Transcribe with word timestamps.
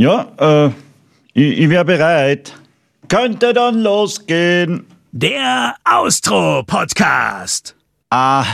Ja, 0.00 0.32
äh, 0.38 0.70
ich, 1.34 1.58
ich 1.58 1.68
wäre 1.68 1.84
bereit. 1.84 2.54
Könnte 3.08 3.52
dann 3.52 3.82
losgehen. 3.82 4.86
Der 5.12 5.74
Austro-Podcast. 5.84 7.76
Ah, 8.08 8.46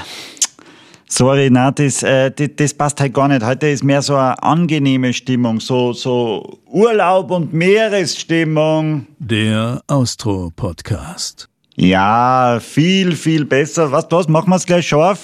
sorry, 1.08 1.48
na, 1.48 1.70
das, 1.70 2.02
äh, 2.02 2.32
das, 2.32 2.48
das 2.56 2.74
passt 2.74 3.00
halt 3.00 3.14
gar 3.14 3.28
nicht. 3.28 3.44
Heute 3.44 3.68
ist 3.68 3.84
mehr 3.84 4.02
so 4.02 4.16
eine 4.16 4.42
angenehme 4.42 5.12
Stimmung, 5.12 5.60
so, 5.60 5.92
so 5.92 6.58
Urlaub 6.66 7.30
und 7.30 7.52
Meeresstimmung. 7.52 9.06
Der 9.20 9.82
Austro-Podcast. 9.86 11.48
Ja, 11.76 12.58
viel, 12.60 13.14
viel 13.14 13.44
besser. 13.44 13.92
Was, 13.92 14.06
was, 14.10 14.26
machen 14.26 14.50
wir 14.50 14.56
es 14.56 14.66
gleich 14.66 14.88
scharf? 14.88 15.20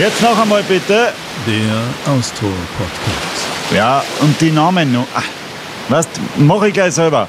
Jetzt 0.00 0.22
noch 0.22 0.38
einmal 0.38 0.62
bitte. 0.62 1.12
Der 1.46 2.10
Austro-Podcast. 2.10 3.74
Ja, 3.74 4.02
und 4.22 4.40
die 4.40 4.50
Namen 4.50 4.94
noch. 4.94 5.06
Ach, 5.14 5.22
was, 5.90 6.08
mach 6.38 6.62
ich 6.62 6.72
gleich 6.72 6.94
selber. 6.94 7.28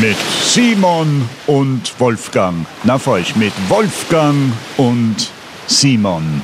Mit 0.00 0.16
Simon 0.44 1.28
und 1.48 1.92
Wolfgang. 1.98 2.64
Na 2.84 2.96
falsch, 2.96 3.34
mit 3.34 3.52
Wolfgang 3.68 4.52
und 4.76 5.16
Simon. 5.66 6.40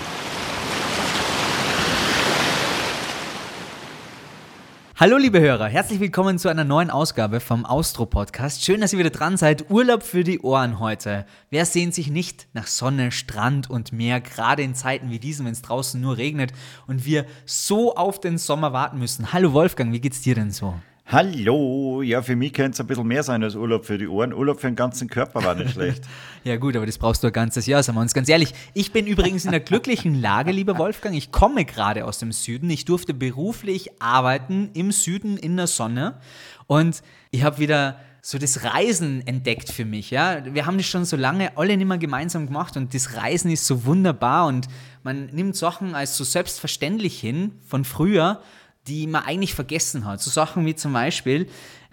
Hallo 4.99 5.19
liebe 5.19 5.41
Hörer, 5.41 5.69
herzlich 5.69 6.01
willkommen 6.01 6.39
zu 6.39 6.49
einer 6.49 6.65
neuen 6.65 6.89
Ausgabe 6.89 7.41
vom 7.41 7.67
Austro 7.67 8.07
Podcast. 8.07 8.65
Schön, 8.65 8.81
dass 8.81 8.95
ihr 8.95 8.99
wieder 8.99 9.11
dran 9.11 9.37
seid. 9.37 9.71
Urlaub 9.71 10.03
für 10.03 10.25
die 10.25 10.41
Ohren 10.41 10.79
heute. 10.79 11.27
Wer 11.51 11.67
sehnt 11.67 11.93
sich 11.95 12.09
nicht 12.09 12.49
nach 12.55 12.67
Sonne, 12.67 13.13
Strand 13.13 13.69
und 13.69 13.93
Meer, 13.93 14.23
gerade 14.23 14.63
in 14.63 14.75
Zeiten 14.75 15.11
wie 15.11 15.19
diesen, 15.19 15.45
wenn 15.45 15.53
es 15.53 15.61
draußen 15.61 16.01
nur 16.01 16.17
regnet 16.17 16.55
und 16.87 17.05
wir 17.05 17.27
so 17.45 17.95
auf 17.95 18.21
den 18.21 18.39
Sommer 18.39 18.73
warten 18.73 18.99
müssen. 18.99 19.35
Hallo 19.35 19.53
Wolfgang, 19.53 19.93
wie 19.93 20.01
geht's 20.01 20.23
dir 20.23 20.35
denn 20.35 20.51
so? 20.51 20.75
Hallo, 21.09 22.03
ja, 22.03 22.21
für 22.21 22.35
mich 22.35 22.53
könnte 22.53 22.73
es 22.73 22.81
ein 22.81 22.89
bisschen 22.89 23.07
mehr 23.07 23.23
sein 23.23 23.41
als 23.45 23.55
Urlaub 23.55 23.85
für 23.85 23.97
die 23.97 24.09
Ohren. 24.09 24.33
Urlaub 24.33 24.59
für 24.61 24.67
den 24.67 24.75
ganzen 24.75 25.09
Körper 25.09 25.45
war 25.45 25.55
nicht 25.55 25.71
schlecht. 25.71 26.03
ja, 26.45 26.57
gut, 26.57 26.75
aber 26.75 26.85
das 26.85 26.99
brauchst 26.99 27.23
du 27.23 27.29
ein 27.29 27.33
ganzes 27.33 27.67
Jahr, 27.67 27.81
sagen 27.85 27.97
wir 27.97 28.03
uns 28.03 28.13
ganz 28.13 28.29
ehrlich. 28.29 28.53
Ich 28.75 28.91
bin 28.91 29.07
übrigens 29.07 29.45
in 29.45 29.53
der 29.53 29.61
glücklichen 29.61 30.21
Lage, 30.21 30.51
lieber 30.51 30.79
Wolfgang. 30.79 31.17
Ich 31.17 31.31
komme 31.31 31.65
gerade 31.65 32.07
aus 32.07 32.19
dem 32.19 32.33
Süden. 32.33 32.69
Ich 32.71 32.87
durfte 32.87 33.15
beruflich 33.15 34.03
arbeiten 34.03 34.71
im 34.75 34.91
Süden 34.91 35.37
in 35.37 35.57
der 35.57 35.69
Sonne 35.69 36.19
und 36.67 37.05
ich 37.31 37.45
habe 37.45 37.59
wieder 37.59 38.01
so 38.21 38.39
das 38.39 38.65
Reisen 38.65 39.25
entdeckt 39.29 39.71
für 39.71 39.85
mich. 39.85 40.11
Ja? 40.11 40.45
Wir 40.45 40.67
haben 40.67 40.77
das 40.77 40.87
schon 40.87 41.05
so 41.05 41.17
lange 41.17 41.57
alle 41.57 41.77
nicht 41.77 41.87
mehr 41.87 41.99
gemeinsam 41.99 42.47
gemacht 42.47 42.77
und 42.77 42.93
das 42.95 43.15
Reisen 43.15 43.53
ist 43.53 43.65
so 43.65 43.85
wunderbar 43.85 44.49
und 44.49 44.67
man 45.05 45.27
nimmt 45.27 45.55
Sachen 45.55 45.95
als 45.95 46.17
so 46.17 46.25
selbstverständlich 46.25 47.21
hin 47.21 47.53
von 47.65 47.85
früher 47.85 48.41
die 48.87 49.07
man 49.07 49.25
eigentlich 49.25 49.55
vergessen 49.55 50.05
hat. 50.05 50.21
So 50.21 50.31
Sachen 50.31 50.65
wie 50.67 50.75
zum 50.75 50.93
Beispiel 50.93 51.49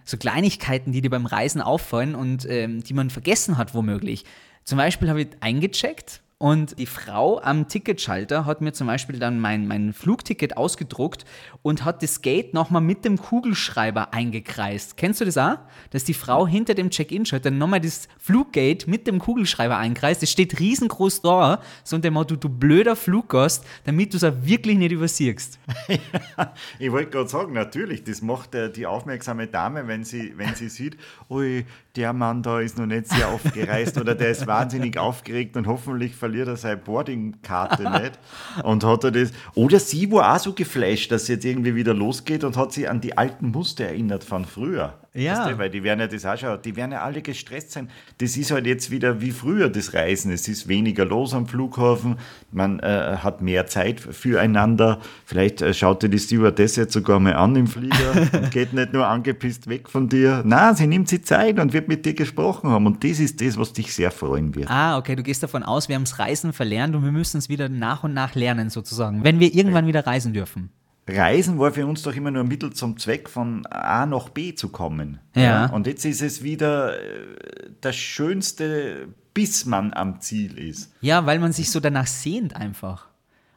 so 0.06 0.18
Kleinigkeiten, 0.18 0.92
die 0.92 1.02
dir 1.02 1.10
beim 1.10 1.26
Reisen 1.26 1.62
auffallen 1.62 2.16
und 2.16 2.46
ähm, 2.50 2.84
die 2.84 2.94
man 2.94 3.10
vergessen 3.10 3.58
hat 3.58 3.74
womöglich. 3.74 4.26
Zum 4.64 4.78
Beispiel 4.78 5.10
habe 5.10 5.22
ich 5.22 5.30
eingecheckt 5.40 6.22
und 6.44 6.78
die 6.78 6.88
Frau 6.88 7.40
am 7.42 7.70
Ticketschalter 7.70 8.46
hat 8.46 8.60
mir 8.60 8.74
zum 8.74 8.88
Beispiel 8.88 9.18
dann 9.18 9.40
mein, 9.40 9.66
mein 9.66 9.94
Flugticket 9.94 10.58
ausgedruckt 10.58 11.24
und 11.62 11.86
hat 11.86 12.04
das 12.04 12.22
Gate 12.22 12.54
nochmal 12.54 12.82
mit 12.82 13.06
dem 13.06 13.18
Kugelschreiber 13.18 14.14
eingekreist. 14.14 14.98
Kennst 14.98 15.22
du 15.22 15.26
das 15.26 15.38
auch? 15.38 15.60
Dass 15.92 16.04
die 16.04 16.14
Frau 16.14 16.46
hinter 16.46 16.74
dem 16.74 16.90
Check-In-Schalter 16.90 17.50
nochmal 17.50 17.80
das 17.80 18.10
Fluggate 18.18 18.90
mit 18.90 19.08
dem 19.08 19.20
Kugelschreiber 19.20 19.78
einkreist. 19.78 20.22
Das 20.22 20.32
steht 20.32 20.60
riesengroß 20.60 21.22
da, 21.22 21.62
so 21.86 21.96
unter 21.96 22.10
dem 22.10 22.16
Motto, 22.16 22.36
du 22.36 22.50
blöder 22.50 22.98
Fluggast, 22.98 23.66
damit 23.86 24.12
du 24.12 24.18
es 24.18 24.26
auch 24.26 24.36
wirklich 24.42 24.78
nicht 24.78 24.92
übersiegst. 24.92 25.60
ich 26.78 26.92
wollte 26.92 27.10
gerade 27.10 27.30
sagen, 27.30 27.54
natürlich, 27.54 28.04
das 28.04 28.22
macht 28.22 28.54
äh, 28.54 28.70
die 28.70 28.86
aufmerksame 28.86 29.48
Dame, 29.48 29.88
wenn 29.88 30.04
sie, 30.04 30.34
wenn 30.36 30.56
sie 30.56 30.68
sieht, 30.68 30.98
ui, 31.30 31.66
der 31.96 32.12
Mann 32.12 32.44
da 32.44 32.60
ist 32.60 32.78
noch 32.78 32.88
nicht 32.88 33.08
sehr 33.08 33.30
aufgereist 33.30 33.98
oder 33.98 34.14
der 34.14 34.32
ist 34.32 34.46
wahnsinnig 34.46 34.98
aufgeregt 34.98 35.56
und 35.56 35.68
hoffentlich 35.68 36.16
verliert 36.16 36.33
verliert 36.34 36.48
er 36.48 36.58
seine 36.58 36.78
Boardingkarte 36.78 37.84
nicht. 37.84 38.20
Und 38.64 38.84
hat 38.84 39.04
er 39.04 39.12
das. 39.12 39.32
Oder 39.54 39.80
sie 39.80 40.12
war 40.12 40.36
auch 40.36 40.40
so 40.40 40.54
geflasht, 40.54 41.12
dass 41.12 41.24
es 41.24 41.28
jetzt 41.28 41.46
irgendwie 41.46 41.76
wieder 41.76 41.94
losgeht 41.94 42.44
und 42.44 42.58
hat 42.58 42.74
sich 42.74 42.90
an 42.90 43.02
die 43.02 43.18
alten 43.18 43.52
Muster 43.52 43.86
erinnert 43.86 44.24
von 44.24 44.46
früher. 44.46 44.98
Ja. 45.16 45.48
Du, 45.48 45.58
weil 45.60 45.70
die 45.70 45.84
werden 45.84 46.00
ja 46.00 46.08
das 46.08 46.26
auch 46.26 46.38
schon, 46.38 46.60
die 46.64 46.76
werden 46.76 46.92
ja 46.92 47.04
alle 47.04 47.22
gestresst 47.22 47.72
sein. 47.72 47.90
Das 48.18 48.36
ist 48.36 48.50
halt 48.50 48.66
jetzt 48.66 48.90
wieder 48.90 49.22
wie 49.22 49.30
früher 49.30 49.70
das 49.70 49.94
Reisen. 49.94 50.32
Es 50.32 50.48
ist 50.48 50.68
weniger 50.68 51.06
los 51.06 51.36
am 51.36 51.46
Flughafen, 51.46 52.18
man 52.52 52.80
äh, 52.80 53.18
hat 53.18 53.42
mehr 53.42 53.68
Zeit 53.68 54.00
füreinander. 54.00 55.00
Vielleicht 55.26 55.62
äh, 55.62 55.74
schaut 55.74 56.02
dir 56.02 56.10
die 56.10 56.18
Stewardess 56.18 56.78
jetzt 56.78 56.94
sogar 56.94 57.20
mal 57.20 57.36
an 57.36 57.56
im 57.56 57.68
Flieger 57.68 58.30
und 58.34 58.52
geht 58.52 58.74
nicht 58.74 58.94
nur 58.94 59.06
angepisst 59.06 59.68
weg 59.68 59.88
von 59.88 60.10
dir. 60.10 60.42
Na, 60.46 60.74
sie 60.74 60.88
nimmt 60.88 61.10
sich 61.10 61.24
Zeit 61.26 61.60
und 61.60 61.74
wird 61.74 61.88
mit 61.88 62.06
dir 62.08 62.16
gesprochen 62.16 62.72
haben. 62.72 62.88
Und 62.88 63.04
das 63.04 63.20
ist 63.20 63.40
das, 63.40 63.56
was 63.58 63.72
dich 63.74 63.94
sehr 63.94 64.10
freuen 64.10 64.56
wird. 64.56 64.72
Ah, 64.72 64.98
okay, 64.98 65.16
du 65.16 65.22
gehst 65.22 65.44
davon 65.44 65.62
aus, 65.62 65.90
wir 65.90 65.96
haben 65.96 66.06
das 66.06 66.18
Reisen 66.18 66.54
verlernt 66.54 66.96
und 66.96 67.04
wir 67.04 67.12
müssen 67.12 67.38
es 67.38 67.50
wieder 67.50 67.70
nach 67.70 68.04
und 68.04 68.16
nach 68.16 68.34
lernen, 68.34 68.72
sozusagen, 68.72 69.24
wenn 69.24 69.40
wir 69.40 69.54
irgendwann 69.54 69.86
wieder 69.86 70.08
reisen 70.08 70.34
dürfen. 70.34 70.72
Reisen 71.08 71.60
war 71.60 71.72
für 71.72 71.86
uns 71.86 72.02
doch 72.04 72.16
immer 72.16 72.32
nur 72.32 72.44
ein 72.44 72.48
Mittel 72.48 72.72
zum 72.72 72.98
Zweck, 72.98 73.30
von 73.30 73.66
A 73.66 74.06
nach 74.06 74.30
B 74.30 74.56
zu 74.56 74.70
kommen. 74.70 75.20
Ja. 75.36 75.66
Und 75.68 75.88
jetzt 75.88 76.06
ist 76.06 76.22
es 76.22 76.44
wieder 76.44 76.98
äh, 76.98 77.72
das 77.82 77.96
Schönste, 77.96 79.10
bis 79.34 79.66
man 79.66 79.94
am 79.94 80.22
Ziel 80.22 80.58
ist. 80.58 80.94
Ja, 81.02 81.26
weil 81.26 81.40
man 81.40 81.52
sich 81.52 81.72
so 81.72 81.80
danach 81.80 82.08
sehnt 82.08 82.56
einfach. 82.56 83.08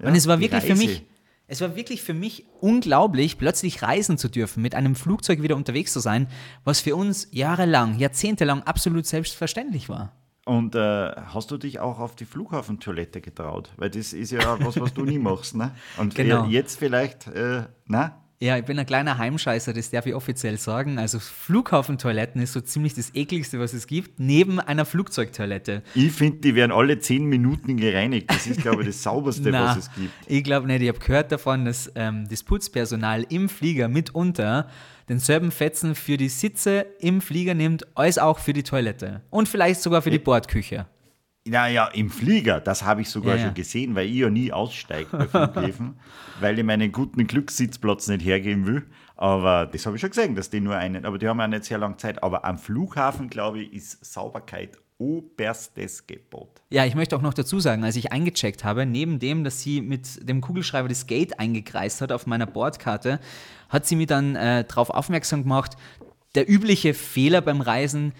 Ja, 0.01 0.09
und 0.09 0.17
es 0.17 0.27
war 0.27 0.41
wirklich 0.41 0.65
für 0.65 0.75
mich, 0.75 1.05
es 1.47 1.61
war 1.61 1.77
wirklich 1.77 2.03
für 2.03 2.15
mich 2.15 2.47
unglaublich, 2.61 3.39
plötzlich 3.39 3.83
reisen 3.83 4.19
zu 4.19 4.29
dürfen, 4.29 4.63
mit 4.63 4.75
einem 4.75 4.97
Flugzeug 4.97 5.43
wieder 5.43 5.57
unterwegs 5.57 5.93
zu 5.93 6.01
sein, 6.01 6.27
was 6.65 6.81
für 6.81 6.97
uns 6.97 7.29
jahrelang, 7.31 7.99
jahrzehntelang 7.99 8.63
absolut 8.65 9.07
selbstverständlich 9.07 9.89
war. 9.89 10.13
Und 10.47 10.77
äh, 10.77 11.11
hast 11.35 11.51
du 11.51 11.59
dich 11.59 11.81
auch 11.81 11.99
auf 11.99 12.15
die 12.15 12.25
Flughafentoilette 12.25 13.21
getraut? 13.21 13.73
Weil 13.79 13.91
das 13.91 14.13
ist 14.13 14.31
ja 14.31 14.57
was, 14.61 14.81
was 14.81 14.95
du 14.95 15.05
nie 15.05 15.19
machst, 15.19 15.57
ne? 15.57 15.73
Und 15.99 16.15
genau. 16.15 16.47
jetzt 16.47 16.79
vielleicht, 16.79 17.27
äh, 17.27 17.65
na? 17.87 18.23
Ja, 18.39 18.57
ich 18.57 18.65
bin 18.65 18.79
ein 18.79 18.87
kleiner 18.87 19.19
Heimscheißer, 19.19 19.73
das 19.73 19.91
darf 19.91 20.07
ich 20.07 20.15
offiziell 20.15 20.57
sagen. 20.57 21.01
Also 21.01 21.19
Flughafentoiletten 21.19 22.41
ist 22.41 22.53
so 22.53 22.61
ziemlich 22.61 22.95
das 22.95 23.13
ekligste, 23.15 23.59
was 23.59 23.73
es 23.73 23.89
gibt, 23.89 24.21
neben 24.21 24.61
einer 24.61 24.85
Flugzeugtoilette. 24.85 25.83
Ich 25.97 26.13
finde, 26.13 26.39
die 26.39 26.55
werden 26.55 26.71
alle 26.71 27.01
zehn 27.01 27.25
Minuten 27.25 27.77
gereinigt. 27.77 28.31
Das 28.31 28.47
ist, 28.47 28.61
glaube 28.61 28.83
ich, 28.83 28.89
das 28.89 29.03
sauberste, 29.03 29.51
Na, 29.51 29.71
was 29.71 29.79
es 29.79 29.95
gibt. 29.95 30.13
Ich 30.29 30.45
glaube 30.45 30.69
nicht. 30.69 30.81
Ich 30.81 30.89
habe 30.89 31.01
gehört 31.01 31.33
davon, 31.33 31.65
dass 31.65 31.91
ähm, 31.97 32.29
das 32.29 32.45
Putzpersonal 32.45 33.27
im 33.31 33.49
Flieger 33.49 33.89
mitunter 33.89 34.69
denselben 35.09 35.51
Fetzen 35.51 35.95
für 35.95 36.17
die 36.17 36.29
Sitze 36.29 36.87
im 37.01 37.21
Flieger 37.21 37.55
nimmt, 37.55 37.87
als 37.97 38.19
auch 38.19 38.39
für 38.39 38.53
die 38.53 38.63
Toilette. 38.63 39.23
Und 39.31 39.49
vielleicht 39.49 39.81
sogar 39.81 40.03
für 40.03 40.11
die 40.11 40.19
Bordküche. 40.19 40.87
Naja, 41.49 41.87
im 41.87 42.11
Flieger, 42.11 42.61
das 42.61 42.83
habe 42.83 43.03
ich 43.03 43.09
sogar 43.09 43.37
ja, 43.37 43.45
schon 43.45 43.55
gesehen, 43.55 43.95
weil 43.95 44.07
ich 44.07 44.17
ja 44.17 44.29
nie 44.29 44.53
aussteige 44.53 45.17
bei 45.17 45.29
Flughäfen, 45.29 45.97
weil 46.41 46.59
ich 46.59 46.65
meinen 46.65 46.91
guten 46.91 47.25
Glückssitzplatz 47.27 48.09
nicht 48.09 48.25
hergeben 48.25 48.67
will. 48.67 48.83
Aber 49.15 49.67
das 49.67 49.87
habe 49.87 49.95
ich 49.95 50.01
schon 50.01 50.11
gesehen, 50.11 50.35
dass 50.35 50.51
die 50.51 50.61
nur 50.61 50.77
einen, 50.77 51.05
aber 51.05 51.19
die 51.19 51.29
haben 51.29 51.39
ja 51.39 51.47
nicht 51.47 51.65
sehr 51.65 51.79
lange 51.79 51.97
Zeit. 51.99 52.23
Aber 52.23 52.45
am 52.45 52.59
Flughafen, 52.59 53.31
glaube 53.31 53.61
ich, 53.61 53.73
ist 53.73 54.05
Sauberkeit 54.05 54.77
oberstes 54.99 56.07
Gebot. 56.07 56.63
Ja, 56.71 56.85
ich 56.85 56.95
möchte 56.95 57.17
auch 57.17 57.23
noch 57.23 57.35
dazu 57.35 57.61
sagen, 57.61 57.85
als 57.85 57.97
ich 57.97 58.13
eingecheckt 58.13 58.65
habe, 58.65 58.87
neben 58.87 59.19
dem, 59.19 59.45
dass 59.45 59.61
sie 59.61 59.81
mit 59.81 60.29
dem 60.29 60.41
Kugelschreiber 60.41 60.89
das 60.89 61.07
Gate 61.07 61.39
eingekreist 61.39 62.01
hat 62.01 62.13
auf 62.13 62.27
meiner 62.27 62.47
Bordkarte, 62.47 63.21
hat 63.69 63.87
sie 63.87 63.97
mir 63.97 64.07
dann 64.07 64.37
äh, 64.37 64.65
darauf 64.65 64.91
aufmerksam 64.91 65.43
gemacht, 65.43 65.77
der 66.35 66.49
übliche 66.49 66.95
Fehler 66.95 67.41
beim 67.41 67.61
Reisen, 67.61 68.13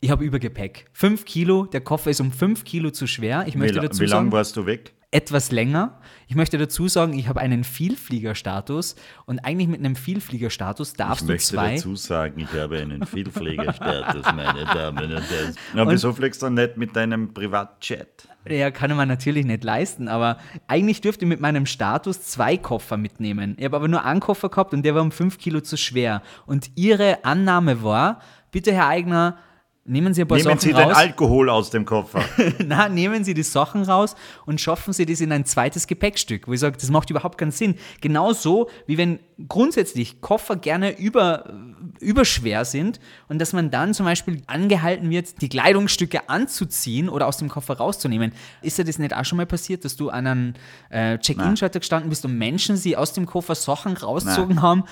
ich 0.00 0.10
habe 0.10 0.24
Übergepäck. 0.24 0.86
Fünf 0.92 1.24
Kilo, 1.24 1.66
der 1.66 1.80
Koffer 1.80 2.10
ist 2.10 2.20
um 2.20 2.30
fünf 2.30 2.64
Kilo 2.64 2.90
zu 2.90 3.06
schwer. 3.06 3.46
Ich 3.46 3.56
möchte 3.56 3.80
wie, 3.80 3.86
dazu 3.86 4.00
wie 4.00 4.06
lange 4.06 4.30
warst 4.30 4.56
du 4.56 4.64
weg? 4.64 4.94
Etwas 5.10 5.50
länger. 5.52 5.98
Ich 6.26 6.34
möchte 6.34 6.58
dazu 6.58 6.86
sagen, 6.86 7.18
ich 7.18 7.28
habe 7.28 7.40
einen 7.40 7.64
Vielfliegerstatus 7.64 8.94
und 9.24 9.38
eigentlich 9.38 9.68
mit 9.68 9.80
einem 9.80 9.96
Vielfliegerstatus 9.96 10.92
darfst 10.92 11.26
du 11.26 11.34
zwei. 11.38 11.38
Ich 11.38 11.52
möchte 11.52 11.88
dazu 11.88 11.96
sagen, 11.96 12.40
ich 12.40 12.52
habe 12.52 12.78
einen 12.78 13.06
Vielfliegerstatus, 13.06 14.26
meine 14.34 14.66
Damen 14.66 15.10
und 15.14 15.30
Herren. 15.30 15.54
Na, 15.72 15.88
wieso 15.88 16.12
fliegst 16.12 16.42
du 16.42 16.50
nicht 16.50 16.76
mit 16.76 16.94
deinem 16.94 17.32
Privatjet? 17.32 18.28
Ja, 18.46 18.70
kann 18.70 18.94
man 18.94 19.08
natürlich 19.08 19.46
nicht 19.46 19.64
leisten, 19.64 20.08
aber 20.08 20.36
eigentlich 20.66 21.00
dürfte 21.00 21.24
ich 21.24 21.28
mit 21.30 21.40
meinem 21.40 21.64
Status 21.64 22.22
zwei 22.24 22.58
Koffer 22.58 22.98
mitnehmen. 22.98 23.54
Ich 23.56 23.64
habe 23.64 23.76
aber 23.76 23.88
nur 23.88 24.04
einen 24.04 24.20
Koffer 24.20 24.50
gehabt 24.50 24.74
und 24.74 24.82
der 24.82 24.94
war 24.94 25.00
um 25.00 25.10
fünf 25.10 25.38
Kilo 25.38 25.62
zu 25.62 25.78
schwer. 25.78 26.22
Und 26.44 26.70
ihre 26.74 27.24
Annahme 27.24 27.82
war, 27.82 28.20
bitte 28.50 28.74
Herr 28.74 28.88
Eigner, 28.88 29.38
Nehmen 29.88 30.12
Sie 30.12 30.20
ein 30.20 30.28
paar 30.28 30.36
Nehmen 30.36 30.50
Sachen 30.50 30.60
Sie 30.60 30.74
den 30.74 30.90
raus. 30.90 30.96
Alkohol 30.96 31.48
aus 31.48 31.70
dem 31.70 31.86
Koffer. 31.86 32.22
Na, 32.66 32.90
nehmen 32.90 33.24
Sie 33.24 33.32
die 33.32 33.42
Sachen 33.42 33.82
raus 33.82 34.14
und 34.44 34.60
schaffen 34.60 34.92
Sie 34.92 35.06
das 35.06 35.22
in 35.22 35.32
ein 35.32 35.46
zweites 35.46 35.86
Gepäckstück, 35.86 36.46
wo 36.46 36.52
ich 36.52 36.60
sage, 36.60 36.76
das 36.78 36.90
macht 36.90 37.08
überhaupt 37.08 37.38
keinen 37.38 37.52
Sinn. 37.52 37.74
Genauso 38.02 38.68
wie 38.86 38.98
wenn 38.98 39.18
grundsätzlich 39.48 40.20
Koffer 40.20 40.56
gerne 40.56 40.98
über, 40.98 41.54
überschwer 42.00 42.66
sind 42.66 43.00
und 43.28 43.38
dass 43.38 43.54
man 43.54 43.70
dann 43.70 43.94
zum 43.94 44.04
Beispiel 44.04 44.42
angehalten 44.46 45.08
wird, 45.08 45.40
die 45.40 45.48
Kleidungsstücke 45.48 46.28
anzuziehen 46.28 47.08
oder 47.08 47.26
aus 47.26 47.38
dem 47.38 47.48
Koffer 47.48 47.78
rauszunehmen. 47.78 48.32
Ist 48.60 48.76
dir 48.76 48.84
das 48.84 48.98
nicht 48.98 49.16
auch 49.16 49.24
schon 49.24 49.38
mal 49.38 49.46
passiert, 49.46 49.86
dass 49.86 49.96
du 49.96 50.10
an 50.10 50.26
einem 50.26 50.54
äh, 50.90 51.16
Check-In-Schalter 51.18 51.78
gestanden 51.78 52.10
bist 52.10 52.26
und 52.26 52.36
Menschen 52.36 52.76
sie 52.76 52.94
aus 52.94 53.14
dem 53.14 53.24
Koffer 53.24 53.54
Sachen 53.54 53.96
rausgezogen 53.96 54.60
haben 54.60 54.84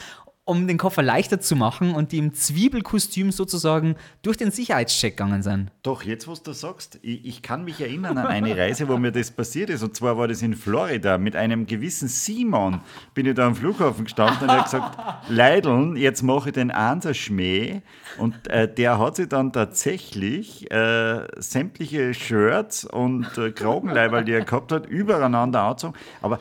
um 0.47 0.69
den 0.69 0.79
Koffer 0.79 1.03
leichter 1.03 1.41
zu 1.41 1.57
machen 1.57 1.93
und 1.93 2.13
die 2.13 2.19
im 2.19 2.33
Zwiebelkostüm 2.33 3.33
sozusagen 3.33 3.97
durch 4.23 4.37
den 4.37 4.53
Sicherheitscheck 4.53 5.17
gegangen 5.17 5.43
sind. 5.43 5.73
Doch, 5.83 6.05
jetzt, 6.05 6.29
was 6.29 6.43
du 6.45 6.53
sagst, 6.53 7.01
ich, 7.03 7.27
ich 7.27 7.43
kann 7.43 7.65
mich 7.65 7.81
erinnern 7.81 8.17
an 8.17 8.29
eine 8.29 8.57
Reise, 8.57 8.89
wo 8.89 8.97
mir 8.97 9.11
das 9.11 9.33
passiert 9.33 9.71
ist. 9.71 9.83
Und 9.83 9.97
zwar 9.97 10.17
war 10.17 10.29
das 10.29 10.43
in 10.43 10.55
Florida. 10.55 11.19
Mit 11.19 11.35
einem 11.35 11.67
gewissen 11.67 12.07
Simon 12.07 12.81
bin 13.13 13.27
ich 13.27 13.35
da 13.35 13.49
am 13.49 13.57
Flughafen 13.57 14.05
gestanden 14.05 14.43
und 14.43 14.51
er 14.51 14.59
hat 14.59 14.65
gesagt, 14.67 14.99
Leideln, 15.29 15.97
jetzt 15.97 16.23
mache 16.23 16.51
ich 16.51 16.55
den 16.55 16.71
Anser 16.71 17.13
Schmäh. 17.13 17.83
Und 18.17 18.47
äh, 18.47 18.73
der 18.73 19.01
hat 19.01 19.17
sich 19.17 19.29
dann 19.29 19.53
tatsächlich 19.53 20.71
äh, 20.71 21.27
sämtliche 21.39 22.15
Shirts 22.15 22.85
und 22.85 23.37
äh, 23.37 23.51
Kragenleiberl, 23.51 24.25
die 24.25 24.33
er 24.33 24.45
gehabt 24.45 24.71
hat, 24.71 24.87
übereinander 24.87 25.63
angezogen. 25.63 25.95
Aber 26.23 26.39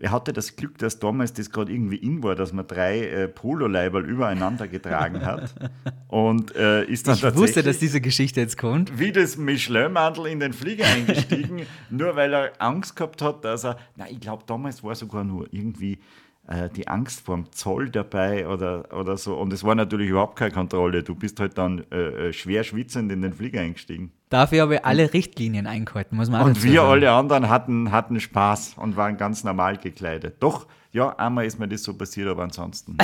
er 0.00 0.12
hatte 0.12 0.32
das 0.32 0.54
Glück, 0.54 0.78
dass 0.78 1.00
damals 1.00 1.32
das 1.32 1.50
gerade 1.50 1.72
irgendwie 1.72 1.96
in 1.96 2.22
war, 2.22 2.36
dass 2.36 2.52
man 2.52 2.66
drei 2.66 3.04
äh, 3.04 3.28
Pololeiberl 3.28 4.04
übereinander 4.04 4.68
getragen 4.68 5.26
hat. 5.26 5.54
Und 6.06 6.54
äh, 6.54 6.84
ist 6.84 7.08
dann 7.08 7.16
Ich 7.16 7.20
tatsächlich 7.20 7.48
wusste, 7.48 7.62
dass 7.64 7.78
diese 7.78 8.00
Geschichte 8.00 8.40
jetzt 8.40 8.56
kommt. 8.56 8.98
wie 8.98 9.10
das 9.10 9.36
Michelin-Mandel 9.36 10.26
in 10.26 10.40
den 10.40 10.52
Flieger 10.52 10.86
eingestiegen, 10.86 11.62
nur 11.90 12.14
weil 12.14 12.32
er 12.32 12.52
Angst 12.58 12.94
gehabt 12.94 13.22
hat, 13.22 13.44
dass 13.44 13.64
er, 13.64 13.76
na, 13.96 14.08
ich 14.08 14.20
glaube, 14.20 14.44
damals 14.46 14.84
war 14.84 14.94
sogar 14.94 15.24
nur 15.24 15.52
irgendwie 15.52 15.98
äh, 16.46 16.68
die 16.70 16.86
Angst 16.86 17.20
vor 17.20 17.34
dem 17.34 17.50
Zoll 17.52 17.90
dabei 17.90 18.46
oder, 18.46 18.96
oder 18.96 19.16
so. 19.16 19.36
Und 19.36 19.52
es 19.52 19.64
war 19.64 19.74
natürlich 19.74 20.10
überhaupt 20.10 20.36
keine 20.36 20.52
Kontrolle. 20.52 21.02
Du 21.02 21.16
bist 21.16 21.40
halt 21.40 21.58
dann 21.58 21.84
äh, 21.90 22.28
äh, 22.28 22.32
schwer 22.32 22.62
schwitzend 22.62 23.10
in 23.10 23.22
den 23.22 23.32
Flieger 23.32 23.60
eingestiegen. 23.60 24.12
Dafür 24.28 24.62
habe 24.62 24.74
ich 24.76 24.84
alle 24.84 25.12
Richtlinien 25.12 25.66
eingehalten, 25.66 26.16
muss 26.16 26.28
man 26.30 26.42
Und 26.42 26.62
wir 26.62 26.80
sagen. 26.80 26.90
alle 26.90 27.12
anderen 27.12 27.48
hatten, 27.48 27.90
hatten 27.92 28.20
Spaß 28.20 28.74
und 28.76 28.96
waren 28.96 29.16
ganz 29.16 29.42
normal 29.44 29.78
gekleidet. 29.78 30.36
Doch, 30.40 30.66
ja, 30.90 31.10
einmal 31.18 31.44
ist 31.44 31.58
mir 31.58 31.68
das 31.68 31.82
so 31.82 31.92
passiert, 31.92 32.28
aber 32.28 32.44
ansonsten. 32.44 32.96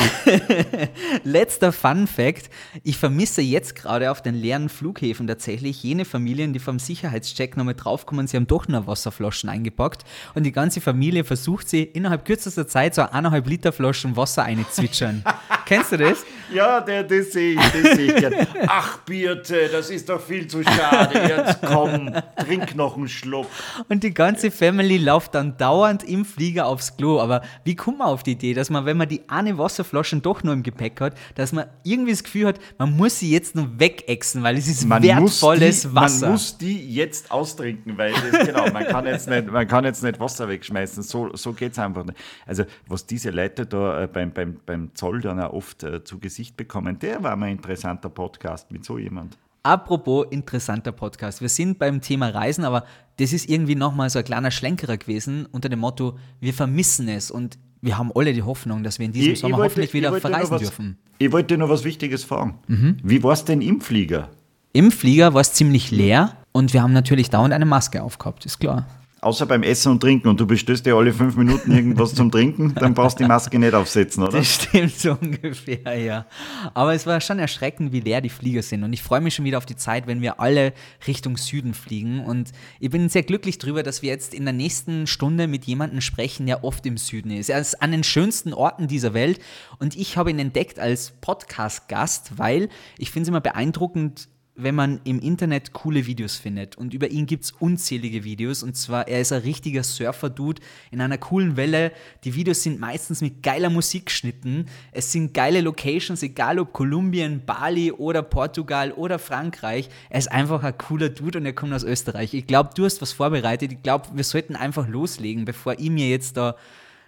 Letzter 1.25 1.71
Fun 1.71 2.07
Fact: 2.07 2.49
Ich 2.83 2.97
vermisse 2.97 3.43
jetzt 3.43 3.75
gerade 3.75 4.11
auf 4.11 4.23
den 4.23 4.35
leeren 4.35 4.71
Flughäfen 4.71 5.27
tatsächlich 5.27 5.83
jene 5.83 6.07
Familien, 6.07 6.55
die 6.55 6.61
vom 6.61 6.79
Sicherheitscheck 6.79 7.59
nochmal 7.59 7.75
draufkommen, 7.75 8.27
sie 8.27 8.39
haben 8.39 8.47
doch 8.47 8.69
nur 8.69 8.87
Wasserflaschen 8.87 9.51
eingepackt 9.51 10.05
und 10.35 10.45
die 10.45 10.53
ganze 10.53 10.81
Familie 10.81 11.25
versucht 11.25 11.69
sie 11.69 11.83
innerhalb 11.83 12.25
kürzester 12.25 12.67
Zeit 12.67 12.95
so 12.95 13.03
eineinhalb 13.03 13.47
Liter 13.47 13.71
Flaschen 13.71 14.17
Wasser 14.17 14.45
einzwitschern. 14.45 15.23
Kennst 15.67 15.93
du 15.93 15.99
das? 15.99 16.25
Ja, 16.53 16.81
der, 16.81 17.05
das 17.05 17.33
sehe 17.33 17.55
ich, 17.55 17.61
das 17.61 17.97
sehe 17.97 18.13
ich 18.13 18.17
gern. 18.17 18.47
Ach, 18.67 18.99
Birte, 18.99 19.69
das 19.69 19.91
ist 19.91 20.09
doch 20.09 20.21
viel 20.21 20.47
zu 20.47 20.63
schade. 20.63 21.19
Jetzt 21.19 21.61
komm, 21.63 22.15
trink 22.37 22.75
noch 22.77 22.97
einen 22.97 23.09
Schluck. 23.09 23.47
Und 23.89 24.05
die 24.05 24.13
ganze 24.13 24.51
Family 24.51 24.99
läuft 24.99 25.35
dann 25.35 25.57
dauernd 25.57 26.05
im 26.05 26.25
Flieger 26.25 26.67
aufs 26.67 26.97
Klo. 26.97 27.19
Aber 27.19 27.43
wie 27.65 27.74
kommt 27.77 27.99
man 27.99 28.09
auf 28.09 28.23
die 28.23 28.33
Idee, 28.33 28.55
dass 28.55 28.71
man, 28.71 28.85
wenn 28.85 28.97
man 28.97 29.09
die 29.09 29.29
eine 29.29 29.59
Wasserflasche 29.59 30.17
doch 30.19 30.43
nur 30.43 30.55
im 30.55 30.63
Gepäck 30.63 31.01
hat, 31.01 31.17
dass 31.35 31.53
man 31.53 31.67
irgendwie 31.83 32.13
das 32.13 32.25
Gefühl 32.25 32.47
hat, 32.47 32.61
man 32.79 32.97
muss 32.97 33.19
sie 33.19 33.31
jetzt 33.31 33.55
nur 33.55 33.79
wegexen, 33.79 34.43
weil 34.43 34.57
es 34.57 34.69
ist 34.69 34.89
wertvolles 34.89 35.85
muss 35.85 35.91
die, 35.91 35.95
Wasser. 35.95 36.27
Man 36.27 36.33
muss 36.33 36.59
die 36.59 36.95
jetzt 36.95 37.31
austrinken, 37.31 37.97
weil 37.97 38.13
das, 38.13 38.47
genau, 38.47 38.71
man 38.71 38.85
kann 38.85 39.07
jetzt 39.07 39.29
nicht, 39.29 39.51
man 39.51 39.67
kann 39.67 39.85
jetzt 39.85 40.03
nicht 40.03 40.21
Wasser 40.21 40.49
wegschmeißen. 40.49 41.03
So, 41.03 41.35
so 41.35 41.53
geht 41.53 41.73
es 41.73 41.79
einfach 41.79 42.05
nicht. 42.05 42.19
Also, 42.47 42.65
was 42.87 43.07
diese 43.07 43.31
Leute 43.31 43.67
da 43.67 44.03
äh, 44.03 44.07
beim, 44.07 44.33
beim, 44.33 44.61
beim 44.65 44.95
Zoll 44.95 45.21
dann 45.21 45.41
auch 45.41 45.53
oft 45.53 45.83
äh, 45.83 46.05
zu 46.05 46.19
Gesicht 46.19 46.57
bekommen, 46.57 46.99
der 46.99 47.23
war 47.23 47.37
mal 47.37 47.47
ein 47.47 47.57
interessanter 47.57 48.09
Podcast 48.09 48.71
mit 48.71 48.85
so 48.85 48.99
jemand. 48.99 49.37
Apropos 49.67 50.27
interessanter 50.31 50.93
Podcast. 50.93 51.41
Wir 51.41 51.49
sind 51.49 51.79
beim 51.79 52.03
Thema 52.03 52.29
Reisen, 52.29 52.65
aber 52.67 52.85
das 53.17 53.33
ist 53.33 53.49
irgendwie 53.49 53.75
nochmal 53.75 54.11
so 54.11 54.19
ein 54.19 54.25
kleiner 54.25 54.51
Schlenkerer 54.51 54.99
gewesen 54.99 55.47
unter 55.53 55.71
dem 55.71 55.79
Motto, 55.79 56.19
wir 56.39 56.53
vermissen 56.53 57.09
es 57.09 57.31
und 57.31 57.59
wir 57.81 57.97
haben 57.97 58.13
alle 58.15 58.35
die 58.35 58.43
Hoffnung, 58.43 58.83
dass 58.83 58.99
wir 58.99 59.07
in 59.07 59.13
diesem 59.13 59.37
Sommer 59.37 59.57
wollte- 59.57 59.71
hoffentlich 59.71 59.95
wieder 59.95 60.15
ich 60.15 60.21
verreisen 60.21 60.51
was, 60.51 60.61
dürfen. 60.61 60.99
Ich 61.19 61.33
wollte 61.33 61.57
noch 61.57 61.71
was 61.71 61.83
Wichtiges 61.85 62.25
fragen. 62.25 62.59
Wie 63.03 63.23
war 63.23 63.33
es 63.33 63.47
denn 63.47 63.63
im 63.63 63.81
Flieger? 63.81 64.29
Im 64.75 64.91
Flieger 64.91 65.33
war 65.33 65.41
es 65.41 65.55
ziemlich 65.55 65.91
leer 65.91 66.37
und 66.53 66.75
wir 66.75 66.83
haben 66.83 66.93
natürlich 66.93 67.31
dauernd 67.31 67.55
eine 67.55 67.65
Maske 67.65 68.03
aufgehabt, 68.03 68.45
ist 68.45 68.59
klar. 68.59 68.87
Außer 69.25 69.47
beim 69.47 69.63
Essen 69.63 69.91
und 69.91 70.01
Trinken 70.01 70.29
und 70.29 70.39
du 70.39 70.47
bestellst 70.47 70.85
dir 70.85 70.97
alle 70.97 71.13
fünf 71.13 71.35
Minuten 71.37 71.73
irgendwas 71.73 72.15
zum 72.15 72.31
Trinken, 72.31 72.75
dann 72.75 72.93
brauchst 72.93 73.19
du 73.19 73.25
die 73.25 73.29
Maske 73.29 73.59
nicht 73.59 73.73
aufsetzen, 73.73 74.23
oder? 74.23 74.39
Das 74.39 74.55
stimmt 74.55 74.95
so 74.95 75.13
ungefähr, 75.21 75.99
ja. 75.99 76.27
Aber 76.75 76.95
es 76.95 77.07
war 77.07 77.21
schon 77.21 77.39
erschreckend, 77.39 77.93
wie 77.93 78.01
leer 78.01 78.21
die 78.21 78.29
Flieger 78.29 78.63
sind. 78.63 78.85
Und 78.85 78.93
ich 78.93 79.03
freue 79.03 79.23
mich 79.23 79.35
schon 79.35 79.47
wieder 79.47 79.59
auf 79.59 79.67
die 79.67 79.77
Zeit, 79.77 80.07
wenn 80.07 80.21
wir 80.21 80.41
alle 80.41 80.75
Richtung 81.07 81.39
Süden 81.39 81.73
fliegen. 81.73 82.21
Und 82.21 82.53
ich 82.81 82.91
bin 82.91 83.09
sehr 83.09 83.23
glücklich 83.23 83.57
darüber, 83.59 83.83
dass 83.83 84.03
wir 84.03 84.11
jetzt 84.11 84.35
in 84.35 84.45
der 84.45 84.53
nächsten 84.53 85.07
Stunde 85.07 85.47
mit 85.47 85.65
jemandem 85.65 86.03
sprechen, 86.03 86.45
der 86.45 86.63
oft 86.63 86.85
im 86.85 86.99
Süden 86.99 87.31
ist. 87.31 87.49
Er 87.49 87.61
ist 87.61 87.81
an 87.81 87.93
den 87.93 88.05
schönsten 88.05 88.53
Orten 88.53 88.89
dieser 88.89 89.15
Welt. 89.15 89.41
Und 89.79 89.97
ich 89.97 90.19
habe 90.19 90.31
ihn 90.31 90.39
entdeckt 90.39 90.79
als 90.79 91.13
Podcast-Gast, 91.23 92.39
weil 92.39 92.69
ich 92.99 93.11
finde 93.11 93.23
es 93.23 93.29
immer 93.29 93.41
beeindruckend, 93.41 94.29
wenn 94.57 94.75
man 94.75 95.01
im 95.05 95.19
Internet 95.19 95.73
coole 95.73 96.07
Videos 96.07 96.37
findet. 96.37 96.77
Und 96.77 96.95
über 96.95 97.09
ihn 97.09 97.27
gibt 97.27 97.45
es 97.45 97.53
unzählige 97.53 98.23
Videos. 98.23 98.63
Und 98.63 98.77
zwar, 98.77 99.09
er 99.09 99.21
ist 99.21 99.33
ein 99.33 99.43
richtiger 99.43 99.83
Surfer-Dude 99.83 100.63
in 100.93 101.01
einer 101.01 101.19
coolen 101.19 101.57
Welle. 101.57 101.93
Die 102.23 102.35
Videos 102.35 102.63
sind 102.63 102.79
meistens 102.79 103.21
mit 103.21 103.43
geiler 103.43 103.69
Musik 103.69 104.07
geschnitten. 104.07 104.67
Es 104.93 105.11
sind 105.11 105.35
geile 105.35 105.61
Locations, 105.61 106.23
egal 106.23 106.61
ob 106.61 106.73
Kolumbien, 106.73 107.45
Bali 107.45 107.91
oder 107.91 108.23
Portugal 108.23 108.93
oder 108.93 109.19
Frankreich. 109.19 109.89
Er 110.09 110.19
ist 110.21 110.31
einfach 110.31 110.63
ein 110.63 110.79
cooler 110.79 111.09
Dude 111.09 111.39
und 111.39 111.47
er 111.47 111.53
kommt 111.53 111.73
aus 111.73 111.83
Österreich. 111.83 112.33
Ich 112.33 112.47
glaube, 112.47 112.71
du 112.77 112.85
hast 112.85 113.03
was 113.03 113.13
vorbereitet. 113.13 113.73
Ich 113.73 113.83
glaube, 113.83 114.09
wir 114.15 114.25
sollten 114.25 114.55
einfach 114.55 114.87
loslegen, 114.87 115.45
bevor 115.45 115.79
ich 115.81 115.91
mir 115.91 116.09
jetzt 116.09 116.37
da 116.37 116.55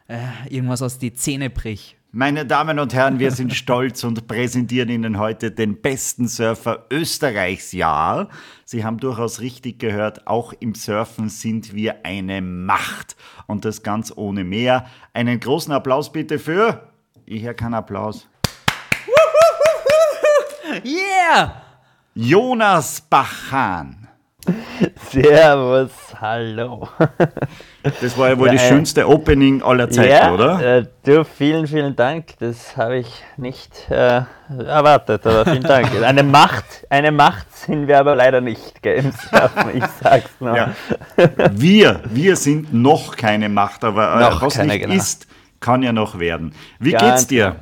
äh, 0.09 0.19
irgendwas 0.49 0.83
aus 0.83 0.99
die 0.99 1.13
Zähne 1.13 1.51
brich. 1.51 1.97
Meine 2.19 2.47
Damen 2.47 2.79
und 2.79 2.95
Herren, 2.95 3.19
wir 3.19 3.31
sind 3.31 3.53
stolz 3.53 4.03
und 4.03 4.27
präsentieren 4.27 4.89
Ihnen 4.89 5.19
heute 5.19 5.51
den 5.51 5.83
besten 5.83 6.29
Surfer 6.29 6.87
Österreichs. 6.91 7.73
Ja, 7.73 8.29
Sie 8.65 8.87
haben 8.87 8.97
durchaus 8.97 9.41
richtig 9.41 9.79
gehört, 9.79 10.27
auch 10.27 10.55
im 10.59 10.75
Surfen 10.75 11.29
sind 11.29 11.75
wir 11.75 12.07
eine 12.07 12.41
Macht. 12.41 13.17
Und 13.47 13.67
das 13.67 13.83
ganz 13.83 14.15
ohne 14.17 14.45
mehr. 14.45 14.87
Einen 15.13 15.39
großen 15.39 15.75
Applaus 15.75 16.11
bitte 16.11 16.39
für. 16.39 16.91
Ich 17.27 17.43
höre 17.43 17.53
keinen 17.53 17.75
Applaus. 17.75 18.27
Yeah! 20.87 21.61
Jonas 22.15 23.03
Bachan. 23.03 24.06
Servus, 25.11 25.91
hallo. 26.21 26.89
Das 27.83 28.17
war 28.19 28.31
ja 28.31 28.39
wohl 28.39 28.49
Ja, 28.49 28.55
das 28.55 28.69
schönste 28.69 29.09
Opening 29.09 29.63
aller 29.63 29.91
Zeiten, 29.91 30.11
ja, 30.11 30.33
oder? 30.33 30.79
Äh, 30.79 30.87
du, 31.05 31.25
vielen, 31.25 31.67
vielen 31.67 31.97
Dank. 31.97 32.39
Das 32.39 32.77
habe 32.77 32.99
ich 32.99 33.23
nicht 33.37 33.91
äh, 33.91 34.23
erwartet, 34.49 35.27
aber 35.27 35.45
vielen 35.45 35.63
Dank. 35.63 35.89
Eine 36.03 36.23
Macht, 36.23 36.65
eine 36.89 37.13
Macht 37.13 37.55
sind 37.57 37.89
wir 37.89 37.99
aber 37.99 38.15
leider 38.15 38.41
nicht, 38.41 38.83
gell, 38.83 39.03
Surfen, 39.31 39.77
ich 39.77 39.85
sag's 40.03 40.31
nur. 40.41 40.57
Ja. 40.57 40.75
Wir, 41.53 42.01
wir 42.05 42.37
sind 42.37 42.73
noch 42.73 43.17
keine 43.17 43.49
Macht, 43.49 43.85
aber 43.85 44.17
äh, 44.17 44.21
Noch 44.21 44.43
was 44.43 44.55
keine, 44.55 44.75
nicht 44.75 44.83
genau. 44.83 44.95
ist, 44.95 45.27
kann 45.61 45.83
ja 45.83 45.93
noch 45.93 46.19
werden. 46.19 46.55
Wie 46.79 46.93
Ganz 46.93 47.03
geht's 47.03 47.27
dir? 47.29 47.57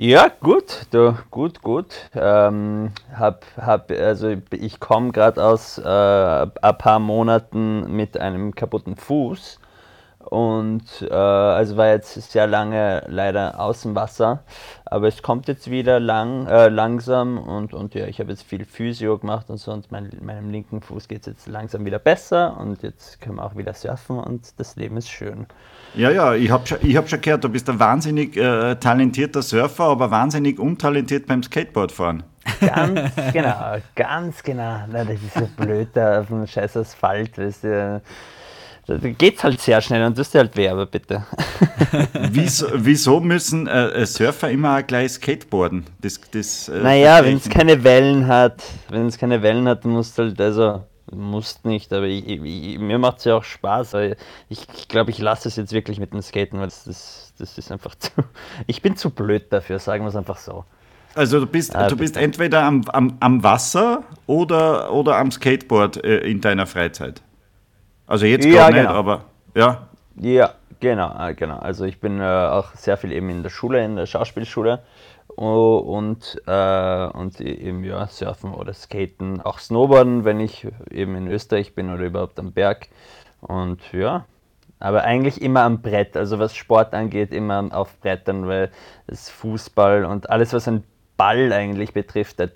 Ja, 0.00 0.28
gut, 0.28 0.86
du, 0.92 1.18
gut, 1.28 1.60
gut. 1.60 1.92
Ähm, 2.14 2.92
hab, 3.16 3.44
hab, 3.56 3.90
also 3.90 4.36
ich 4.52 4.78
komme 4.78 5.10
gerade 5.10 5.44
aus 5.44 5.76
äh, 5.78 5.82
ein 5.82 6.78
paar 6.78 7.00
Monaten 7.00 7.96
mit 7.96 8.16
einem 8.16 8.54
kaputten 8.54 8.94
Fuß 8.94 9.58
und 10.20 10.84
äh, 11.02 11.12
also 11.12 11.76
war 11.76 11.88
jetzt 11.88 12.14
sehr 12.30 12.46
lange 12.46 13.06
leider 13.08 13.58
aus 13.58 13.82
dem 13.82 13.96
Wasser, 13.96 14.44
aber 14.84 15.08
es 15.08 15.20
kommt 15.20 15.48
jetzt 15.48 15.68
wieder 15.68 15.98
lang, 15.98 16.46
äh, 16.46 16.68
langsam 16.68 17.36
und, 17.36 17.74
und 17.74 17.96
ja, 17.96 18.06
ich 18.06 18.20
habe 18.20 18.30
jetzt 18.30 18.44
viel 18.44 18.64
Physio 18.64 19.18
gemacht 19.18 19.50
und 19.50 19.56
so 19.58 19.72
und 19.72 19.90
mein, 19.90 20.12
meinem 20.22 20.50
linken 20.50 20.80
Fuß 20.80 21.08
geht 21.08 21.22
es 21.22 21.26
jetzt 21.26 21.48
langsam 21.48 21.84
wieder 21.84 21.98
besser 21.98 22.56
und 22.56 22.84
jetzt 22.84 23.20
können 23.20 23.38
wir 23.38 23.44
auch 23.44 23.56
wieder 23.56 23.74
surfen 23.74 24.20
und 24.20 24.60
das 24.60 24.76
Leben 24.76 24.96
ist 24.96 25.08
schön. 25.08 25.48
Ja, 25.94 26.10
ja, 26.10 26.34
ich 26.34 26.50
habe 26.50 26.66
schon, 26.66 26.78
ich 26.82 26.96
hab 26.96 27.08
schon 27.08 27.20
gehört, 27.20 27.44
du 27.44 27.48
bist 27.48 27.68
ein 27.68 27.78
wahnsinnig 27.78 28.36
äh, 28.36 28.76
talentierter 28.76 29.42
Surfer, 29.42 29.84
aber 29.84 30.10
wahnsinnig 30.10 30.58
untalentiert 30.58 31.26
beim 31.26 31.42
Skateboardfahren. 31.42 32.22
Ganz 32.60 33.10
genau, 33.32 33.76
ganz 33.94 34.42
genau. 34.42 34.80
Na, 34.90 35.04
das 35.04 35.16
ist 35.16 35.34
so 35.34 35.48
blöd 35.56 35.88
da 35.94 36.20
auf 36.20 36.28
dem 36.28 36.46
scheiß 36.46 36.76
Asphalt, 36.76 37.36
weißt 37.36 37.64
du. 37.64 38.02
da 38.86 38.96
geht's 38.96 39.42
halt 39.44 39.60
sehr 39.60 39.80
schnell 39.80 40.04
und 40.04 40.16
das 40.16 40.28
ist 40.28 40.34
halt 40.34 40.56
weh, 40.56 40.68
aber 40.68 40.86
bitte. 40.86 41.24
Wieso, 42.30 42.66
wieso 42.74 43.20
müssen 43.20 43.66
äh, 43.66 44.04
Surfer 44.06 44.50
immer 44.50 44.82
gleich 44.82 45.12
skateboarden? 45.12 45.84
Das, 46.00 46.20
das, 46.30 46.68
äh, 46.68 46.80
naja, 46.80 47.24
wenn 47.24 47.36
es 47.36 47.48
keine 47.48 47.82
Wellen 47.84 48.26
hat, 48.26 48.62
wenn 48.88 49.06
es 49.06 49.18
keine 49.18 49.42
Wellen 49.42 49.66
hat, 49.68 49.84
dann 49.84 49.92
musst 49.92 50.18
du 50.18 50.24
halt, 50.24 50.40
also 50.40 50.84
musst 51.12 51.64
nicht, 51.64 51.92
aber 51.92 52.06
ich, 52.06 52.26
ich, 52.26 52.78
mir 52.78 52.98
macht 52.98 53.18
es 53.18 53.24
ja 53.24 53.36
auch 53.36 53.44
Spaß. 53.44 53.94
Ich 54.48 54.66
ich, 54.74 54.88
glaube, 54.88 55.10
ich 55.10 55.18
lasse 55.18 55.48
es 55.48 55.56
jetzt 55.56 55.72
wirklich 55.72 55.98
mit 56.00 56.12
dem 56.12 56.22
Skaten, 56.22 56.58
weil 56.58 56.66
das, 56.66 56.84
das, 56.84 57.34
das 57.38 57.58
ist 57.58 57.72
einfach 57.72 57.94
zu. 57.98 58.10
Ich 58.66 58.82
bin 58.82 58.96
zu 58.96 59.10
blöd 59.10 59.52
dafür, 59.52 59.78
sagen 59.78 60.04
wir 60.04 60.08
es 60.08 60.16
einfach 60.16 60.38
so. 60.38 60.64
Also 61.14 61.40
du 61.40 61.46
bist, 61.46 61.74
Ah, 61.74 61.88
du 61.88 61.96
bist 61.96 62.16
bitte. 62.16 62.24
entweder 62.24 62.62
am, 62.64 62.82
am, 62.90 63.16
am 63.20 63.42
Wasser 63.42 64.04
oder, 64.26 64.92
oder 64.92 65.16
am 65.16 65.30
Skateboard 65.32 66.04
äh, 66.04 66.18
in 66.20 66.40
deiner 66.40 66.66
Freizeit. 66.66 67.22
Also 68.06 68.26
jetzt 68.26 68.46
Ja, 68.46 68.50
gerade 68.50 68.72
nicht, 68.72 68.88
genau. 68.88 68.94
aber 68.94 69.24
ja. 69.54 69.88
Ja, 70.16 70.54
genau, 70.80 71.14
äh, 71.28 71.34
genau. 71.34 71.58
Also 71.58 71.84
ich 71.84 72.00
bin 72.00 72.20
äh, 72.20 72.24
auch 72.24 72.74
sehr 72.74 72.96
viel 72.96 73.12
eben 73.12 73.30
in 73.30 73.42
der 73.42 73.50
Schule, 73.50 73.84
in 73.84 73.96
der 73.96 74.06
Schauspielschule 74.06 74.82
und, 75.36 76.40
äh, 76.46 77.06
und 77.06 77.40
eben 77.40 77.84
ja, 77.84 78.06
surfen 78.06 78.52
oder 78.52 78.72
skaten, 78.74 79.40
auch 79.40 79.58
snowboarden, 79.58 80.24
wenn 80.24 80.40
ich 80.40 80.66
eben 80.90 81.14
in 81.14 81.28
Österreich 81.28 81.74
bin 81.74 81.92
oder 81.92 82.04
überhaupt 82.04 82.38
am 82.38 82.52
Berg. 82.52 82.88
Und 83.40 83.92
ja, 83.92 84.24
aber 84.80 85.04
eigentlich 85.04 85.40
immer 85.42 85.62
am 85.62 85.80
Brett, 85.82 86.16
also 86.16 86.38
was 86.38 86.54
Sport 86.54 86.94
angeht, 86.94 87.32
immer 87.32 87.68
auf 87.72 87.98
Brettern, 88.00 88.46
weil 88.46 88.70
das 89.06 89.30
Fußball 89.30 90.04
und 90.04 90.30
alles, 90.30 90.52
was 90.52 90.68
ein 90.68 90.84
Ball 91.18 91.52
eigentlich 91.52 91.92
betrifft, 91.92 92.38
das, 92.40 92.50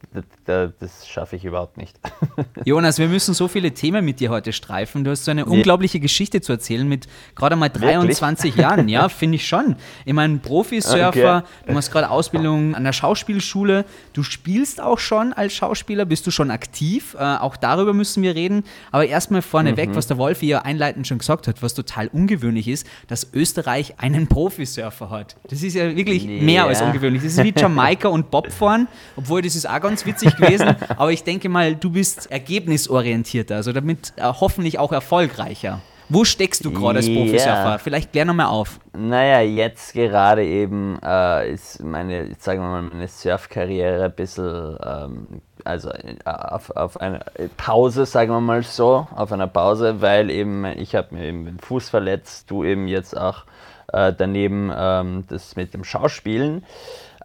das, 0.47 0.71
das 0.79 1.07
schaffe 1.09 1.37
ich 1.37 1.45
überhaupt 1.45 1.77
nicht. 1.77 1.99
Jonas, 2.65 2.99
wir 2.99 3.09
müssen 3.09 3.35
so 3.35 3.49
viele 3.49 3.73
Themen 3.73 4.05
mit 4.05 4.21
dir 4.21 4.31
heute 4.31 4.53
streifen. 4.53 5.03
Du 5.05 5.11
hast 5.11 5.25
so 5.25 5.33
eine 5.33 5.45
unglaubliche 5.47 5.99
Geschichte 6.01 6.41
zu 6.41 6.53
erzählen 6.53 6.89
mit 6.89 7.09
gerade 7.35 7.57
mal 7.57 7.69
23 7.69 8.55
Jahren. 8.57 8.89
Ja, 8.89 9.09
finde 9.11 9.35
ich 9.37 9.47
schon. 9.49 9.77
Ich 10.05 10.13
meine, 10.15 10.39
Profisurfer, 10.39 11.09
Okay. 11.09 11.43
du 11.67 11.73
machst 11.73 11.91
gerade 11.93 12.09
Ausbildung 12.09 12.75
an 12.77 12.85
der 12.85 12.93
Schauspielschule. 12.93 13.85
Du 14.13 14.23
spielst 14.23 14.81
auch 14.81 15.01
schon 15.01 15.33
als 15.33 15.53
Schauspieler, 15.53 16.05
bist 16.05 16.25
du 16.27 16.31
schon 16.31 16.51
aktiv. 16.53 17.17
Äh, 17.19 17.23
auch 17.37 17.57
darüber 17.57 17.93
müssen 17.93 18.23
wir 18.23 18.35
reden. 18.37 18.63
Aber 18.93 19.05
erstmal 19.05 19.43
vorneweg, 19.43 19.91
Mhm. 19.91 19.97
was 19.97 20.07
der 20.07 20.19
Wolfi 20.19 20.47
ja 20.47 20.63
einleitend 20.63 21.09
schon 21.09 21.19
gesagt 21.19 21.49
hat, 21.49 21.63
was 21.63 21.75
total 21.75 22.07
ungewöhnlich 22.13 22.69
ist, 22.69 22.87
dass 23.09 23.29
Österreich 23.35 23.95
einen 23.99 24.29
Profisurfer 24.29 25.11
hat. 25.11 25.35
Das 25.49 25.65
ist 25.65 25.75
ja 25.75 25.97
wirklich 25.97 26.27
mehr 26.29 26.67
als 26.67 26.79
Ja. 26.79 26.87
ungewöhnlich. 26.87 27.25
Das 27.25 27.33
ist 27.33 27.43
wie 27.43 27.53
Jamaika 27.57 28.07
und 28.09 28.31
Bobfahren, 28.53 28.89
obwohl 29.17 29.43
das 29.43 29.57
ist 29.57 29.69
auch 29.69 29.81
ganz 29.81 30.07
witzig 30.07 30.37
gewesen. 30.37 30.77
Aber 30.97 31.13
ich 31.13 31.25
denke 31.25 31.49
mal, 31.49 31.75
du 31.75 31.91
bist 31.91 32.31
ergebnisorientierter, 32.31 33.57
also 33.57 33.73
damit 33.73 34.13
äh, 34.17 34.23
hoffentlich 34.23 34.79
auch 34.79 34.93
erfolgreicher. 34.93 35.81
Wo 36.09 36.25
steckst 36.25 36.65
du 36.65 36.73
gerade 36.73 36.99
als. 36.99 37.07
Profisurfer? 37.07 37.79
Vielleicht 37.79 38.13
klär 38.13 38.27
nochmal 38.27 38.47
auf. 38.47 38.81
Naja, 38.93 39.41
jetzt 39.41 39.95
gerade 39.95 40.45
eben 40.45 40.99
äh, 41.03 41.51
ist 41.51 41.83
meine, 41.83 42.29
sagen 42.39 42.61
wir 42.61 42.69
mal, 42.69 42.83
meine 42.83 43.09
Surfkarriere 43.09 44.05
ein 44.05 44.13
bisschen, 44.13 44.77
ähm, 44.85 45.27
also 45.65 45.89
äh, 45.89 46.17
auf, 46.25 46.71
auf 46.71 47.01
eine 47.01 47.21
Pause, 47.57 48.05
sagen 48.05 48.31
wir 48.31 48.41
mal 48.41 48.63
so, 48.63 49.07
auf 49.15 49.33
einer 49.33 49.47
Pause, 49.47 50.03
weil 50.03 50.29
eben 50.31 50.67
ich 50.67 50.95
habe 50.95 51.15
mir 51.15 51.25
eben 51.25 51.47
den 51.47 51.59
Fuß 51.59 51.89
verletzt, 51.89 52.51
du 52.51 52.63
eben 52.63 52.89
jetzt 52.89 53.17
auch 53.17 53.45
äh, 53.93 54.13
daneben 54.13 54.71
ähm, 54.77 55.25
das 55.29 55.57
mit 55.57 55.73
dem 55.73 55.85
Schauspielen. 55.85 56.65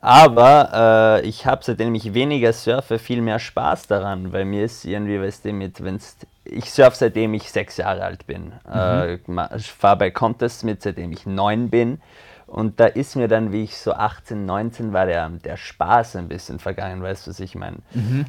Aber 0.02 1.20
äh, 1.24 1.28
ich 1.28 1.46
habe, 1.46 1.64
seitdem 1.64 1.96
ich 1.96 2.14
weniger 2.14 2.54
surfe, 2.54 3.00
viel 3.00 3.22
mehr 3.22 3.40
Spaß 3.40 3.88
daran, 3.88 4.32
weil 4.34 4.46
mir 4.46 4.64
ist 4.66 4.86
irgendwie, 4.86 5.20
weißt 5.22 5.46
du, 5.46 5.54
mit, 5.54 5.84
wenn's, 5.84 6.18
ich 6.46 6.72
surfe 6.72 6.98
seitdem 6.98 7.34
ich 7.34 7.52
sechs 7.52 7.78
Jahre 7.78 8.04
alt 8.04 8.28
bin. 8.28 8.52
Äh, 8.72 9.18
ma- 9.28 9.50
ich 9.56 9.72
fahre 9.72 9.98
bei 9.98 10.12
Contests 10.12 10.64
mit, 10.64 10.82
seitdem 10.82 11.12
ich 11.12 11.26
neun 11.26 11.70
bin. 11.70 12.00
Und 12.46 12.80
da 12.80 12.86
ist 12.86 13.18
mir 13.18 13.28
dann, 13.28 13.52
wie 13.52 13.64
ich 13.64 13.78
so 13.78 13.92
18, 13.92 14.46
19 14.46 14.94
war, 14.94 15.06
der, 15.06 15.28
der 15.30 15.58
Spaß 15.58 16.16
ein 16.16 16.30
bisschen 16.30 16.60
vergangen, 16.60 17.02
weißt 17.04 17.28
du, 17.28 17.32
was 17.32 17.42
ich 17.42 17.56
meine? 17.56 17.78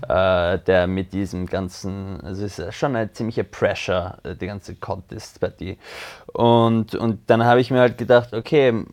Äh, 0.08 0.58
der 0.60 0.88
mit 0.88 1.12
diesem 1.12 1.46
ganzen, 1.46 2.20
also 2.24 2.44
es 2.44 2.58
ist 2.58 2.74
schon 2.74 2.96
eine 2.96 3.12
ziemliche 3.12 3.44
Pressure, 3.44 4.18
äh, 4.24 4.34
die 4.34 4.46
ganze 4.48 4.74
Contest-Partie. 4.74 5.78
Und, 6.32 6.96
und 6.96 7.30
dann 7.30 7.44
habe 7.44 7.60
ich 7.60 7.70
mir 7.70 7.78
halt 7.80 7.96
gedacht, 7.98 8.34
okay, 8.34 8.84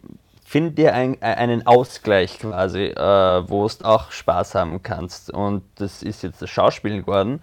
find 0.46 0.78
dir 0.78 0.94
ein, 0.94 1.22
einen 1.22 1.68
Ausgleich 1.68 2.40
quasi, 2.40 2.86
äh, 2.86 3.50
wo 3.50 3.68
du 3.68 3.84
auch 3.84 4.12
Spaß 4.12 4.56
haben 4.56 4.82
kannst. 4.84 5.34
Und 5.34 5.64
das 5.76 6.04
ist 6.04 6.24
jetzt 6.24 6.42
das 6.42 6.50
Schauspielen 6.50 7.02
geworden. 7.02 7.42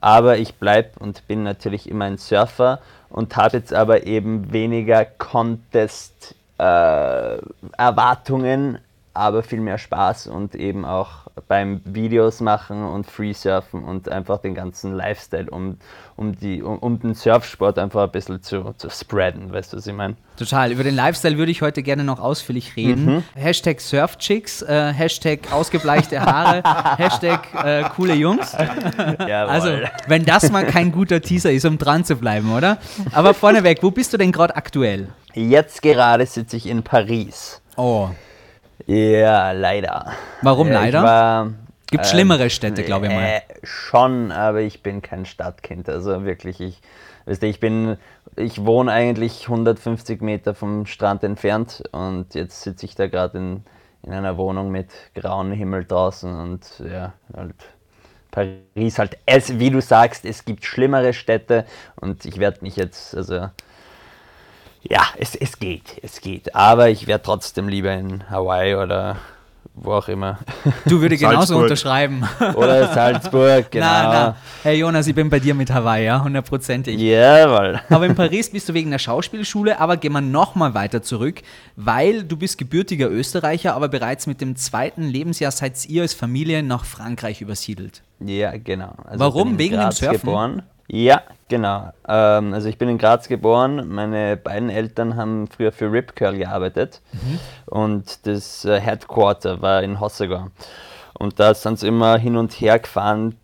Aber 0.00 0.36
ich 0.36 0.54
bleibe 0.56 0.98
und 1.00 1.26
bin 1.26 1.42
natürlich 1.42 1.88
immer 1.88 2.04
ein 2.04 2.18
Surfer 2.18 2.80
und 3.08 3.36
habe 3.36 3.56
jetzt 3.56 3.72
aber 3.72 4.06
eben 4.06 4.52
weniger 4.52 5.04
Contest 5.04 6.34
äh, 6.58 7.38
aber 9.14 9.42
viel 9.42 9.60
mehr 9.60 9.78
Spaß 9.78 10.26
und 10.26 10.54
eben 10.54 10.84
auch 10.84 11.22
beim 11.48 11.80
Videos 11.84 12.40
machen 12.40 12.84
und 12.84 13.06
Freesurfen 13.06 13.84
und 13.84 14.08
einfach 14.08 14.38
den 14.38 14.54
ganzen 14.54 14.94
Lifestyle 14.94 15.50
um, 15.50 15.78
um, 16.16 16.36
die, 16.36 16.62
um, 16.62 16.78
um 16.78 16.98
den 16.98 17.14
Surfsport 17.14 17.78
einfach 17.78 18.04
ein 18.04 18.10
bisschen 18.10 18.42
zu, 18.42 18.74
zu 18.76 18.90
spreaden, 18.90 19.52
weißt 19.52 19.72
du, 19.72 19.76
was 19.76 19.86
ich 19.86 19.94
meine? 19.94 20.16
Total. 20.36 20.72
Über 20.72 20.82
den 20.82 20.94
Lifestyle 20.94 21.36
würde 21.38 21.52
ich 21.52 21.62
heute 21.62 21.82
gerne 21.82 22.04
noch 22.04 22.20
ausführlich 22.20 22.76
reden. 22.76 23.24
Hashtag 23.34 23.80
Surfchicks, 23.80 24.62
äh, 24.62 24.92
Hashtag 24.92 25.52
ausgebleichte 25.52 26.20
Haare, 26.20 26.62
Hashtag 26.96 27.48
äh, 27.64 27.84
coole 27.94 28.14
Jungs. 28.14 28.54
Also, 28.54 29.78
wenn 30.06 30.24
das 30.24 30.50
mal 30.50 30.66
kein 30.66 30.92
guter 30.92 31.20
Teaser 31.20 31.52
ist, 31.52 31.64
um 31.64 31.78
dran 31.78 32.04
zu 32.04 32.16
bleiben, 32.16 32.52
oder? 32.52 32.78
Aber 33.12 33.34
vorneweg, 33.34 33.82
wo 33.82 33.90
bist 33.90 34.12
du 34.12 34.16
denn 34.16 34.32
gerade 34.32 34.56
aktuell? 34.56 35.08
Jetzt 35.34 35.82
gerade 35.82 36.26
sitze 36.26 36.56
ich 36.56 36.66
in 36.66 36.82
Paris. 36.82 37.60
Oh, 37.76 38.10
Ja, 38.86 39.52
leider. 39.52 40.12
Warum 40.42 40.68
ich 40.68 40.74
leider? 40.74 41.02
War, 41.02 41.52
Gibt 41.90 42.06
schlimmere 42.06 42.48
Städte, 42.48 42.82
glaube 42.84 43.06
ich 43.06 43.12
mal. 43.12 43.22
Äh, 43.22 43.40
schon, 43.62 44.32
aber 44.32 44.60
ich 44.60 44.82
bin 44.82 45.02
kein 45.02 45.26
Stadtkind. 45.26 45.88
Also 45.88 46.24
wirklich, 46.24 46.60
ich, 46.60 46.80
weißt 47.26 47.42
du, 47.42 47.46
ich 47.46 47.60
bin, 47.60 47.98
ich 48.36 48.64
wohne 48.64 48.90
eigentlich 48.92 49.42
150 49.44 50.22
Meter 50.22 50.54
vom 50.54 50.86
Strand 50.86 51.22
entfernt 51.22 51.82
und 51.92 52.34
jetzt 52.34 52.62
sitze 52.62 52.86
ich 52.86 52.94
da 52.94 53.08
gerade 53.08 53.38
in, 53.38 53.64
in 54.02 54.12
einer 54.12 54.38
Wohnung 54.38 54.70
mit 54.70 54.88
grauem 55.14 55.52
Himmel 55.52 55.84
draußen 55.84 56.34
und 56.34 56.82
ja, 56.90 57.12
halt 57.36 57.56
Paris 58.32 58.98
halt, 58.98 59.18
es, 59.26 59.58
wie 59.58 59.70
du 59.70 59.80
sagst, 59.80 60.24
es 60.24 60.44
gibt 60.44 60.64
schlimmere 60.64 61.12
Städte 61.12 61.66
und 61.96 62.24
ich 62.24 62.38
werde 62.38 62.58
mich 62.62 62.76
jetzt, 62.76 63.14
also 63.14 63.50
ja, 64.82 65.02
es, 65.16 65.34
es 65.34 65.58
geht, 65.58 65.98
es 66.02 66.20
geht. 66.20 66.54
Aber 66.54 66.90
ich 66.90 67.06
wäre 67.06 67.22
trotzdem 67.22 67.68
lieber 67.68 67.92
in 67.92 68.28
Hawaii 68.30 68.74
oder 68.74 69.16
wo 69.74 69.92
auch 69.92 70.08
immer. 70.08 70.38
Du 70.86 71.00
würde 71.00 71.16
genauso 71.18 71.56
unterschreiben. 71.56 72.24
Oder 72.54 72.92
Salzburg, 72.92 73.70
genau. 73.70 73.86
Na, 73.86 74.12
na. 74.12 74.36
Hey 74.62 74.78
Jonas, 74.78 75.06
ich 75.06 75.14
bin 75.14 75.30
bei 75.30 75.40
dir 75.40 75.54
mit 75.54 75.70
Hawaii, 75.72 76.04
ja, 76.04 76.22
hundertprozentig. 76.22 77.00
Jawohl. 77.00 77.80
Aber 77.88 78.06
in 78.06 78.14
Paris 78.14 78.50
bist 78.50 78.68
du 78.68 78.74
wegen 78.74 78.90
der 78.90 78.98
Schauspielschule, 78.98 79.80
aber 79.80 79.96
gehen 79.96 80.12
wir 80.12 80.20
nochmal 80.20 80.74
weiter 80.74 81.02
zurück, 81.02 81.42
weil 81.76 82.24
du 82.24 82.36
bist 82.36 82.58
gebürtiger 82.58 83.10
Österreicher, 83.10 83.74
aber 83.74 83.88
bereits 83.88 84.26
mit 84.26 84.40
dem 84.40 84.56
zweiten 84.56 85.04
Lebensjahr 85.04 85.50
seid 85.50 85.88
ihr 85.88 86.02
als 86.02 86.14
Familie 86.14 86.62
nach 86.62 86.84
Frankreich 86.84 87.40
übersiedelt. 87.40 88.02
Ja, 88.20 88.56
genau. 88.56 88.94
Also 89.04 89.20
Warum? 89.20 89.58
Wegen 89.58 89.74
dem 89.74 89.80
Graz 89.80 89.98
Surfen? 89.98 90.20
Geboren. 90.20 90.62
Ja, 90.94 91.22
genau. 91.48 91.90
Ähm, 92.06 92.52
also 92.52 92.68
ich 92.68 92.76
bin 92.76 92.90
in 92.90 92.98
Graz 92.98 93.26
geboren. 93.26 93.88
Meine 93.88 94.36
beiden 94.36 94.68
Eltern 94.68 95.16
haben 95.16 95.46
früher 95.48 95.72
für 95.72 95.90
Rip 95.90 96.14
Curl 96.14 96.36
gearbeitet 96.36 97.00
Mhm. 97.12 97.38
und 97.64 98.26
das 98.26 98.66
äh, 98.66 98.78
Headquarter 98.78 99.62
war 99.62 99.82
in 99.82 100.00
Hossegor. 100.00 100.50
Und 101.14 101.40
da 101.40 101.54
sind 101.54 101.78
sie 101.78 101.88
immer 101.88 102.18
hin 102.18 102.36
und 102.36 102.52
her 102.60 102.78
gefahren, 102.78 103.36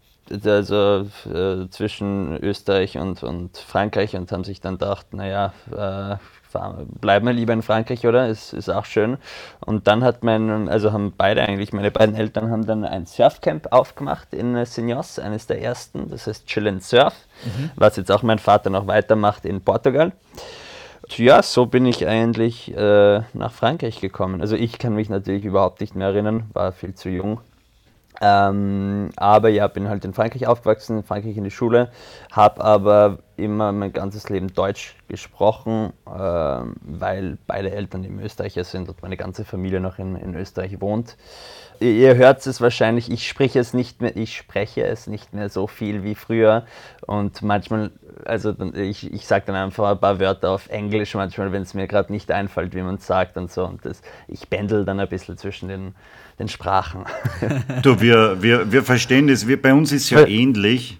also 0.44 1.06
äh, 1.24 1.70
zwischen 1.70 2.36
Österreich 2.42 2.98
und, 2.98 3.22
und 3.22 3.56
Frankreich 3.56 4.14
und 4.14 4.30
haben 4.30 4.44
sich 4.44 4.60
dann 4.60 4.74
gedacht, 4.74 5.14
naja, 5.14 5.54
äh, 5.72 6.16
bleiben 7.00 7.26
wir 7.26 7.32
lieber 7.32 7.52
in 7.52 7.62
Frankreich, 7.62 8.06
oder? 8.06 8.28
Ist, 8.28 8.52
ist 8.52 8.68
auch 8.68 8.84
schön. 8.84 9.18
Und 9.60 9.86
dann 9.86 10.04
hat 10.04 10.22
mein, 10.24 10.68
also 10.68 10.92
haben 10.92 11.12
beide 11.16 11.42
eigentlich, 11.42 11.72
meine 11.72 11.90
beiden 11.90 12.14
Eltern 12.14 12.50
haben 12.50 12.66
dann 12.66 12.84
ein 12.84 13.06
Surfcamp 13.06 13.72
aufgemacht 13.72 14.32
in 14.32 14.64
Signos, 14.64 15.18
eines 15.18 15.46
der 15.46 15.62
ersten, 15.62 16.10
das 16.10 16.26
heißt 16.26 16.46
Chill 16.46 16.68
and 16.68 16.82
Surf, 16.82 17.14
was 17.76 17.96
jetzt 17.96 18.10
auch 18.10 18.22
mein 18.22 18.38
Vater 18.38 18.70
noch 18.70 18.86
weitermacht 18.86 19.44
in 19.44 19.60
Portugal. 19.60 20.12
Ja, 21.16 21.42
so 21.42 21.66
bin 21.66 21.86
ich 21.86 22.06
eigentlich 22.06 22.74
äh, 22.76 23.22
nach 23.32 23.52
Frankreich 23.52 24.00
gekommen. 24.00 24.40
Also 24.40 24.56
ich 24.56 24.78
kann 24.78 24.94
mich 24.94 25.08
natürlich 25.08 25.44
überhaupt 25.44 25.80
nicht 25.80 25.94
mehr 25.94 26.08
erinnern, 26.08 26.50
war 26.52 26.72
viel 26.72 26.94
zu 26.94 27.08
jung. 27.08 27.40
Ähm, 28.20 29.10
aber 29.16 29.48
ja, 29.48 29.68
bin 29.68 29.88
halt 29.88 30.04
in 30.04 30.12
Frankreich 30.12 30.46
aufgewachsen, 30.46 30.98
in 30.98 31.02
Frankreich 31.04 31.36
in 31.36 31.44
die 31.44 31.50
Schule, 31.50 31.90
habe 32.32 32.62
aber 32.64 33.18
immer 33.36 33.70
mein 33.70 33.92
ganzes 33.92 34.28
Leben 34.28 34.52
Deutsch 34.52 34.96
gesprochen, 35.06 35.92
ähm, 36.06 36.74
weil 36.80 37.38
beide 37.46 37.70
Eltern 37.70 38.02
eben 38.02 38.20
Österreicher 38.20 38.64
sind 38.64 38.88
und 38.88 39.02
meine 39.02 39.16
ganze 39.16 39.44
Familie 39.44 39.80
noch 39.80 39.98
in, 40.00 40.16
in 40.16 40.34
Österreich 40.34 40.80
wohnt. 40.80 41.16
Ihr, 41.80 42.16
hört 42.16 42.44
es 42.44 42.60
wahrscheinlich, 42.60 43.08
ich 43.08 43.28
spreche 43.28 43.60
es 43.60 43.72
nicht 43.72 44.02
mehr, 44.02 44.16
ich 44.16 44.36
spreche 44.36 44.84
es 44.84 45.06
nicht 45.06 45.32
mehr 45.32 45.48
so 45.48 45.68
viel 45.68 46.02
wie 46.02 46.16
früher 46.16 46.66
und 47.06 47.40
manchmal, 47.42 47.92
also 48.24 48.52
ich, 48.74 49.12
ich 49.12 49.28
sage 49.28 49.44
dann 49.46 49.54
einfach 49.54 49.92
ein 49.92 50.00
paar 50.00 50.18
Wörter 50.18 50.50
auf 50.50 50.68
Englisch 50.70 51.14
manchmal, 51.14 51.52
wenn 51.52 51.62
es 51.62 51.74
mir 51.74 51.86
gerade 51.86 52.12
nicht 52.12 52.32
einfällt, 52.32 52.74
wie 52.74 52.82
man 52.82 52.96
es 52.96 53.06
sagt 53.06 53.36
und 53.36 53.52
so 53.52 53.64
und 53.64 53.84
das, 53.84 54.02
ich 54.26 54.50
pendel 54.50 54.84
dann 54.84 54.98
ein 54.98 55.08
bisschen 55.08 55.38
zwischen 55.38 55.68
den, 55.68 55.94
den 56.38 56.48
Sprachen. 56.48 57.04
Du, 57.82 58.00
wir, 58.00 58.42
wir, 58.42 58.72
wir 58.72 58.82
verstehen 58.82 59.28
das, 59.28 59.46
wir, 59.46 59.60
bei 59.60 59.72
uns 59.72 59.92
ist 59.92 60.04
es 60.04 60.10
ja 60.10 60.26
ähnlich. 60.26 60.98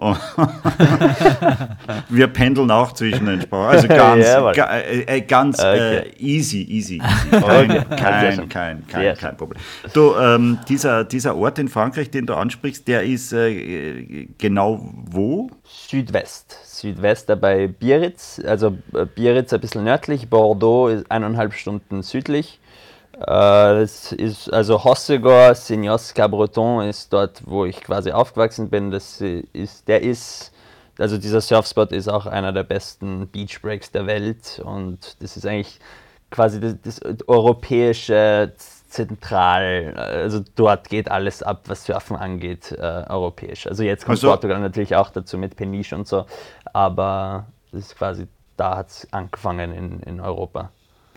Wir 2.08 2.26
pendeln 2.28 2.70
auch 2.70 2.92
zwischen 2.92 3.26
den 3.26 3.42
Sprachen. 3.42 3.76
Also 3.76 3.88
ganz, 3.88 4.26
Jawohl. 4.26 4.52
ga, 4.52 4.78
äh, 4.78 5.18
äh, 5.18 5.20
ganz 5.20 5.58
Okay. 5.58 5.96
äh, 5.98 6.12
easy, 6.18 6.62
easy, 6.62 6.94
easy. 6.94 6.98
Kein, 7.30 7.68
kein, 7.90 8.48
kein, 8.48 8.86
kein, 8.86 9.16
kein 9.16 9.36
Problem. 9.36 9.60
Du, 9.92 10.14
ähm, 10.16 10.58
dieser, 10.68 11.04
dieser 11.04 11.36
Ort 11.36 11.58
in 11.58 11.68
Frankreich, 11.68 12.10
den 12.10 12.26
du 12.26 12.34
ansprichst, 12.34 12.86
der 12.88 13.02
ist 13.02 13.32
äh, 13.32 14.26
genau 14.38 14.80
wo? 15.10 15.50
Südwest. 15.64 16.56
Südwest 16.64 17.30
bei 17.40 17.66
Biarritz, 17.66 18.40
also 18.46 18.78
äh, 18.94 19.04
Biarritz 19.04 19.52
ein 19.52 19.60
bisschen 19.60 19.84
nördlich, 19.84 20.30
Bordeaux 20.30 20.88
ist 20.88 21.10
eineinhalb 21.10 21.52
Stunden 21.52 22.02
südlich. 22.02 22.59
Äh, 23.20 23.80
Das 23.80 24.12
ist 24.12 24.52
also 24.52 24.82
Hossegor, 24.82 25.54
Signos 25.54 26.14
Cabreton 26.14 26.84
ist 26.88 27.12
dort, 27.12 27.42
wo 27.46 27.64
ich 27.64 27.80
quasi 27.82 28.12
aufgewachsen 28.12 28.70
bin. 28.70 28.90
Das 28.90 29.20
ist, 29.20 29.86
der 29.88 30.02
ist, 30.02 30.52
also 30.98 31.18
dieser 31.18 31.40
Surfspot 31.40 31.92
ist 31.92 32.08
auch 32.08 32.26
einer 32.26 32.52
der 32.52 32.64
besten 32.64 33.28
Beachbreaks 33.28 33.90
der 33.90 34.06
Welt 34.06 34.60
und 34.64 35.16
das 35.22 35.36
ist 35.36 35.46
eigentlich 35.46 35.78
quasi 36.30 36.60
das, 36.60 36.76
das 36.82 37.00
europäische 37.28 38.52
Zentral, 38.88 39.94
also 39.96 40.40
dort 40.56 40.88
geht 40.88 41.10
alles 41.10 41.42
ab, 41.44 41.62
was 41.66 41.84
Surfen 41.84 42.16
angeht, 42.16 42.72
äh, 42.72 43.04
europäisch. 43.08 43.66
Also 43.68 43.82
jetzt 43.84 44.04
kommt 44.04 44.16
Also- 44.18 44.28
Portugal 44.28 44.58
natürlich 44.60 44.96
auch 44.96 45.10
dazu 45.10 45.38
mit 45.38 45.56
Peniche 45.56 45.94
und 45.94 46.08
so, 46.08 46.26
aber 46.72 47.46
das 47.70 47.82
ist 47.82 47.96
quasi, 47.96 48.26
da 48.56 48.78
hat 48.78 48.88
es 48.88 49.08
angefangen 49.12 49.72
in, 49.72 50.00
in 50.00 50.20
Europa. 50.20 50.70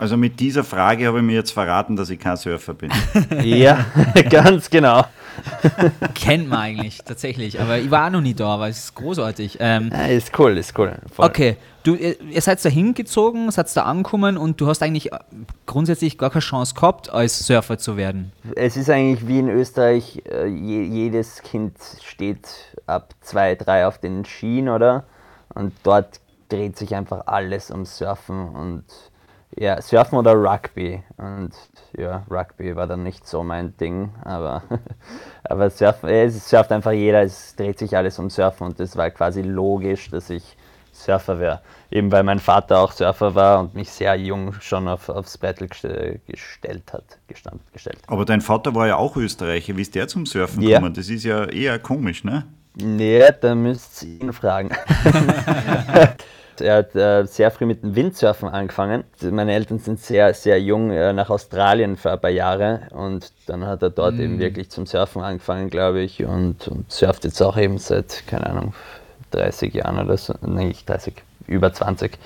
Also 0.04 0.18
mit 0.18 0.38
dieser 0.38 0.64
Frage 0.64 1.06
habe 1.06 1.20
ich 1.20 1.24
mir 1.24 1.32
jetzt 1.32 1.52
verraten, 1.52 1.96
dass 1.96 2.10
ich 2.10 2.18
kein 2.18 2.36
Surfer 2.36 2.74
bin. 2.74 2.90
ja, 3.42 3.86
ganz 4.28 4.68
genau. 4.68 5.06
Kennt 6.14 6.46
man 6.46 6.58
eigentlich, 6.58 6.98
tatsächlich. 6.98 7.58
Aber 7.58 7.78
ich 7.78 7.90
war 7.90 8.08
auch 8.08 8.10
noch 8.10 8.20
nie 8.20 8.34
da, 8.34 8.48
aber 8.48 8.68
es 8.68 8.80
ist 8.80 8.96
großartig. 8.96 9.56
Ähm, 9.60 9.90
Ja, 9.90 10.04
ist 10.08 10.38
cool, 10.38 10.58
ist 10.58 10.78
cool. 10.78 10.94
Voll. 11.10 11.24
okay, 11.26 11.56
du, 11.84 11.94
ihr, 11.94 12.20
ihr 12.20 12.42
seid 12.42 12.62
da 12.62 12.68
hingezogen, 12.68 13.50
seid 13.50 13.74
da 13.74 13.84
angekommen 13.84 14.36
und 14.36 14.60
du 14.60 14.66
hast 14.66 14.82
eigentlich 14.82 15.10
äh, 15.10 15.18
grundsätzlich 15.64 16.18
gar 16.18 16.28
keine 16.28 16.42
Chance 16.42 16.74
gehabt, 16.74 17.08
als 17.08 17.38
Surfer 17.38 17.78
zu 17.78 17.96
werden. 17.96 18.30
Es 18.56 18.76
ist 18.76 18.90
eigentlich 18.90 19.26
wie 19.26 19.38
in 19.38 19.48
Österreich, 19.48 20.22
äh, 20.30 20.48
je, 20.48 20.82
jedes 20.82 21.40
Kind 21.40 21.78
steht 22.04 22.46
ab 22.86 23.14
zwei, 23.22 23.54
drei 23.54 23.86
auf 23.86 23.96
den 23.96 24.26
Skien, 24.26 24.68
oder? 24.68 25.04
Und 25.54 25.72
dort 25.82 26.20
dreht 26.50 26.76
sich 26.76 26.94
einfach 26.94 27.26
alles 27.26 27.70
um 27.70 27.86
Surfen 27.86 28.50
und 28.50 28.84
ja, 29.56 29.80
Surfen 29.80 30.18
oder 30.18 30.34
Rugby. 30.34 31.02
Und 31.16 31.52
ja, 31.96 32.24
Rugby 32.30 32.74
war 32.76 32.86
dann 32.86 33.02
nicht 33.02 33.26
so 33.26 33.42
mein 33.42 33.76
Ding, 33.76 34.10
aber, 34.24 34.62
aber 35.44 35.70
Surfen, 35.70 36.08
es 36.08 36.48
surft 36.48 36.72
einfach 36.72 36.92
jeder, 36.92 37.22
es 37.22 37.54
dreht 37.56 37.78
sich 37.78 37.96
alles 37.96 38.18
um 38.18 38.30
Surfen 38.30 38.66
und 38.66 38.80
das 38.80 38.96
war 38.96 39.10
quasi 39.10 39.42
logisch, 39.42 40.10
dass 40.10 40.30
ich 40.30 40.56
Surfer 40.92 41.40
wäre. 41.40 41.60
Eben 41.90 42.10
weil 42.12 42.22
mein 42.22 42.38
Vater 42.38 42.78
auch 42.78 42.92
Surfer 42.92 43.34
war 43.34 43.60
und 43.60 43.74
mich 43.74 43.90
sehr 43.90 44.14
jung 44.14 44.52
schon 44.60 44.86
auf, 44.86 45.08
aufs 45.08 45.40
gest- 45.40 46.20
gestellt 46.26 46.92
hat. 46.92 47.04
Gestand, 47.26 47.60
gestellt. 47.72 47.98
Aber 48.06 48.24
dein 48.24 48.40
Vater 48.40 48.74
war 48.76 48.86
ja 48.86 48.96
auch 48.96 49.16
Österreicher. 49.16 49.76
Wie 49.76 49.82
ist 49.82 49.94
der 49.94 50.06
zum 50.08 50.24
Surfen 50.24 50.62
Ja. 50.62 50.78
gekommen? 50.78 50.94
Das 50.94 51.08
ist 51.08 51.24
ja 51.24 51.44
eher 51.46 51.78
komisch, 51.80 52.22
ne? 52.22 52.44
Nee, 52.76 53.24
da 53.40 53.54
müsst 53.56 54.02
ihr 54.04 54.20
ihn 54.22 54.32
fragen. 54.32 54.70
er 56.60 56.76
hat 56.78 56.94
äh, 56.94 57.24
sehr 57.26 57.50
früh 57.50 57.66
mit 57.66 57.82
dem 57.82 57.94
Windsurfen 57.96 58.48
angefangen. 58.48 59.04
Meine 59.22 59.52
Eltern 59.52 59.78
sind 59.78 60.00
sehr, 60.00 60.34
sehr 60.34 60.60
jung 60.60 60.90
äh, 60.90 61.12
nach 61.12 61.30
Australien 61.30 61.96
für 61.96 62.12
ein 62.12 62.20
paar 62.20 62.30
Jahre 62.30 62.82
und 62.90 63.32
dann 63.46 63.66
hat 63.66 63.82
er 63.82 63.90
dort 63.90 64.18
eben 64.18 64.38
wirklich 64.38 64.70
zum 64.70 64.86
Surfen 64.86 65.22
angefangen, 65.22 65.70
glaube 65.70 66.00
ich, 66.00 66.24
und, 66.24 66.68
und 66.68 66.90
surft 66.90 67.24
jetzt 67.24 67.40
auch 67.42 67.56
eben 67.56 67.78
seit, 67.78 68.24
keine 68.26 68.46
Ahnung, 68.46 68.74
30 69.32 69.74
Jahren 69.74 69.98
oder 69.98 70.16
so. 70.16 70.34
Nee, 70.46 70.66
nicht 70.66 70.88
30, 70.88 71.14
über 71.46 71.72
20. 71.72 72.18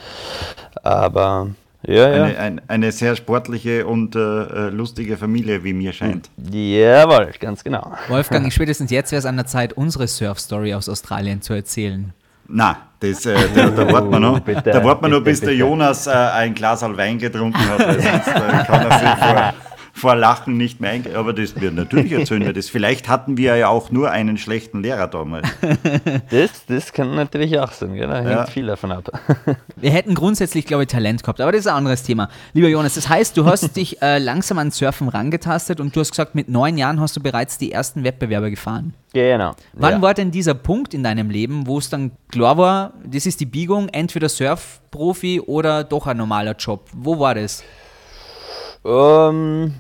Aber 0.83 1.49
ja, 1.83 1.95
ja. 1.95 2.25
Eine, 2.25 2.39
ein, 2.39 2.61
eine 2.67 2.93
sehr 2.93 3.15
sportliche 3.15 3.87
und 3.87 4.17
äh, 4.17 4.19
äh, 4.19 4.71
lustige 4.71 5.17
Familie, 5.17 5.63
wie 5.63 5.73
mir 5.73 5.93
scheint. 5.93 6.29
Jawohl, 6.37 7.31
ganz 7.39 7.63
genau. 7.63 7.93
Wolfgang, 8.09 8.53
spätestens 8.53 8.91
jetzt 8.91 9.13
wäre 9.13 9.21
es 9.21 9.27
an 9.27 9.37
der 9.37 9.47
Zeit, 9.47 9.75
unsere 9.75 10.09
Surf-Story 10.09 10.75
aus 10.75 10.89
Australien 10.89 11.41
zu 11.41 11.53
erzählen. 11.53 12.13
Na, 12.49 12.88
das, 13.01 13.27
äh, 13.27 13.37
da, 13.55 13.69
da 13.69 13.93
warten 13.93 14.11
wir 14.11 14.21
noch. 14.21 14.41
bitte, 14.41 14.71
da 14.71 14.85
warten 14.85 15.05
wir 15.05 15.09
noch, 15.09 15.19
bitte, 15.19 15.31
bis 15.31 15.41
der 15.41 15.47
bitte. 15.49 15.59
Jonas 15.61 16.07
äh, 16.07 16.11
ein 16.11 16.55
Glas 16.55 16.83
Wein 16.83 17.19
getrunken 17.19 17.59
hat, 17.59 17.79
sonst 17.79 18.29
äh, 18.29 18.65
kann 18.65 18.87
er 18.91 18.99
sich 18.99 19.25
vor, 19.25 19.55
vor 19.99 20.15
Lachen 20.15 20.57
nicht 20.57 20.81
mehr 20.81 20.91
eingehen. 20.93 21.17
Aber 21.17 21.33
das 21.33 21.61
wird 21.61 21.75
natürlich 21.75 22.13
erzählen 22.13 22.45
wir 22.45 22.53
das. 22.53 22.69
Vielleicht 22.69 23.09
hatten 23.09 23.37
wir 23.37 23.57
ja 23.57 23.69
auch 23.69 23.91
nur 23.91 24.11
einen 24.11 24.39
schlechten 24.39 24.83
Lehrer 24.83 25.07
damals. 25.09 25.49
Das, 26.31 26.65
das 26.67 26.93
kann 26.93 27.15
natürlich 27.15 27.59
auch 27.59 27.73
sein, 27.73 27.95
gell? 27.95 28.07
da 28.07 28.17
hängt 28.17 28.31
Ja. 28.31 28.47
viel 28.47 28.67
davon 28.67 28.93
ab. 28.93 29.11
Wir 29.77 29.91
hätten 29.91 30.15
grundsätzlich, 30.15 30.67
glaube 30.67 30.85
ich, 30.85 30.89
Talent 30.89 31.23
gehabt, 31.23 31.41
aber 31.41 31.53
das 31.53 31.61
ist 31.61 31.67
ein 31.69 31.75
anderes 31.77 32.03
Thema. 32.03 32.29
Lieber 32.53 32.69
Jonas, 32.69 32.95
das 32.95 33.09
heißt, 33.09 33.37
du 33.37 33.45
hast 33.47 33.77
dich 33.77 34.01
äh, 34.03 34.19
langsam 34.19 34.59
an 34.59 34.71
Surfen 34.71 35.09
rangetastet 35.09 35.81
und 35.81 35.95
du 35.95 36.01
hast 36.01 36.11
gesagt, 36.11 36.35
mit 36.35 36.49
neun 36.49 36.77
Jahren 36.79 37.01
hast 37.01 37.17
du 37.17 37.21
bereits 37.21 37.59
die 37.59 37.71
ersten 37.73 38.05
Wettbewerbe 38.05 38.51
gefahren. 38.51 38.95
genau. 39.13 39.53
Wann 39.75 39.95
ja. 39.95 40.03
war 40.03 40.15
denn 40.15 40.31
dieser 40.31 40.55
Punkt 40.55 40.95
in 40.95 41.03
deinem 41.05 41.31
Leben, 41.31 41.67
wo 41.67 41.79
es 41.79 41.89
dann 41.91 42.13
klar 42.31 42.59
war, 42.59 42.93
das 43.05 43.27
ist 43.27 43.41
die 43.41 43.47
Biegung, 43.47 43.89
entweder 43.89 44.29
Surfprofi 44.29 45.41
oder 45.41 45.85
doch 45.85 46.07
ein 46.07 46.17
normaler 46.17 46.55
Job? 46.57 46.89
Wo 46.93 47.19
war 47.19 47.35
das? 47.35 47.63
Ähm, 48.85 49.75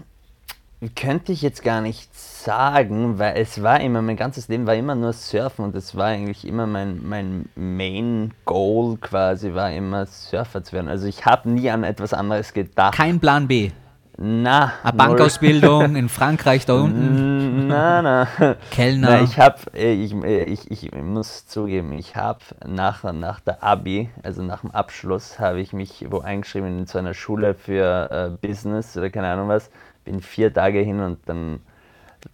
könnte 0.95 1.33
ich 1.33 1.43
jetzt 1.43 1.65
gar 1.65 1.81
nicht 1.81 2.15
sagen, 2.15 3.19
weil 3.19 3.37
es 3.37 3.63
war 3.63 3.81
immer, 3.81 4.01
mein 4.01 4.17
ganzes 4.17 4.47
Leben 4.49 4.67
war 4.67 4.77
immer 4.77 4.95
nur 4.95 5.13
Surfen 5.13 5.65
und 5.65 5.75
es 5.75 5.97
war 5.97 6.07
eigentlich 6.07 6.47
immer 6.47 6.67
mein, 6.69 7.01
mein 7.05 7.49
Main 7.57 8.33
Goal 8.45 8.97
quasi, 8.99 9.55
war 9.55 9.73
immer 9.73 10.07
Surfer 10.07 10.63
zu 10.63 10.73
werden. 10.73 10.89
Also 10.89 11.07
ich 11.07 11.27
habe 11.27 11.51
nie 11.51 11.69
an 11.71 11.83
etwas 11.83 12.15
anderes 12.15 12.53
gedacht. 12.53 12.95
Kein 12.95 13.19
Plan 13.19 13.49
B. 13.49 13.73
na, 14.17 14.73
Eine. 14.85 14.93
Bankausbildung 14.97 15.97
in 15.97 16.09
Frankreich 16.09 16.65
da 16.65 16.75
unten. 16.75 17.67
Na, 17.67 18.01
na. 18.03 18.29
Kellner. 18.71 19.11
Na, 19.11 19.23
ich 19.23 19.39
habe, 19.39 19.57
ich, 19.73 20.15
äh, 20.15 20.45
ich, 20.45 20.71
ich 20.71 20.93
muss 20.93 21.47
zugeben, 21.49 21.93
ich 21.93 22.15
habe 22.15 22.41
nach, 22.65 23.03
nach 23.13 23.41
der 23.41 23.65
Abi, 23.65 24.11
also 24.23 24.43
nach 24.43 24.61
dem 24.61 24.71
Abschluss, 24.71 25.41
habe 25.41 25.61
ich 25.61 25.73
mich 25.73 26.07
wo 26.09 26.21
eingeschrieben 26.21 26.79
in 26.79 26.87
so 26.87 26.99
einer 26.99 27.15
Schule 27.15 27.55
für 27.55 28.39
äh, 28.43 28.47
Business 28.47 28.97
oder 28.97 29.11
keine 29.11 29.29
Ahnung 29.29 29.49
was. 29.49 29.71
Bin 30.09 30.23
vier 30.23 30.51
Tage 30.51 30.79
hin 30.79 31.01
und 31.01 31.29
dann 31.29 31.61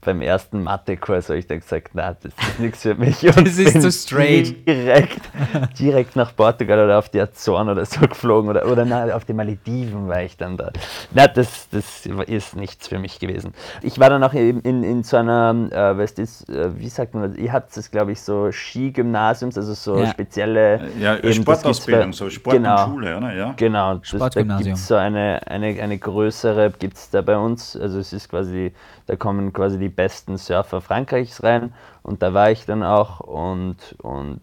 beim 0.01 0.21
ersten 0.21 0.63
Mathekurs 0.63 1.29
habe 1.29 1.39
ich 1.39 1.47
dann 1.47 1.61
gesagt, 1.61 1.91
na, 1.95 2.13
das 2.15 2.33
ist 2.33 2.61
nichts 2.61 2.83
für 2.83 2.95
mich. 2.95 3.23
Und 3.37 3.47
Das 3.47 3.59
ist 3.59 3.81
zu 3.81 3.91
straight. 3.91 4.67
Direkt, 4.67 5.21
direkt 5.79 6.17
nach 6.17 6.35
Portugal 6.37 6.85
oder 6.85 6.99
auf 6.99 7.09
die 7.09 7.21
Azoren 7.21 7.69
oder 7.69 7.85
so 7.85 8.01
geflogen 8.09 8.51
oder, 8.51 8.67
oder 8.71 8.85
na, 8.85 9.15
auf 9.15 9.25
die 9.25 9.33
Malediven 9.33 10.09
war 10.09 10.23
ich 10.23 10.37
dann 10.37 10.57
da. 10.57 10.71
Na, 11.13 11.27
das, 11.27 11.69
das 11.71 12.07
ist 12.27 12.57
nichts 12.57 12.89
für 12.89 12.99
mich 12.99 13.19
gewesen. 13.19 13.53
Ich 13.83 13.99
war 13.99 14.11
dann 14.11 14.23
auch 14.25 14.35
in, 14.35 14.61
in, 14.61 14.83
in 14.85 15.03
so 15.03 15.17
einer, 15.17 15.55
äh, 15.71 15.97
weißt 15.99 16.19
du, 16.19 16.23
äh, 16.23 16.79
wie 16.79 16.89
sagt 16.89 17.15
man 17.15 17.31
das? 17.31 17.37
Ihr 17.39 17.53
habt 17.53 17.77
es, 17.77 17.91
glaube 17.91 18.13
ich, 18.13 18.21
so 18.21 18.51
Skigymnasiums, 18.53 19.57
also 19.57 19.75
so 19.75 19.99
Ja. 19.99 20.11
spezielle. 20.11 20.91
Ja, 21.01 21.17
eben, 21.17 21.33
Sportausbildung, 21.33 22.13
so 22.13 22.29
Sport 22.31 22.57
genau. 22.57 22.85
und 22.85 22.91
Schule, 22.93 23.17
oder? 23.17 23.33
Ja. 23.35 23.53
Genau, 23.57 23.95
das, 23.95 24.11
da 24.11 24.17
Sportgymnasium. 24.19 24.65
gibt 24.65 24.77
es 24.79 24.87
so 24.87 24.97
eine, 24.97 25.41
eine, 25.47 25.67
eine 25.81 25.99
größere, 25.99 26.73
gibt 26.79 26.97
es 26.97 27.11
da 27.11 27.23
bei 27.23 27.37
uns. 27.37 27.77
Also 27.77 27.99
es 27.99 28.13
ist 28.13 28.29
quasi, 28.29 28.73
da 29.07 29.17
kommen 29.17 29.53
quasi 29.53 29.79
die 29.79 29.89
besten 29.89 30.37
Surfer 30.39 30.81
Frankreichs 30.81 31.43
rein 31.43 31.75
und 32.03 32.23
da 32.23 32.35
war 32.35 32.51
ich 32.51 32.67
dann 32.67 32.83
auch 32.83 33.21
und, 33.21 33.77
und 34.03 34.43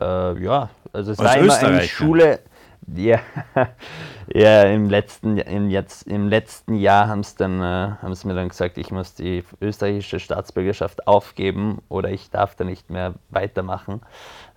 äh, 0.00 0.42
ja, 0.42 0.70
also 0.92 1.12
es 1.12 1.18
Als 1.18 1.28
war 1.28 1.36
immer 1.36 1.56
eine 1.58 1.82
Österreicher? 1.82 1.88
Schule, 1.88 2.40
Ja, 2.94 3.20
ja 4.32 4.62
im, 4.64 4.88
letzten, 4.88 5.36
im, 5.38 5.70
jetzt, 5.70 6.06
im 6.06 6.28
letzten 6.28 6.74
Jahr 6.74 7.08
haben 7.08 7.22
dann, 7.36 7.60
äh, 7.60 7.64
haben 8.02 8.14
sie 8.14 8.26
mir 8.26 8.34
dann 8.34 8.48
gesagt, 8.48 8.78
ich 8.78 8.90
muss 8.90 9.14
die 9.14 9.44
österreichische 9.60 10.20
Staatsbürgerschaft 10.20 11.06
aufgeben 11.06 11.82
oder 11.88 12.10
ich 12.10 12.30
darf 12.30 12.54
da 12.54 12.64
nicht 12.64 12.90
mehr 12.90 13.14
weitermachen 13.30 14.00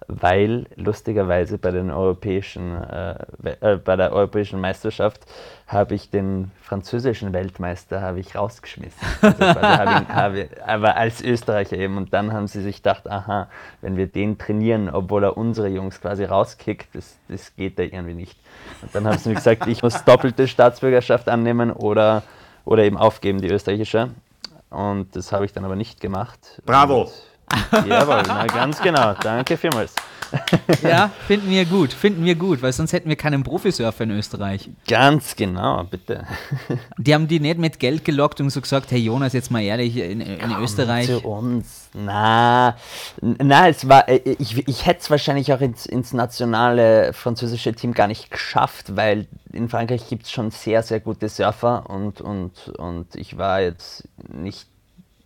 weil 0.07 0.65
lustigerweise 0.75 1.57
bei, 1.57 1.71
den 1.71 1.91
europäischen, 1.91 2.75
äh, 2.83 3.15
äh, 3.43 3.77
bei 3.77 3.95
der 3.95 4.11
europäischen 4.11 4.59
Meisterschaft 4.59 5.21
habe 5.67 5.95
ich 5.95 6.09
den 6.09 6.51
französischen 6.61 7.33
Weltmeister 7.33 8.01
habe 8.01 8.19
ich 8.19 8.35
rausgeschmissen. 8.35 8.99
Also 9.21 9.61
hab 9.61 10.01
ihn, 10.01 10.07
hab, 10.13 10.33
aber 10.67 10.97
als 10.97 11.21
Österreicher 11.21 11.77
eben. 11.77 11.97
Und 11.97 12.13
dann 12.13 12.33
haben 12.33 12.47
sie 12.47 12.61
sich 12.61 12.77
gedacht, 12.77 13.09
aha, 13.09 13.47
wenn 13.81 13.95
wir 13.95 14.07
den 14.07 14.37
trainieren, 14.37 14.89
obwohl 14.89 15.23
er 15.23 15.37
unsere 15.37 15.67
Jungs 15.67 16.01
quasi 16.01 16.25
rauskickt, 16.25 16.93
das, 16.93 17.17
das 17.27 17.55
geht 17.55 17.79
da 17.79 17.83
irgendwie 17.83 18.13
nicht. 18.13 18.37
Und 18.81 18.93
dann 18.93 19.07
haben 19.07 19.17
sie 19.17 19.29
mir 19.29 19.35
gesagt, 19.35 19.67
ich 19.67 19.83
muss 19.83 20.03
doppelte 20.03 20.47
Staatsbürgerschaft 20.47 21.29
annehmen 21.29 21.71
oder, 21.71 22.23
oder 22.65 22.83
eben 22.83 22.97
aufgeben, 22.97 23.39
die 23.39 23.49
österreichische. 23.49 24.09
Und 24.69 25.15
das 25.15 25.31
habe 25.31 25.45
ich 25.45 25.53
dann 25.53 25.65
aber 25.65 25.75
nicht 25.75 25.99
gemacht. 25.99 26.61
Bravo! 26.65 27.03
Und 27.03 27.30
Jawohl, 27.87 28.23
na 28.27 28.45
ganz 28.47 28.81
genau. 28.81 29.13
Danke 29.21 29.57
vielmals. 29.57 29.93
Ja, 30.81 31.11
finden 31.27 31.49
wir 31.49 31.65
gut, 31.65 31.93
finden 31.93 32.25
wir 32.25 32.35
gut, 32.35 32.61
weil 32.61 32.71
sonst 32.73 32.93
hätten 32.93 33.09
wir 33.09 33.15
keinen 33.15 33.43
Profisurfer 33.43 34.03
in 34.03 34.11
Österreich. 34.11 34.69
Ganz 34.87 35.35
genau, 35.35 35.83
bitte. 35.83 36.25
Die 36.97 37.13
haben 37.13 37.27
die 37.27 37.39
nicht 37.39 37.57
mit 37.57 37.79
Geld 37.79 38.05
gelockt 38.05 38.39
und 38.41 38.49
so 38.49 38.61
gesagt, 38.61 38.91
hey 38.91 38.99
Jonas, 38.99 39.33
jetzt 39.33 39.51
mal 39.51 39.61
ehrlich, 39.61 39.97
in, 39.97 40.21
in 40.21 40.39
Komm 40.39 40.63
Österreich. 40.63 41.07
Zu 41.07 41.19
uns. 41.21 41.89
Na, 41.93 42.77
na, 43.21 43.67
es 43.67 43.87
war, 43.87 44.07
äh, 44.07 44.35
ich, 44.39 44.67
ich 44.67 44.85
hätte 44.85 45.01
es 45.01 45.09
wahrscheinlich 45.09 45.51
auch 45.53 45.61
ins, 45.61 45.85
ins 45.85 46.13
nationale 46.13 47.13
französische 47.13 47.73
Team 47.73 47.93
gar 47.93 48.07
nicht 48.07 48.31
geschafft, 48.31 48.95
weil 48.95 49.27
in 49.51 49.69
Frankreich 49.69 50.07
gibt 50.07 50.23
es 50.23 50.31
schon 50.31 50.51
sehr, 50.51 50.83
sehr 50.83 50.99
gute 50.99 51.27
Surfer 51.27 51.89
und, 51.89 52.21
und, 52.21 52.69
und 52.77 53.15
ich 53.15 53.37
war 53.37 53.61
jetzt 53.61 54.07
nicht 54.31 54.67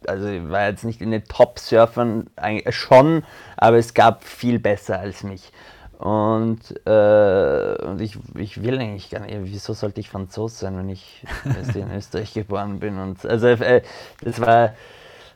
also 0.08 0.28
ich 0.28 0.50
war 0.50 0.68
jetzt 0.68 0.84
nicht 0.84 1.02
in 1.02 1.12
den 1.12 1.24
Top-Surfern, 1.24 2.28
schon, 2.70 3.24
aber 3.58 3.78
es 3.78 3.94
gab 3.94 4.24
viel 4.24 4.60
besser 4.60 5.00
als 5.00 5.24
mich. 5.24 5.52
Und, 5.98 6.60
äh, 6.86 7.76
und 7.84 8.02
ich, 8.02 8.18
ich 8.36 8.62
will 8.64 8.80
eigentlich 8.80 9.10
gar 9.10 9.22
nicht, 9.22 9.36
wieso 9.44 9.74
sollte 9.74 10.02
ich 10.02 10.10
Franzos 10.10 10.60
sein, 10.60 10.78
wenn 10.78 10.90
ich 10.90 11.24
in 11.74 11.92
Österreich 11.96 12.34
geboren 12.34 12.80
bin? 12.80 13.00
Und 13.00 13.26
also 13.26 13.48
äh, 13.48 13.82
das 14.22 14.42
war 14.42 14.74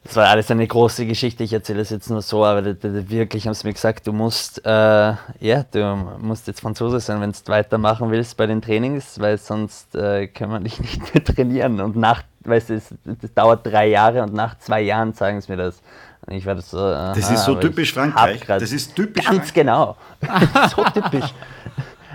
das 0.04 0.16
war 0.16 0.28
alles 0.28 0.50
eine 0.50 0.66
große 0.66 1.06
Geschichte. 1.06 1.44
Ich 1.44 1.52
erzähle 1.52 1.82
es 1.82 1.90
jetzt 1.90 2.10
nur 2.10 2.22
so, 2.22 2.46
aber 2.46 2.62
die, 2.62 2.74
die, 2.76 3.10
wirklich 3.10 3.48
haben 3.48 3.54
sie 3.54 3.68
mir 3.68 3.74
gesagt, 3.74 4.08
du 4.08 4.14
musst, 4.14 4.66
äh, 4.66 4.70
ja, 4.70 5.66
du 5.72 6.18
musst 6.20 6.48
jetzt 6.48 6.62
Franzose 6.62 7.00
sein, 7.00 7.20
wenn 7.20 7.32
du 7.32 7.38
weitermachen 7.48 8.10
willst 8.10 8.38
bei 8.38 8.48
den 8.48 8.62
Trainings, 8.62 9.20
weil 9.20 9.38
sonst 9.38 9.96
äh, 9.96 10.28
können 10.28 10.52
wir 10.52 10.60
dich 10.62 10.80
nicht 10.80 11.14
mehr 11.14 11.24
trainieren. 11.24 11.82
Und 11.82 11.98
nach, 11.98 12.24
weißt 12.44 12.70
du, 12.70 12.76
es, 12.76 12.94
das 13.04 13.34
dauert 13.34 13.66
drei 13.66 13.88
Jahre 13.88 14.24
und 14.24 14.34
nach 14.34 14.58
zwei 14.60 14.82
Jahren 14.82 15.14
sagen 15.14 15.42
sie 15.42 15.52
mir 15.52 15.58
das. 15.58 15.82
Und 16.26 16.36
ich 16.36 16.46
war 16.46 16.56
das 16.56 16.70
so. 16.70 16.78
Aha, 16.78 17.14
das 17.14 17.32
ist 17.32 17.46
so 17.46 17.56
typisch 17.56 17.94
Frankreich. 17.94 18.46
Das 18.46 18.72
ist 18.72 18.96
typisch. 18.96 19.26
Ganz 19.26 19.52
Frankreich. 19.52 19.54
genau. 19.54 19.98
so 20.76 20.84
typisch. 20.84 21.34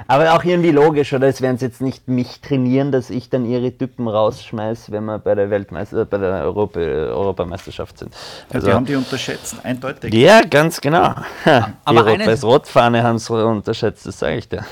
Aber 0.07 0.35
auch 0.35 0.45
irgendwie 0.45 0.71
logisch, 0.71 1.13
oder? 1.13 1.29
Es 1.29 1.41
werden 1.41 1.57
sie 1.57 1.67
jetzt 1.67 1.81
nicht 1.81 2.09
mich 2.09 2.41
trainieren, 2.41 2.93
dass 2.93 3.09
ich 3.09 3.31
dann 3.31 3.47
ihre 3.47 3.73
Typen 3.73 4.07
rausschmeiße, 4.07 4.93
wenn 4.93 5.05
wir 5.07 5.19
bei 5.19 5.35
der 5.35 5.49
Weltmeister, 5.49 6.03
äh, 6.03 6.05
bei 6.05 6.19
der 6.19 6.45
Europa, 6.45 6.79
Europameisterschaft 6.79 7.99
sind. 7.99 8.15
Also, 8.53 8.67
ja, 8.67 8.73
die 8.73 8.77
haben 8.77 8.87
die 8.87 8.97
unterschätzt, 8.97 9.57
eindeutig. 9.63 10.13
Ja, 10.13 10.43
ganz 10.43 10.81
genau. 10.81 11.15
Aber 11.85 12.05
die 12.05 12.11
Rot-Weiß-Rot-Fahne 12.11 13.03
haben 13.03 13.17
es 13.17 13.31
unterschätzt, 13.31 14.07
das 14.07 14.19
sage 14.19 14.37
ich 14.37 14.49
dir. 14.49 14.65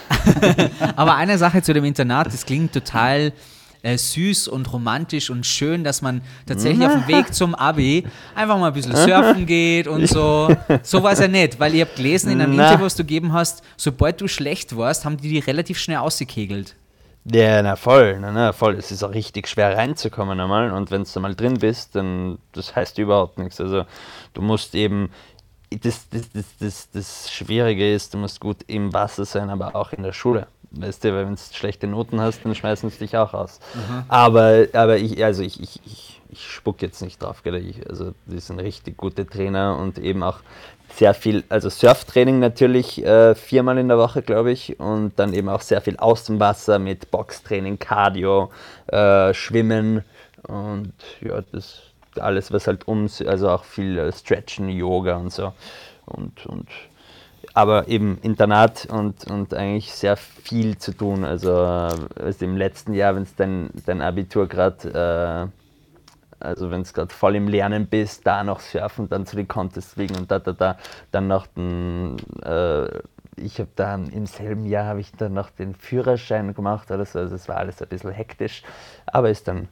Aber 0.97 1.15
eine 1.15 1.39
Sache 1.39 1.63
zu 1.63 1.73
dem 1.73 1.85
Internat, 1.85 2.27
das 2.27 2.45
klingt 2.45 2.73
total 2.75 3.33
äh, 3.83 3.99
süß 3.99 4.49
und 4.49 4.73
romantisch 4.73 5.31
und 5.31 5.45
schön, 5.45 5.85
dass 5.85 6.03
man 6.03 6.23
tatsächlich 6.47 6.87
auf 6.87 6.93
dem 6.93 7.09
Weg 7.09 7.35
zum 7.35 7.55
Abi 7.55 8.05
einfach 8.35 8.59
mal 8.59 8.69
ein 8.69 8.73
bisschen 8.73 8.97
surfen 8.97 9.47
geht 9.47 9.87
und 9.87 10.07
so. 10.07 10.55
So 10.83 11.03
war 11.03 11.13
es 11.13 11.21
ja 11.21 11.29
nicht, 11.29 11.61
weil 11.61 11.75
ihr 11.75 11.85
habt 11.85 11.97
gelesen 11.97 12.31
in 12.31 12.41
einem. 12.41 12.53
Interview, 12.53 12.85
was 12.85 12.97
du 12.97 13.03
gegeben 13.03 13.33
hast, 13.33 13.63
sobald 13.77 14.21
du 14.21 14.29
schlecht 14.29 14.77
warst, 14.77 15.05
haben 15.05 15.17
die 15.17 15.29
die 15.29 15.39
relativ 15.39 15.79
schnell 15.79 15.99
ausgekegelt. 15.99 16.75
Ja, 17.25 17.63
na 17.63 17.77
voll, 17.77 18.19
na, 18.21 18.33
na 18.33 18.53
voll. 18.53 18.75
Es 18.75 18.91
ist 18.91 19.03
auch 19.05 19.15
richtig 19.15 19.49
schwer 19.49 19.77
reinzukommen 19.77 20.41
einmal 20.41 20.73
und 20.73 20.91
wenn 20.91 21.05
du 21.05 21.21
mal 21.21 21.35
drin 21.35 21.59
bist, 21.59 21.95
dann 21.95 22.39
das 22.53 22.75
heißt 22.75 22.99
überhaupt 22.99 23.39
nichts. 23.39 23.61
Also 23.61 23.85
du 24.35 24.43
musst 24.43 24.75
eben 24.75 25.11
das, 25.71 26.09
das, 26.11 26.31
das, 26.33 26.45
das, 26.59 26.91
das 26.91 27.33
Schwierige 27.33 27.93
ist, 27.93 28.15
du 28.15 28.19
musst 28.19 28.41
gut 28.41 28.59
im 28.67 28.93
Wasser 28.93 29.25
sein, 29.25 29.51
aber 29.51 29.77
auch 29.77 29.93
in 29.93 30.03
der 30.03 30.13
Schule. 30.13 30.47
Weißt 30.75 31.05
du, 31.05 31.13
weil 31.13 31.27
wenn 31.27 31.35
du 31.35 31.41
schlechte 31.53 31.87
Noten 31.87 32.21
hast, 32.21 32.45
dann 32.45 32.55
schmeißen 32.55 32.91
sie 32.91 32.99
dich 32.99 33.17
auch 33.17 33.35
aus. 33.35 33.61
Mhm. 33.75 34.05
Aber, 34.09 34.67
aber 34.73 34.97
ich, 34.97 35.23
also 35.23 35.43
ich, 35.43 35.61
ich, 35.61 35.81
ich, 35.85 36.21
ich 36.31 36.47
spuck 36.51 36.81
jetzt 36.81 37.03
nicht 37.03 37.23
drauf, 37.23 37.43
gell? 37.43 37.57
Ich, 37.57 37.89
also 37.89 38.15
die 38.27 38.41
sind 38.41 38.59
richtig 38.59 38.97
gute 38.97 39.27
Trainer 39.27 39.79
und 39.79 39.99
eben 39.99 40.23
auch 40.23 40.41
sehr 40.95 41.15
viel, 41.15 41.45
also 41.49 41.69
Surftraining 41.69 42.39
natürlich 42.39 43.05
äh, 43.05 43.35
viermal 43.35 43.79
in 43.79 43.89
der 43.89 43.99
Woche, 43.99 44.23
glaube 44.23 44.53
ich, 44.53 44.79
und 44.79 45.19
dann 45.19 45.33
eben 45.35 45.49
auch 45.49 45.63
sehr 45.63 45.81
viel 45.81 45.97
aus 45.97 46.25
dem 46.25 46.41
Wasser 46.41 46.79
mit 46.79 47.11
Boxtraining, 47.11 47.79
Cardio, 47.79 48.51
äh, 48.89 49.33
Schwimmen 49.35 50.05
und 50.47 50.93
ja, 51.21 51.41
das 51.53 51.83
alles, 52.19 52.53
was 52.53 52.67
halt 52.67 52.87
um, 52.89 53.09
also 53.27 53.49
auch 53.49 53.65
viel 53.65 53.99
äh, 53.99 54.13
Stretchen, 54.13 54.69
Yoga 54.69 55.17
und 55.17 55.33
so. 55.33 55.53
Und, 56.05 56.45
und 56.47 56.69
aber 57.55 57.89
eben 57.89 58.19
Internat 58.23 58.87
und, 58.87 59.31
und 59.31 59.55
eigentlich 59.55 59.93
sehr 59.93 60.17
viel 60.17 60.79
zu 60.79 60.93
tun. 60.93 61.25
Also, 61.25 61.55
also 61.55 62.45
im 62.45 62.57
letzten 62.57 62.95
Jahr, 62.95 63.15
wenn 63.15 63.25
es 63.25 63.35
dein, 63.35 63.71
dein 63.87 64.01
Abitur 64.01 64.49
gerade, 64.49 65.51
äh, 66.41 66.45
also 66.45 66.71
wenn 66.71 66.83
es 66.83 66.93
gerade 66.93 67.13
voll 67.13 67.37
im 67.37 67.49
Lernen 67.49 67.87
bist, 67.87 68.27
da 68.27 68.43
noch 68.43 68.61
surfen, 68.61 69.09
dann 69.09 69.27
zu 69.27 69.37
den 69.37 69.49
Contests 69.49 69.95
fliegen 69.95 70.17
und 70.17 70.31
da, 70.31 70.39
da, 70.39 70.53
da, 70.53 70.79
dann 71.11 71.29
noch 71.29 71.47
den, 71.47 72.17
äh, 72.43 72.87
ich 73.37 73.59
habe 73.59 73.71
dann 73.77 74.09
im 74.09 74.27
selben 74.27 74.67
Jahr 74.67 74.87
habe 74.87 75.01
ich 75.01 75.13
dann 75.13 75.35
noch 75.35 75.51
den 75.51 75.75
Führerschein 75.75 76.55
gemacht, 76.55 76.91
also 76.91 77.21
es 77.21 77.49
war 77.49 77.57
alles 77.57 77.81
ein 77.81 77.89
bisschen 77.89 78.11
hektisch, 78.11 78.63
aber 79.07 79.31
ist 79.31 79.49
dann 79.49 79.69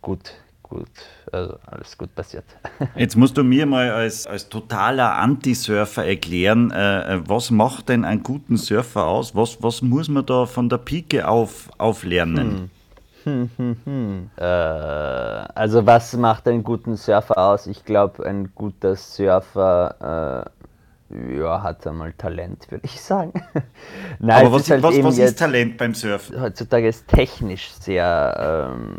gut 0.00 0.32
gut, 0.72 0.88
also 1.30 1.58
alles 1.66 1.98
gut 1.98 2.14
passiert. 2.14 2.44
Jetzt 2.96 3.16
musst 3.16 3.36
du 3.36 3.44
mir 3.44 3.66
mal 3.66 3.90
als, 3.90 4.26
als 4.26 4.48
totaler 4.48 5.16
Anti-Surfer 5.16 6.06
erklären, 6.06 6.70
äh, 6.70 7.20
was 7.26 7.50
macht 7.50 7.90
denn 7.90 8.04
einen 8.04 8.22
guten 8.22 8.56
Surfer 8.56 9.06
aus? 9.06 9.34
Was, 9.34 9.62
was 9.62 9.82
muss 9.82 10.08
man 10.08 10.24
da 10.24 10.46
von 10.46 10.68
der 10.68 10.78
Pike 10.78 11.28
auf 11.28 11.68
auflernen? 11.78 12.70
Hm. 12.70 12.70
Hm, 13.24 13.50
hm, 13.56 13.76
hm. 13.84 14.30
Äh, 14.36 14.42
also 14.44 15.86
was 15.86 16.14
macht 16.14 16.48
einen 16.48 16.64
guten 16.64 16.96
Surfer 16.96 17.38
aus? 17.38 17.66
Ich 17.66 17.84
glaube, 17.84 18.26
ein 18.26 18.52
guter 18.54 18.96
Surfer 18.96 20.48
äh, 20.50 21.38
ja, 21.38 21.62
hat 21.62 21.86
einmal 21.86 22.12
Talent, 22.14 22.70
würde 22.70 22.86
ich 22.86 23.00
sagen. 23.00 23.32
Nein, 24.18 24.46
Aber 24.46 24.52
was, 24.52 24.62
ist, 24.62 24.70
halt 24.70 24.82
was, 24.82 25.02
was 25.02 25.18
ist 25.18 25.38
Talent 25.38 25.76
beim 25.76 25.94
Surfen? 25.94 26.40
Heutzutage 26.40 26.88
ist 26.88 27.06
technisch 27.06 27.70
sehr 27.72 28.72
ähm, 28.74 28.98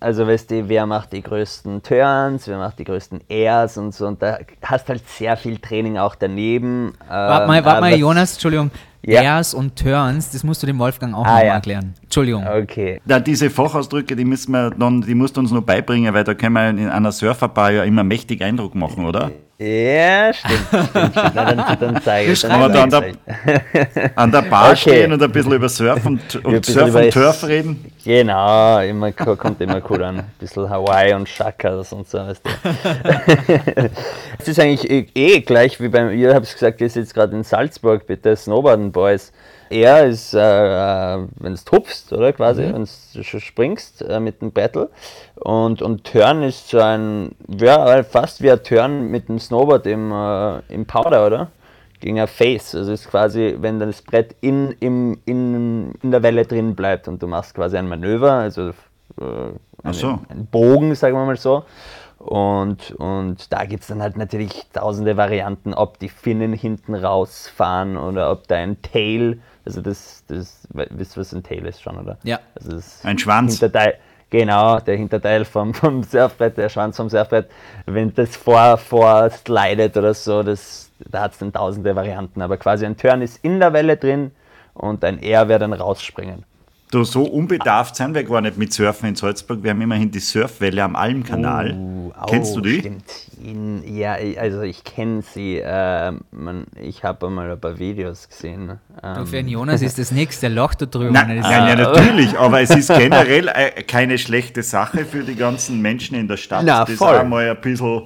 also 0.00 0.26
weißt 0.26 0.50
du, 0.50 0.68
wer 0.68 0.86
macht 0.86 1.12
die 1.12 1.22
größten 1.22 1.82
Turns, 1.82 2.46
wer 2.48 2.58
macht 2.58 2.78
die 2.78 2.84
größten 2.84 3.22
Airs 3.28 3.78
und 3.78 3.94
so. 3.94 4.06
Und 4.06 4.22
da 4.22 4.38
hast 4.62 4.88
halt 4.88 5.08
sehr 5.08 5.36
viel 5.36 5.58
Training 5.58 5.98
auch 5.98 6.14
daneben. 6.14 6.94
Warte 7.08 7.46
mal, 7.46 7.64
wart 7.64 7.80
mal 7.80 7.94
Jonas, 7.94 8.32
Entschuldigung. 8.32 8.70
Ja. 9.06 9.22
Airs 9.22 9.54
und 9.54 9.76
Turns, 9.76 10.32
das 10.32 10.42
musst 10.42 10.64
du 10.64 10.66
dem 10.66 10.80
Wolfgang 10.80 11.14
auch 11.14 11.24
ah, 11.24 11.36
noch 11.36 11.44
ja. 11.44 11.54
erklären. 11.54 11.94
Entschuldigung. 12.02 12.44
Okay. 12.44 13.00
Ja, 13.06 13.20
diese 13.20 13.50
Fachausdrücke, 13.50 14.16
die 14.16 14.24
müssen 14.24 14.50
wir 14.50 14.70
dann, 14.70 15.02
die 15.02 15.14
musst 15.14 15.36
du 15.36 15.40
uns 15.40 15.52
noch 15.52 15.62
beibringen, 15.62 16.12
weil 16.12 16.24
da 16.24 16.34
können 16.34 16.54
wir 16.54 16.68
in 16.70 16.88
einer 16.88 17.12
Surferbar 17.12 17.70
ja 17.70 17.84
immer 17.84 18.02
mächtig 18.02 18.42
Eindruck 18.42 18.74
machen, 18.74 19.06
oder? 19.06 19.30
Ja, 19.58 20.34
stimmt. 20.34 20.66
stimmt, 20.68 20.90
stimmt. 20.92 21.14
Na, 21.34 21.54
dann, 21.54 21.78
dann 21.80 22.02
zeige 22.02 22.32
ich 22.32 22.50
Aber 22.50 22.68
da 22.68 22.82
an 22.82 22.90
der, 22.90 23.12
an 24.14 24.30
der 24.30 24.42
Bar 24.42 24.72
okay. 24.72 24.76
stehen 24.76 25.12
und 25.14 25.22
ein 25.22 25.32
bisschen 25.32 25.52
über 25.52 25.68
Surf 25.70 26.04
und, 26.04 26.44
und 26.44 26.66
Surf 26.66 26.94
und 26.94 27.10
Turf 27.10 27.42
reden. 27.44 27.82
Genau, 28.04 28.80
immer, 28.80 29.12
kommt 29.12 29.62
immer 29.62 29.80
cool 29.88 30.04
an. 30.04 30.18
Ein 30.18 30.30
bisschen 30.38 30.68
Hawaii 30.68 31.14
und 31.14 31.26
Shakas 31.26 31.90
und 31.94 32.06
so. 32.06 32.18
Weißt 32.18 32.42
du. 32.44 32.50
Es 34.38 34.48
ist 34.48 34.60
eigentlich 34.60 35.10
eh, 35.16 35.40
gleich 35.40 35.80
wie 35.80 35.88
beim, 35.88 36.10
ihr 36.10 36.34
habt 36.34 36.52
gesagt, 36.52 36.80
ihr 36.82 36.90
sitzt 36.90 37.14
gerade 37.14 37.34
in 37.34 37.42
Salzburg, 37.42 38.06
bitte, 38.06 38.36
Snowboarden 38.36 38.92
Boys. 38.96 39.30
Er 39.68 40.06
ist, 40.06 40.32
äh, 40.32 40.38
äh 40.38 41.26
wenn 41.38 41.54
du 41.54 41.60
hupfst, 41.70 42.12
oder 42.12 42.32
quasi, 42.32 42.62
mhm. 42.62 42.72
wenn 42.72 42.88
du 43.14 43.40
springst 43.40 44.02
äh, 44.02 44.20
mit 44.20 44.40
dem 44.40 44.52
Battle. 44.52 44.88
Und, 45.34 45.82
und 45.82 46.04
Turn 46.04 46.42
ist 46.42 46.70
so 46.70 46.78
ein, 46.78 47.32
ja, 47.48 48.02
fast 48.02 48.42
wie 48.42 48.50
ein 48.50 48.62
Turn 48.62 49.08
mit 49.10 49.28
dem 49.28 49.38
Snowboard 49.38 49.86
im, 49.86 50.12
äh, 50.12 50.60
im 50.72 50.86
Powder, 50.86 51.26
oder? 51.26 51.48
Gegen 52.00 52.18
ein 52.20 52.28
Face. 52.28 52.74
Also 52.74 52.92
ist 52.92 53.10
quasi, 53.10 53.56
wenn 53.58 53.78
das 53.78 54.00
Brett 54.00 54.34
in, 54.40 54.74
im, 54.80 55.18
in, 55.26 55.92
in 56.02 56.10
der 56.10 56.22
Welle 56.22 56.46
drin 56.46 56.74
bleibt 56.74 57.06
und 57.06 57.22
du 57.22 57.26
machst 57.26 57.54
quasi 57.54 57.76
ein 57.76 57.88
Manöver, 57.88 58.32
also 58.32 58.68
äh, 58.68 58.72
einen, 59.82 59.92
so. 59.92 60.18
einen 60.28 60.46
Bogen, 60.46 60.94
sagen 60.94 61.16
wir 61.16 61.26
mal 61.26 61.36
so. 61.36 61.64
Und, 62.26 62.90
und 62.90 63.52
da 63.52 63.66
gibt 63.66 63.82
es 63.82 63.88
dann 63.88 64.02
halt 64.02 64.16
natürlich 64.16 64.66
tausende 64.72 65.16
Varianten, 65.16 65.74
ob 65.74 66.00
die 66.00 66.08
Finnen 66.08 66.52
hinten 66.52 66.96
rausfahren 66.96 67.96
oder 67.96 68.32
ob 68.32 68.48
da 68.48 68.56
ein 68.56 68.82
Tail, 68.82 69.38
also 69.64 69.80
das, 69.80 70.24
das 70.26 70.66
wisst 70.70 71.16
ihr, 71.16 71.20
was 71.20 71.32
ein 71.32 71.44
Tail 71.44 71.64
ist 71.66 71.80
schon, 71.80 71.96
oder? 71.96 72.18
Ja. 72.24 72.40
Also 72.56 72.72
das 72.72 73.04
Ein 73.04 73.16
Schwanz. 73.18 73.60
Hinterteil, 73.60 73.98
genau, 74.28 74.80
der 74.80 74.96
Hinterteil 74.96 75.44
vom, 75.44 75.72
vom 75.72 76.02
Surfbrett, 76.02 76.56
der 76.56 76.68
Schwanz 76.68 76.96
vom 76.96 77.08
Surfbrett, 77.08 77.48
wenn 77.86 78.12
das 78.12 78.34
vor, 78.34 78.76
vor 78.76 79.30
slidet 79.30 79.96
oder 79.96 80.12
so, 80.12 80.42
das, 80.42 80.90
da 80.98 81.20
hat 81.20 81.34
es 81.34 81.38
dann 81.38 81.52
tausende 81.52 81.94
Varianten. 81.94 82.42
Aber 82.42 82.56
quasi 82.56 82.86
ein 82.86 82.96
Turn 82.96 83.22
ist 83.22 83.38
in 83.44 83.60
der 83.60 83.72
Welle 83.72 83.96
drin 83.98 84.32
und 84.74 85.04
ein 85.04 85.20
Air 85.20 85.46
wird 85.46 85.62
dann 85.62 85.72
rausspringen. 85.72 86.44
Du, 86.88 87.02
so 87.02 87.24
unbedarft 87.24 87.96
sind 87.96 88.14
wir 88.14 88.22
gar 88.22 88.40
nicht 88.40 88.56
mit 88.56 88.72
Surfen 88.72 89.08
in 89.08 89.16
Salzburg. 89.16 89.60
Wir 89.60 89.70
haben 89.70 89.80
immerhin 89.80 90.08
die 90.08 90.20
Surfwelle 90.20 90.84
am 90.84 90.94
Almkanal. 90.94 91.74
Uh, 91.74 92.12
Kennst 92.28 92.52
oh, 92.52 92.60
du 92.60 92.68
die? 92.68 92.78
Stimmt. 92.78 93.04
In, 93.42 93.96
ja, 93.96 94.16
also 94.38 94.62
ich 94.62 94.84
kenne 94.84 95.22
sie. 95.22 95.58
Äh, 95.58 96.12
man, 96.30 96.66
ich 96.80 97.02
habe 97.02 97.26
einmal 97.26 97.50
ein 97.50 97.60
paar 97.60 97.80
Videos 97.80 98.28
gesehen. 98.28 98.78
Ähm, 99.02 99.26
Für 99.26 99.36
den 99.36 99.48
Jonas 99.48 99.82
ist 99.82 99.98
das 99.98 100.12
nichts, 100.12 100.38
der 100.38 100.50
lacht 100.50 100.80
da 100.80 100.86
drüber. 100.86 101.10
Nein, 101.10 101.40
nein, 101.40 101.68
ja, 101.68 101.74
natürlich, 101.74 102.38
aber 102.38 102.60
es 102.60 102.70
ist 102.70 102.88
generell 102.88 103.48
äh, 103.48 103.82
keine 103.82 104.16
schlechte 104.16 104.62
Sache 104.62 105.04
für 105.04 105.24
die 105.24 105.34
ganzen 105.34 105.82
Menschen 105.82 106.16
in 106.16 106.28
der 106.28 106.36
Stadt, 106.36 106.62
Na, 106.64 106.84
das 106.84 106.94
voll. 106.94 107.16
auch 107.16 107.24
mal 107.24 107.50
ein 107.50 107.60
bisschen 107.60 108.02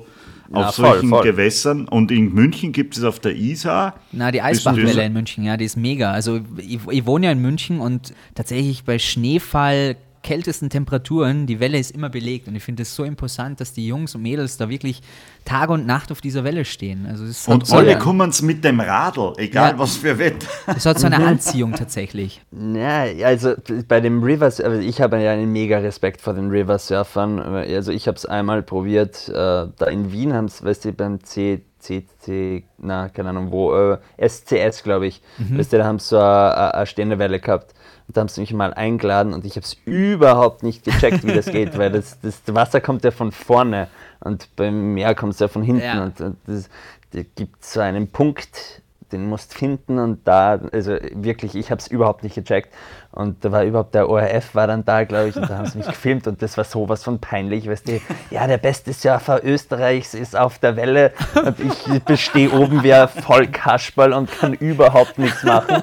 Na, 0.50 0.68
auf 0.68 0.74
voll, 0.74 0.86
solchen 0.86 1.08
voll. 1.08 1.22
Gewässern. 1.22 1.86
Und 1.86 2.10
in 2.10 2.34
München 2.34 2.72
gibt 2.72 2.96
es 2.96 3.04
auf 3.04 3.20
der 3.20 3.36
Isar. 3.36 3.94
Na, 4.10 4.32
die 4.32 4.42
Eisbachwelle 4.42 5.04
in 5.04 5.12
München, 5.12 5.44
ja, 5.44 5.56
die 5.56 5.64
ist 5.64 5.76
mega. 5.76 6.10
Also 6.10 6.40
ich, 6.58 6.80
ich 6.90 7.06
wohne 7.06 7.26
ja 7.26 7.32
in 7.32 7.40
München 7.40 7.80
und 7.80 8.12
tatsächlich 8.34 8.84
bei 8.84 8.98
Schneefall, 8.98 9.96
kältesten 10.22 10.68
Temperaturen, 10.70 11.46
die 11.46 11.60
Welle 11.60 11.78
ist 11.78 11.90
immer 11.92 12.10
belegt 12.10 12.46
und 12.46 12.54
ich 12.54 12.62
finde 12.62 12.82
es 12.82 12.94
so 12.94 13.04
imposant, 13.04 13.60
dass 13.60 13.72
die 13.72 13.86
Jungs 13.86 14.14
und 14.14 14.22
Mädels 14.22 14.56
da 14.58 14.68
wirklich 14.68 15.00
Tag 15.44 15.70
und 15.70 15.86
Nacht 15.86 16.12
auf 16.12 16.20
dieser 16.20 16.44
Welle 16.44 16.64
stehen. 16.66 17.06
Also 17.08 17.24
es 17.24 17.48
Und 17.48 17.66
so 17.66 17.76
alle 17.76 17.98
kommen 17.98 18.30
mit 18.42 18.62
dem 18.62 18.80
Radl, 18.80 19.32
egal 19.38 19.72
Ja. 19.72 19.78
was 19.78 19.96
für 19.96 20.18
Wetter. 20.18 20.46
es 20.66 20.84
hat 20.84 20.98
so 20.98 21.06
eine 21.06 21.16
Anziehung 21.26 21.72
tatsächlich. 21.72 22.42
Ja, 22.52 23.04
also 23.24 23.54
bei 23.88 24.00
dem 24.00 24.22
River, 24.22 24.44
also 24.46 24.72
ich 24.72 25.00
habe 25.00 25.20
ja 25.22 25.32
einen 25.32 25.50
mega 25.52 25.78
Respekt 25.78 26.20
vor 26.20 26.34
den 26.34 26.50
River 26.50 26.78
Surfern. 26.78 27.38
Also 27.40 27.90
ich 27.90 28.06
habe 28.06 28.16
es 28.16 28.26
einmal 28.26 28.62
probiert, 28.62 29.28
äh, 29.28 29.32
da 29.32 29.86
in 29.90 30.12
Wien 30.12 30.34
haben 30.34 30.44
es, 30.46 30.62
weißt 30.62 30.84
du, 30.84 30.92
beim 30.92 31.24
C, 31.24 31.62
CC, 31.78 32.64
na, 32.78 33.08
keine 33.08 33.30
Ahnung 33.30 33.50
wo, 33.50 33.74
äh, 33.74 33.96
SCS, 34.18 34.82
glaube 34.82 35.06
ich, 35.06 35.22
weißt 35.38 35.72
du, 35.72 35.78
da 35.78 35.84
haben 35.86 35.98
sie 35.98 36.08
so 36.08 36.18
eine, 36.18 36.74
eine 36.74 36.86
stehende 36.86 37.18
Welle 37.18 37.40
gehabt. 37.40 37.72
Und 38.10 38.16
da 38.16 38.22
haben 38.22 38.28
sie 38.28 38.40
mich 38.40 38.52
mal 38.52 38.74
eingeladen 38.74 39.32
und 39.32 39.44
ich 39.44 39.52
habe 39.54 39.64
es 39.64 39.76
überhaupt 39.84 40.64
nicht 40.64 40.82
gecheckt, 40.82 41.24
wie 41.24 41.32
das 41.32 41.46
geht, 41.52 41.78
weil 41.78 41.92
das, 41.92 42.18
das 42.20 42.42
Wasser 42.48 42.80
kommt 42.80 43.04
ja 43.04 43.12
von 43.12 43.30
vorne 43.30 43.86
und 44.18 44.48
beim 44.56 44.94
Meer 44.94 45.14
kommt 45.14 45.34
es 45.34 45.38
ja 45.38 45.46
von 45.46 45.62
hinten 45.62 45.84
Ja. 45.84 46.02
und, 46.02 46.20
und 46.20 46.36
das, 46.44 46.68
da 47.12 47.20
gibt 47.36 47.64
so 47.64 47.78
einen 47.78 48.08
Punkt, 48.08 48.82
den 49.12 49.28
musst 49.28 49.54
finden 49.54 49.98
und 49.98 50.26
da, 50.26 50.58
also 50.72 50.96
wirklich, 51.14 51.54
ich 51.54 51.70
habe 51.70 51.80
es 51.80 51.88
überhaupt 51.88 52.22
nicht 52.22 52.34
gecheckt. 52.34 52.72
Und 53.12 53.44
da 53.44 53.50
war 53.50 53.64
überhaupt 53.64 53.94
der 53.94 54.08
ORF 54.08 54.54
war 54.54 54.68
dann 54.68 54.84
da, 54.84 55.02
glaube 55.02 55.30
ich, 55.30 55.36
und 55.36 55.50
da 55.50 55.58
haben 55.58 55.66
sie 55.66 55.78
mich 55.78 55.86
gefilmt 55.88 56.28
und 56.28 56.42
das 56.42 56.56
war 56.56 56.64
sowas 56.64 57.02
von 57.02 57.18
peinlich, 57.18 57.68
weißt 57.68 57.88
du, 57.88 58.00
ja, 58.30 58.46
der 58.46 58.58
beste 58.58 58.92
Surfer 58.92 59.44
Österreichs 59.44 60.14
ist 60.14 60.36
auf 60.36 60.60
der 60.60 60.76
Welle 60.76 61.12
und 61.44 61.56
ich 61.58 62.20
stehe 62.20 62.52
oben 62.52 62.84
wie 62.84 62.94
ein 62.94 63.08
voll 63.08 63.48
Kasperl 63.48 64.12
und 64.12 64.30
kann 64.30 64.54
überhaupt 64.54 65.18
nichts 65.18 65.42
machen. 65.42 65.82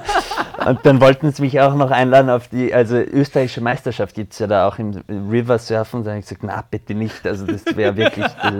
Und 0.66 0.86
dann 0.86 1.02
wollten 1.02 1.32
sie 1.32 1.42
mich 1.42 1.60
auch 1.60 1.76
noch 1.76 1.92
einladen 1.92 2.30
auf 2.30 2.48
die, 2.48 2.74
also 2.74 2.96
österreichische 2.96 3.62
Meisterschaft 3.62 4.16
gibt 4.16 4.34
es 4.34 4.40
ja 4.40 4.48
da 4.48 4.68
auch 4.68 4.80
im 4.80 5.04
River 5.30 5.60
Surfen, 5.60 6.04
da 6.04 6.12
habe 6.12 6.20
ich 6.20 6.26
gesagt, 6.26 6.44
na 6.44 6.64
bitte 6.70 6.94
nicht, 6.94 7.28
also 7.28 7.46
das 7.46 7.64
wäre 7.76 7.98
wirklich 7.98 8.26
das 8.26 8.54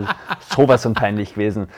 sowas 0.54 0.82
von 0.82 0.94
peinlich 0.94 1.34
gewesen. 1.34 1.68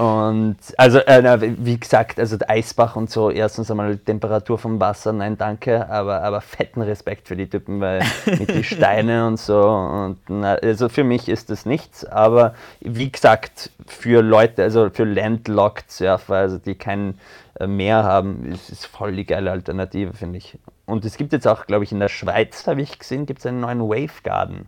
Und 0.00 0.56
also, 0.78 0.98
äh, 1.00 1.20
na, 1.20 1.38
wie 1.42 1.78
gesagt, 1.78 2.18
also 2.18 2.38
der 2.38 2.48
Eisbach 2.48 2.96
und 2.96 3.10
so, 3.10 3.30
erstens 3.30 3.70
einmal 3.70 3.98
Temperatur 3.98 4.56
vom 4.56 4.80
Wasser, 4.80 5.12
nein, 5.12 5.36
danke, 5.36 5.90
aber, 5.90 6.22
aber 6.22 6.40
fetten 6.40 6.80
Respekt 6.80 7.28
für 7.28 7.36
die 7.36 7.50
Typen, 7.50 7.82
weil 7.82 8.02
mit 8.24 8.48
die 8.48 8.64
Steine 8.64 9.26
und 9.26 9.38
so. 9.38 9.60
Und 9.60 10.16
na, 10.28 10.54
also 10.54 10.88
für 10.88 11.04
mich 11.04 11.28
ist 11.28 11.50
das 11.50 11.66
nichts, 11.66 12.06
aber 12.06 12.54
wie 12.80 13.12
gesagt, 13.12 13.72
für 13.86 14.22
Leute, 14.22 14.62
also 14.62 14.88
für 14.88 15.04
Landlocked 15.04 15.90
Surfer, 15.90 16.36
also 16.36 16.56
die 16.56 16.76
kein 16.76 17.18
äh, 17.58 17.66
Meer 17.66 18.02
haben, 18.02 18.46
ist 18.46 18.70
es 18.70 18.86
voll 18.86 19.14
die 19.14 19.26
geile 19.26 19.50
Alternative, 19.50 20.14
finde 20.14 20.38
ich. 20.38 20.56
Und 20.86 21.04
es 21.04 21.18
gibt 21.18 21.34
jetzt 21.34 21.46
auch, 21.46 21.66
glaube 21.66 21.84
ich, 21.84 21.92
in 21.92 22.00
der 22.00 22.08
Schweiz, 22.08 22.66
habe 22.66 22.80
ich 22.80 22.98
gesehen, 22.98 23.26
gibt 23.26 23.40
es 23.40 23.46
einen 23.46 23.60
neuen 23.60 23.80
Wave 23.80 24.22
Garden. 24.22 24.66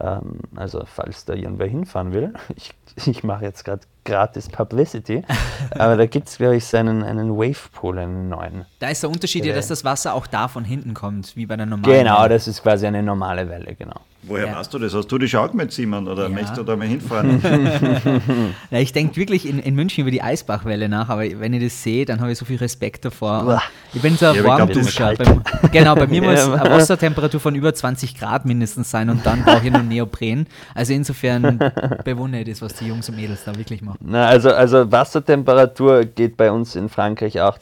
Ähm, 0.00 0.40
also 0.56 0.82
falls 0.86 1.24
da 1.26 1.34
irgendwer 1.34 1.66
hinfahren 1.66 2.12
will, 2.12 2.32
ich, 2.56 2.72
ich 3.06 3.22
mache 3.22 3.44
jetzt 3.44 3.64
gerade 3.64 3.82
gratis 4.04 4.48
Publicity, 4.48 5.22
aber 5.72 5.96
da 5.96 6.06
gibt 6.06 6.28
es, 6.28 6.38
glaube 6.38 6.56
ich, 6.56 6.64
so 6.64 6.78
einen, 6.78 7.02
einen 7.02 7.36
Wavepool, 7.36 7.98
einen 7.98 8.28
neuen. 8.28 8.64
Da 8.78 8.88
ist 8.88 9.02
der 9.02 9.10
Unterschied 9.10 9.44
ja, 9.44 9.54
dass 9.54 9.68
das 9.68 9.84
Wasser 9.84 10.14
auch 10.14 10.26
da 10.26 10.48
von 10.48 10.64
hinten 10.64 10.94
kommt, 10.94 11.36
wie 11.36 11.46
bei 11.46 11.56
der 11.56 11.66
normalen. 11.66 11.98
Genau, 11.98 12.20
Welle. 12.20 12.30
das 12.30 12.48
ist 12.48 12.62
quasi 12.62 12.86
eine 12.86 13.02
normale 13.02 13.48
Welle, 13.48 13.74
genau. 13.74 14.00
Woher 14.22 14.46
Ja. 14.48 14.56
weißt 14.58 14.72
du 14.74 14.78
das? 14.78 14.92
Hast 14.94 15.08
du 15.08 15.16
die 15.18 15.28
Schau 15.28 15.48
mit 15.54 15.72
Simon 15.72 16.06
oder 16.06 16.24
Ja. 16.24 16.28
möchtest 16.28 16.58
du 16.58 16.62
da 16.62 16.76
mal 16.76 16.86
hinfahren? 16.86 17.40
Ja, 18.70 18.78
ich 18.78 18.92
denke 18.92 19.16
wirklich 19.16 19.48
in, 19.48 19.58
in 19.58 19.74
München 19.74 20.02
über 20.02 20.10
die 20.10 20.22
Eisbachwelle 20.22 20.88
nach, 20.88 21.08
aber 21.08 21.22
wenn 21.40 21.52
ich 21.54 21.62
das 21.64 21.82
sehe, 21.82 22.04
dann 22.04 22.20
habe 22.20 22.30
ich 22.32 22.38
so 22.38 22.44
viel 22.44 22.58
Respekt 22.58 23.04
davor. 23.04 23.44
Uah. 23.46 23.62
Ich 23.94 24.02
bin 24.02 24.16
so 24.16 24.26
ein 24.26 24.36
Ja, 24.36 24.44
Warmduscher. 24.44 25.14
Genau, 25.72 25.94
bei 25.94 26.06
mir 26.06 26.22
muss 26.22 26.34
Ja. 26.38 26.52
eine 26.54 26.70
Wassertemperatur 26.70 27.40
von 27.40 27.54
über 27.54 27.72
20 27.74 28.18
Grad 28.18 28.44
mindestens 28.44 28.90
sein 28.90 29.08
und 29.10 29.24
dann 29.24 29.42
brauche 29.42 29.66
ich 29.66 29.72
nur 29.72 29.82
Neopren. 29.82 30.46
Also 30.74 30.92
insofern 30.92 31.58
bewundere 32.04 32.42
ich 32.42 32.48
das, 32.50 32.62
was 32.62 32.74
die 32.74 32.86
Jungs 32.86 33.08
und 33.08 33.16
Mädels 33.16 33.44
da 33.44 33.54
wirklich 33.56 33.80
machen. 33.82 33.98
Na, 34.02 34.26
also, 34.26 34.50
also 34.50 34.90
Wassertemperatur 34.92 36.04
geht 36.04 36.36
bei 36.36 36.50
uns 36.52 36.76
in 36.76 36.88
Frankreich 36.88 37.40
auch, 37.40 37.58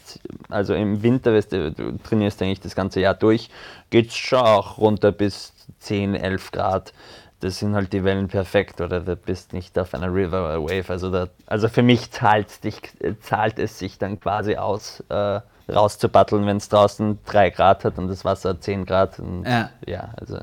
also 0.49 0.75
im 0.75 1.03
Winter, 1.03 1.39
du 1.41 1.99
trainierst 2.03 2.43
eigentlich 2.43 2.61
das 2.61 2.75
ganze 2.75 3.01
Jahr 3.01 3.15
durch, 3.15 3.49
geht 3.91 4.09
es 4.09 4.17
schon 4.17 4.41
auch 4.41 4.79
runter 4.79 5.13
bis 5.13 5.53
10, 5.79 6.15
11 6.15 6.51
Grad. 6.53 6.93
Das 7.41 7.61
sind 7.61 7.75
halt 7.75 7.93
die 7.93 8.03
Wellen 8.03 8.27
perfekt 8.29 8.81
oder 8.81 9.01
du 9.01 9.15
bist 9.15 9.53
nicht 9.53 9.79
auf 9.79 9.95
einer 9.95 10.13
River 10.13 10.45
oder 10.45 10.63
Wave. 10.63 10.91
Also, 10.91 11.11
da, 11.11 11.29
also 11.47 11.69
für 11.69 11.83
mich 11.83 12.11
zahlt, 12.11 12.65
dich, 12.65 12.81
äh, 13.01 13.15
zahlt 13.21 13.59
es 13.61 13.79
sich 13.79 13.99
dann 13.99 14.19
quasi 14.19 14.57
aus, 14.57 15.05
äh, 15.09 15.41
rauszubatteln, 15.71 16.47
wenn 16.47 16.57
es 16.57 16.69
draußen 16.69 17.19
3 17.27 17.51
Grad 17.51 17.85
hat 17.85 17.99
und 17.99 18.09
das 18.09 18.25
Wasser 18.25 18.61
10 18.61 18.87
Grad. 18.87 19.19
Und 19.21 19.45
Ja. 19.45 19.71
ja, 19.87 20.11
also 20.17 20.39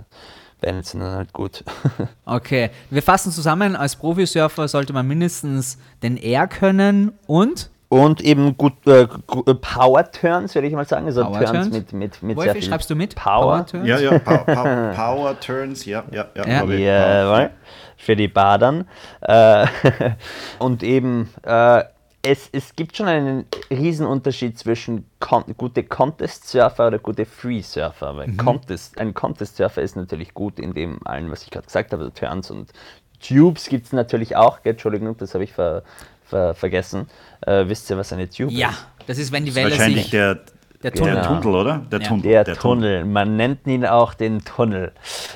Wellen 0.62 0.84
sind 0.84 1.02
dann 1.02 1.16
halt 1.16 1.34
gut. 1.34 1.64
Okay, 2.26 2.72
wir 2.90 3.04
fassen 3.04 3.32
zusammen, 3.32 3.76
als 3.76 3.96
Profisurfer 3.96 4.68
sollte 4.68 4.94
man 4.94 5.08
mindestens 5.08 5.78
den 6.02 6.18
Air 6.18 6.48
können 6.48 7.12
und 7.28 7.70
Und 7.88 8.22
eben 8.22 8.58
gut 8.58 8.74
äh, 8.88 9.02
äh, 9.04 9.08
Power 9.56 10.12
Turns, 10.12 10.56
würde 10.56 10.68
ich 10.68 10.74
mal 10.74 10.88
sagen. 10.88 11.06
Also 11.06 11.24
Power 11.24 11.40
Turns 11.40 11.52
Turns? 11.52 11.72
mit, 11.72 11.94
mit, 11.94 12.24
mit 12.24 12.38
Wolfi, 12.38 12.48
sehr 12.48 12.54
viel 12.56 12.70
schreibst 12.70 12.90
du 12.90 12.96
mit? 12.96 13.16
Power. 13.16 13.66
Turns? 13.66 13.88
ja, 13.88 14.00
ja, 14.00 14.20
Power, 14.20 14.46
Power, 14.46 14.92
Power 14.96 15.40
Turns, 15.40 15.86
ja, 15.86 16.04
ja, 16.12 16.28
ja. 16.36 16.48
Ja. 16.48 16.66
Jawohl, 16.66 17.52
für 17.98 18.16
die 18.16 18.28
Badern. 18.28 18.88
Äh, 19.22 19.68
und 20.60 20.84
eben, 20.84 21.30
äh, 21.44 21.84
es, 22.22 22.50
es 22.52 22.76
gibt 22.76 22.98
schon 22.98 23.08
einen 23.08 23.46
riesen 23.70 24.08
Unterschied 24.08 24.58
zwischen 24.58 25.06
Con 25.20 25.44
gute 25.58 25.84
Contest-Surfer 25.84 26.88
oder 26.88 27.00
gute 27.00 27.26
Free-Surfer. 27.26 28.16
Weil 28.18 28.34
Contest, 28.34 29.00
ein 29.00 29.14
Contest-Surfer 29.14 29.82
ist 29.82 29.96
natürlich 29.96 30.34
gut 30.34 30.60
in 30.60 30.74
dem 30.74 31.06
allen, 31.06 31.32
was 31.32 31.44
ich 31.44 31.52
gerade 31.52 31.68
gesagt 31.68 31.92
habe, 31.94 32.04
also 32.04 32.14
Turns 32.14 32.50
und 32.50 32.72
Tubes 33.20 33.70
gibt 33.70 33.86
es 33.86 33.94
natürlich 33.94 34.36
auch. 34.36 34.64
Gell? 34.64 34.72
Entschuldigung, 34.72 35.16
das 35.18 35.34
habe 35.34 35.44
ich 35.44 35.54
ver, 35.54 35.84
ver, 36.26 36.54
vergessen. 36.54 37.08
Äh, 37.46 37.66
wisst 37.68 37.90
ihr, 37.90 37.98
was 37.98 38.12
eine 38.14 38.30
Tube 38.30 38.52
Ja, 38.52 38.70
ist? 38.70 38.86
das 39.08 39.18
ist, 39.18 39.32
wenn 39.32 39.46
die 39.46 39.56
Welle 39.56 39.72
wahrscheinlich 39.72 40.04
sich... 40.04 40.12
der, 40.12 40.36
der 40.36 40.44
der 40.84 40.94
Tunnel. 40.94 41.16
Genau. 41.16 41.42
Tunnel, 41.42 41.56
oder? 41.62 41.78
Der 41.92 42.00
Ja. 42.00 42.08
Tunnel. 42.08 42.24
Der, 42.24 42.46
Tunnel. 42.56 43.06
Man 43.06 43.36
nennt 43.38 43.66
ihn 43.66 43.86
auch 43.86 44.14
den 44.14 44.44
Tunnel. 44.44 44.92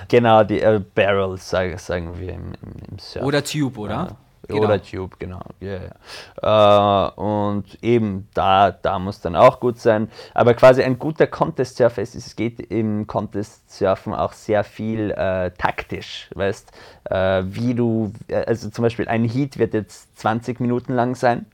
Genau, 0.08 0.44
die 0.44 0.62
äh, 0.62 0.80
Barrels, 0.94 1.50
sag, 1.50 1.80
sagen 1.80 2.20
wir 2.20 2.34
im, 2.34 2.54
im, 2.62 2.92
im 2.92 3.00
Surf. 3.00 3.26
Oder 3.26 3.44
Tube, 3.44 3.78
oder? 3.80 3.94
Ja, 3.94 4.08
Genau. 4.50 4.64
Oder 4.64 4.82
Tube, 4.82 5.20
genau. 5.20 5.42
Ja. 5.60 7.08
Äh, 7.08 7.22
und 7.22 7.66
eben 7.84 8.28
da, 8.34 8.72
da 8.72 8.98
muss 8.98 9.22
dann 9.22 9.36
auch 9.36 9.60
gut 9.60 9.80
sein. 9.80 10.10
Aber 10.34 10.56
quasi 10.56 10.82
ein 10.82 10.98
guter 10.98 11.28
Contest-Surfer 11.28 12.02
ist, 12.02 12.16
es 12.16 12.36
geht 12.36 12.60
im 12.60 13.06
Contest-Surfen 13.06 14.14
auch 14.16 14.34
sehr 14.34 14.64
viel 14.64 15.12
äh, 15.12 15.52
taktisch, 15.52 16.32
weißt 16.34 16.72
äh, 17.12 17.44
wie 17.46 17.76
du, 17.76 18.12
also 18.48 18.70
zum 18.70 18.82
Beispiel 18.82 19.08
ein 19.08 19.24
Heat 19.24 19.60
wird 19.60 19.76
jetzt 19.76 20.18
20 20.20 20.60
Minuten 20.60 20.94
lang 20.94 21.14
sein. 21.14 21.46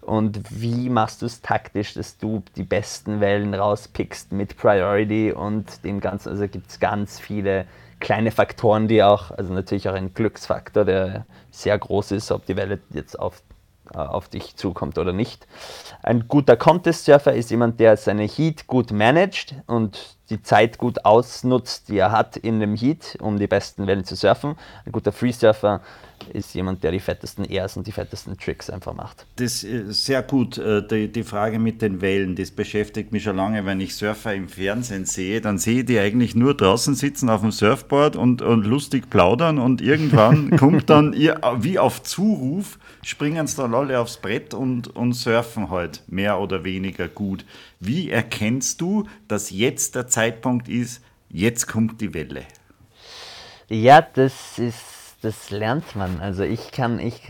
Und 0.00 0.40
wie 0.50 0.90
machst 0.90 1.22
du 1.22 1.26
es 1.26 1.42
taktisch, 1.42 1.94
dass 1.94 2.18
du 2.18 2.42
die 2.56 2.64
besten 2.64 3.20
Wellen 3.20 3.54
rauspickst 3.54 4.32
mit 4.32 4.56
Priority 4.56 5.30
und 5.30 5.84
dem 5.84 6.00
Ganzen? 6.00 6.30
Also 6.30 6.48
gibt 6.48 6.70
es 6.70 6.80
ganz 6.80 7.20
viele 7.20 7.66
kleine 8.02 8.32
Faktoren, 8.32 8.88
die 8.88 9.02
auch, 9.02 9.30
also 9.30 9.54
natürlich 9.54 9.88
auch 9.88 9.94
ein 9.94 10.12
Glücksfaktor, 10.12 10.84
der 10.84 11.24
sehr 11.50 11.78
groß 11.78 12.10
ist, 12.10 12.32
ob 12.32 12.44
die 12.44 12.56
Welle 12.56 12.80
jetzt 12.90 13.18
auf, 13.18 13.42
äh, 13.94 13.98
auf 13.98 14.28
dich 14.28 14.56
zukommt 14.56 14.98
oder 14.98 15.12
nicht. 15.12 15.46
Ein 16.02 16.26
guter 16.26 16.56
Contest-Surfer 16.56 17.32
ist 17.32 17.50
jemand, 17.50 17.78
der 17.78 17.96
seine 17.96 18.24
Heat 18.24 18.66
gut 18.66 18.90
managt 18.90 19.54
und 19.68 20.16
die 20.32 20.42
Zeit 20.42 20.78
gut 20.78 21.04
ausnutzt, 21.04 21.88
die 21.88 21.98
er 21.98 22.10
hat 22.10 22.36
in 22.36 22.58
dem 22.58 22.74
Heat, 22.74 23.18
um 23.20 23.38
die 23.38 23.46
besten 23.46 23.86
Wellen 23.86 24.04
zu 24.04 24.16
surfen. 24.16 24.56
Ein 24.86 24.92
guter 24.92 25.12
Freesurfer 25.12 25.82
ist 26.32 26.54
jemand, 26.54 26.82
der 26.82 26.92
die 26.92 27.00
fettesten 27.00 27.44
Airs 27.44 27.76
und 27.76 27.86
die 27.86 27.92
fettesten 27.92 28.38
Tricks 28.38 28.70
einfach 28.70 28.94
macht. 28.94 29.26
Das 29.36 29.64
ist 29.64 30.04
sehr 30.04 30.22
gut. 30.22 30.58
Äh, 30.58 30.86
die, 30.86 31.08
die 31.10 31.24
Frage 31.24 31.58
mit 31.58 31.82
den 31.82 32.00
Wellen, 32.00 32.36
das 32.36 32.50
beschäftigt 32.50 33.12
mich 33.12 33.24
schon 33.24 33.36
lange. 33.36 33.64
Wenn 33.66 33.80
ich 33.80 33.94
Surfer 33.96 34.34
im 34.34 34.48
Fernsehen 34.48 35.04
sehe, 35.04 35.40
dann 35.40 35.58
sehe 35.58 35.80
ich 35.80 35.86
die 35.86 35.98
eigentlich 35.98 36.34
nur 36.34 36.56
draußen 36.56 36.94
sitzen 36.94 37.28
auf 37.28 37.40
dem 37.40 37.50
Surfboard 37.50 38.16
und, 38.16 38.40
und 38.42 38.64
lustig 38.64 39.10
plaudern 39.10 39.58
und 39.58 39.80
irgendwann 39.80 40.56
kommt 40.56 40.90
dann 40.90 41.12
ihr, 41.12 41.40
wie 41.58 41.78
auf 41.78 42.02
Zuruf, 42.02 42.78
springen 43.02 43.46
sie 43.46 43.56
dann 43.56 43.74
alle 43.74 43.98
aufs 43.98 44.16
Brett 44.16 44.54
und, 44.54 44.94
und 44.94 45.14
surfen 45.14 45.70
halt 45.70 46.02
mehr 46.06 46.38
oder 46.40 46.64
weniger 46.64 47.08
gut. 47.08 47.44
Wie 47.84 48.10
erkennst 48.10 48.80
du, 48.80 49.08
dass 49.26 49.50
jetzt 49.50 49.96
der 49.96 50.06
Zeitpunkt 50.06 50.68
ist, 50.68 51.02
jetzt 51.28 51.66
kommt 51.66 52.00
die 52.00 52.14
Welle? 52.14 52.44
Ja, 53.68 54.00
das 54.00 54.58
ist 54.58 54.92
das 55.22 55.50
lernt 55.50 55.94
man. 55.94 56.20
Also 56.20 56.42
ich 56.42 56.72
kann, 56.72 56.98
ich, 56.98 57.22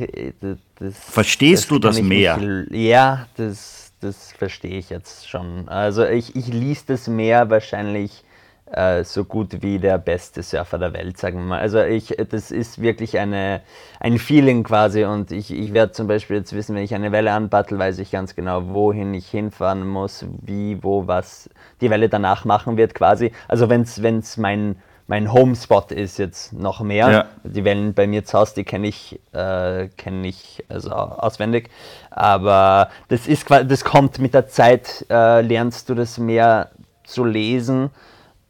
das, 0.79 0.99
Verstehst 0.99 1.65
das 1.65 1.69
du 1.69 1.79
das 1.79 2.03
mehr? 2.03 2.38
Nicht, 2.38 2.73
ja, 2.73 3.27
das, 3.37 3.93
das 4.01 4.33
verstehe 4.33 4.79
ich 4.79 4.91
jetzt 4.91 5.29
schon. 5.29 5.69
Also 5.69 6.05
ich, 6.05 6.35
ich 6.35 6.49
liest 6.49 6.88
das 6.91 7.07
mehr 7.07 7.51
wahrscheinlich 7.51 8.25
äh, 8.72 9.04
so 9.04 9.24
gut 9.24 9.62
wie 9.62 9.78
der 9.78 9.98
beste 9.98 10.42
Surfer 10.42 10.78
der 10.78 10.92
Welt, 10.92 11.18
sagen 11.18 11.38
wir 11.38 11.44
mal. 11.44 11.61
Also 11.61 11.80
ich, 11.82 12.16
das 12.30 12.50
ist 12.50 12.80
wirklich 12.80 13.18
eine, 13.18 13.61
ein 14.00 14.18
Feeling 14.18 14.64
quasi 14.64 15.04
und 15.04 15.30
ich, 15.30 15.52
ich 15.52 15.72
werde 15.72 15.92
zum 15.92 16.06
Beispiel 16.06 16.38
jetzt 16.38 16.52
wissen, 16.54 16.74
wenn 16.74 16.82
ich 16.82 16.94
eine 16.94 17.12
Welle 17.12 17.32
anbattle, 17.32 17.78
weiß 17.78 17.98
ich 17.98 18.11
ganz 18.11 18.35
genau, 18.35 18.68
wohin 18.68 19.14
ich 19.14 19.28
hinfahren 19.28 19.87
muss, 19.87 20.26
wie, 20.40 20.82
wo, 20.82 21.06
was 21.06 21.50
die 21.80 21.90
Welle 21.90 22.08
danach 22.08 22.44
machen 22.44 22.76
wird 22.76 22.94
quasi. 22.94 23.32
Also 23.48 23.68
wenn 23.68 23.82
es 23.82 24.37
mein 24.37 24.76
mein 25.08 25.30
Homespot 25.30 25.92
ist 25.92 26.18
jetzt 26.18 26.54
noch 26.54 26.80
mehr. 26.80 27.11
Ja. 27.11 27.24
Die 27.44 27.64
Wellen 27.64 27.92
bei 27.92 28.06
mir 28.06 28.24
zu 28.24 28.38
Hause, 28.38 28.54
die 28.54 28.64
kenne 28.64 28.87
ich, 28.87 29.20
äh, 29.32 29.88
kenn 29.96 30.24
ich 30.24 30.64
also 30.70 30.90
auswendig. 30.90 31.68
Aber 32.11 32.88
das, 33.08 33.26
ist, 33.26 33.50
das 33.50 33.85
kommt 33.85 34.20
mit 34.20 34.32
der 34.32 34.48
Zeit, 34.48 35.04
äh, 35.11 35.42
lernst 35.42 35.90
du 35.90 35.94
das 35.94 36.16
mehr 36.16 36.70
zu 37.04 37.24
lesen. 37.24 37.90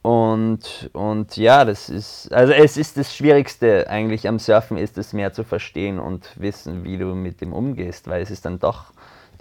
Und, 0.03 0.91
und 0.93 1.37
ja, 1.37 1.65
das 1.65 1.89
ist, 1.89 2.33
also 2.33 2.53
es 2.53 2.77
ist 2.77 2.97
das 2.97 3.15
Schwierigste 3.15 3.89
eigentlich 3.89 4.27
am 4.27 4.41
Surfen, 4.41 4.77
ist 4.77 4.99
es 4.99 5.13
mehr 5.13 5.33
zu 5.33 5.45
verstehen 5.45 6.01
und 6.01 6.29
wissen, 6.35 6.83
wie 6.83 6.99
du 6.99 7.15
mit 7.15 7.41
dem 7.41 7.53
umgehst, 7.53 8.09
weil 8.09 8.21
es 8.21 8.31
ist 8.31 8.45
dann 8.45 8.59
doch 8.59 8.93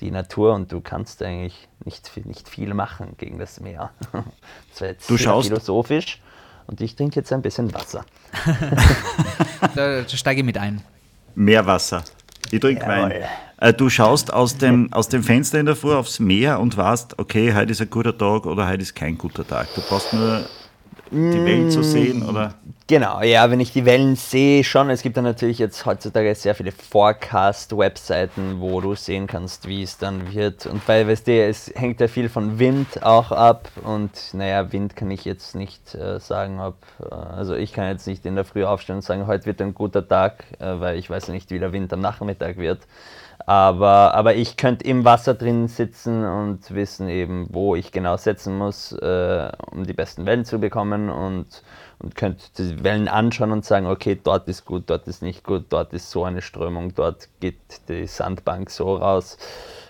die 0.02 0.12
Natur 0.12 0.54
und 0.54 0.71
du 0.71 0.80
kannst 0.82 1.24
eigentlich 1.24 1.67
nicht, 1.84 2.26
nicht 2.26 2.47
viel 2.47 2.76
machen 2.76 3.15
gegen 3.17 3.39
das 3.39 3.60
Meer. 3.60 3.91
Das 4.71 4.82
war 4.82 4.88
jetzt 4.88 5.10
du 5.10 5.17
schaust, 5.17 5.50
philosophisch. 5.50 6.21
Und 6.67 6.80
ich 6.80 6.95
trinke 6.95 7.17
jetzt 7.17 7.34
ein 7.34 7.41
bisschen 7.41 7.74
Wasser. 7.74 8.06
da, 9.76 10.08
steige 10.08 10.43
mit 10.43 10.58
ein. 10.58 10.82
Mehr 11.36 11.65
Wasser. 11.65 12.04
Ich 12.52 12.60
trinke 12.60 12.86
Wein. 12.88 13.26
Äh, 13.62 13.74
du 13.74 13.89
schaust 13.89 14.34
aus 14.34 14.58
dem, 14.58 14.91
aus 14.91 15.08
dem 15.08 15.21
Fenster 15.21 15.60
in 15.60 15.67
der 15.67 15.76
Früh 15.76 15.93
aufs 15.93 16.19
Meer 16.19 16.60
und 16.60 16.76
weißt, 16.76 17.19
okay, 17.19 17.54
heute 17.54 17.71
ist 17.71 17.82
ein 17.82 17.91
guter 17.91 18.17
Tag 18.17 18.47
oder 18.47 18.67
heute 18.67 18.82
ist 18.82 18.95
kein 18.95 19.17
guter 19.19 19.47
Tag. 19.47 19.67
Du 19.76 19.82
brauchst 19.82 20.12
nur 20.13 20.41
die 21.12 21.45
Welt 21.45 21.71
zu 21.71 21.84
sehen, 21.84 22.28
oder? 22.28 22.56
Genau, 22.88 23.21
ja, 23.21 23.52
wenn 23.52 23.60
ich 23.60 23.71
die 23.71 23.86
Wellen 23.86 24.15
sehe, 24.15 24.63
schon. 24.63 24.89
Es 24.89 25.04
gibt 25.04 25.15
dann 25.15 25.26
natürlich 25.26 25.60
jetzt 25.60 25.86
heutzutage 25.86 26.34
sehr 26.34 26.56
viele 26.56 26.71
Forecast-Webseiten, 26.71 28.60
wo 28.60 28.82
du 28.82 28.95
sehen 28.95 29.28
kannst, 29.28 29.67
wie 29.67 29.84
es 29.84 29.97
dann 29.97 30.34
wird. 30.34 30.65
Und 30.65 30.88
weil, 30.88 31.08
weißt 31.08 31.28
du, 31.28 31.32
es 31.32 31.71
hängt 31.76 32.00
ja 32.00 32.08
viel 32.08 32.30
von 32.30 32.60
Wind 32.60 33.04
auch 33.04 33.32
ab. 33.32 33.69
Und 33.84 34.12
naja, 34.34 34.71
Wind 34.71 34.95
kann 34.95 35.12
ich 35.12 35.24
jetzt 35.24 35.54
nicht 35.54 35.93
äh, 35.93 36.19
sagen, 36.19 36.60
ob. 36.60 36.78
Äh, 37.00 37.13
also, 37.13 37.56
ich 37.56 37.74
kann 37.74 37.89
jetzt 37.89 38.08
nicht 38.08 38.26
in 38.26 38.36
der 38.36 38.45
Früh 38.45 38.63
aufstehen 38.63 38.95
und 38.95 39.02
sagen, 39.04 39.28
heute 39.28 39.45
wird 39.45 39.62
ein 39.62 39.74
guter 39.74 40.08
Tag, 40.08 40.45
äh, 40.60 40.80
weil 40.80 40.97
ich 40.97 41.10
weiß 41.10 41.28
ja 41.28 41.34
nicht, 41.34 41.52
wie 41.52 41.60
der 41.60 41.74
Wind 41.74 41.93
am 41.93 42.02
Nachmittag 42.02 42.58
wird. 42.58 42.80
Aber, 43.45 44.13
aber 44.13 44.36
ich 44.36 44.58
könnte 44.58 44.86
im 44.86 45.04
Wasser 45.06 45.34
drin 45.34 45.67
sitzen 45.67 46.25
und 46.25 46.73
wissen 46.73 47.10
eben, 47.10 47.47
wo 47.51 47.75
ich 47.75 47.91
genau 47.91 48.17
setzen 48.17 48.58
muss, 48.58 48.91
äh, 48.91 49.51
um 49.71 49.86
die 49.86 49.93
besten 49.93 50.25
Wellen 50.25 50.45
zu 50.45 50.60
bekommen 50.60 51.10
und, 51.10 51.63
und 51.99 52.15
könnte 52.15 52.43
die 52.58 52.84
Wellen 52.84 53.08
anschauen 53.08 53.51
und 53.51 53.65
sagen, 53.65 53.88
okay, 53.88 54.19
dort 54.21 54.47
ist 54.47 54.65
gut, 54.65 54.84
dort 54.88 55.08
ist 55.08 55.21
nicht 55.21 55.43
gut, 55.43 55.65
dort 55.69 55.93
ist 55.93 56.12
so 56.12 56.23
eine 56.23 56.41
Strömung, 56.41 56.93
dort 56.95 57.30
geht 57.39 57.58
die 57.88 58.08
Sandbank 58.08 58.69
so 58.69 58.95
raus. 58.95 59.38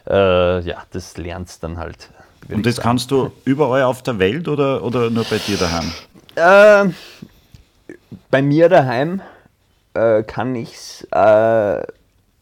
Äh, 0.08 0.62
ja, 0.62 0.84
das 0.92 1.18
lernst 1.18 1.64
dann 1.64 1.78
halt. 1.78 2.10
Und 2.50 2.66
das 2.66 2.82
kannst 2.82 3.12
du 3.12 3.32
überall 3.46 3.84
auf 3.84 4.02
der 4.02 4.18
Welt 4.20 4.48
oder, 4.48 4.84
oder 4.84 5.10
nur 5.10 5.24
bei 5.26 5.38
dir 5.38 5.58
daheim? 5.58 5.92
Äh, 6.36 6.92
bei 8.30 8.42
mir 8.42 8.68
daheim 8.70 9.22
äh, 9.94 10.24
kann 10.24 10.56
ich 10.56 10.74
es 10.74 11.08
äh, 11.12 11.84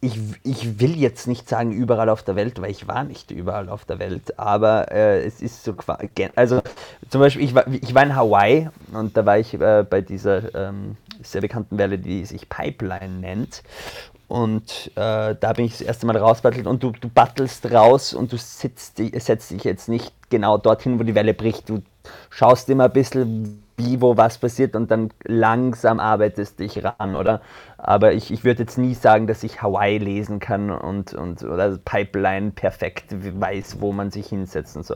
ich, 0.01 0.17
ich 0.43 0.79
will 0.79 0.97
jetzt 0.97 1.27
nicht 1.27 1.49
sagen 1.49 1.71
überall 1.71 2.09
auf 2.09 2.23
der 2.23 2.35
Welt, 2.35 2.61
weil 2.61 2.71
ich 2.71 2.87
war 2.87 3.03
nicht 3.03 3.31
überall 3.31 3.67
auf 3.69 3.83
der 3.83 3.99
Welt, 3.99 4.39
aber 4.39 4.91
äh, 4.91 5.25
es 5.25 5.41
ist 5.41 5.63
so 5.63 5.75
also 6.35 6.61
zum 7.09 7.21
Beispiel 7.21 7.43
ich 7.43 7.53
war, 7.53 7.67
ich 7.67 7.93
war 7.93 8.03
in 8.03 8.15
Hawaii 8.15 8.69
und 8.93 9.17
da 9.17 9.25
war 9.25 9.37
ich 9.37 9.53
äh, 9.53 9.85
bei 9.89 10.01
dieser 10.01 10.55
ähm, 10.55 10.95
sehr 11.21 11.41
bekannten 11.41 11.77
Welle, 11.77 11.97
die 11.97 12.25
sich 12.25 12.47
Pipeline 12.47 13.19
nennt. 13.19 13.61
Und 14.29 14.91
äh, 14.95 15.35
da 15.39 15.53
bin 15.53 15.65
ich 15.65 15.71
das 15.71 15.81
erste 15.81 16.05
Mal 16.05 16.15
rausbattelt 16.15 16.67
und 16.67 16.83
du, 16.83 16.91
du 16.91 17.09
battelst 17.09 17.71
raus 17.71 18.13
und 18.13 18.31
du 18.31 18.37
sitzt, 18.37 18.97
setzt 18.97 19.51
dich 19.51 19.63
jetzt 19.63 19.89
nicht 19.89 20.13
genau 20.29 20.59
dorthin, 20.59 20.99
wo 20.99 21.03
die 21.03 21.15
Welle 21.15 21.33
bricht, 21.33 21.67
du 21.67 21.81
schaust 22.29 22.69
immer 22.69 22.85
ein 22.85 22.93
bisschen 22.93 23.63
wie, 23.79 24.01
wo, 24.01 24.17
was 24.17 24.37
passiert 24.37 24.75
und 24.75 24.91
dann 24.91 25.09
langsam 25.23 25.99
arbeitest 25.99 26.59
dich 26.59 26.83
ran, 26.83 27.15
oder? 27.15 27.41
Aber 27.77 28.13
ich, 28.13 28.29
ich 28.29 28.43
würde 28.43 28.63
jetzt 28.63 28.77
nie 28.77 28.93
sagen, 28.93 29.25
dass 29.25 29.41
ich 29.43 29.61
Hawaii 29.61 29.97
lesen 29.97 30.39
kann 30.39 30.69
und, 30.69 31.13
und 31.13 31.43
oder 31.43 31.77
Pipeline 31.77 32.51
perfekt 32.51 33.05
weiß, 33.09 33.77
wo 33.79 33.93
man 33.93 34.11
sich 34.11 34.27
hinsetzt 34.27 34.75
und 34.75 34.85
so. 34.85 34.95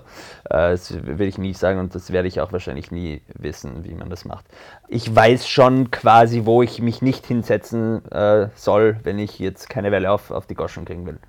Äh, 0.50 0.72
das 0.72 0.94
würde 0.94 1.26
ich 1.26 1.38
nie 1.38 1.54
sagen 1.54 1.80
und 1.80 1.96
das 1.96 2.12
werde 2.12 2.28
ich 2.28 2.42
auch 2.42 2.52
wahrscheinlich 2.52 2.92
nie 2.92 3.22
wissen, 3.34 3.86
wie 3.86 3.96
man 3.96 4.10
das 4.10 4.26
macht. 4.26 4.46
Ich 4.90 5.14
weiß 5.14 5.48
schon 5.48 5.90
quasi, 5.90 6.42
wo 6.46 6.62
ich 6.62 6.82
mich 6.82 7.02
nicht 7.02 7.26
hinsetzen 7.26 8.06
äh, 8.12 8.50
soll, 8.56 8.98
wenn 9.04 9.18
ich 9.18 9.40
jetzt 9.40 9.70
keine 9.70 9.92
Welle 9.92 10.12
auf, 10.12 10.30
auf 10.30 10.46
die 10.46 10.56
Goschen 10.56 10.86
kriegen 10.86 11.06
will. 11.06 11.20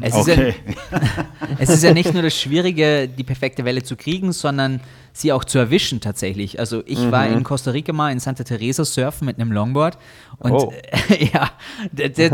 Es, 0.00 0.14
okay. 0.14 0.48
ist 0.48 0.56
ja, 0.90 1.26
es 1.58 1.68
ist 1.68 1.84
ja 1.84 1.92
nicht 1.92 2.14
nur 2.14 2.22
das 2.22 2.34
Schwierige, 2.34 3.08
die 3.08 3.24
perfekte 3.24 3.64
Welle 3.64 3.82
zu 3.82 3.96
kriegen, 3.96 4.32
sondern 4.32 4.80
sie 5.12 5.32
auch 5.32 5.44
zu 5.44 5.58
erwischen 5.58 6.00
tatsächlich. 6.00 6.58
Also 6.58 6.82
ich 6.86 6.98
mhm. 6.98 7.12
war 7.12 7.26
in 7.26 7.44
Costa 7.44 7.70
Rica 7.70 7.92
mal 7.92 8.10
in 8.10 8.20
Santa 8.20 8.44
Teresa 8.44 8.84
surfen 8.84 9.26
mit 9.26 9.38
einem 9.38 9.52
Longboard 9.52 9.98
und 10.38 10.52
oh. 10.52 10.72
ja, 11.32 11.50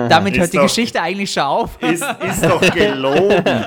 damit 0.09 0.39
hört 0.39 0.53
die 0.53 0.57
doch, 0.57 0.65
Geschichte 0.65 1.01
eigentlich 1.03 1.33
schon 1.33 1.43
auf. 1.43 1.83
Ist, 1.83 2.05
ist 2.29 2.45
doch 2.45 2.61
gelogen. 2.75 3.67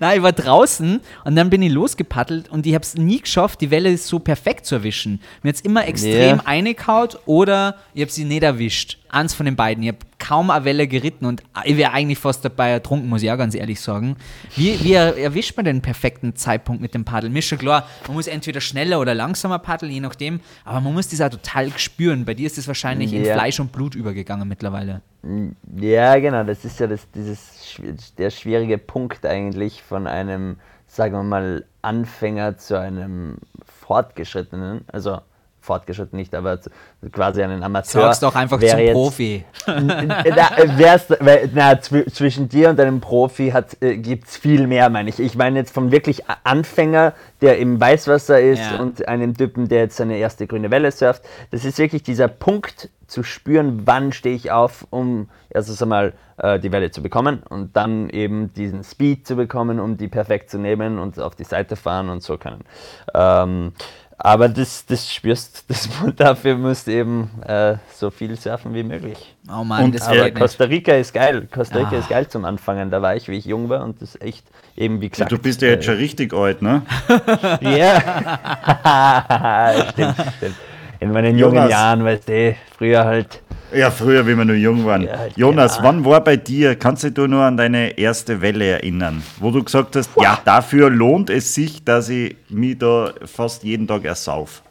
Nein, 0.00 0.18
ich 0.18 0.22
war 0.22 0.32
draußen 0.32 1.00
und 1.24 1.36
dann 1.36 1.48
bin 1.50 1.62
ich 1.62 1.72
losgepaddelt 1.72 2.48
und 2.48 2.66
ich 2.66 2.74
habe 2.74 2.82
es 2.82 2.94
nie 2.94 3.20
geschafft, 3.20 3.60
die 3.60 3.70
Welle 3.70 3.96
so 3.96 4.18
perfekt 4.18 4.66
zu 4.66 4.76
erwischen. 4.76 5.20
Mir 5.42 5.50
hat 5.50 5.56
es 5.56 5.60
immer 5.62 5.86
extrem 5.86 6.36
yeah. 6.36 6.42
eingekaut 6.44 7.18
oder 7.26 7.76
ich 7.94 8.02
habe 8.02 8.12
sie 8.12 8.24
nicht 8.24 8.42
erwischt. 8.42 8.98
Eins 9.10 9.32
von 9.32 9.46
den 9.46 9.56
beiden. 9.56 9.82
Ich 9.82 9.88
habe 9.88 9.98
kaum 10.18 10.50
eine 10.50 10.66
Welle 10.66 10.86
geritten 10.86 11.24
und 11.24 11.42
ich 11.64 11.78
wäre 11.78 11.92
eigentlich 11.92 12.18
fast 12.18 12.44
dabei 12.44 12.70
ertrunken, 12.70 13.08
muss 13.08 13.22
ich 13.22 13.30
auch 13.30 13.38
ganz 13.38 13.54
ehrlich 13.54 13.80
sagen. 13.80 14.16
Wie, 14.54 14.84
wie 14.84 14.92
erwischt 14.92 15.56
man 15.56 15.64
den 15.64 15.80
perfekten 15.80 16.36
Zeitpunkt 16.36 16.82
mit 16.82 16.92
dem 16.92 17.04
Paddel? 17.04 17.30
Mir 17.30 17.38
ist 17.38 17.46
schon 17.46 17.58
klar, 17.58 17.88
man 18.08 18.16
muss 18.16 18.26
entweder 18.26 18.60
schneller 18.60 19.00
oder 19.00 19.14
langsamer 19.14 19.58
paddeln, 19.58 19.92
je 19.92 20.00
nachdem, 20.00 20.40
aber 20.64 20.80
man 20.80 20.94
muss 20.94 21.08
das 21.08 21.20
auch 21.20 21.28
total 21.28 21.70
spüren. 21.78 22.24
Bei 22.24 22.34
dir 22.34 22.46
ist 22.46 22.58
es 22.58 22.66
wahrscheinlich 22.66 23.12
ja. 23.12 23.18
in 23.18 23.24
Fleisch 23.24 23.60
und 23.60 23.70
Blut 23.70 23.94
übergegangen 23.94 24.48
mittlerweile. 24.48 25.02
Ja, 25.76 26.18
genau, 26.18 26.44
das 26.44 26.64
ist 26.64 26.80
ja 26.80 26.86
das, 26.86 27.10
dieses, 27.10 27.76
der 28.16 28.30
schwierige 28.30 28.78
Punkt 28.78 29.26
eigentlich 29.26 29.82
von 29.82 30.06
einem, 30.06 30.56
sagen 30.86 31.12
wir 31.12 31.22
mal, 31.22 31.64
Anfänger 31.82 32.56
zu 32.56 32.78
einem 32.78 33.36
Fortgeschrittenen. 33.64 34.84
Also 34.88 35.20
fortgeschritten 35.68 36.18
nicht, 36.18 36.34
aber 36.34 36.58
quasi 37.12 37.42
einen 37.42 37.62
Amateur. 37.62 38.02
Sag's 38.02 38.20
doch 38.20 38.34
einfach 38.34 38.58
zum 38.58 38.78
jetzt, 38.78 38.92
Profi. 38.92 39.44
na, 39.66 41.76
zwischen 41.80 42.48
dir 42.48 42.70
und 42.70 42.80
einem 42.80 43.00
Profi 43.00 43.52
äh, 43.80 43.96
gibt 43.98 44.28
es 44.28 44.38
viel 44.38 44.66
mehr, 44.66 44.88
meine 44.88 45.10
ich. 45.10 45.20
Ich 45.20 45.36
meine 45.36 45.58
jetzt 45.58 45.72
vom 45.72 45.92
wirklich 45.92 46.22
Anfänger, 46.44 47.12
der 47.42 47.58
im 47.58 47.78
Weißwasser 47.78 48.40
ist 48.40 48.62
ja. 48.62 48.78
und 48.78 49.06
einem 49.06 49.36
Typen, 49.36 49.68
der 49.68 49.80
jetzt 49.80 49.98
seine 49.98 50.16
erste 50.16 50.46
grüne 50.46 50.70
Welle 50.70 50.90
surft. 50.90 51.22
Das 51.50 51.66
ist 51.66 51.78
wirklich 51.78 52.02
dieser 52.02 52.28
Punkt 52.28 52.88
zu 53.06 53.22
spüren, 53.22 53.86
wann 53.86 54.12
stehe 54.12 54.34
ich 54.34 54.50
auf, 54.50 54.86
um 54.90 55.28
erstens 55.50 55.82
einmal 55.82 56.14
äh, 56.38 56.58
die 56.58 56.72
Welle 56.72 56.90
zu 56.90 57.02
bekommen 57.02 57.42
und 57.48 57.76
dann 57.76 58.10
eben 58.10 58.52
diesen 58.54 58.84
Speed 58.84 59.26
zu 59.26 59.36
bekommen, 59.36 59.80
um 59.80 59.96
die 59.96 60.08
perfekt 60.08 60.50
zu 60.50 60.58
nehmen 60.58 60.98
und 60.98 61.18
auf 61.18 61.34
die 61.34 61.44
Seite 61.44 61.76
fahren 61.76 62.08
und 62.08 62.22
so 62.22 62.38
können. 62.38 62.64
Ähm, 63.14 63.72
Aber 64.20 64.48
das, 64.48 64.84
das 64.84 65.12
spürst, 65.12 65.64
das, 65.68 65.88
dafür 66.16 66.56
musst 66.56 66.88
du 66.88 66.90
eben 66.92 67.30
äh, 67.46 67.76
so 67.94 68.10
viel 68.10 68.36
surfen 68.36 68.74
wie 68.74 68.82
möglich. 68.82 69.34
Oh 69.48 69.62
Mann, 69.62 69.84
Und, 69.84 69.94
das 69.94 70.08
äh, 70.08 70.20
Aber. 70.20 70.30
Costa 70.32 70.64
Rica 70.64 70.92
ist 70.94 71.14
geil. 71.14 71.46
Costa 71.52 71.78
Rica 71.78 71.92
Ah. 71.96 71.98
ist 72.00 72.08
geil 72.08 72.26
zum 72.28 72.44
Anfangen. 72.44 72.90
Da 72.90 73.00
war 73.00 73.14
ich, 73.14 73.28
wie 73.28 73.36
ich 73.36 73.44
jung 73.44 73.68
war 73.68 73.84
und 73.84 74.02
das 74.02 74.16
ist 74.16 74.22
echt, 74.22 74.44
eben 74.76 75.00
wie 75.00 75.08
gesagt. 75.08 75.30
Du 75.30 75.38
bist 75.38 75.62
ja 75.62 75.68
jetzt 75.68 75.84
schon 75.84 75.94
richtig 75.96 76.34
alt, 76.34 76.62
ne? 76.62 76.82
Ja. 77.60 78.00
stimmt, 79.92 80.16
stimmt. 80.36 80.56
In 81.00 81.12
meinen 81.12 81.38
jungen 81.38 81.54
Jonas. 81.56 81.70
Jahren, 81.70 82.04
weißt 82.04 82.28
du, 82.28 82.56
früher 82.76 83.04
halt. 83.04 83.42
Ja, 83.72 83.90
früher, 83.90 84.26
wie 84.26 84.34
wir 84.34 84.44
noch 84.44 84.54
jung 84.54 84.84
waren. 84.86 85.02
Ja, 85.02 85.26
Jonas, 85.36 85.76
genau. 85.76 85.88
wann 85.88 86.04
war 86.04 86.24
bei 86.24 86.36
dir, 86.36 86.74
kannst 86.74 87.04
du 87.04 87.10
dich 87.10 87.28
nur 87.28 87.42
an 87.42 87.56
deine 87.56 87.98
erste 87.98 88.40
Welle 88.40 88.64
erinnern, 88.64 89.22
wo 89.38 89.50
du 89.50 89.62
gesagt 89.62 89.94
hast, 89.94 90.10
ja, 90.20 90.38
dafür 90.44 90.88
lohnt 90.88 91.28
es 91.28 91.54
sich, 91.54 91.84
dass 91.84 92.08
ich 92.08 92.34
mich 92.48 92.78
da 92.78 93.12
fast 93.26 93.62
jeden 93.64 93.86
Tag 93.86 94.04
ersauf. 94.04 94.62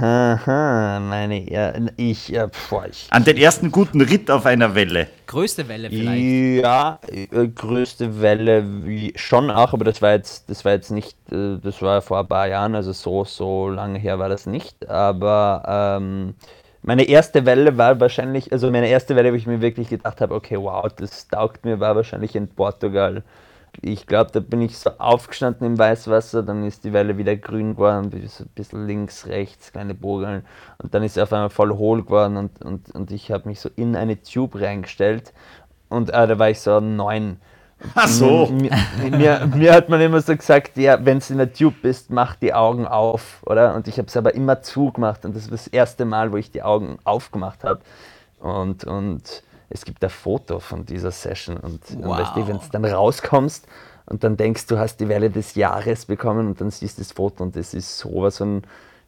Aha, 0.00 0.98
meine, 1.00 1.48
ja, 1.48 1.72
ich, 1.96 2.28
ja, 2.28 2.48
boah, 2.68 2.86
ich 2.90 3.06
An 3.10 3.22
den 3.22 3.36
ersten 3.36 3.70
guten 3.70 4.00
Ritt 4.00 4.28
auf 4.28 4.44
einer 4.44 4.74
Welle. 4.74 5.06
Größte 5.26 5.68
Welle 5.68 5.88
vielleicht. 5.88 6.64
Ja, 6.64 6.98
äh, 7.10 7.48
größte 7.48 8.20
Welle 8.20 8.64
wie, 8.84 9.12
schon 9.14 9.50
auch, 9.50 9.72
aber 9.72 9.84
das 9.84 10.02
war 10.02 10.12
jetzt, 10.12 10.50
das 10.50 10.64
war 10.64 10.72
jetzt 10.72 10.90
nicht, 10.90 11.16
äh, 11.30 11.58
das 11.62 11.80
war 11.80 12.02
vor 12.02 12.18
ein 12.18 12.26
paar 12.26 12.48
Jahren, 12.48 12.74
also 12.74 12.92
so, 12.92 13.24
so 13.24 13.68
lange 13.68 13.98
her 14.00 14.18
war 14.18 14.28
das 14.28 14.46
nicht. 14.46 14.88
Aber 14.88 15.98
ähm, 16.00 16.34
meine 16.82 17.04
erste 17.04 17.46
Welle 17.46 17.78
war 17.78 18.00
wahrscheinlich, 18.00 18.52
also 18.52 18.70
meine 18.70 18.88
erste 18.88 19.14
Welle, 19.14 19.30
wo 19.30 19.36
ich 19.36 19.46
mir 19.46 19.60
wirklich 19.60 19.90
gedacht 19.90 20.20
habe, 20.20 20.34
okay, 20.34 20.56
wow, 20.58 20.86
das 20.96 21.28
taugt 21.28 21.64
mir, 21.64 21.78
war 21.78 21.94
wahrscheinlich 21.94 22.34
in 22.34 22.48
Portugal. 22.48 23.22
Ich 23.80 24.06
glaube, 24.06 24.30
da 24.32 24.40
bin 24.40 24.62
ich 24.62 24.78
so 24.78 24.90
aufgestanden 24.98 25.66
im 25.66 25.78
Weißwasser, 25.78 26.42
dann 26.42 26.64
ist 26.64 26.84
die 26.84 26.92
Welle 26.92 27.18
wieder 27.18 27.36
grün 27.36 27.74
geworden, 27.74 28.10
so 28.28 28.44
ein 28.44 28.50
bisschen 28.54 28.86
links, 28.86 29.26
rechts, 29.26 29.72
kleine 29.72 29.94
Bogeln 29.94 30.44
und 30.78 30.94
dann 30.94 31.02
ist 31.02 31.14
sie 31.14 31.22
auf 31.22 31.32
einmal 31.32 31.50
voll 31.50 31.72
hohl 31.72 32.02
geworden 32.04 32.36
und, 32.36 32.62
und, 32.64 32.94
und 32.94 33.10
ich 33.10 33.30
habe 33.30 33.48
mich 33.48 33.60
so 33.60 33.70
in 33.76 33.96
eine 33.96 34.22
Tube 34.22 34.60
reingestellt 34.60 35.32
und 35.88 36.10
äh, 36.10 36.26
da 36.26 36.38
war 36.38 36.50
ich 36.50 36.60
so 36.60 36.80
neun. 36.80 37.38
Ach 37.94 38.08
so. 38.08 38.46
Mir, 38.46 38.70
mir, 39.10 39.50
mir 39.54 39.72
hat 39.74 39.88
man 39.88 40.00
immer 40.00 40.20
so 40.20 40.34
gesagt, 40.36 40.76
ja, 40.76 41.04
wenn 41.04 41.18
du 41.18 41.24
in 41.30 41.38
der 41.38 41.52
Tube 41.52 41.74
bist, 41.82 42.10
mach 42.10 42.36
die 42.36 42.54
Augen 42.54 42.86
auf, 42.86 43.42
oder? 43.44 43.74
Und 43.74 43.88
ich 43.88 43.98
habe 43.98 44.08
es 44.08 44.16
aber 44.16 44.34
immer 44.34 44.62
zugemacht 44.62 45.24
und 45.24 45.36
das 45.36 45.44
war 45.44 45.52
das 45.52 45.66
erste 45.66 46.04
Mal, 46.04 46.32
wo 46.32 46.36
ich 46.36 46.50
die 46.50 46.62
Augen 46.62 46.98
aufgemacht 47.04 47.64
habe. 47.64 47.80
Und, 48.40 48.84
und 48.84 49.42
es 49.70 49.84
gibt 49.84 50.02
ein 50.04 50.10
Foto 50.10 50.60
von 50.60 50.84
dieser 50.84 51.10
Session 51.10 51.56
und, 51.56 51.80
und 51.90 52.04
Wow. 52.04 52.18
weißt 52.18 52.36
du, 52.36 52.46
wenn 52.48 52.58
du 52.58 52.64
dann 52.70 52.84
rauskommst 52.84 53.66
und 54.06 54.22
dann 54.24 54.36
denkst, 54.36 54.66
du 54.66 54.78
hast 54.78 54.98
die 54.98 55.08
Welle 55.08 55.30
des 55.30 55.54
Jahres 55.54 56.06
bekommen 56.06 56.46
und 56.46 56.60
dann 56.60 56.70
siehst 56.70 56.98
du 56.98 57.02
das 57.02 57.12
Foto 57.12 57.42
und 57.42 57.56
das 57.56 57.74
ist 57.74 57.98
sowas 57.98 58.38
von 58.38 58.62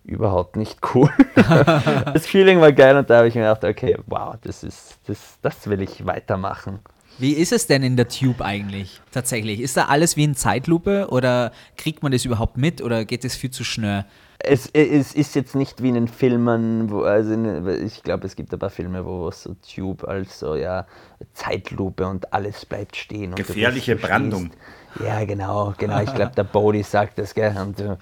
überhaupt 0.04 0.57
nicht 0.57 0.78
cool. 0.94 1.11
das 1.34 2.26
Feeling 2.26 2.61
war 2.61 2.72
geil 2.72 2.96
und 2.96 3.11
da 3.11 3.18
habe 3.18 3.28
ich 3.28 3.34
mir 3.34 3.42
gedacht, 3.42 3.64
okay, 3.64 3.98
wow, 4.07 4.36
das 4.42 4.62
ist, 4.62 4.98
das, 5.07 5.38
das 5.42 5.68
will 5.68 5.82
ich 5.82 6.07
weitermachen. 6.07 6.78
Wie 7.18 7.32
ist 7.32 7.52
es 7.52 7.66
denn 7.66 7.82
in 7.82 7.96
der 7.96 8.09
Tube 8.09 8.42
eigentlich 8.42 9.00
tatsächlich? 9.11 9.61
Ist 9.61 9.76
da 9.76 9.86
alles 9.86 10.16
wie 10.16 10.24
in 10.24 10.34
Zeitlupe 10.34 11.09
oder 11.11 11.50
kriegt 11.76 12.02
man 12.02 12.12
das 12.12 12.24
überhaupt 12.26 12.59
mit 12.59 12.82
oder 12.82 13.04
geht 13.07 13.24
es 13.24 13.34
viel 13.34 13.50
zu 13.50 13.64
schnell? 13.64 14.04
Es, 14.39 14.68
es 14.72 15.14
ist 15.14 15.34
jetzt 15.34 15.55
nicht 15.55 15.82
wie 15.82 15.89
in 15.89 15.95
den 15.95 16.09
Filmen, 16.09 16.91
wo, 16.91 17.03
also 17.03 17.32
in, 17.32 17.66
ich 17.87 18.03
glaube, 18.03 18.26
es 18.26 18.37
gibt 18.37 18.53
ein 18.53 18.59
paar 18.59 18.70
Filme, 18.70 19.05
wo 19.05 19.30
so 19.30 19.55
Tube 19.55 20.05
als 20.05 20.39
so, 20.41 20.55
ja, 20.55 20.87
Zeitlupe 21.32 22.07
und 22.07 22.32
alles 22.32 22.64
bleibt 22.66 22.97
stehen. 22.97 23.34
Gefährliche 23.34 23.97
Brandung. 23.97 24.47
stehst- 24.47 24.59
Ja, 25.05 25.24
genau, 25.24 25.74
genau. 25.76 26.01
Ich 26.01 26.14
glaube, 26.14 26.32
der 26.34 26.44
Bodhi 26.44 26.82
sagt 26.82 27.18
das, 27.18 27.34
gell? 27.34 27.55
Und 27.61 27.78
du, 27.78 27.99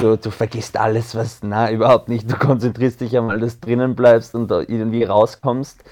du, 0.00 0.16
du 0.18 0.30
vergisst 0.30 0.76
alles, 0.76 1.14
was, 1.14 1.38
na, 1.42 1.70
überhaupt 1.70 2.08
nicht. 2.08 2.30
Du 2.30 2.36
konzentrierst 2.36 3.00
dich 3.00 3.16
einmal, 3.16 3.40
dass 3.40 3.60
du 3.60 3.66
drinnen 3.66 3.94
bleibst 3.94 4.34
und 4.34 4.50
irgendwie 4.50 5.04
rauskommst. 5.04 5.82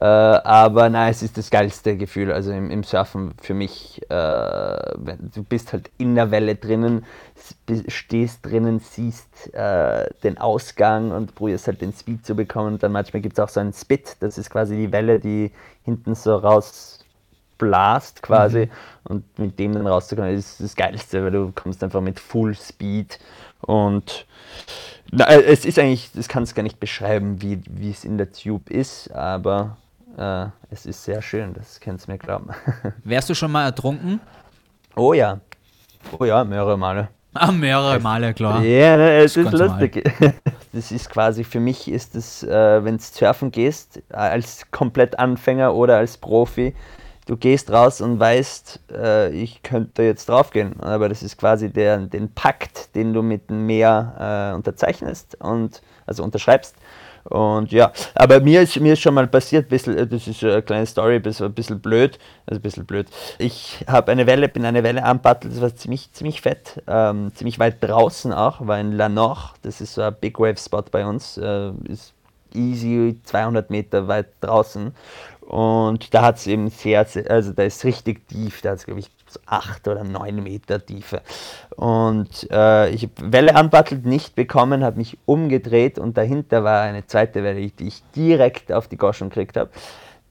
Äh, 0.00 0.04
aber 0.04 0.88
nein, 0.88 1.10
es 1.10 1.22
ist 1.22 1.38
das 1.38 1.50
geilste 1.50 1.96
Gefühl. 1.96 2.32
Also 2.32 2.50
im, 2.50 2.70
im 2.70 2.82
Surfen 2.82 3.34
für 3.40 3.54
mich, 3.54 4.02
äh, 4.10 4.14
du 4.14 5.44
bist 5.48 5.72
halt 5.72 5.90
in 5.98 6.16
der 6.16 6.30
Welle 6.32 6.56
drinnen, 6.56 7.04
stehst 7.86 8.44
drinnen, 8.44 8.80
siehst 8.80 9.54
äh, 9.54 10.08
den 10.24 10.38
Ausgang 10.38 11.12
und 11.12 11.34
probierst 11.36 11.68
halt 11.68 11.82
den 11.82 11.92
Speed 11.92 12.26
zu 12.26 12.34
bekommen. 12.34 12.74
Und 12.74 12.82
dann 12.82 12.92
manchmal 12.92 13.20
gibt 13.20 13.38
es 13.38 13.44
auch 13.44 13.48
so 13.48 13.60
einen 13.60 13.72
Spit, 13.74 14.16
das 14.20 14.38
ist 14.38 14.50
quasi 14.50 14.76
die 14.76 14.92
Welle, 14.92 15.20
die 15.20 15.52
hinten 15.84 16.14
so 16.16 16.36
raus 16.36 17.00
blast 17.60 18.22
quasi 18.22 18.68
und 19.04 19.38
mit 19.38 19.58
dem 19.58 19.74
dann 19.74 19.86
rauszukommen, 19.86 20.34
ist 20.34 20.60
das 20.60 20.74
Geilste, 20.74 21.22
weil 21.22 21.30
du 21.30 21.52
kommst 21.54 21.84
einfach 21.84 22.00
mit 22.00 22.18
Full 22.18 22.56
Speed 22.56 23.20
und 23.60 24.26
na, 25.12 25.26
äh, 25.26 25.42
es 25.42 25.64
ist 25.64 25.78
eigentlich, 25.78 26.10
das 26.12 26.26
kannst 26.26 26.54
gar 26.54 26.62
nicht 26.62 26.80
beschreiben, 26.80 27.40
wie, 27.42 27.60
wie 27.68 27.90
es 27.90 28.04
in 28.04 28.18
der 28.18 28.32
Tube 28.32 28.70
ist, 28.70 29.12
aber 29.12 29.76
äh, 30.16 30.46
es 30.70 30.86
ist 30.86 31.04
sehr 31.04 31.22
schön, 31.22 31.54
das 31.54 31.78
kannst 31.78 32.08
du 32.08 32.12
mir 32.12 32.18
glauben. 32.18 32.48
Wärst 33.04 33.30
du 33.30 33.34
schon 33.34 33.52
mal 33.52 33.66
ertrunken? 33.66 34.20
oh 34.96 35.12
ja, 35.12 35.38
oh 36.18 36.24
ja, 36.24 36.42
mehrere 36.42 36.76
Male. 36.76 37.08
Ah, 37.32 37.52
mehrere 37.52 38.00
Male, 38.00 38.34
klar. 38.34 38.60
Ja, 38.62 38.96
es 38.96 39.36
ist 39.36 39.44
ganz 39.44 39.58
lustig. 39.58 40.10
Das 40.72 40.92
ist 40.92 41.10
quasi, 41.10 41.42
für 41.42 41.58
mich 41.58 41.90
ist 41.90 42.14
es, 42.14 42.44
äh, 42.44 42.84
wenn 42.84 42.96
du 42.96 43.02
surfen 43.02 43.50
gehst, 43.50 44.00
äh, 44.10 44.16
als 44.16 44.70
komplett 44.70 45.18
Anfänger 45.18 45.74
oder 45.74 45.96
als 45.96 46.16
Profi, 46.16 46.76
du 47.30 47.36
gehst 47.36 47.70
raus 47.70 48.00
und 48.00 48.18
weißt, 48.18 48.80
äh, 48.92 49.30
ich 49.30 49.62
könnte 49.62 50.02
jetzt 50.02 50.28
draufgehen. 50.28 50.80
Aber 50.80 51.08
das 51.08 51.22
ist 51.22 51.38
quasi 51.38 51.70
der, 51.70 51.98
den 51.98 52.34
Pakt, 52.34 52.94
den 52.96 53.12
du 53.12 53.22
mit 53.22 53.48
dem 53.48 53.66
Meer 53.66 54.50
äh, 54.52 54.56
unterzeichnest 54.56 55.36
und 55.40 55.80
also 56.06 56.24
unterschreibst. 56.24 56.74
Und 57.22 57.70
ja, 57.70 57.92
aber 58.16 58.40
mir 58.40 58.62
ist, 58.62 58.80
mir 58.80 58.94
ist 58.94 59.00
schon 59.00 59.14
mal 59.14 59.28
passiert, 59.28 59.68
bisschen, 59.68 59.96
äh, 59.96 60.08
das 60.08 60.26
ist 60.26 60.42
eine 60.42 60.62
kleine 60.62 60.86
Story, 60.86 61.16
ein 61.16 61.52
bisschen 61.52 61.80
blöd, 61.80 62.18
also 62.46 62.58
ein 62.58 62.62
bisschen 62.62 62.86
blöd. 62.86 63.06
Ich 63.38 63.84
habe 63.86 64.10
eine 64.10 64.26
Welle, 64.26 64.48
bin 64.48 64.64
eine 64.64 64.82
Welle 64.82 65.04
anpaddelt, 65.04 65.54
das 65.54 65.60
war 65.60 65.76
ziemlich, 65.76 66.10
ziemlich 66.12 66.40
fett, 66.40 66.82
ähm, 66.88 67.30
ziemlich 67.34 67.60
weit 67.60 67.76
draußen 67.80 68.32
auch, 68.32 68.66
war 68.66 68.80
in 68.80 68.92
Lanoch, 68.92 69.54
das 69.62 69.80
ist 69.80 69.94
so 69.94 70.02
ein 70.02 70.16
Big 70.20 70.40
Wave 70.40 70.56
Spot 70.56 70.82
bei 70.90 71.06
uns, 71.06 71.36
äh, 71.36 71.70
ist 71.84 72.14
easy 72.54 73.18
200 73.24 73.70
Meter 73.70 74.08
weit 74.08 74.28
draußen. 74.40 74.94
Und 75.40 76.14
da 76.14 76.22
hat 76.22 76.36
es 76.36 76.46
eben 76.46 76.70
sehr, 76.70 77.04
sehr, 77.04 77.28
also 77.28 77.52
da 77.52 77.64
ist 77.64 77.84
richtig 77.84 78.28
tief, 78.28 78.62
da 78.62 78.70
hat 78.70 78.78
es 78.78 78.84
glaube 78.84 79.00
ich 79.00 79.10
so 79.26 79.40
8 79.46 79.88
oder 79.88 80.04
9 80.04 80.42
Meter 80.42 80.84
Tiefe. 80.84 81.22
Und 81.76 82.48
äh, 82.50 82.90
ich 82.90 83.04
habe 83.04 83.32
Welle 83.32 83.56
anbattelt 83.56 84.06
nicht 84.06 84.34
bekommen, 84.34 84.84
habe 84.84 84.98
mich 84.98 85.18
umgedreht 85.26 85.98
und 85.98 86.16
dahinter 86.16 86.62
war 86.62 86.82
eine 86.82 87.06
zweite 87.06 87.42
Welle, 87.42 87.68
die 87.68 87.88
ich 87.88 88.02
direkt 88.14 88.72
auf 88.72 88.86
die 88.88 88.96
Goschen 88.96 89.28
gekriegt 89.28 89.56
habe. 89.56 89.70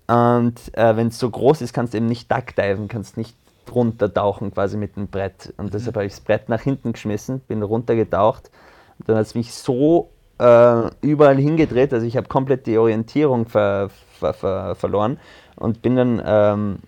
Und 0.07 0.59
äh, 0.77 0.95
wenn 0.95 1.07
es 1.07 1.19
so 1.19 1.29
groß 1.29 1.61
ist, 1.61 1.73
kannst 1.73 1.93
du 1.93 1.97
eben 1.97 2.07
nicht 2.07 2.31
duckdiven, 2.31 2.87
kannst 2.87 3.17
nicht 3.17 3.35
runtertauchen 3.71 4.53
quasi 4.53 4.77
mit 4.77 4.95
dem 4.95 5.07
Brett. 5.07 5.53
Und 5.57 5.73
deshalb 5.73 5.95
habe 5.95 6.05
ich 6.05 6.13
das 6.13 6.21
Brett 6.21 6.49
nach 6.49 6.61
hinten 6.61 6.93
geschmissen, 6.93 7.41
bin 7.41 7.61
runtergetaucht. 7.61 8.49
Und 8.97 9.09
dann 9.09 9.17
hat 9.17 9.25
es 9.25 9.35
mich 9.35 9.53
so 9.53 10.09
äh, 10.39 10.89
überall 11.01 11.37
hingedreht, 11.37 11.93
also 11.93 12.05
ich 12.05 12.17
habe 12.17 12.27
komplett 12.27 12.65
die 12.67 12.77
Orientierung 12.77 13.47
ver, 13.47 13.89
ver, 14.19 14.33
ver, 14.33 14.75
verloren 14.75 15.19
und 15.55 15.81
bin 15.81 15.95
dann, 15.95 16.21
ähm, 16.25 16.79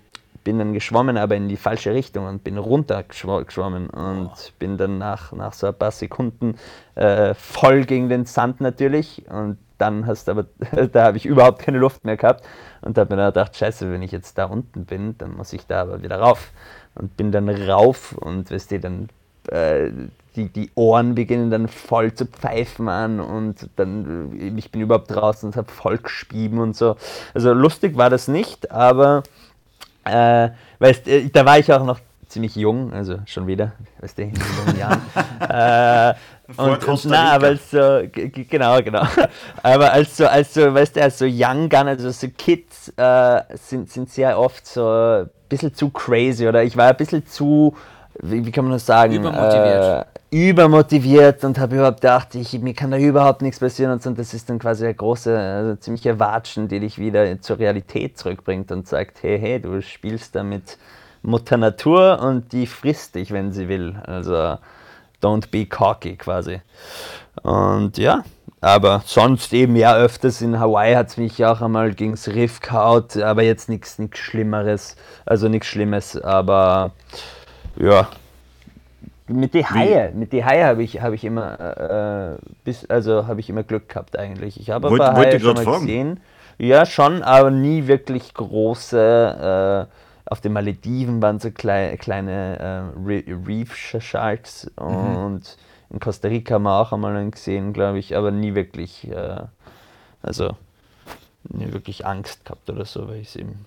bin 0.44 0.58
dann 0.58 0.74
geschwommen, 0.74 1.18
aber 1.18 1.36
in 1.36 1.48
die 1.50 1.58
falsche 1.58 1.94
Richtung 1.94 2.26
und 2.26 2.44
bin 2.44 2.58
runter 2.58 3.02
geschwo- 3.02 3.44
geschwommen 3.44 3.90
und 3.90 4.32
bin 4.58 4.78
dann 4.78 4.98
nach, 4.98 5.32
nach 5.34 5.54
so 5.54 5.68
ein 5.68 5.74
paar 5.76 5.92
Sekunden 5.92 6.56
äh, 6.96 7.34
voll 7.36 7.86
gegen 7.86 8.10
den 8.10 8.26
Sand 8.26 8.60
natürlich 8.62 9.24
und 9.30 9.58
dann 9.78 10.08
hast 10.08 10.28
du 10.28 10.32
aber, 10.32 10.46
da 10.92 11.04
habe 11.06 11.18
ich 11.18 11.26
überhaupt 11.26 11.60
keine 11.62 11.78
Luft 11.78 12.06
mehr 12.06 12.18
gehabt 12.18 12.44
und 12.82 12.98
habe 12.98 13.14
mir 13.16 13.22
dann 13.22 13.30
gedacht, 13.34 13.56
scheiße, 13.56 13.92
wenn 13.92 14.02
ich 14.02 14.12
jetzt 14.12 14.38
da 14.38 14.46
unten 14.46 14.86
bin, 14.86 15.16
dann 15.18 15.36
muss 15.36 15.54
ich 15.54 15.68
da 15.68 15.82
aber 15.82 16.02
wieder 16.02 16.18
rauf 16.20 16.52
und 16.96 17.16
bin 17.18 17.32
dann 17.32 17.48
rauf 17.50 18.14
und 18.14 18.50
weißt 18.52 18.72
du, 18.72 18.80
dann 18.80 19.10
äh, 19.50 19.92
die, 20.36 20.50
die 20.50 20.72
Ohren 20.76 21.16
beginnen 21.16 21.52
dann 21.52 21.68
voll 21.68 22.14
zu 22.14 22.26
pfeifen 22.26 22.90
an 22.90 23.20
und 23.20 23.70
dann, 23.76 24.40
äh, 24.40 24.58
ich 24.58 24.72
bin 24.72 24.82
überhaupt 24.82 25.12
draußen 25.12 25.50
und 25.50 25.56
habe 25.56 25.72
voll 25.72 25.98
gespieben 25.98 26.60
und 26.60 26.76
so. 26.76 26.96
Also 27.34 27.54
lustig 27.54 27.98
war 27.98 28.10
das 28.10 28.28
nicht, 28.28 28.72
aber 28.72 29.24
äh, 30.06 30.50
weißt, 30.80 31.08
äh, 31.08 31.30
da 31.30 31.46
war 31.46 31.60
ich 31.60 31.72
auch 31.72 31.84
noch 31.84 32.00
ziemlich 32.32 32.56
jung, 32.56 32.94
also 32.94 33.20
schon 33.26 33.46
wieder, 33.46 33.74
weißt 34.00 34.18
du, 34.18 34.22
in 34.24 34.34
den 34.34 34.44
jungen 34.66 34.80
Jahren. 34.80 35.02
äh, 36.58 36.62
und, 36.62 36.88
und 36.88 37.06
na, 37.06 37.34
aber 37.34 37.48
als 37.48 37.72
so, 37.72 38.02
genau, 38.12 38.82
genau. 38.82 39.06
Aber 39.64 39.92
als 39.94 40.18
so, 40.18 40.28
als 40.28 40.54
so, 40.54 40.74
weißt 40.74 40.98
du, 40.98 41.02
als 41.02 41.20
so 41.20 41.26
Young 41.26 41.70
Gun, 41.70 41.88
also 41.88 42.10
so 42.10 42.28
Kids 42.28 42.92
äh, 42.98 43.42
sind, 43.54 43.90
sind 43.90 44.10
sehr 44.10 44.38
oft 44.38 44.66
so 44.66 44.86
ein 44.86 45.30
bisschen 45.48 45.74
zu 45.74 45.90
crazy 45.90 46.48
oder 46.48 46.64
ich 46.64 46.76
war 46.76 46.90
ein 46.90 46.98
bisschen 46.98 47.26
zu, 47.26 47.76
wie, 48.22 48.46
wie 48.46 48.52
kann 48.52 48.66
man 48.66 48.74
das 48.74 48.86
sagen? 48.86 49.14
Übermotiviert. 49.14 50.08
Äh, 50.32 50.50
übermotiviert 50.50 51.44
und 51.44 51.60
habe 51.60 51.76
überhaupt 51.76 52.02
gedacht, 52.02 52.36
ich, 52.36 52.58
mir 52.60 52.74
kann 52.74 52.92
da 52.92 52.98
überhaupt 52.98 53.42
nichts 53.42 53.60
passieren 53.60 53.92
und 53.92 54.18
das 54.18 54.34
ist 54.34 54.50
dann 54.50 54.60
quasi 54.60 54.86
eine 54.86 54.94
große, 54.94 55.38
also 55.38 55.76
ziemliche 55.76 56.20
Watschen, 56.20 56.68
die 56.68 56.80
dich 56.80 56.98
wieder 56.98 57.42
zur 57.42 57.60
Realität 57.60 58.18
zurückbringt 58.18 58.72
und 58.72 58.88
sagt, 58.88 59.24
hey, 59.24 59.38
hey, 59.40 59.60
du 59.60 59.82
spielst 59.82 60.36
da 60.36 60.44
mit 60.44 60.78
Mutter 61.22 61.58
Natur 61.58 62.20
und 62.22 62.54
die 62.54 62.66
frisst 62.66 63.16
dich, 63.16 63.32
wenn 63.32 63.52
sie 63.52 63.68
will. 63.68 63.96
Also 64.06 64.58
don't 65.22 65.52
be 65.52 65.66
cocky 65.66 66.16
quasi. 66.16 66.62
Und 67.44 67.98
ja, 67.98 68.24
aber 68.62 69.04
sonst 69.06 69.54
eben 69.54 69.76
ja 69.76 69.96
öfters 69.96 70.42
in 70.42 70.60
Hawaii 70.60 70.94
hat 70.94 71.10
es 71.10 71.18
mich 71.18 71.44
auch 71.44 71.62
einmal 71.62 71.94
gegen 71.94 72.12
das 72.12 72.28
Riff 72.28 72.60
gehaut, 72.60 73.18
aber 73.18 73.42
jetzt 73.44 73.70
nichts 73.70 73.98
Schlimmeres, 74.14 74.96
also 75.26 75.50
nichts 75.50 75.68
Schlimmes, 75.68 76.20
aber 76.22 76.92
ja. 77.78 78.10
Mit 79.28 79.54
die 79.54 79.66
Haie, 79.66 80.12
mit 80.14 80.34
die 80.34 80.44
Haie 80.44 80.66
habe 80.66 80.84
ich, 80.84 81.02
hab 81.02 81.14
ich 81.14 81.24
immer 81.24 82.38
äh, 82.38 82.38
bis, 82.66 82.90
also 82.90 83.28
habe 83.28 83.40
ich 83.40 83.50
immer 83.50 83.64
Glück 83.64 83.88
gehabt 83.88 84.18
eigentlich. 84.18 84.60
Ich 84.60 84.70
habe 84.72 84.90
ein 84.90 84.98
paar 84.98 85.16
Haie 85.16 85.40
schon 85.40 85.54
mal 85.54 85.64
fragen. 85.64 85.86
gesehen. 85.86 86.20
Ja, 86.58 86.86
schon, 86.86 87.24
aber 87.24 87.50
nie 87.50 87.88
wirklich 87.88 88.34
große. 88.34 89.88
Äh, 89.90 90.32
auf 90.32 90.40
den 90.40 90.54
Malediven 90.54 91.22
waren 91.22 91.40
so 91.40 91.52
klei 91.52 91.98
kleine 91.98 92.58
äh, 92.60 93.00
Re 93.06 93.24
Reef 93.46 93.76
Sharks 93.76 94.72
und 94.78 95.58
in 95.90 96.00
Costa 96.00 96.30
Rica 96.30 96.56
haben 96.56 96.64
wir 96.64 96.80
auch 96.80 96.94
einmal 96.94 97.16
einen 97.18 97.32
gesehen, 97.32 97.74
glaube 97.74 98.00
ich, 98.00 98.16
aber 98.16 98.32
nie 98.32 98.56
wirklich, 98.56 99.10
äh, 99.12 99.42
also 100.22 100.56
nie 101.50 101.74
wirklich 101.74 102.06
Angst 102.06 102.46
gehabt 102.46 102.70
oder 102.70 102.86
so, 102.86 103.10
weil 103.10 103.18
ich 103.18 103.30
es 103.30 103.36
eben. 103.36 103.66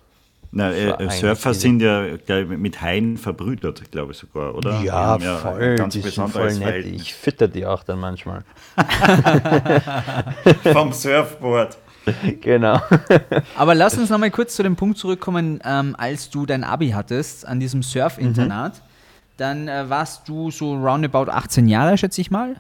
Na, 0.57 0.73
äh, 0.73 0.93
eigentlich 0.93 1.13
Surfer 1.15 1.53
sind 1.53 1.83
ja 1.83 2.17
glaub 2.17 2.53
ich, 2.53 2.59
mit 2.59 2.81
Haien 2.81 3.17
verbrüdert, 3.17 3.91
glaube 3.91 4.13
ich 4.13 4.19
sogar, 4.19 4.55
oder? 4.55 4.81
Ja, 4.83 4.93
haben 4.93 5.25
voll, 5.39 5.75
ganz 5.75 5.95
die 5.95 6.01
sind 6.01 6.29
voll 6.31 6.45
nett. 6.45 6.63
Verhältnis. 6.63 7.03
Ich 7.03 7.15
fütter 7.15 7.49
die 7.49 7.67
auch 7.67 7.83
dann 7.83 7.99
manchmal. 7.99 8.45
Vom 10.73 10.93
Surfboard. 10.93 11.77
genau. 12.41 12.81
Aber 13.57 13.75
lass 13.75 13.99
uns 13.99 14.11
nochmal 14.11 14.31
kurz 14.31 14.55
zu 14.55 14.63
dem 14.63 14.77
Punkt 14.77 14.97
zurückkommen, 14.97 15.59
ähm, 15.65 15.97
als 15.99 16.31
du 16.31 16.47
dein 16.47 16.63
Abi 16.63 16.91
hattest 16.91 17.45
an 17.49 17.59
diesem 17.59 17.83
Surf-Internat. 17.83 18.81
Dann 19.37 19.67
äh, 19.67 19.91
warst 19.91 20.29
du 20.29 20.53
so 20.53 20.77
roundabout 20.77 21.33
18 21.33 21.67
Jahre, 21.67 21.99
schätze 21.99 22.21
ich 22.21 22.31
mal. 22.31 22.55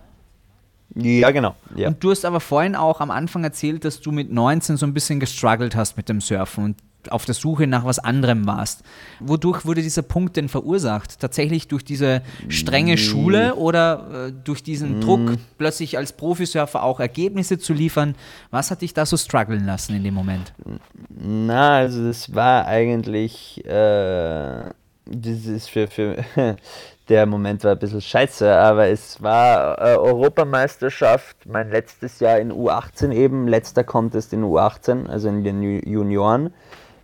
ja, 0.96 1.30
genau. 1.30 1.54
Ja. 1.76 1.86
Und 1.88 2.02
du 2.02 2.10
hast 2.10 2.24
aber 2.24 2.40
vorhin 2.40 2.74
auch 2.74 3.00
am 3.00 3.12
Anfang 3.12 3.44
erzählt, 3.44 3.84
dass 3.84 4.00
du 4.00 4.10
mit 4.10 4.32
19 4.32 4.78
so 4.78 4.84
ein 4.84 4.94
bisschen 4.94 5.20
gestruggelt 5.20 5.76
hast 5.76 5.96
mit 5.96 6.08
dem 6.08 6.20
Surfen 6.20 6.64
und 6.64 6.76
auf 7.12 7.24
der 7.24 7.34
Suche 7.34 7.66
nach 7.66 7.84
was 7.84 7.98
anderem 7.98 8.46
warst. 8.46 8.82
Wodurch 9.20 9.64
wurde 9.64 9.82
dieser 9.82 10.02
Punkt 10.02 10.36
denn 10.36 10.48
verursacht? 10.48 11.18
Tatsächlich 11.20 11.68
durch 11.68 11.84
diese 11.84 12.22
strenge 12.48 12.98
Schule 12.98 13.54
oder 13.56 14.28
äh, 14.28 14.32
durch 14.44 14.62
diesen 14.62 15.00
Druck, 15.00 15.32
plötzlich 15.58 15.96
als 15.98 16.12
Profisurfer 16.12 16.82
auch 16.82 17.00
Ergebnisse 17.00 17.58
zu 17.58 17.72
liefern? 17.72 18.14
Was 18.50 18.70
hat 18.70 18.82
dich 18.82 18.94
da 18.94 19.06
so 19.06 19.16
strugglen 19.16 19.66
lassen 19.66 19.94
in 19.96 20.04
dem 20.04 20.14
Moment? 20.14 20.52
Na, 21.08 21.76
also 21.78 22.06
das 22.06 22.34
war 22.34 22.66
eigentlich, 22.66 23.64
äh, 23.64 24.70
das 25.06 25.46
ist 25.46 25.68
für, 25.70 25.86
für 25.88 26.24
der 27.08 27.26
Moment 27.26 27.62
war 27.64 27.72
ein 27.72 27.78
bisschen 27.78 28.00
scheiße, 28.00 28.50
aber 28.50 28.88
es 28.88 29.22
war 29.22 29.78
äh, 29.78 29.96
Europameisterschaft, 29.96 31.36
mein 31.46 31.70
letztes 31.70 32.20
Jahr 32.20 32.38
in 32.38 32.50
U18 32.52 33.12
eben, 33.12 33.46
letzter 33.46 33.84
Contest 33.84 34.32
in 34.32 34.42
U18, 34.42 35.06
also 35.08 35.28
in 35.28 35.44
den 35.44 35.60
Ju- 35.62 35.86
Junioren, 35.86 36.52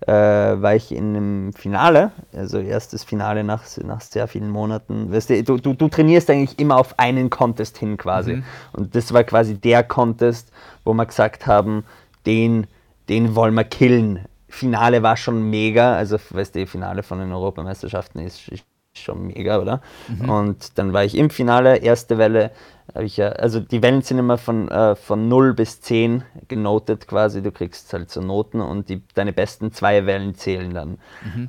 äh, 0.07 0.13
war 0.13 0.75
ich 0.75 0.93
in 0.93 1.17
einem 1.17 1.53
Finale, 1.53 2.13
also 2.35 2.59
erstes 2.59 3.05
Finale 3.05 3.45
nach, 3.45 3.65
nach 3.85 4.01
sehr 4.01 4.29
vielen 4.29 4.51
Monaten. 4.51 5.13
Weißt 5.13 5.31
du, 5.31 5.43
du, 5.43 5.57
du, 5.59 5.75
du 5.75 5.89
trainierst 5.89 6.31
eigentlich 6.31 6.59
immer 6.59 6.77
auf 6.79 6.99
einen 6.99 7.31
Contest 7.31 7.79
hin 7.79 7.97
quasi. 7.97 8.43
Und 8.73 8.95
das 8.95 9.13
war 9.13 9.25
quasi 9.25 9.55
der 9.59 9.83
Contest, 9.83 10.53
wo 10.85 10.95
wir 10.95 11.07
gesagt 11.07 11.47
haben, 11.47 11.85
den, 12.27 12.67
den 13.09 13.35
wollen 13.35 13.55
wir 13.55 13.65
killen. 13.65 14.21
Finale 14.49 15.03
war 15.03 15.17
schon 15.17 15.49
mega, 15.51 15.95
also 15.95 16.19
weißt 16.31 16.57
du, 16.57 16.67
Finale 16.67 17.03
von 17.03 17.19
den 17.19 17.33
Europameisterschaften 17.33 18.21
ist, 18.21 18.49
ist 18.49 18.65
schon 18.95 19.29
mega, 19.29 19.61
oder? 19.61 19.81
Und 20.29 20.79
dann 20.79 20.93
war 20.93 21.05
ich 21.05 21.17
im 21.17 21.31
Finale, 21.31 21.77
erste 21.77 22.19
Welle, 22.19 22.51
habe 22.95 23.05
ich 23.05 23.17
ja, 23.17 23.29
also 23.31 23.61
die 23.61 23.83
Wellen 23.83 24.03
sind 24.03 24.19
immer 24.19 24.37
von, 24.39 24.69
äh, 24.69 24.97
von 24.97 25.29
0 25.29 25.55
bis 25.55 25.81
10 25.81 26.25
genotet 26.49 27.07
quasi, 27.07 27.43
du 27.43 27.53
kriegst 27.53 27.93
halt 27.93 28.11
so 28.11 28.21
Noten 28.21 28.61
und 28.61 28.89
die, 28.89 29.03
deine 29.15 29.33
besten 29.33 29.73
zwei 29.73 30.07
Wellen 30.07 30.35
zählen 30.35 30.75
dann. 30.75 30.99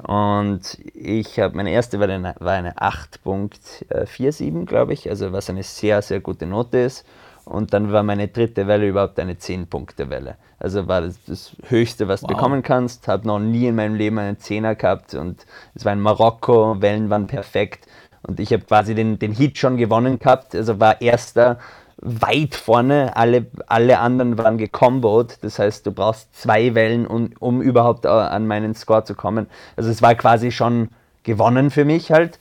Und 0.03 0.77
ich 0.93 1.39
habe, 1.39 1.55
meine 1.55 1.71
erste 1.71 1.99
Welle 1.99 2.13
eine- 2.13 2.35
war 2.39 2.53
eine 2.53 2.77
8.47, 2.77 4.65
glaube 4.65 4.93
ich, 4.93 5.09
also 5.09 5.31
was 5.31 5.49
eine 5.49 5.63
sehr, 5.63 6.01
sehr 6.01 6.19
gute 6.19 6.45
Note 6.45 6.77
ist. 6.79 7.05
Und 7.43 7.73
dann 7.73 7.91
war 7.91 8.03
meine 8.03 8.27
dritte 8.27 8.67
Welle 8.67 8.87
überhaupt 8.87 9.19
eine 9.19 9.33
10-Punkte-Welle. 9.33 10.35
Also 10.59 10.87
war 10.87 11.01
das 11.01 11.15
das 11.25 11.55
Höchste, 11.69 12.07
was 12.07 12.21
du 12.21 12.27
Wow. 12.27 12.35
bekommen 12.35 12.61
kannst. 12.61 13.07
Habe 13.07 13.27
noch 13.27 13.39
nie 13.39 13.65
in 13.65 13.75
meinem 13.75 13.95
Leben 13.95 14.19
einen 14.19 14.37
Zehner 14.39 14.75
gehabt 14.75 15.15
und 15.15 15.45
es 15.73 15.83
war 15.83 15.91
in 15.93 16.01
Marokko, 16.01 16.79
Wellen 16.81 17.09
waren 17.09 17.25
perfekt. 17.25 17.87
Und 18.23 18.39
ich 18.39 18.53
habe 18.53 18.63
quasi 18.63 18.95
den, 18.95 19.19
den 19.19 19.33
Heat 19.33 19.57
schon 19.57 19.77
gewonnen 19.77 20.19
gehabt, 20.19 20.55
also 20.55 20.79
war 20.79 21.01
erster 21.01 21.57
weit 21.97 22.55
vorne, 22.55 23.15
alle, 23.15 23.45
alle 23.67 23.99
anderen 23.99 24.37
waren 24.37 24.57
gekombot. 24.57 25.37
Das 25.41 25.59
heißt, 25.59 25.85
du 25.85 25.91
brauchst 25.91 26.35
zwei 26.35 26.73
Wellen, 26.73 27.05
um, 27.05 27.29
um 27.39 27.61
überhaupt 27.61 28.05
äh, 28.05 28.09
an 28.09 28.47
meinen 28.47 28.73
Score 28.73 29.03
zu 29.03 29.13
kommen. 29.15 29.47
Also 29.75 29.89
es 29.89 30.01
war 30.01 30.15
quasi 30.15 30.51
schon 30.51 30.89
gewonnen 31.23 31.69
für 31.69 31.85
mich 31.85 32.11
halt. 32.11 32.39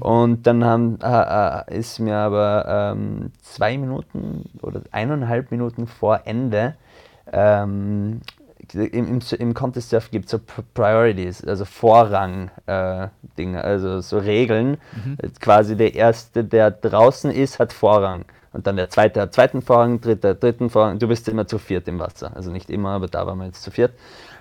Und 0.00 0.46
dann 0.46 0.64
haben, 0.64 0.98
äh, 1.02 1.68
äh, 1.68 1.78
ist 1.78 1.98
mir 1.98 2.16
aber 2.16 2.92
ähm, 2.94 3.32
zwei 3.42 3.76
Minuten 3.78 4.48
oder 4.62 4.82
eineinhalb 4.92 5.50
Minuten 5.50 5.86
vor 5.86 6.20
Ende 6.24 6.74
ähm, 7.32 8.20
im, 8.74 9.06
im, 9.06 9.20
im 9.38 9.54
Contest 9.54 9.90
Surf 9.90 10.10
gibt 10.10 10.26
es 10.26 10.30
so 10.32 10.40
Priorities, 10.74 11.44
also 11.44 11.64
Vorrang 11.64 12.50
äh, 12.66 13.08
also 13.56 14.00
so 14.00 14.18
Regeln. 14.18 14.78
Jetzt 15.22 15.40
Quasi 15.40 15.76
der 15.76 15.94
erste, 15.94 16.44
der 16.44 16.70
draußen 16.70 17.30
ist, 17.30 17.58
hat 17.58 17.72
Vorrang. 17.72 18.24
Und 18.52 18.66
dann 18.66 18.76
der 18.76 18.90
zweite 18.90 19.20
hat 19.20 19.32
zweiten 19.34 19.62
Vorrang, 19.62 20.00
dritter 20.00 20.34
dritten 20.34 20.70
Vorrang. 20.70 20.98
Du 20.98 21.08
bist 21.08 21.28
immer 21.28 21.46
zu 21.46 21.58
viert 21.58 21.86
im 21.88 21.98
Wasser. 21.98 22.32
Also 22.34 22.50
nicht 22.50 22.68
immer, 22.68 22.90
aber 22.90 23.06
da 23.06 23.26
waren 23.26 23.38
wir 23.38 23.46
jetzt 23.46 23.62
zu 23.62 23.70
viert. 23.70 23.92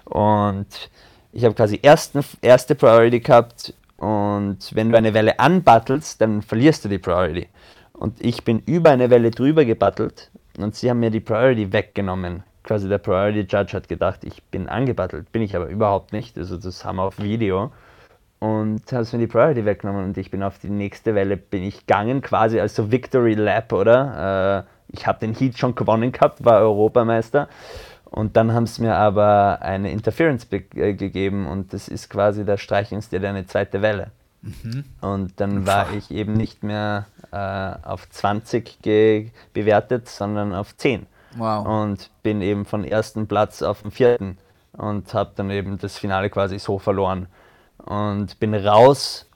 Und 0.06 0.90
ich 1.32 1.46
habe 1.46 1.54
quasi 1.54 1.80
ersten, 1.82 2.24
erste 2.42 2.76
Priority 2.76 3.20
gehabt. 3.20 3.74
Und 3.98 4.58
wenn 4.74 4.92
du 4.92 4.98
eine 4.98 5.14
Welle 5.14 5.40
anbattelst, 5.40 6.22
dann 6.22 6.42
verlierst 6.42 6.86
du 6.86 6.90
die 6.90 6.98
Priority. 6.98 7.48
Und 7.94 8.24
ich 8.24 8.44
bin 8.44 8.60
über 8.66 8.92
eine 8.92 9.10
Welle 9.10 9.30
drüber 9.30 9.66
gebattelt 9.66 10.32
und 10.58 10.76
sie 10.76 10.90
haben 10.90 11.02
mir 11.02 11.12
die 11.12 11.20
Priority 11.20 11.72
weggenommen. 11.74 12.44
Quasi 12.70 12.88
der 12.88 13.00
Priority 13.00 13.48
Judge 13.50 13.74
hat 13.74 13.90
gedacht, 13.90 14.24
ich 14.24 14.44
bin 14.44 14.70
angebattelt. 14.70 15.32
Bin 15.32 15.42
ich 15.42 15.56
aber 15.56 15.70
überhaupt 15.70 16.14
nicht. 16.14 16.38
Also 16.38 16.56
das 16.56 16.86
haben 16.86 16.98
wir 16.98 17.04
auf 17.06 17.18
Video. 17.18 17.72
Und 18.38 18.84
haben 18.92 19.04
sie 19.06 19.18
mir 19.18 19.26
die 19.26 19.32
Priority 19.32 19.66
weggenommen 19.66 20.06
und 20.06 20.18
ich 20.20 20.30
bin 20.30 20.44
auf 20.44 20.60
die 20.60 20.70
nächste 20.70 21.16
Welle 21.16 21.36
bin 21.36 21.64
ich 21.64 21.88
gegangen, 21.88 22.22
quasi 22.22 22.60
als 22.60 22.76
so 22.76 22.92
Victory 22.92 23.34
Lap, 23.34 23.74
oder? 23.74 24.68
Äh, 24.68 24.96
ich 24.96 25.08
habe 25.08 25.18
den 25.18 25.34
Heat 25.34 25.58
schon 25.58 25.74
gewonnen 25.74 26.12
gehabt, 26.12 26.46
war 26.46 26.60
Europameister. 26.62 27.50
Und 28.06 28.38
dann 28.38 28.54
haben 28.54 28.68
sie 28.68 28.84
mir 28.84 28.94
aber 28.94 29.64
eine 29.64 29.92
Interference 29.92 30.46
äh, 30.52 30.94
gegeben 30.94 31.48
und 31.48 31.74
das 31.74 31.88
ist 31.88 32.08
quasi 32.08 32.46
der 32.46 32.58
Streichungsstil 32.58 33.26
eine 33.26 33.48
zweite 33.48 33.82
Welle. 33.82 34.12
Und 35.02 35.40
dann 35.40 35.66
war 35.66 35.92
ich 35.92 36.12
eben 36.12 36.34
nicht 36.34 36.62
mehr 36.62 37.08
äh, 37.32 37.88
auf 37.88 38.08
20 38.12 38.84
ge 38.84 39.32
bewertet, 39.54 40.08
sondern 40.08 40.54
auf 40.54 40.78
10. 40.78 41.08
Wow. 41.38 41.66
Und 41.66 42.10
bin 42.24 42.42
eben 42.42 42.66
von 42.66 42.84
ersten 42.84 43.28
Platz 43.28 43.62
auf 43.62 43.82
den 43.82 43.92
vierten 43.92 44.38
und 44.74 45.14
habe 45.14 45.32
dann 45.36 45.50
eben 45.52 45.78
das 45.78 45.98
Finale 45.98 46.30
quasi 46.30 46.60
so 46.60 46.80
verloren. 46.80 47.28
Und 47.86 48.40
bin 48.40 48.54
raus 48.54 49.30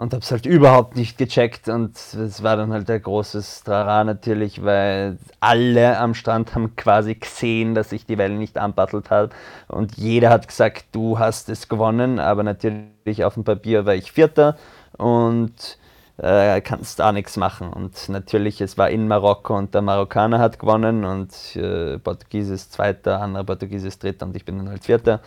und 0.00 0.14
habe 0.14 0.22
es 0.22 0.30
halt 0.30 0.46
überhaupt 0.46 0.96
nicht 0.96 1.18
gecheckt 1.18 1.68
und 1.68 1.94
es 1.96 2.42
war 2.42 2.56
dann 2.56 2.72
halt 2.72 2.90
ein 2.90 3.02
großes 3.02 3.64
Trara 3.64 4.02
natürlich, 4.04 4.64
weil 4.64 5.18
alle 5.40 5.98
am 5.98 6.14
Strand 6.14 6.54
haben 6.54 6.74
quasi 6.74 7.16
gesehen, 7.16 7.74
dass 7.74 7.92
ich 7.92 8.06
die 8.06 8.16
Welle 8.16 8.34
nicht 8.34 8.56
anbattelt 8.56 9.10
habe 9.10 9.30
und 9.68 9.98
jeder 9.98 10.30
hat 10.30 10.48
gesagt, 10.48 10.86
du 10.92 11.18
hast 11.18 11.50
es 11.50 11.68
gewonnen, 11.68 12.18
aber 12.18 12.42
natürlich 12.42 13.24
auf 13.24 13.34
dem 13.34 13.44
Papier 13.44 13.84
war 13.84 13.94
ich 13.94 14.12
Vierter 14.12 14.56
und 14.96 15.78
äh, 16.22 16.60
kannst 16.60 16.98
da 16.98 17.12
nichts 17.12 17.36
machen. 17.36 17.72
Und 17.72 18.08
natürlich, 18.08 18.60
es 18.60 18.76
war 18.76 18.90
in 18.90 19.08
Marokko 19.08 19.56
und 19.56 19.74
der 19.74 19.82
Marokkaner 19.82 20.38
hat 20.38 20.58
gewonnen 20.58 21.04
und 21.04 21.56
äh, 21.56 21.98
Portugies 21.98 22.48
ist 22.50 22.72
Zweiter, 22.72 23.20
anderer 23.20 23.44
Portugies 23.44 23.84
ist 23.84 24.02
Dritter 24.02 24.26
und 24.26 24.36
ich 24.36 24.44
bin 24.44 24.58
dann 24.58 24.68
halt 24.68 24.84
Vierter. 24.84 25.20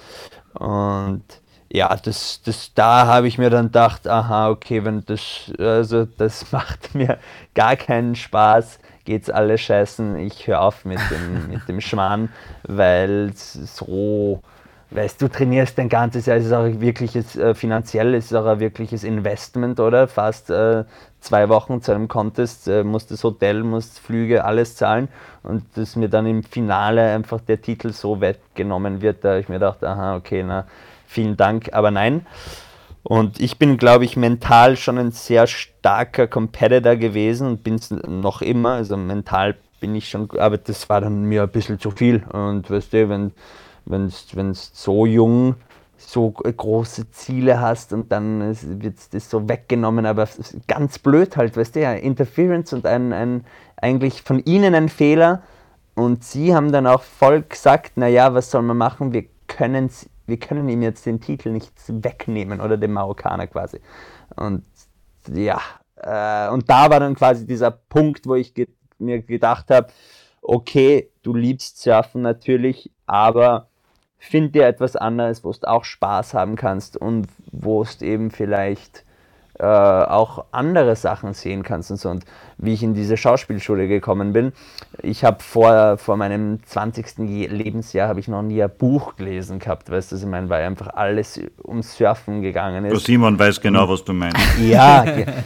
Und 0.54 1.24
ja, 1.72 1.96
das, 1.96 2.41
das, 2.44 2.74
da 2.76 3.08
habe 3.08 3.28
ich 3.28 3.39
mir 3.39 3.50
dann 3.50 3.66
gedacht, 3.66 4.08
aha, 4.08 4.50
okay, 4.50 4.86
wenn 4.86 5.04
das, 5.06 5.52
also 5.58 6.06
das 6.06 6.52
macht 6.52 6.94
mir 6.94 7.18
gar 7.56 7.76
keinen 7.76 8.16
Spaß, 8.16 8.80
geht's 9.06 9.30
alle 9.30 9.58
scheißen, 9.58 10.18
ich 10.18 10.48
höre 10.48 10.62
auf 10.62 10.86
mit 10.86 11.00
dem, 11.10 11.50
mit 11.50 11.68
dem 11.68 11.82
Schmarrn, 11.82 12.30
weil 12.64 13.32
so, 13.34 14.41
weißt 14.94 15.22
du, 15.22 15.28
trainierst 15.28 15.78
dein 15.78 15.89
ganzes 15.89 16.26
Jahr, 16.26 16.38
es 16.38 16.46
ist 16.46 16.54
auch 16.54 16.64
ein 16.64 16.80
wirkliches, 16.82 17.36
äh, 17.36 17.56
finanziell 17.56 18.14
ist 18.14 18.34
auch 18.34 18.46
ein 18.46 18.60
wirkliches 18.60 19.04
Investment, 19.04 19.80
oder? 19.80 20.08
Fast 20.08 20.50
äh, 20.50 20.84
zwei 21.20 21.50
Wochen 21.50 21.82
zu 21.82 21.91
einem 21.91 22.08
Contest, 22.08 22.68
äh, 22.68 22.84
musst 22.84 23.12
das 23.12 23.24
Hotel, 23.24 23.64
musst 23.64 24.00
Flüge, 24.00 24.46
alles 24.46 24.76
zahlen 24.76 25.08
und 25.41 25.64
dass 25.76 25.96
mir 25.96 26.10
dann 26.10 26.26
im 26.26 26.44
Finale 26.44 27.14
einfach 27.14 27.41
der 27.41 27.62
Titel 27.62 27.91
so 27.91 28.22
weggenommen 28.22 29.02
wird, 29.02 29.24
da 29.24 29.38
ich 29.38 29.50
mir 29.50 29.56
gedacht, 29.56 29.84
aha, 29.84 30.16
okay, 30.16 30.44
na, 30.46 30.66
vielen 31.08 31.38
Dank, 31.38 31.74
aber 31.74 31.91
nein. 31.91 32.26
Und 33.04 33.41
ich 33.41 33.60
bin, 33.60 33.78
glaube 33.78 34.06
ich, 34.06 34.16
mental 34.16 34.78
schon 34.78 34.98
ein 34.98 35.12
sehr 35.12 35.46
starker 35.46 36.28
Competitor 36.28 36.96
gewesen 36.96 37.48
und 37.48 37.64
bin 37.64 37.76
es 37.76 37.91
noch 37.91 38.41
immer. 38.41 38.76
Also 38.76 38.96
mental 38.96 39.56
bin 39.82 39.94
ich 39.94 40.10
schon, 40.10 40.30
aber 40.39 40.58
das 40.58 40.88
war 40.89 41.02
dann 41.02 41.24
mir 41.26 41.44
ein 41.44 41.50
bisschen 41.50 41.80
zu 41.80 41.91
viel. 41.91 42.24
Und 42.32 42.72
weißt 42.72 42.94
du, 42.94 43.10
wenn 43.10 43.34
wenn 43.86 44.06
es 44.06 44.72
so 44.74 45.06
jung 45.06 45.56
so 45.98 46.32
große 46.32 47.12
Ziele 47.12 47.62
hast 47.62 47.94
und 47.94 48.12
dann 48.12 48.56
wird 48.82 49.14
das 49.14 49.30
so 49.30 49.48
weggenommen, 49.48 50.06
aber 50.06 50.28
ganz 50.68 51.00
blöd 51.00 51.38
halt, 51.38 51.56
weißt 51.56 51.76
du, 51.76 51.82
ja, 51.82 51.94
Interference 51.94 52.74
und 52.74 52.86
ein, 52.86 53.14
ein, 53.14 53.46
eigentlich 53.78 54.22
von 54.22 54.40
ihnen 54.40 54.76
ein 54.76 54.90
Fehler 54.90 55.44
und 55.96 56.24
sie 56.24 56.54
haben 56.54 56.72
dann 56.72 56.88
auch 56.88 57.04
voll 57.04 57.44
gesagt, 57.44 57.98
naja, 57.98 58.34
was 58.34 58.52
soll 58.52 58.64
man 58.64 58.78
machen, 58.78 59.14
wir 59.14 59.26
wir 60.26 60.40
können 60.40 60.70
ihm 60.70 60.82
jetzt 60.82 61.06
den 61.06 61.20
Titel 61.22 61.52
nicht 61.52 61.72
wegnehmen 61.88 62.60
oder 62.60 62.78
dem 62.78 62.94
Marokkaner 62.94 63.46
quasi. 63.48 63.80
Und 64.36 64.66
ja, 65.32 65.60
äh, 65.98 66.50
und 66.50 66.70
da 66.70 66.90
war 66.90 67.00
dann 67.00 67.16
quasi 67.16 67.46
dieser 67.46 67.72
Punkt, 67.72 68.26
wo 68.26 68.36
ich 68.36 68.54
ge 68.54 68.68
mir 68.98 69.22
gedacht 69.22 69.70
habe, 69.70 69.88
okay, 70.42 71.12
du 71.24 71.34
liebst 71.34 71.82
Surfen 71.82 72.22
natürlich, 72.22 72.92
aber 73.06 73.68
find 74.24 74.56
dir 74.56 74.66
etwas 74.66 74.96
anderes, 74.96 75.44
wo 75.44 75.52
du 75.52 75.68
auch 75.68 75.84
Spaß 75.84 76.34
haben 76.34 76.56
kannst 76.56 76.96
und 76.96 77.28
wo 77.52 77.84
du 77.84 78.06
eben 78.06 78.32
vielleicht 78.32 79.04
äh, 79.60 79.66
auch 79.66 80.45
andere 80.51 80.95
Sachen 80.95 81.34
sehen 81.34 81.62
kannst 81.62 81.91
und 81.91 81.97
so. 81.97 82.10
Und 82.10 82.26
wie 82.58 82.74
ich 82.74 82.82
in 82.82 82.95
diese 82.95 83.18
Schauspielschule 83.18 83.88
gekommen 83.88 84.34
bin, 84.34 84.51
ich 85.01 85.24
habe 85.24 85.43
vor, 85.43 85.97
vor 85.97 86.18
meinem 86.18 86.64
20. 86.64 87.18
Lebensjahr 87.49 88.08
habe 88.08 88.20
ich 88.20 88.28
noch 88.28 88.41
nie 88.41 88.64
ein 88.64 88.72
Buch 88.76 89.16
gelesen 89.16 89.60
gehabt, 89.60 89.91
weißt 89.91 90.12
du, 90.12 90.16
ich 90.16 90.26
meine, 90.26 90.49
weil 90.49 90.66
einfach 90.66 90.88
alles 90.95 91.39
ums 91.64 91.95
Surfen 91.95 92.41
gegangen 92.41 92.86
ist. 92.86 93.06
Simon 93.06 93.38
weiß 93.38 93.62
genau, 93.62 93.88
was 93.88 94.04
du 94.04 94.14
meinst. 94.14 94.39
Ja, 94.60 95.06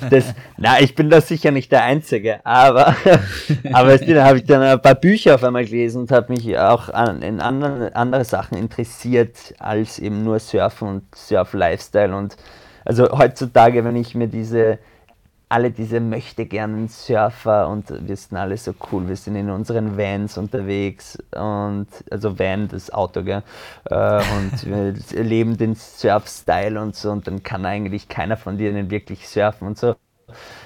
das, 0.10 0.34
na, 0.58 0.80
ich 0.80 0.93
bin 0.95 1.10
da 1.10 1.20
sicher 1.20 1.51
nicht 1.51 1.72
der 1.72 1.84
Einzige, 1.84 2.45
aber, 2.45 2.95
aber 3.74 3.97
da 3.97 4.26
habe 4.26 4.38
ich 4.38 4.45
dann 4.45 4.62
ein 4.62 4.82
paar 4.82 4.95
Bücher 4.95 5.36
auf 5.36 5.43
einmal 5.43 5.66
gelesen 5.66 6.01
und 6.01 6.12
habe 6.12 6.32
mich 6.32 6.58
auch 6.58 6.89
an, 6.89 7.22
in 7.22 7.41
anderen, 7.41 7.93
andere 7.93 8.24
Sachen 8.24 8.58
interessiert 8.58 9.53
als 9.60 9.99
eben 9.99 10.24
nur 10.24 10.39
Surfen 10.39 10.88
und 10.88 11.16
Surf-Lifestyle 11.16 12.16
und 12.16 12.38
also 12.88 13.10
heutzutage, 13.12 13.84
wenn 13.84 13.98
ich 13.98 14.16
mir 14.16 14.30
diese, 14.30 14.80
alle 15.50 15.72
diese 15.72 16.00
möchte 16.00 16.46
gerne 16.46 16.88
Surfer 16.88 17.68
und 17.68 17.90
wir 18.08 18.16
sind 18.16 18.38
alle 18.38 18.56
so 18.56 18.74
cool, 18.90 19.10
wir 19.10 19.18
sind 19.18 19.36
in 19.36 19.50
unseren 19.50 19.98
Vans 19.98 20.38
unterwegs 20.38 21.22
und 21.32 21.88
also 22.10 22.40
Van, 22.40 22.70
das 22.70 22.90
Auto, 22.90 23.24
gell? 23.24 23.44
Äh, 23.90 24.22
und 24.38 24.66
wir 25.14 25.22
leben 25.22 25.58
den 25.58 25.76
Surf-Style 25.76 26.80
und 26.80 26.96
so 26.96 27.12
und 27.12 27.28
dann 27.28 27.44
kann 27.44 27.66
eigentlich 27.66 28.08
keiner 28.08 28.38
von 28.38 28.58
denen 28.58 28.90
wirklich 28.90 29.28
surfen 29.28 29.68
und 29.68 29.78
so. 29.78 29.96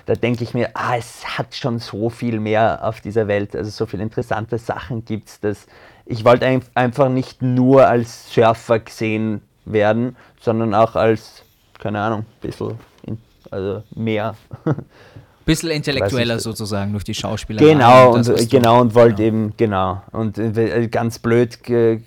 Da 0.05 0.13
denke 0.13 0.43
ich 0.43 0.53
mir, 0.53 0.69
ah, 0.75 0.97
es 0.97 1.39
hat 1.39 1.55
schon 1.55 1.79
so 1.79 2.11
viel 2.11 2.39
mehr 2.39 2.83
auf 2.83 3.01
dieser 3.01 3.27
Welt, 3.27 3.55
also 3.55 3.71
so 3.71 3.87
viele 3.87 4.03
interessante 4.03 4.59
Sachen 4.59 5.05
gibt 5.05 5.27
es, 5.27 5.39
dass 5.39 5.65
ich 6.05 6.23
wollte 6.23 6.61
einfach 6.75 7.09
nicht 7.09 7.41
nur 7.41 7.87
als 7.87 8.31
Surfer 8.31 8.79
gesehen 8.79 9.41
werden, 9.65 10.15
sondern 10.39 10.75
auch 10.75 10.95
als 10.95 11.45
keine 11.81 11.99
Ahnung, 11.99 12.19
ein 12.19 12.25
bisschen, 12.39 12.77
in, 13.03 13.17
also 13.49 13.83
mehr. 13.93 14.35
Bisschen 15.43 15.71
intellektueller 15.71 16.39
sozusagen 16.39 16.91
durch 16.91 17.03
die 17.03 17.15
Schauspieler. 17.15 17.59
Genau, 17.59 18.13
und, 18.13 18.49
genau, 18.49 18.79
und 18.79 18.93
wollte 18.93 19.23
genau. 19.23 19.27
eben, 19.27 19.53
genau. 19.57 20.01
Und 20.11 20.37
äh, 20.37 20.87
ganz 20.87 21.17
blöd 21.17 21.57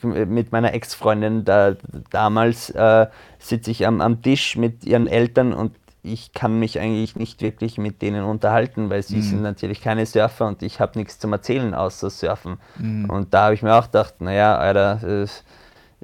mit 0.01 0.53
meiner 0.53 0.73
Ex-Freundin 0.73 1.45
da, 1.45 1.75
damals 2.11 2.71
äh, 2.71 3.09
sitze 3.41 3.73
ich 3.73 3.89
am, 3.89 4.01
am 4.01 4.23
Tisch 4.23 4.57
mit 4.57 4.85
ihren 4.85 5.09
Eltern 5.09 5.53
und 5.53 5.73
ich 6.05 6.33
kann 6.33 6.59
mich 6.59 6.79
eigentlich 6.79 7.17
nicht 7.17 7.43
wirklich 7.43 7.77
mit 7.79 8.03
denen 8.03 8.25
unterhalten, 8.25 8.89
weil 8.89 9.03
sie 9.03 9.17
mhm. 9.17 9.23
sind 9.23 9.43
natürlich 9.43 9.81
keine 9.81 10.07
Surfer 10.07 10.47
und 10.47 10.63
ich 10.63 10.79
habe 10.79 10.97
nichts 10.99 11.19
zum 11.19 11.33
Erzählen 11.33 11.75
außer 11.75 12.11
Surfen. 12.11 12.59
Mhm. 12.79 13.11
Und 13.11 13.35
da 13.35 13.47
habe 13.47 13.55
ich 13.55 13.63
mir 13.63 13.75
auch 13.75 13.87
gedacht, 13.87 14.21
naja, 14.21 14.57
Alter, 14.57 15.03
äh, 15.03 15.27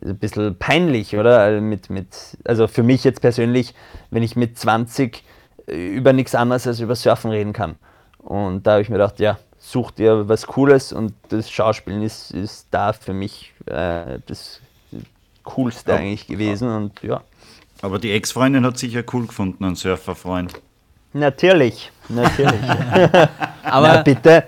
ein 0.05 0.19
bisschen 0.19 0.57
peinlich, 0.59 1.17
oder? 1.17 1.41
Also 1.41 1.61
mit, 1.61 1.91
mit, 1.91 2.09
also 2.45 2.67
für 2.67 2.83
mich 2.83 3.05
jetzt 3.05 3.21
persönlich, 3.21 3.75
wenn 4.11 4.23
ich 4.23 4.37
mit 4.37 4.59
20 4.59 5.23
über 5.67 6.13
nichts 6.13 6.35
anderes 6.35 6.67
als 6.67 6.81
über 6.81 6.97
Surfen 6.97 7.31
reden 7.31 7.53
kann. 7.53 7.77
Und 8.19 8.67
da 8.67 8.73
habe 8.73 8.83
ich 8.83 8.89
mir 8.89 8.97
gedacht, 8.97 9.21
ja, 9.21 9.39
such 9.59 9.93
dir 9.93 10.29
was 10.29 10.47
Cooles 10.47 10.93
und 10.93 11.15
das 11.29 11.51
Schauspielen 11.51 12.03
ist, 12.03 12.33
ist 12.33 12.69
da 12.71 12.93
für 12.93 13.13
mich 13.13 13.53
äh, 13.67 14.19
das 14.27 14.61
Coolste 15.45 15.95
eigentlich 15.95 16.27
gewesen 16.27 16.69
und 16.69 17.03
ja. 17.03 17.23
Aber 17.83 17.99
die 17.99 18.13
Ex-Freundin 18.13 18.65
hat 18.65 18.79
sich 18.79 18.93
ja 18.93 19.03
cool 19.13 19.27
gefunden, 19.27 19.65
ein 19.65 19.75
Surferfreund. 19.75 20.53
Natürlich, 21.13 21.91
natürlich. 22.09 22.61
Aber 23.63 23.89
Na, 23.89 24.03
bitte, 24.03 24.45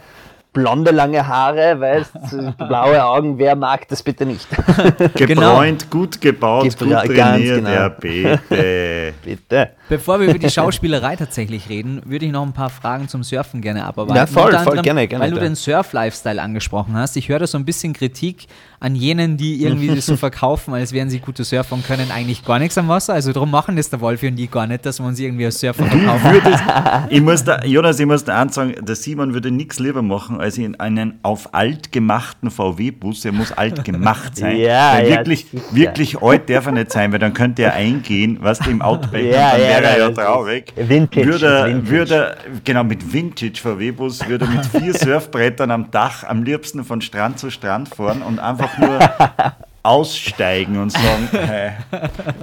blonde, 0.52 0.90
lange 0.90 1.26
Haare, 1.26 1.80
weißt 1.80 2.12
blaue 2.58 3.04
Augen, 3.04 3.38
wer 3.38 3.56
mag 3.56 3.88
das 3.88 4.02
bitte 4.02 4.26
nicht? 4.26 4.46
Gebräunt, 5.14 5.90
genau. 5.90 5.90
gut 5.90 6.20
gebaut, 6.20 6.64
Gebra 6.78 7.02
gut 7.02 7.14
trainiert, 7.14 7.56
genau. 7.58 7.70
ja 7.70 7.88
bitte. 7.88 9.14
bitte. 9.24 9.70
Bevor 9.92 10.20
wir 10.20 10.30
über 10.30 10.38
die 10.38 10.48
Schauspielerei 10.48 11.16
tatsächlich 11.16 11.68
reden, 11.68 12.00
würde 12.06 12.24
ich 12.24 12.32
noch 12.32 12.46
ein 12.46 12.54
paar 12.54 12.70
Fragen 12.70 13.08
zum 13.08 13.22
Surfen 13.22 13.60
gerne 13.60 13.84
abarbeiten. 13.84 14.16
Ja, 14.16 14.26
voll, 14.26 14.58
voll, 14.64 14.80
gerne, 14.80 15.06
gerne. 15.06 15.22
Weil 15.22 15.32
du 15.32 15.38
den 15.38 15.54
Surf-Lifestyle 15.54 16.40
angesprochen 16.40 16.96
hast. 16.96 17.14
Ich 17.18 17.28
höre 17.28 17.40
da 17.40 17.46
so 17.46 17.58
ein 17.58 17.66
bisschen 17.66 17.92
Kritik 17.92 18.46
an 18.80 18.96
jenen, 18.96 19.36
die 19.36 19.62
irgendwie 19.62 19.88
das 19.88 20.06
so 20.06 20.16
verkaufen, 20.26 20.72
als 20.72 20.94
wären 20.94 21.10
sie 21.10 21.18
gute 21.18 21.44
Surfer 21.44 21.74
und 21.74 21.86
können 21.86 22.10
eigentlich 22.10 22.42
gar 22.42 22.58
nichts 22.58 22.78
am 22.78 22.88
Wasser. 22.88 23.12
Also 23.12 23.32
darum 23.32 23.50
machen 23.50 23.76
das 23.76 23.90
der 23.90 24.00
Wolfi 24.00 24.28
und 24.28 24.36
die 24.36 24.48
gar 24.48 24.66
nicht, 24.66 24.86
dass 24.86 24.98
man 24.98 25.14
sie 25.14 25.26
irgendwie 25.26 25.44
als 25.44 25.60
Surfer 25.60 25.84
verkaufen. 25.84 26.40
ich 27.10 27.20
muss 27.20 27.44
da, 27.44 27.62
Jonas, 27.62 28.00
ich 28.00 28.06
muss 28.06 28.24
da 28.24 28.40
eins 28.40 28.54
sagen, 28.54 28.74
der 28.80 28.96
Simon 28.96 29.34
würde 29.34 29.50
nichts 29.50 29.78
lieber 29.78 30.00
machen, 30.00 30.40
als 30.40 30.56
in 30.56 30.80
einen 30.80 31.18
auf 31.22 31.52
alt 31.52 31.92
gemachten 31.92 32.50
VW-Bus. 32.50 33.26
Er 33.26 33.32
muss 33.32 33.52
alt 33.52 33.84
gemacht 33.84 34.38
sein. 34.38 34.56
ja, 34.58 34.94
weil 34.94 35.10
wirklich, 35.10 35.46
ja, 35.52 35.60
wirklich 35.70 36.22
alt 36.22 36.48
darf 36.48 36.64
er 36.64 36.72
nicht 36.72 36.90
sein, 36.92 37.12
weil 37.12 37.18
dann 37.18 37.34
könnte 37.34 37.62
er 37.62 37.74
eingehen, 37.74 38.38
was 38.40 38.66
im 38.66 38.80
Outback 38.80 39.30
ja, 39.30 39.52
und 39.52 39.52
dann 39.52 39.60
wäre 39.60 39.81
er 39.82 39.98
ja 39.98 40.10
traurig. 40.10 40.72
Vintage, 40.76 41.26
würde, 41.26 41.64
Vintage. 41.66 41.90
Würde, 41.90 42.36
genau, 42.64 42.84
mit 42.84 43.12
Vintage 43.12 43.60
VW-Bus 43.60 44.28
würde 44.28 44.46
mit 44.46 44.64
vier 44.66 44.94
Surfbrettern 44.98 45.70
am 45.70 45.90
Dach 45.90 46.24
am 46.24 46.42
liebsten 46.42 46.84
von 46.84 47.00
Strand 47.00 47.38
zu 47.38 47.50
Strand 47.50 47.88
fahren 47.88 48.22
und 48.22 48.38
einfach 48.38 48.78
nur 48.78 48.98
aussteigen 49.82 50.78
und 50.80 50.90
sagen, 50.90 51.28
hey, 51.32 51.72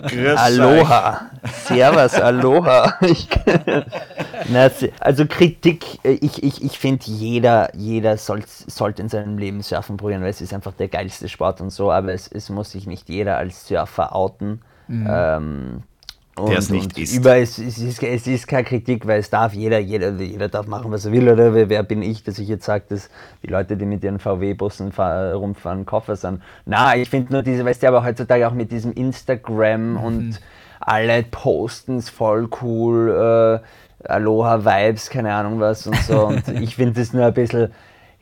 grüß 0.08 0.38
Aloha, 0.38 1.30
Servus, 1.66 2.16
Aloha. 2.16 3.00
also 5.00 5.26
Kritik, 5.26 5.86
äh, 6.04 6.12
ich, 6.22 6.44
ich, 6.44 6.64
ich 6.64 6.78
finde, 6.78 7.06
jeder, 7.06 7.74
jeder 7.76 8.18
soll, 8.18 8.44
sollte 8.46 9.02
in 9.02 9.10
seinem 9.10 9.38
Leben 9.38 9.62
Surfen 9.62 9.98
probieren, 9.98 10.22
weil 10.22 10.32
es 10.32 10.42
ist 10.42 10.54
einfach 10.54 10.74
der 10.74 10.90
geilste 10.90 11.30
Sport 11.30 11.62
und 11.62 11.70
so, 11.70 11.92
aber 11.92 12.14
es, 12.14 12.28
es 12.28 12.50
muss 12.50 12.72
sich 12.72 12.88
nicht 12.88 13.08
jeder 13.10 13.38
als 13.38 13.68
Surfer 13.68 14.16
outen. 14.16 14.62
Mhm. 14.88 15.08
Ähm, 15.10 15.84
der 16.48 16.58
es 16.58 16.70
nicht 16.70 16.98
ist. 16.98 17.16
Über, 17.16 17.38
es, 17.38 17.58
es, 17.58 17.78
ist, 17.78 18.02
es 18.04 18.28
ist 18.28 18.48
keine 18.48 18.64
Kritik, 18.64 19.08
weil 19.08 19.20
es 19.20 19.30
darf 19.30 19.54
jeder, 19.54 19.80
jeder, 19.80 20.12
jeder 20.12 20.48
darf 20.50 20.68
machen, 20.68 20.92
was 20.92 21.06
er 21.06 21.12
will. 21.12 21.30
Oder 21.30 21.54
wer, 21.54 21.84
bin 21.84 22.02
ich, 22.02 22.24
dass 22.24 22.40
ich 22.40 22.48
jetzt 22.48 22.66
sage, 22.66 22.86
dass 22.90 23.10
die 23.44 23.48
Leute, 23.48 23.78
die 23.78 23.86
mit 23.86 24.04
ihren 24.04 24.20
VW-Bussen 24.20 24.92
rumfahren, 24.92 25.86
Koffer 25.86 26.16
sind. 26.16 26.42
Na, 26.66 26.96
ich 26.96 27.10
finde 27.10 27.34
nur 27.34 27.44
diese, 27.44 27.66
weißt 27.66 27.84
du, 27.84 27.88
aber 27.88 28.04
heutzutage 28.04 28.48
auch 28.48 28.54
mit 28.54 28.72
diesem 28.72 28.94
Instagram 28.94 29.92
mhm. 29.92 29.98
und 29.98 30.40
alle 30.80 31.24
posten 31.24 31.98
es 31.98 32.10
voll 32.10 32.50
cool, 32.62 33.62
äh, 34.04 34.08
Aloha-Vibes, 34.08 35.10
keine 35.10 35.34
Ahnung 35.34 35.60
was 35.60 35.86
und 35.88 35.98
so. 35.98 36.28
und 36.28 36.48
ich 36.62 36.76
finde 36.76 37.00
das 37.00 37.14
nur 37.14 37.26
ein 37.26 37.34
bisschen, 37.34 37.72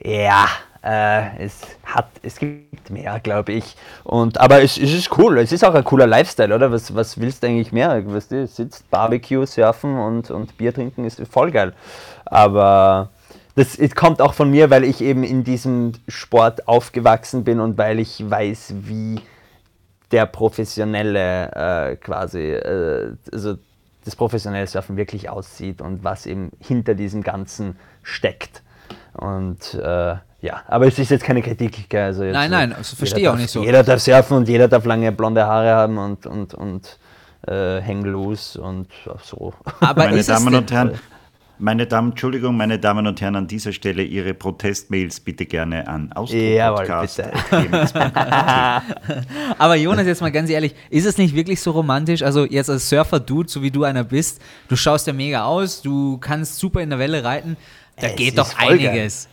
ja, 0.03 0.47
äh, 0.87 1.43
es 1.43 1.61
hat, 1.83 2.07
es 2.23 2.39
gibt 2.39 2.89
mehr, 2.89 3.19
glaube 3.19 3.51
ich. 3.51 3.75
Und, 4.05 4.39
aber 4.39 4.61
es, 4.63 4.77
es, 4.77 4.93
ist 4.93 5.17
cool, 5.17 5.37
es 5.39 5.51
ist 5.51 5.65
auch 5.65 5.73
ein 5.73 5.83
cooler 5.83 6.07
Lifestyle, 6.07 6.55
oder? 6.55 6.71
Was, 6.71 6.95
was 6.95 7.19
willst 7.19 7.43
du 7.43 7.47
eigentlich 7.47 7.73
mehr? 7.73 8.01
Weißt 8.05 8.31
du, 8.31 8.47
sitzt, 8.47 8.89
Barbecue, 8.89 9.45
surfen 9.45 9.97
und, 9.97 10.31
und 10.31 10.57
Bier 10.57 10.73
trinken 10.73 11.03
ist 11.03 11.21
voll 11.27 11.51
geil. 11.51 11.73
Aber 12.25 13.09
das 13.55 13.77
kommt 13.95 14.21
auch 14.21 14.33
von 14.33 14.49
mir, 14.49 14.69
weil 14.69 14.85
ich 14.85 15.01
eben 15.01 15.23
in 15.23 15.43
diesem 15.43 15.91
Sport 16.07 16.67
aufgewachsen 16.69 17.43
bin 17.43 17.59
und 17.59 17.77
weil 17.77 17.99
ich 17.99 18.23
weiß, 18.29 18.75
wie 18.83 19.19
der 20.11 20.25
professionelle 20.25 21.51
äh, 21.91 21.95
quasi, 21.97 22.51
äh, 22.51 23.13
also 23.33 23.55
das 24.05 24.15
professionelle 24.15 24.67
Surfen 24.67 24.95
wirklich 24.95 25.29
aussieht 25.29 25.81
und 25.81 26.05
was 26.05 26.25
eben 26.27 26.51
hinter 26.61 26.95
diesem 26.95 27.23
Ganzen 27.23 27.77
steckt. 28.03 28.61
Und 29.17 29.73
äh, 29.73 30.15
ja, 30.41 30.61
aber 30.67 30.87
es 30.87 30.99
ist 30.99 31.09
jetzt 31.09 31.23
keine 31.23 31.41
Kritik. 31.41 31.93
Also 31.93 32.23
jetzt 32.23 32.33
nein, 32.33 32.51
nein, 32.51 32.73
also 32.73 32.95
verstehe 32.95 33.23
ich 33.23 33.27
auch 33.27 33.35
nicht 33.35 33.49
so. 33.49 33.63
Jeder 33.63 33.83
darf 33.83 33.99
surfen 33.99 34.37
und 34.37 34.47
jeder 34.47 34.67
darf 34.67 34.85
lange 34.85 35.11
blonde 35.11 35.45
Haare 35.45 35.71
haben 35.71 35.97
und, 35.97 36.25
und, 36.25 36.53
und 36.53 36.99
äh, 37.47 37.81
hang 37.81 38.03
loose 38.03 38.61
und 38.61 38.87
so. 39.23 39.53
Aber 39.79 40.05
Meine 40.05 40.23
Damen 40.23 40.55
und 40.55 40.71
Herren, 40.71 40.91
Meine 41.59 41.87
Damen, 41.87 42.11
Entschuldigung, 42.11 42.55
meine 42.55 42.77
Damen 42.77 43.07
und 43.07 43.19
Herren, 43.19 43.35
an 43.35 43.47
dieser 43.47 43.73
Stelle 43.73 44.03
Ihre 44.03 44.35
Protestmails 44.35 45.21
bitte 45.21 45.47
gerne 45.47 45.87
an 45.87 46.11
Jawohl, 46.55 46.85
Aber 49.57 49.75
Jonas, 49.75 50.05
jetzt 50.05 50.21
mal 50.21 50.31
ganz 50.31 50.51
ehrlich, 50.51 50.75
ist 50.91 51.07
es 51.07 51.17
nicht 51.17 51.33
wirklich 51.33 51.59
so 51.61 51.71
romantisch? 51.71 52.21
Also 52.21 52.45
jetzt 52.45 52.69
als 52.69 52.87
Surfer-Dude, 52.89 53.49
so 53.49 53.63
wie 53.63 53.71
du 53.71 53.85
einer 53.85 54.03
bist, 54.03 54.39
du 54.67 54.75
schaust 54.75 55.07
ja 55.07 55.13
mega 55.13 55.45
aus, 55.45 55.81
du 55.81 56.19
kannst 56.19 56.59
super 56.59 56.81
in 56.81 56.91
der 56.91 56.99
Welle 56.99 57.23
reiten, 57.23 57.57
da 57.99 58.07
Es 58.07 58.15
geht 58.15 58.37
doch 58.37 58.47
voll 58.47 58.79
geil. 58.79 58.89
einiges. 58.89 59.29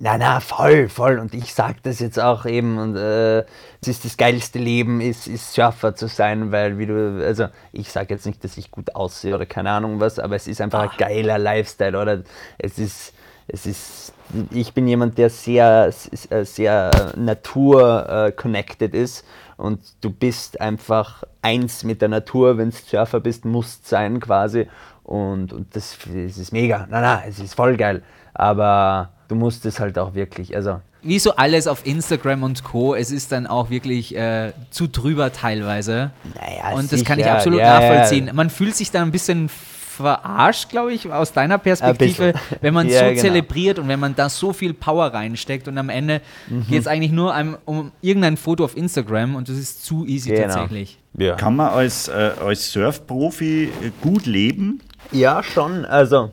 Na, 0.00 0.16
na, 0.16 0.38
voll, 0.40 0.88
voll. 0.88 1.18
Und 1.18 1.34
ich 1.34 1.52
sag 1.54 1.82
das 1.82 1.98
jetzt 1.98 2.20
auch 2.20 2.46
eben. 2.46 2.78
Und 2.78 2.96
äh, 2.96 3.40
es 3.80 3.88
ist 3.88 4.04
das 4.04 4.16
geilste 4.16 4.58
Leben, 4.60 5.00
ist, 5.00 5.26
ist 5.26 5.52
Surfer 5.54 5.94
zu 5.96 6.06
sein, 6.06 6.52
weil 6.52 6.78
wie 6.78 6.86
du, 6.86 7.24
also 7.24 7.48
ich 7.72 7.90
sag 7.90 8.10
jetzt 8.10 8.24
nicht, 8.24 8.44
dass 8.44 8.56
ich 8.56 8.70
gut 8.70 8.94
aussehe 8.94 9.34
oder 9.34 9.46
keine 9.46 9.70
Ahnung 9.70 9.98
was, 9.98 10.18
aber 10.20 10.36
es 10.36 10.46
ist 10.46 10.60
einfach 10.60 10.82
ein 10.82 10.96
geiler 10.98 11.38
Lifestyle, 11.38 12.00
oder? 12.00 12.22
Es 12.58 12.78
ist, 12.78 13.12
es 13.48 13.66
ist, 13.66 14.12
ich 14.52 14.72
bin 14.72 14.86
jemand, 14.86 15.18
der 15.18 15.30
sehr, 15.30 15.92
äh, 16.30 16.44
sehr 16.44 16.90
natur-connected 17.16 18.94
ist 18.94 19.24
und 19.56 19.80
du 20.00 20.10
bist 20.10 20.60
einfach 20.60 21.24
eins 21.42 21.82
mit 21.82 22.02
der 22.02 22.08
Natur, 22.08 22.56
wenn 22.58 22.70
du 22.70 22.76
Surfer 22.76 23.18
bist, 23.20 23.44
musst 23.44 23.88
sein 23.88 24.20
quasi. 24.20 24.68
Und, 25.08 25.54
und 25.54 25.74
das, 25.74 25.96
das 26.04 26.36
ist 26.36 26.52
mega. 26.52 26.86
Na, 26.90 27.00
na, 27.00 27.22
es 27.26 27.38
ist 27.38 27.54
voll 27.54 27.78
geil. 27.78 28.02
Aber 28.34 29.08
du 29.28 29.36
musst 29.36 29.64
es 29.64 29.80
halt 29.80 29.98
auch 29.98 30.12
wirklich, 30.12 30.54
also 30.54 30.82
Wie 31.00 31.18
so 31.18 31.34
alles 31.34 31.66
auf 31.66 31.86
Instagram 31.86 32.42
und 32.42 32.62
Co., 32.62 32.94
es 32.94 33.10
ist 33.10 33.32
dann 33.32 33.46
auch 33.46 33.70
wirklich 33.70 34.14
äh, 34.14 34.52
zu 34.68 34.86
drüber 34.86 35.32
teilweise. 35.32 36.10
Naja, 36.34 36.76
und 36.76 36.92
das 36.92 37.04
kann 37.04 37.18
ich 37.18 37.26
absolut 37.26 37.60
ja. 37.60 37.80
nachvollziehen. 37.80 38.30
Man 38.34 38.50
fühlt 38.50 38.76
sich 38.76 38.90
dann 38.90 39.08
ein 39.08 39.10
bisschen 39.10 39.48
verarscht, 40.02 40.68
glaube 40.70 40.92
ich, 40.92 41.10
aus 41.12 41.32
deiner 41.32 41.58
Perspektive, 41.58 42.32
wenn 42.60 42.74
man 42.74 42.88
Ja, 42.88 43.00
so 43.00 43.04
genau. 43.10 43.20
zelebriert 43.20 43.78
und 43.78 43.88
wenn 43.88 44.00
man 44.00 44.14
da 44.16 44.28
so 44.28 44.52
viel 44.52 44.74
Power 44.74 45.06
reinsteckt 45.12 45.68
und 45.68 45.76
am 45.78 45.88
Ende 45.88 46.20
Mhm. 46.48 46.66
geht 46.68 46.80
es 46.80 46.86
eigentlich 46.86 47.12
nur 47.12 47.34
um, 47.36 47.56
um 47.64 47.92
irgendein 48.00 48.36
Foto 48.36 48.64
auf 48.64 48.76
Instagram 48.76 49.34
und 49.36 49.48
das 49.48 49.56
ist 49.56 49.84
zu 49.84 50.06
easy 50.06 50.30
Genau. 50.30 50.46
tatsächlich. 50.46 50.98
ja. 51.16 51.34
Kann 51.36 51.56
man 51.56 51.68
als, 51.70 52.08
äh, 52.08 52.32
als 52.44 52.72
Surfprofi 52.72 53.64
äh, 53.64 53.90
gut 54.00 54.26
leben? 54.26 54.80
ja, 55.12 55.42
schon. 55.42 55.84
Also 55.84 56.32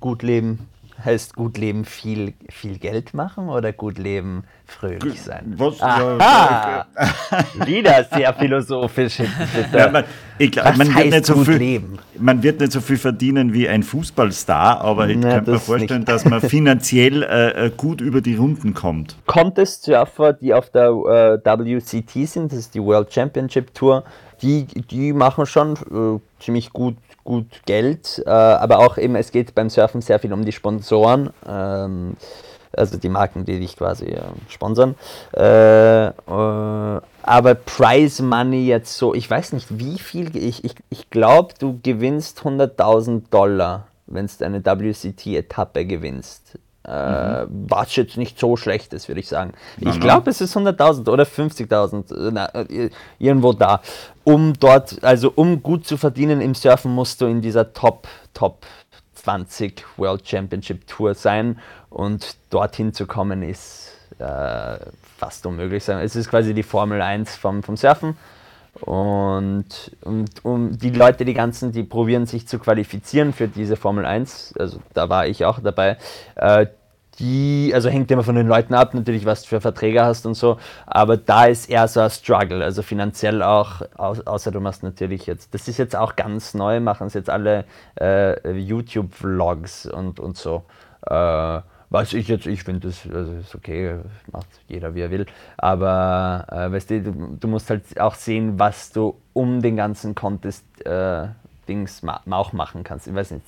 gut 0.00 0.22
leben 0.22 0.58
heißt 1.04 1.34
gut 1.34 1.58
leben 1.58 1.84
viel, 1.84 2.34
viel 2.48 2.78
Geld 2.78 3.14
machen 3.14 3.48
oder 3.48 3.72
gut 3.72 3.98
leben 3.98 4.44
fröhlich 4.66 5.20
sein? 5.22 5.54
Was? 5.56 5.80
Aha! 5.80 6.86
Wieder 7.66 8.04
sehr 8.04 8.32
philosophisch. 8.34 9.20
Ja, 9.72 9.90
man, 9.90 10.04
ich 10.38 10.52
glaub, 10.52 10.66
Was 10.66 10.78
man, 10.78 10.94
wird 10.94 11.10
nicht 11.10 11.26
so 11.26 11.34
gut 11.34 11.46
viel, 11.46 11.56
leben? 11.56 11.98
man 12.18 12.42
wird 12.42 12.60
nicht 12.60 12.72
so 12.72 12.80
viel 12.80 12.96
verdienen 12.96 13.52
wie 13.52 13.68
ein 13.68 13.82
Fußballstar, 13.82 14.80
aber 14.80 15.08
ich 15.08 15.20
könnte 15.20 15.52
mir 15.52 15.58
vorstellen, 15.58 16.00
nicht. 16.00 16.08
dass 16.08 16.24
man 16.26 16.40
finanziell 16.40 17.22
äh, 17.22 17.66
äh, 17.66 17.70
gut 17.76 18.00
über 18.00 18.20
die 18.20 18.36
Runden 18.36 18.74
kommt. 18.74 19.16
Contest 19.26 19.84
Surfer, 19.84 20.32
die 20.32 20.54
auf 20.54 20.70
der 20.70 20.88
äh, 20.88 21.44
WCT 21.44 22.28
sind, 22.28 22.52
das 22.52 22.60
ist 22.60 22.74
die 22.74 22.82
World 22.82 23.12
Championship 23.12 23.74
Tour, 23.74 24.04
die, 24.42 24.64
die 24.64 25.12
machen 25.12 25.46
schon 25.46 25.74
äh, 25.74 26.42
ziemlich 26.42 26.72
gut, 26.72 26.96
gut 27.24 27.62
Geld, 27.66 28.22
äh, 28.26 28.30
aber 28.30 28.78
auch 28.78 28.98
eben, 28.98 29.16
es 29.16 29.32
geht 29.32 29.54
beim 29.54 29.70
Surfen 29.70 30.00
sehr 30.00 30.18
viel 30.18 30.32
um 30.32 30.44
die 30.44 30.52
Sponsoren, 30.52 31.30
ähm, 31.48 32.16
also 32.72 32.98
die 32.98 33.08
Marken, 33.08 33.44
die 33.44 33.60
dich 33.60 33.76
quasi 33.76 34.06
äh, 34.06 34.22
sponsern. 34.48 34.94
Äh, 35.36 36.06
äh, 36.06 36.12
aber 36.26 37.54
Prize 37.54 38.22
Money 38.22 38.66
jetzt 38.66 38.96
so, 38.96 39.14
ich 39.14 39.28
weiß 39.30 39.52
nicht 39.52 39.78
wie 39.78 39.98
viel, 39.98 40.36
ich, 40.36 40.64
ich, 40.64 40.74
ich 40.90 41.10
glaube, 41.10 41.54
du 41.58 41.80
gewinnst 41.82 42.40
100.000 42.40 43.30
Dollar, 43.30 43.86
wenn 44.06 44.26
du 44.26 44.44
eine 44.44 44.64
WCT-Etappe 44.64 45.86
gewinnst. 45.86 46.58
Äh, 46.86 47.46
was 47.48 47.96
jetzt 47.96 48.18
nicht 48.18 48.38
so 48.38 48.58
schlecht 48.58 48.92
ist, 48.92 49.08
würde 49.08 49.20
ich 49.20 49.28
sagen. 49.28 49.54
ich 49.78 49.86
na. 49.86 49.96
glaube, 49.96 50.30
es 50.30 50.42
ist 50.42 50.54
100.000 50.54 51.08
oder 51.08 51.24
50.000, 51.24 52.36
äh, 52.36 52.86
äh, 52.86 52.90
irgendwo 53.18 53.54
da. 53.54 53.80
Um 54.22 54.52
dort, 54.58 55.02
also 55.02 55.32
um 55.34 55.62
gut 55.62 55.86
zu 55.86 55.96
verdienen 55.96 56.42
im 56.42 56.54
Surfen, 56.54 56.92
musst 56.92 57.22
du 57.22 57.26
in 57.26 57.40
dieser 57.40 57.72
Top, 57.72 58.06
Top 58.34 58.66
20 59.14 59.82
World 59.96 60.28
Championship 60.28 60.86
Tour 60.86 61.14
sein 61.14 61.58
und 61.88 62.36
dorthin 62.50 62.92
zu 62.92 63.06
kommen 63.06 63.42
ist 63.42 63.92
äh, 64.18 64.76
fast 65.16 65.46
unmöglich. 65.46 65.84
sein. 65.84 65.98
Es 66.00 66.16
ist 66.16 66.28
quasi 66.28 66.52
die 66.52 66.62
Formel 66.62 67.00
1 67.00 67.34
vom, 67.36 67.62
vom 67.62 67.78
Surfen. 67.78 68.14
Und, 68.80 69.92
und 70.02 70.44
um 70.44 70.76
die 70.76 70.90
Leute, 70.90 71.24
die 71.24 71.34
ganzen, 71.34 71.72
die 71.72 71.84
probieren 71.84 72.26
sich 72.26 72.48
zu 72.48 72.58
qualifizieren 72.58 73.32
für 73.32 73.46
diese 73.48 73.76
Formel 73.76 74.04
1, 74.04 74.54
also 74.58 74.80
da 74.94 75.08
war 75.08 75.26
ich 75.26 75.44
auch 75.44 75.60
dabei, 75.60 75.96
äh, 76.34 76.66
die, 77.20 77.70
also 77.72 77.88
hängt 77.88 78.10
immer 78.10 78.24
von 78.24 78.34
den 78.34 78.48
Leuten 78.48 78.74
ab, 78.74 78.92
natürlich, 78.92 79.24
was 79.24 79.42
du 79.42 79.48
für 79.48 79.60
Verträge 79.60 80.04
hast 80.04 80.26
und 80.26 80.34
so, 80.34 80.58
aber 80.86 81.16
da 81.16 81.44
ist 81.44 81.70
eher 81.70 81.86
so 81.86 82.00
ein 82.00 82.10
Struggle, 82.10 82.64
also 82.64 82.82
finanziell 82.82 83.44
auch, 83.44 83.82
au 83.96 84.16
außer 84.24 84.50
du 84.50 84.58
machst 84.58 84.82
natürlich 84.82 85.26
jetzt, 85.26 85.54
das 85.54 85.68
ist 85.68 85.78
jetzt 85.78 85.94
auch 85.94 86.16
ganz 86.16 86.54
neu, 86.54 86.80
machen 86.80 87.06
es 87.06 87.14
jetzt 87.14 87.30
alle 87.30 87.66
äh, 88.00 88.58
YouTube-Vlogs 88.58 89.86
und, 89.86 90.18
und 90.18 90.36
so. 90.36 90.64
Äh, 91.06 91.60
was 91.94 92.12
ich 92.12 92.26
jetzt, 92.26 92.46
ich 92.46 92.64
finde 92.64 92.88
das 92.88 93.08
also 93.08 93.32
ist 93.34 93.54
okay, 93.54 93.94
macht 94.32 94.48
jeder 94.68 94.96
wie 94.96 95.00
er 95.00 95.12
will. 95.12 95.26
Aber 95.56 96.44
äh, 96.50 96.72
weißt 96.72 96.90
du, 96.90 97.02
du, 97.02 97.36
du 97.38 97.48
musst 97.48 97.70
halt 97.70 98.00
auch 98.00 98.16
sehen, 98.16 98.58
was 98.58 98.90
du 98.90 99.14
um 99.32 99.62
den 99.62 99.76
ganzen 99.76 100.16
Contest 100.16 100.64
äh, 100.84 101.28
Dings 101.68 102.02
ma 102.02 102.20
auch 102.30 102.52
machen 102.52 102.82
kannst. 102.82 103.06
Ich 103.06 103.14
weiß 103.14 103.30
nicht, 103.30 103.44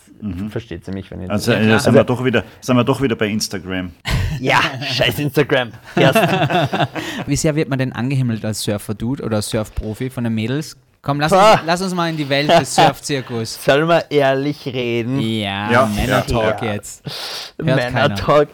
versteht 0.50 0.84
sie 0.84 0.92
mich, 0.92 1.10
wenn 1.10 1.22
ich 1.22 1.30
Also, 1.30 1.52
Ja, 1.52 1.58
äh, 1.58 1.78
sind, 1.80 1.94
wir 1.94 2.04
doch 2.04 2.24
wieder, 2.24 2.44
sind 2.60 2.76
wir 2.76 2.84
doch 2.84 3.02
wieder 3.02 3.16
bei 3.16 3.26
Instagram. 3.26 3.92
Ja, 4.40 4.60
scheiß 4.82 5.20
Instagram. 5.20 5.70
Wie 7.26 7.36
sehr 7.36 7.54
wird 7.54 7.70
man 7.70 7.78
denn 7.78 7.92
angehimmelt 7.92 8.44
als 8.44 8.62
Surfer-Dude 8.64 9.22
oder 9.24 9.40
Surfprofi 9.40 10.10
von 10.10 10.24
den 10.24 10.34
Mädels? 10.34 10.76
Komm, 11.06 11.20
lass 11.20 11.30
Pah. 11.30 11.52
uns, 11.52 11.60
lass 11.66 11.82
uns 11.82 11.94
mal 11.94 12.10
in 12.10 12.16
die 12.16 12.28
Welt 12.28 12.50
des 12.50 12.74
Surfzirkus. 12.74 13.62
Sollen 13.64 13.86
wir 13.86 14.10
ehrlich 14.10 14.66
reden? 14.66 15.20
Ja, 15.20 15.70
Ja, 15.70 15.86
Männer-Talk 15.86 16.62
ja. 16.62 16.72
jetzt. 16.72 17.04
Hört 17.62 17.78
keiner. 17.78 17.92
Männer-Talk. 17.92 18.48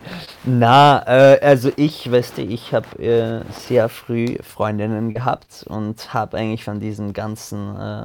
Na, 0.44 1.02
äh, 1.06 1.40
also 1.40 1.72
ich, 1.76 2.12
weißt 2.12 2.36
du, 2.36 2.42
ich 2.42 2.74
habe 2.74 3.02
äh, 3.02 3.40
sehr 3.58 3.88
früh 3.88 4.36
Freundinnen 4.42 5.14
gehabt 5.14 5.64
und 5.66 6.12
habe 6.12 6.36
eigentlich 6.36 6.62
von 6.62 6.78
diesen 6.78 7.14
ganzen 7.14 7.74
äh, 7.74 8.04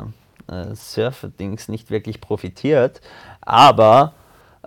äh, 0.49 0.73
Surfer-Dings 0.73 1.67
nicht 1.67 1.91
wirklich 1.91 2.21
profitiert. 2.21 3.01
Aber 3.41 4.13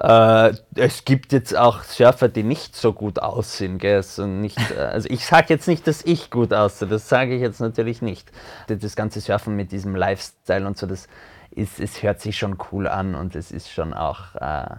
äh, 0.01 0.55
es 0.77 1.05
gibt 1.05 1.33
jetzt 1.33 1.55
auch 1.57 1.83
Surfer, 1.83 2.29
die 2.29 2.43
nicht 2.43 2.75
so 2.75 2.95
gut 2.95 3.19
aussehen, 3.19 3.79
gell? 3.79 4.03
So 4.03 4.27
nicht, 4.27 4.59
äh, 4.71 4.79
also 4.81 5.09
ich 5.11 5.27
sage 5.27 5.47
jetzt 5.51 5.69
nicht, 5.69 5.87
dass 5.87 6.03
ich 6.03 6.31
gut 6.31 6.55
aussehe, 6.55 6.89
das 6.89 7.09
sage 7.09 7.35
ich 7.35 7.43
jetzt 7.43 7.61
natürlich 7.61 8.01
nicht. 8.01 8.33
Das 8.67 8.97
ganze 8.97 9.21
Surfen 9.21 9.57
mit 9.57 9.73
diesem 9.73 9.95
Lifestyle 9.95 10.67
und 10.67 10.79
so, 10.79 10.87
das 10.87 11.07
ist, 11.51 11.81
es 11.81 12.03
hört 12.03 12.21
sich 12.21 12.39
schon 12.39 12.57
cool 12.73 12.89
an 12.89 13.15
und 13.15 13.37
es 13.37 13.53
ist 13.53 13.71
schon 13.71 13.93
auch, 13.93 14.35
äh, 14.37 14.77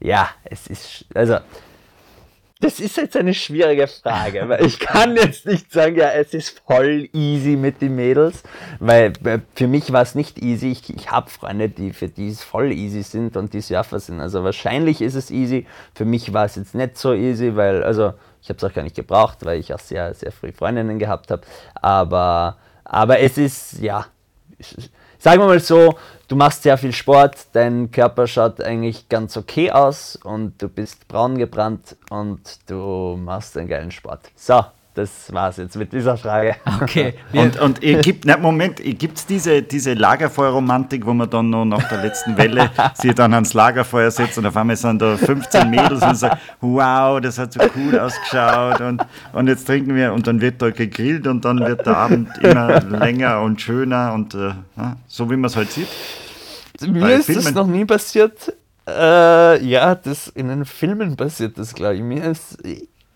ja, 0.00 0.28
es 0.44 0.68
ist, 0.68 1.06
also 1.14 1.38
das 2.62 2.78
ist 2.78 2.96
jetzt 2.96 3.16
eine 3.16 3.34
schwierige 3.34 3.88
Frage, 3.88 4.48
weil 4.48 4.64
ich 4.64 4.78
kann 4.78 5.16
jetzt 5.16 5.46
nicht 5.46 5.72
sagen, 5.72 5.96
ja, 5.96 6.10
es 6.10 6.32
ist 6.32 6.60
voll 6.64 7.08
easy 7.12 7.56
mit 7.56 7.82
den 7.82 7.96
Mädels, 7.96 8.42
weil 8.78 9.12
äh, 9.24 9.40
für 9.54 9.66
mich 9.66 9.92
war 9.92 10.02
es 10.02 10.14
nicht 10.14 10.40
easy. 10.40 10.70
Ich, 10.70 10.88
ich 10.94 11.10
habe 11.10 11.28
Freunde, 11.28 11.68
die 11.68 11.92
für 11.92 12.08
die 12.08 12.28
es 12.28 12.42
voll 12.42 12.72
easy 12.72 13.02
sind 13.02 13.36
und 13.36 13.52
die 13.52 13.60
Surfer 13.60 13.98
sind. 13.98 14.20
Also 14.20 14.44
wahrscheinlich 14.44 15.02
ist 15.02 15.16
es 15.16 15.30
easy. 15.30 15.66
Für 15.94 16.04
mich 16.04 16.32
war 16.32 16.44
es 16.44 16.54
jetzt 16.56 16.74
nicht 16.74 16.96
so 16.96 17.12
easy, 17.12 17.56
weil, 17.56 17.82
also 17.82 18.14
ich 18.40 18.48
habe 18.48 18.58
es 18.58 18.64
auch 18.64 18.72
gar 18.72 18.82
nicht 18.82 18.96
gebraucht, 18.96 19.38
weil 19.44 19.58
ich 19.58 19.74
auch 19.74 19.80
sehr, 19.80 20.14
sehr 20.14 20.30
früh 20.30 20.52
Freundinnen 20.52 20.98
gehabt 20.98 21.30
habe. 21.30 21.42
Aber, 21.74 22.58
aber 22.84 23.18
es 23.18 23.38
ist, 23.38 23.80
ja, 23.80 24.06
sagen 25.22 25.40
wir 25.40 25.46
mal 25.46 25.60
so, 25.60 25.94
du 26.26 26.34
machst 26.34 26.64
sehr 26.64 26.76
viel 26.76 26.92
Sport, 26.92 27.36
dein 27.52 27.92
Körper 27.92 28.26
schaut 28.26 28.60
eigentlich 28.60 29.08
ganz 29.08 29.36
okay 29.36 29.70
aus 29.70 30.16
und 30.16 30.60
du 30.60 30.68
bist 30.68 31.06
braun 31.06 31.38
gebrannt 31.38 31.96
und 32.10 32.40
du 32.68 33.16
machst 33.22 33.56
einen 33.56 33.68
geilen 33.68 33.92
Sport. 33.92 34.32
So, 34.34 34.64
das 34.94 35.32
war's 35.32 35.56
jetzt 35.56 35.76
mit 35.76 35.92
dieser 35.92 36.16
Frage. 36.16 36.56
Okay, 36.82 37.14
Und, 37.32 37.58
und 37.58 37.82
ihr 37.82 38.00
gibt, 38.00 38.24
na, 38.26 38.36
Moment, 38.36 38.76
gibt 38.76 39.18
es 39.18 39.26
diese, 39.26 39.62
diese 39.62 39.94
Lagerfeuerromantik, 39.94 41.06
wo 41.06 41.14
man 41.14 41.30
dann 41.30 41.50
noch 41.50 41.64
nach 41.64 41.88
der 41.88 42.02
letzten 42.02 42.36
Welle 42.36 42.70
sich 42.94 43.14
dann 43.14 43.32
ans 43.32 43.54
Lagerfeuer 43.54 44.10
setzt 44.10 44.38
und 44.38 44.46
auf 44.46 44.56
einmal 44.56 44.76
sind 44.76 45.00
da 45.00 45.16
15 45.16 45.70
Mädels 45.70 46.02
und 46.02 46.14
sagen, 46.16 46.38
wow, 46.60 47.20
das 47.20 47.38
hat 47.38 47.52
so 47.54 47.60
cool 47.76 47.98
ausgeschaut 47.98 48.80
und, 48.80 49.02
und 49.32 49.48
jetzt 49.48 49.66
trinken 49.66 49.94
wir 49.94 50.12
und 50.12 50.26
dann 50.26 50.40
wird 50.40 50.60
da 50.60 50.70
gegrillt 50.70 51.26
und 51.26 51.44
dann 51.44 51.60
wird 51.60 51.86
der 51.86 51.96
Abend 51.96 52.28
immer 52.42 52.80
länger 52.80 53.40
und 53.40 53.60
schöner 53.60 54.12
und 54.12 54.34
äh, 54.34 54.52
so 55.06 55.30
wie 55.30 55.36
man 55.36 55.46
es 55.46 55.56
halt 55.56 55.70
sieht. 55.70 55.88
Mir 56.80 57.00
Bei 57.00 57.14
ist 57.14 57.28
das 57.28 57.44
Filmen. 57.44 57.54
noch 57.54 57.66
nie 57.66 57.84
passiert. 57.84 58.52
Äh, 58.86 59.64
ja, 59.64 59.94
das 59.94 60.28
in 60.28 60.48
den 60.48 60.64
Filmen 60.64 61.16
passiert 61.16 61.56
das, 61.56 61.72
glaube 61.74 61.94
ich. 61.96 62.02
Mir 62.02 62.24
ist. 62.24 62.58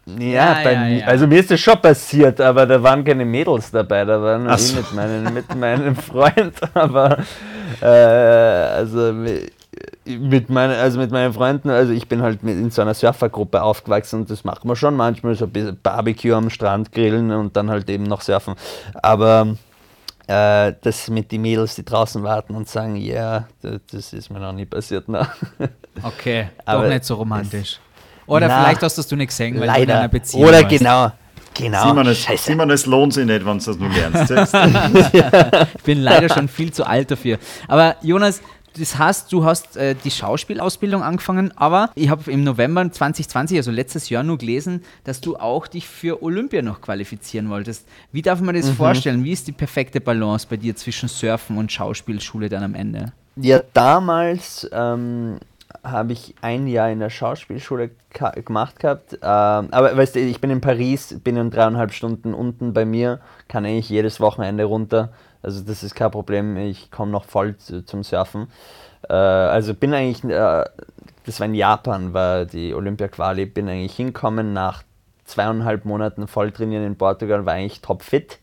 Ja, 0.07 0.54
Ja, 0.54 0.54
bei 0.62 0.72
ja, 0.72 0.84
mir, 0.84 0.98
ja. 1.00 1.07
also 1.07 1.26
mir 1.26 1.40
ist 1.40 1.50
das 1.50 1.59
schon 1.61 1.80
passiert, 1.82 2.40
aber 2.40 2.64
da 2.64 2.80
waren 2.82 3.02
keine 3.04 3.24
Mädels 3.24 3.70
dabei, 3.72 4.04
da 4.04 4.20
waren 4.22 4.44
nur 4.44 4.54
ich 4.54 4.61
so. 4.68 4.76
mit, 4.76 4.92
meinen, 4.92 5.34
mit 5.34 5.54
meinem 5.54 5.96
Freund, 5.96 6.54
aber 6.74 7.18
äh, 7.80 7.86
also 7.86 9.12
mi- 9.12 9.50
mit, 10.07 10.48
meine, 10.48 10.76
also 10.76 11.00
mit 11.00 11.11
meinen 11.11 11.32
Freunden, 11.32 11.70
also 11.70 11.92
ich 11.92 12.07
bin 12.07 12.22
halt 12.22 12.44
mit 12.44 12.57
in 12.57 12.70
so 12.70 12.82
einer 12.82 12.94
Surfergruppe 12.94 13.61
aufgewachsen 13.61 14.20
und 14.20 14.30
das 14.30 14.44
machen 14.44 14.68
wir 14.68 14.76
schon 14.76 14.94
manchmal, 14.94 15.34
so 15.34 15.46
ein 15.46 15.50
bisschen 15.50 15.78
Barbecue 15.82 16.32
am 16.34 16.50
Strand 16.50 16.92
grillen 16.92 17.32
und 17.32 17.57
dann 17.57 17.68
halt 17.68 17.90
eben 17.90 18.04
noch 18.04 18.20
surfen. 18.20 18.54
Aber 19.02 19.57
äh, 20.28 20.72
das 20.82 21.11
mit 21.11 21.32
den 21.32 21.42
Mädels, 21.42 21.74
die 21.74 21.84
draußen 21.84 22.22
warten 22.22 22.54
und 22.54 22.68
sagen, 22.68 22.94
ja, 22.94 23.48
das, 23.61 23.80
das 23.90 24.12
ist 24.12 24.30
mir 24.30 24.38
noch 24.38 24.52
nie 24.52 24.66
passiert. 24.66 25.04
Na. 25.09 25.28
Okay, 26.02 26.48
Aber 26.64 26.84
doch 26.84 26.88
nicht 26.90 27.04
so 27.04 27.14
romantisch. 27.16 27.80
Oder 28.26 28.48
Na, 28.48 28.62
vielleicht 28.64 28.82
hast 28.82 28.96
du 28.96 29.02
es 29.02 29.10
nicht 29.10 29.28
gesehen, 29.28 29.54
weil 29.54 29.68
du 29.68 29.74
in 29.74 29.80
Leider. 29.80 29.98
einer 29.98 30.08
Beziehung 30.08 30.44
Oder 30.44 30.62
warst. 30.62 30.68
genau. 30.78 31.12
Genau. 31.58 31.88
Simon, 31.88 32.06
es, 32.08 32.18
Scheiße. 32.18 32.44
Simon, 32.44 32.70
es 32.70 32.84
lohnt 32.84 33.14
sich 33.14 33.24
nicht, 33.24 33.46
wenn 33.46 33.58
du 33.58 33.64
das 33.64 33.78
nur 33.78 33.88
lernst. 33.88 34.30
Ich 35.76 35.82
bin 35.84 36.02
leider 36.02 36.28
schon 36.28 36.48
viel 36.48 36.70
zu 36.70 36.86
alt 36.86 37.10
dafür. 37.10 37.38
Aber 37.66 37.96
Jonas, 38.02 38.42
das 38.78 38.98
heißt, 38.98 39.32
du 39.32 39.44
hast 39.44 39.76
äh, 39.76 39.94
die 40.04 40.10
Schauspielausbildung 40.10 41.02
angefangen, 41.02 41.52
aber 41.56 41.90
ich 41.94 42.10
habe 42.10 42.30
im 42.30 42.44
November 42.44 42.90
2020, 42.90 43.56
also 43.56 43.70
letztes 43.70 44.10
Jahr, 44.10 44.22
nur 44.22 44.36
gelesen, 44.36 44.82
dass 45.04 45.20
du 45.22 45.36
auch 45.36 45.66
dich 45.66 45.88
für 45.88 46.22
Olympia 46.22 46.60
noch 46.60 46.82
qualifizieren 46.82 47.48
wolltest. 47.48 47.86
Wie 48.12 48.22
darf 48.22 48.40
man 48.40 48.54
das 48.54 48.68
vorstellen? 48.68 49.24
Wie 49.24 49.32
ist 49.32 49.46
die 49.46 49.52
perfekte 49.52 50.00
Balance 50.00 50.46
bei 50.48 50.56
dir 50.58 50.76
zwischen 50.76 51.08
Surfen 51.08 51.56
und 51.56 51.72
Schauspielschule 51.72 52.50
dann 52.50 52.62
am 52.62 52.74
Ende? 52.74 53.12
Ja, 53.36 53.60
damals 53.72 54.68
ähm, 54.72 55.38
habe 55.91 56.12
ich 56.12 56.34
ein 56.43 56.66
Jahr 56.66 56.91
in 56.91 57.01
der 57.01 57.11
Schauspielschule 57.11 57.91
gemacht 58.45 58.78
gehabt. 58.80 59.14
Ähm, 59.14 59.18
aber 59.22 59.97
weißt 59.97 60.16
du, 60.16 60.20
ich 60.20 60.41
bin 60.41 60.51
in 60.51 60.61
Paris, 60.61 61.18
bin 61.22 61.37
in 61.37 61.51
dreieinhalb 61.51 61.93
Stunden 61.93 62.34
unten 62.34 62.72
bei 62.72 62.84
mir, 62.84 63.20
kann 63.49 63.64
eigentlich 63.64 63.89
jedes 63.89 64.20
Wochenende 64.20 64.64
runter. 64.64 65.11
Also 65.43 65.62
das 65.62 65.82
ist 65.82 65.95
kein 65.95 66.11
Problem, 66.11 66.57
ich 66.57 66.91
komme 66.91 67.12
noch 67.12 67.24
voll 67.24 67.57
zu, 67.57 67.84
zum 67.84 68.03
Surfen. 68.03 68.49
Äh, 69.09 69.12
also 69.12 69.74
bin 69.74 69.95
eigentlich, 69.95 70.24
äh, 70.24 70.64
das 71.24 71.41
war 71.41 71.47
in 71.47 71.55
Japan, 71.55 72.12
war 72.12 72.45
die 72.45 72.74
Olympia-Quali, 72.74 73.47
bin 73.47 73.68
eigentlich 73.68 73.95
hinkommen 73.95 74.53
nach 74.53 74.82
zweieinhalb 75.24 75.84
Monaten 75.84 76.26
voll 76.26 76.53
trainieren 76.53 76.84
in 76.84 76.97
Portugal, 76.97 77.47
war 77.47 77.55
eigentlich 77.55 77.80
topfit. 77.80 78.39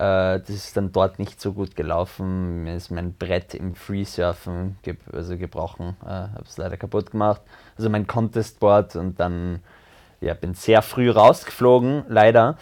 Äh, 0.00 0.40
das 0.40 0.48
ist 0.48 0.76
dann 0.78 0.92
dort 0.92 1.18
nicht 1.18 1.42
so 1.42 1.52
gut 1.52 1.76
gelaufen. 1.76 2.62
Mir 2.62 2.74
ist 2.74 2.90
mein 2.90 3.12
Brett 3.12 3.54
im 3.54 3.74
Freesurfen 3.74 4.78
ge 4.82 4.96
also 5.12 5.36
gebrochen. 5.36 5.94
Äh, 6.02 6.08
habe 6.08 6.44
es 6.46 6.56
leider 6.56 6.78
kaputt 6.78 7.10
gemacht. 7.10 7.42
Also 7.76 7.90
mein 7.90 8.06
Contestboard 8.06 8.96
und 8.96 9.20
dann 9.20 9.60
ja, 10.22 10.32
bin 10.32 10.54
sehr 10.54 10.80
früh 10.80 11.10
rausgeflogen, 11.10 12.04
leider. 12.08 12.56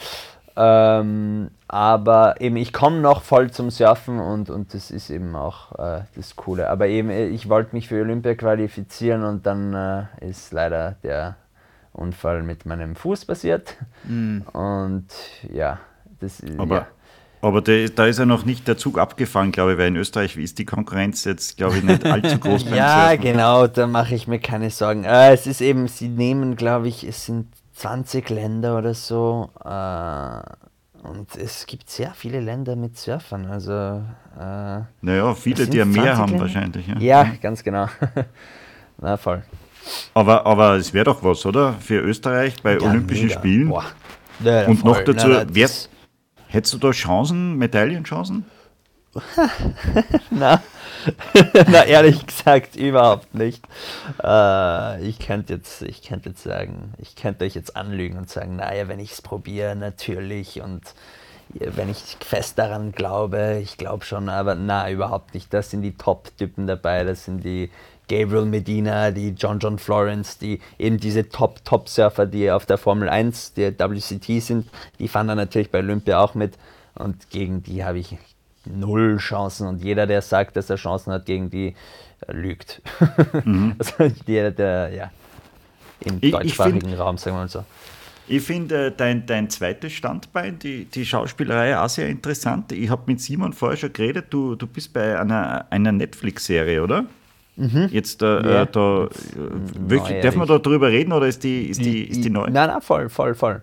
Ähm, 0.56 1.52
aber 1.68 2.40
eben, 2.40 2.56
ich 2.56 2.72
komme 2.72 2.98
noch 2.98 3.22
voll 3.22 3.52
zum 3.52 3.70
Surfen 3.70 4.18
und, 4.18 4.50
und 4.50 4.74
das 4.74 4.90
ist 4.90 5.08
eben 5.08 5.36
auch 5.36 5.78
äh, 5.78 6.02
das 6.16 6.34
Coole. 6.34 6.68
Aber 6.68 6.88
eben, 6.88 7.08
äh, 7.08 7.28
ich 7.28 7.48
wollte 7.48 7.76
mich 7.76 7.86
für 7.86 8.00
Olympia 8.00 8.34
qualifizieren 8.34 9.22
und 9.22 9.46
dann 9.46 9.74
äh, 9.74 10.28
ist 10.28 10.52
leider 10.52 10.96
der 11.04 11.36
Unfall 11.92 12.42
mit 12.42 12.66
meinem 12.66 12.96
Fuß 12.96 13.26
passiert. 13.26 13.76
Und 14.52 15.06
ja, 15.52 15.78
das 16.18 16.40
ist. 16.40 16.58
Aber, 16.58 16.74
ja. 16.74 16.86
Aber 17.40 17.60
der, 17.62 17.88
da 17.90 18.06
ist 18.06 18.18
ja 18.18 18.26
noch 18.26 18.44
nicht 18.44 18.66
der 18.68 18.76
Zug 18.76 18.98
abgefahren, 18.98 19.52
glaube 19.52 19.72
ich, 19.72 19.78
weil 19.78 19.88
in 19.88 19.96
Österreich 19.96 20.36
ist 20.36 20.58
die 20.58 20.64
Konkurrenz 20.64 21.24
jetzt, 21.24 21.56
glaube 21.56 21.78
ich, 21.78 21.84
nicht 21.84 22.04
allzu 22.04 22.38
groß 22.40 22.64
Ja, 22.70 23.14
genau, 23.16 23.66
da 23.66 23.86
mache 23.86 24.14
ich 24.14 24.26
mir 24.28 24.38
keine 24.40 24.70
Sorgen. 24.70 25.04
Äh, 25.04 25.32
es 25.32 25.46
ist 25.46 25.60
eben, 25.60 25.86
sie 25.88 26.08
nehmen, 26.08 26.56
glaube 26.56 26.88
ich, 26.88 27.04
es 27.04 27.26
sind 27.26 27.46
20 27.74 28.28
Länder 28.30 28.76
oder 28.78 28.94
so. 28.94 29.50
Äh, 29.64 30.40
und 31.06 31.36
es 31.36 31.66
gibt 31.66 31.88
sehr 31.88 32.12
viele 32.14 32.40
Länder 32.40 32.74
mit 32.74 32.98
Surfern. 32.98 33.46
Also, 33.46 33.72
äh, 33.72 34.80
Naja, 35.00 35.32
viele, 35.34 35.66
die 35.66 35.76
ja 35.78 35.84
mehr 35.84 36.02
20 36.14 36.16
haben 36.18 36.28
Länder. 36.30 36.44
wahrscheinlich. 36.44 36.86
Ja. 36.88 36.98
Ja, 36.98 37.30
ganz 37.40 37.62
genau. 37.62 37.86
Na 38.98 39.16
voll. 39.16 39.42
Aber, 40.12 40.44
aber 40.44 40.74
es 40.76 40.92
wäre 40.92 41.04
doch 41.04 41.22
was, 41.22 41.46
oder? 41.46 41.74
Für 41.74 42.00
Österreich 42.00 42.60
bei 42.62 42.78
Ja, 42.78 42.82
Olympischen 42.90 43.28
mega. 43.28 43.38
Spielen. 43.38 43.68
Boah. 43.68 43.84
Ja, 44.40 44.62
ja, 44.62 44.68
Und 44.68 44.84
noch 44.84 44.96
voll. 44.96 45.04
dazu, 45.04 45.28
Na, 45.28 45.44
wer, 45.48 45.70
hättest 46.48 46.74
du 46.74 46.78
da 46.78 46.90
Chancen, 46.90 47.56
Medaillenchancen? 47.56 48.44
Na, 50.30 50.62
na, 51.68 51.84
ehrlich 51.84 52.26
gesagt, 52.26 52.76
überhaupt 52.76 53.34
nicht. 53.34 53.64
Äh, 54.22 55.02
ich 55.02 55.18
könnte 55.18 55.54
jetzt, 55.54 55.82
ich 55.82 56.02
könnte 56.02 56.30
jetzt 56.30 56.42
sagen, 56.42 56.92
ich 56.98 57.16
könnte 57.16 57.44
euch 57.44 57.54
jetzt 57.54 57.76
anlügen 57.76 58.18
und 58.18 58.28
sagen, 58.28 58.56
naja, 58.56 58.88
wenn 58.88 59.00
ich 59.00 59.12
es 59.12 59.22
probiere, 59.22 59.76
natürlich 59.76 60.60
und 60.60 60.82
ja, 61.54 61.74
wenn 61.76 61.88
ich 61.88 62.16
fest 62.20 62.58
daran 62.58 62.92
glaube, 62.92 63.60
ich 63.62 63.78
glaube 63.78 64.04
schon, 64.04 64.28
aber 64.28 64.54
na, 64.54 64.90
überhaupt 64.90 65.34
nicht. 65.34 65.52
Das 65.54 65.70
sind 65.70 65.82
die 65.82 65.96
Top-Typen 65.96 66.66
dabei, 66.66 67.04
das 67.04 67.24
sind 67.24 67.44
die 67.44 67.70
Gabriel 68.08 68.46
Medina, 68.46 69.10
die 69.10 69.30
John 69.30 69.58
John 69.58 69.78
Florence, 69.78 70.38
die 70.38 70.60
eben 70.78 70.98
diese 70.98 71.28
Top-Top-Surfer, 71.28 72.26
die 72.26 72.50
auf 72.50 72.66
der 72.66 72.78
Formel 72.78 73.08
1, 73.08 73.54
der 73.54 73.78
WCT 73.78 74.40
sind, 74.42 74.68
die 74.98 75.08
fahren 75.08 75.28
dann 75.28 75.36
natürlich 75.38 75.70
bei 75.70 75.78
Olympia 75.80 76.18
auch 76.20 76.34
mit 76.34 76.54
und 76.94 77.30
gegen 77.30 77.62
die 77.62 77.84
habe 77.84 77.98
ich 77.98 78.16
null 78.64 79.18
Chancen 79.18 79.66
und 79.66 79.82
jeder, 79.84 80.06
der 80.06 80.20
sagt, 80.22 80.56
dass 80.56 80.68
er 80.70 80.76
Chancen 80.76 81.12
hat 81.12 81.26
gegen 81.26 81.48
die, 81.50 81.74
äh, 82.26 82.32
lügt. 82.32 82.82
also 83.78 83.94
jeder, 84.26 84.50
der, 84.50 84.90
ja, 84.92 85.10
im 86.00 86.16
Ich- 86.18 86.24
ich 86.24 86.30
deutschsprachigen 86.32 86.80
find- 86.80 86.98
Raum, 86.98 87.16
sagen 87.18 87.36
wir 87.36 87.40
mal 87.42 87.48
so. 87.48 87.64
Ich 88.30 88.42
finde 88.42 88.88
äh, 88.88 88.92
dein, 88.94 89.24
dein 89.24 89.48
zweites 89.48 89.92
Standbein, 89.94 90.58
die, 90.58 90.84
die 90.84 91.06
Schauspielerei, 91.06 91.78
auch 91.78 91.88
sehr 91.88 92.08
interessant. 92.08 92.72
Ich 92.72 92.90
habe 92.90 93.02
mit 93.06 93.22
Simon 93.22 93.54
vorher 93.54 93.78
schon 93.78 93.92
geredet, 93.94 94.26
du, 94.30 94.54
du 94.54 94.66
bist 94.66 94.92
bei 94.92 95.18
einer, 95.18 95.64
einer 95.70 95.92
Netflix-Serie, 95.92 96.82
oder? 96.82 97.06
Jetzt 97.90 98.22
äh, 98.22 98.26
Ja. 98.26 98.62
äh, 98.62 98.66
da, 98.70 99.04
äh, 99.04 99.08
wirklich, 99.90 100.20
darf 100.22 100.36
man 100.36 100.46
da 100.46 100.58
drüber 100.58 100.88
reden 100.88 101.12
oder 101.12 101.26
ist 101.26 101.42
die, 101.42 101.66
ist 101.66 101.84
die, 101.84 102.04
ist 102.04 102.24
die 102.24 102.30
neu? 102.30 102.46
Nein, 102.50 102.68
nein, 102.70 102.80
voll, 102.80 103.08
voll, 103.08 103.34
voll. 103.34 103.62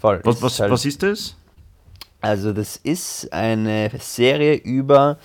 voll. 0.00 0.20
Was, 0.24 0.40
was, 0.42 0.52
ist 0.54 0.60
halt- 0.60 0.70
was 0.72 0.84
ist 0.84 1.02
das? 1.02 1.36
Also 2.20 2.52
das 2.52 2.76
ist 2.76 3.32
eine 3.32 3.90
Serie 3.98 4.54
über, 4.54 5.18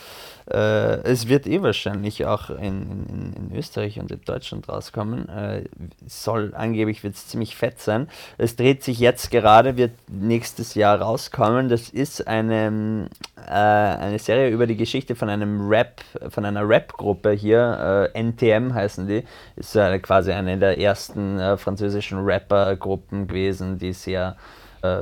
äh, 0.50 1.02
es 1.04 1.28
wird 1.28 1.46
eh 1.46 1.62
wahrscheinlich 1.62 2.26
auch 2.26 2.50
in, 2.50 3.06
in, 3.10 3.34
in 3.36 3.58
Österreich 3.58 4.00
und 4.00 4.12
in 4.12 4.22
Deutschland 4.22 4.70
rauskommen. 4.70 5.28
Äh, 5.28 5.66
soll 6.06 6.54
angeblich 6.56 7.04
wird 7.04 7.16
es 7.16 7.28
ziemlich 7.28 7.56
fett 7.56 7.82
sein. 7.82 8.08
Es 8.38 8.56
dreht 8.56 8.82
sich 8.82 9.00
jetzt 9.00 9.30
gerade, 9.30 9.76
wird 9.76 9.92
nächstes 10.08 10.74
Jahr 10.76 11.02
rauskommen. 11.02 11.68
Das 11.68 11.90
ist 11.90 12.28
eine, 12.28 13.10
äh, 13.46 13.52
eine 13.52 14.20
Serie 14.20 14.50
über 14.50 14.68
die 14.68 14.78
Geschichte 14.78 15.16
von 15.16 15.30
einem 15.30 15.68
Rap, 15.68 16.02
von 16.30 16.46
einer 16.46 16.68
Rap-Gruppe 16.68 17.32
hier, 17.32 18.12
äh, 18.16 18.24
NTM 18.24 18.74
heißen 18.74 19.06
die. 19.06 19.24
Ist 19.58 19.76
äh, 19.76 20.00
quasi 20.00 20.32
eine 20.32 20.58
der 20.58 20.80
ersten 20.80 21.40
äh, 21.40 21.58
französischen 21.58 22.20
Rapper-Gruppen 22.24 23.28
gewesen, 23.28 23.78
die 23.78 23.94
sehr 23.94 24.38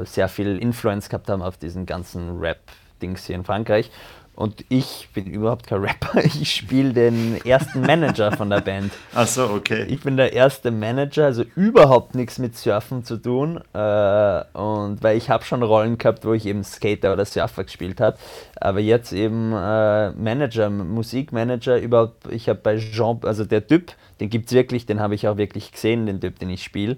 sehr 0.05 0.29
viel 0.29 0.57
Influence 0.57 1.09
gehabt 1.09 1.29
haben 1.29 1.41
auf 1.41 1.57
diesen 1.57 1.85
ganzen 1.85 2.39
Rap-Dings 2.39 3.25
hier 3.25 3.35
in 3.35 3.43
Frankreich. 3.43 3.91
Und 4.35 4.65
ich 4.67 5.07
bin 5.13 5.27
überhaupt 5.27 5.65
kein 5.65 5.79
Rapper, 5.79 6.21
ich 6.23 6.51
spiele 6.51 6.91
den 6.91 7.39
ersten 7.45 7.81
Manager 7.81 8.33
von 8.33 8.49
der 8.49 8.59
Band. 8.59 8.91
Ach 9.15 9.27
so, 9.27 9.45
okay. 9.45 9.85
Ich 9.87 10.01
bin 10.01 10.17
der 10.17 10.33
erste 10.33 10.71
Manager, 10.71 11.25
also 11.25 11.43
überhaupt 11.55 12.15
nichts 12.15 12.37
mit 12.37 12.57
Surfen 12.57 13.05
zu 13.05 13.15
tun. 13.15 13.61
Äh, 13.73 14.43
und 14.53 15.01
weil 15.01 15.15
ich 15.15 15.29
habe 15.29 15.45
schon 15.45 15.63
Rollen 15.63 15.97
gehabt, 15.97 16.25
wo 16.25 16.33
ich 16.33 16.45
eben 16.45 16.65
Skater 16.65 17.13
oder 17.13 17.23
Surfer 17.23 17.63
gespielt 17.63 18.01
habe. 18.01 18.17
Aber 18.59 18.81
jetzt 18.81 19.13
eben 19.13 19.53
äh, 19.53 20.11
Manager, 20.11 20.69
Musikmanager, 20.69 21.79
überhaupt, 21.79 22.27
ich 22.29 22.49
habe 22.49 22.59
bei 22.61 22.77
Jean, 22.77 23.19
also 23.23 23.45
der 23.45 23.65
Typ, 23.65 23.93
den 24.19 24.29
gibt 24.29 24.47
es 24.47 24.53
wirklich, 24.53 24.85
den 24.85 24.99
habe 24.99 25.15
ich 25.15 25.29
auch 25.29 25.37
wirklich 25.37 25.71
gesehen, 25.71 26.05
den 26.05 26.19
Typ, 26.19 26.39
den 26.39 26.49
ich 26.49 26.63
spiele. 26.63 26.97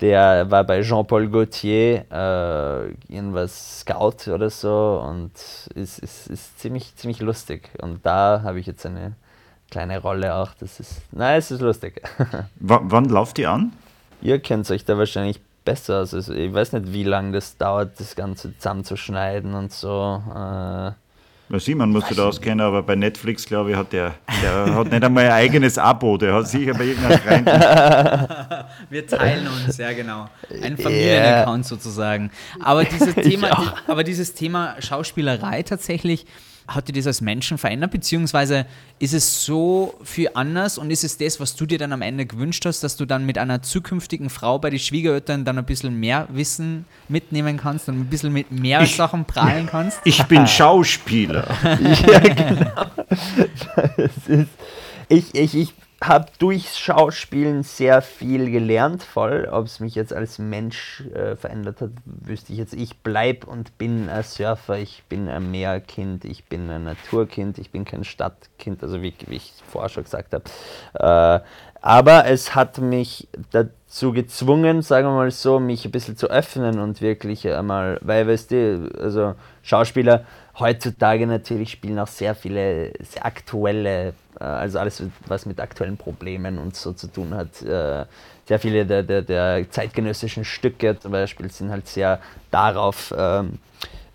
Der 0.00 0.50
war 0.50 0.64
bei 0.64 0.82
Jean-Paul 0.82 1.28
Gaultier, 1.28 2.04
äh, 2.10 3.12
irgendwas 3.12 3.80
Scout 3.80 4.30
oder 4.30 4.50
so 4.50 5.02
und 5.02 5.32
ist, 5.74 5.98
ist, 6.00 6.26
ist 6.26 6.58
ziemlich, 6.58 6.94
ziemlich 6.96 7.20
lustig. 7.20 7.70
Und 7.80 8.04
da 8.04 8.42
habe 8.42 8.60
ich 8.60 8.66
jetzt 8.66 8.84
eine 8.84 9.14
kleine 9.70 9.98
Rolle 9.98 10.34
auch. 10.34 10.52
Das 10.60 10.80
ist, 10.80 11.00
nein, 11.12 11.38
es 11.38 11.50
ist 11.50 11.62
lustig. 11.62 12.02
W 12.60 12.78
wann 12.82 13.06
läuft 13.06 13.38
die 13.38 13.46
an? 13.46 13.72
Ihr 14.20 14.38
kennt 14.38 14.70
euch 14.70 14.84
da 14.84 14.98
wahrscheinlich 14.98 15.40
besser 15.64 16.02
aus. 16.02 16.12
Also 16.12 16.34
ich 16.34 16.52
weiß 16.52 16.72
nicht, 16.74 16.92
wie 16.92 17.04
lange 17.04 17.32
das 17.32 17.56
dauert, 17.56 17.98
das 17.98 18.16
Ganze 18.16 18.56
zusammenzuschneiden 18.56 19.54
und 19.54 19.72
so. 19.72 20.22
Äh, 20.34 20.92
Na, 21.48 21.60
Simon 21.60 21.90
muss 21.90 22.08
sich 22.08 22.16
da 22.16 22.26
auskennen, 22.26 22.60
aber 22.60 22.82
bei 22.82 22.96
Netflix, 22.96 23.46
glaube 23.46 23.70
ich, 23.70 23.76
hat 23.76 23.92
der, 23.92 24.14
der 24.42 24.74
hat 24.74 24.90
nicht 24.90 25.04
einmal 25.04 25.26
ein 25.26 25.30
eigenes 25.32 25.78
Abo. 25.78 26.16
Der 26.18 26.34
hat 26.34 26.48
sicher 26.48 26.74
bei 26.74 26.86
irgendeinem 26.86 27.18
Freund. 27.20 27.46
Wir 28.90 29.06
teilen 29.06 29.46
uns, 29.46 29.76
ja 29.76 29.92
genau. 29.92 30.28
Ein 30.60 30.76
Familienaccount 30.76 31.64
sozusagen. 31.64 32.32
Aber, 32.60 32.84
dieses 32.84 33.14
Thema, 33.22 33.74
aber 33.86 34.02
dieses 34.02 34.34
Thema 34.34 34.74
Schauspielerei 34.80 35.62
tatsächlich, 35.62 36.26
hat 36.68 36.88
dir 36.88 36.92
das 36.92 37.06
als 37.06 37.20
Menschen 37.20 37.58
verändert? 37.58 37.90
Beziehungsweise 37.90 38.66
ist 38.98 39.14
es 39.14 39.44
so 39.44 39.94
viel 40.02 40.30
anders 40.34 40.78
und 40.78 40.90
ist 40.90 41.04
es 41.04 41.18
das, 41.18 41.38
was 41.40 41.54
du 41.56 41.66
dir 41.66 41.78
dann 41.78 41.92
am 41.92 42.02
Ende 42.02 42.26
gewünscht 42.26 42.64
hast, 42.64 42.82
dass 42.82 42.96
du 42.96 43.04
dann 43.04 43.26
mit 43.26 43.38
einer 43.38 43.62
zukünftigen 43.62 44.30
Frau 44.30 44.58
bei 44.58 44.70
den 44.70 44.78
Schwiegereltern 44.78 45.44
dann 45.44 45.58
ein 45.58 45.64
bisschen 45.64 45.98
mehr 45.98 46.26
Wissen 46.30 46.84
mitnehmen 47.08 47.56
kannst 47.56 47.88
und 47.88 48.00
ein 48.00 48.06
bisschen 48.06 48.32
mit 48.32 48.50
mehr 48.50 48.84
Sachen 48.86 49.24
prahlen 49.24 49.66
kannst? 49.66 50.00
Ich 50.04 50.22
bin 50.24 50.46
Schauspieler. 50.46 51.46
ja, 51.62 52.18
genau. 52.20 52.86
es 53.96 54.28
ist, 54.28 54.48
ich, 55.08 55.34
ich, 55.34 55.54
ich 55.54 55.74
habe 56.02 56.26
durchs 56.38 56.78
Schauspielen 56.78 57.62
sehr 57.62 58.02
viel 58.02 58.50
gelernt, 58.50 59.02
voll. 59.02 59.48
Ob 59.50 59.66
es 59.66 59.80
mich 59.80 59.94
jetzt 59.94 60.12
als 60.12 60.38
Mensch 60.38 61.02
äh, 61.14 61.36
verändert 61.36 61.80
hat, 61.80 61.90
wüsste 62.04 62.52
ich 62.52 62.58
jetzt. 62.58 62.74
Ich 62.74 62.98
bleibe 62.98 63.46
und 63.46 63.78
bin 63.78 64.08
ein 64.08 64.22
Surfer, 64.22 64.78
ich 64.78 65.04
bin 65.08 65.28
ein 65.28 65.50
Meerkind, 65.50 66.24
ich 66.26 66.44
bin 66.44 66.70
ein 66.70 66.84
Naturkind, 66.84 67.58
ich 67.58 67.70
bin 67.70 67.84
kein 67.84 68.04
Stadtkind, 68.04 68.82
also 68.82 69.00
wie, 69.00 69.14
wie 69.26 69.36
ich 69.36 69.54
vorher 69.66 69.88
schon 69.88 70.04
gesagt 70.04 70.34
habe. 70.34 70.44
Äh, 70.94 71.44
aber 71.80 72.26
es 72.26 72.54
hat 72.54 72.78
mich 72.78 73.28
dazu 73.52 74.12
gezwungen, 74.12 74.82
sagen 74.82 75.06
wir 75.06 75.14
mal 75.14 75.30
so, 75.30 75.60
mich 75.60 75.84
ein 75.84 75.92
bisschen 75.92 76.16
zu 76.16 76.28
öffnen 76.28 76.80
und 76.80 77.00
wirklich 77.00 77.48
einmal, 77.48 77.98
weil, 78.02 78.26
weißt 78.26 78.50
du, 78.50 78.90
also 79.00 79.34
Schauspieler 79.62 80.24
heutzutage 80.58 81.26
natürlich 81.26 81.70
spielen 81.70 81.98
auch 81.98 82.08
sehr 82.08 82.34
viele 82.34 82.92
sehr 83.00 83.24
aktuelle, 83.24 84.14
also 84.44 84.78
alles, 84.78 85.02
was 85.26 85.46
mit 85.46 85.60
aktuellen 85.60 85.96
Problemen 85.96 86.58
und 86.58 86.76
so 86.76 86.92
zu 86.92 87.08
tun 87.08 87.34
hat. 87.34 87.62
Äh, 87.62 88.04
sehr 88.46 88.58
viele 88.58 88.86
der, 88.86 89.02
der, 89.02 89.22
der 89.22 89.70
zeitgenössischen 89.70 90.44
Stücke 90.44 90.98
zum 90.98 91.12
Beispiel 91.12 91.50
sind 91.50 91.70
halt 91.70 91.88
sehr 91.88 92.20
darauf 92.50 93.12
ähm, 93.16 93.58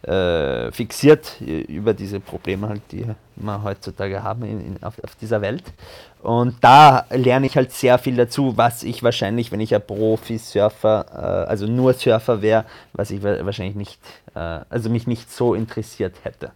äh, 0.03 0.71
fixiert, 0.71 1.39
über 1.41 1.93
diese 1.93 2.19
Probleme 2.19 2.69
halt, 2.69 2.81
die 2.91 3.05
wir 3.35 3.63
heutzutage 3.63 4.23
haben 4.23 4.43
in, 4.43 4.65
in, 4.65 4.83
auf, 4.83 4.95
auf 5.03 5.15
dieser 5.15 5.41
Welt. 5.41 5.63
Und 6.21 6.55
da 6.61 7.05
lerne 7.09 7.45
ich 7.47 7.55
halt 7.55 7.71
sehr 7.71 7.97
viel 7.97 8.15
dazu, 8.15 8.57
was 8.57 8.83
ich 8.83 9.03
wahrscheinlich, 9.03 9.51
wenn 9.51 9.59
ich 9.59 9.73
ein 9.75 9.85
Profi-Surfer, 9.85 11.05
äh, 11.13 11.49
also 11.49 11.67
nur 11.67 11.93
Surfer 11.93 12.41
wäre, 12.41 12.65
was 12.93 13.11
ich 13.11 13.21
wahrscheinlich 13.23 13.75
nicht, 13.75 13.99
äh, 14.35 14.59
also 14.69 14.89
mich 14.89 15.07
nicht 15.07 15.31
so 15.31 15.53
interessiert 15.55 16.15
hätte. 16.23 16.51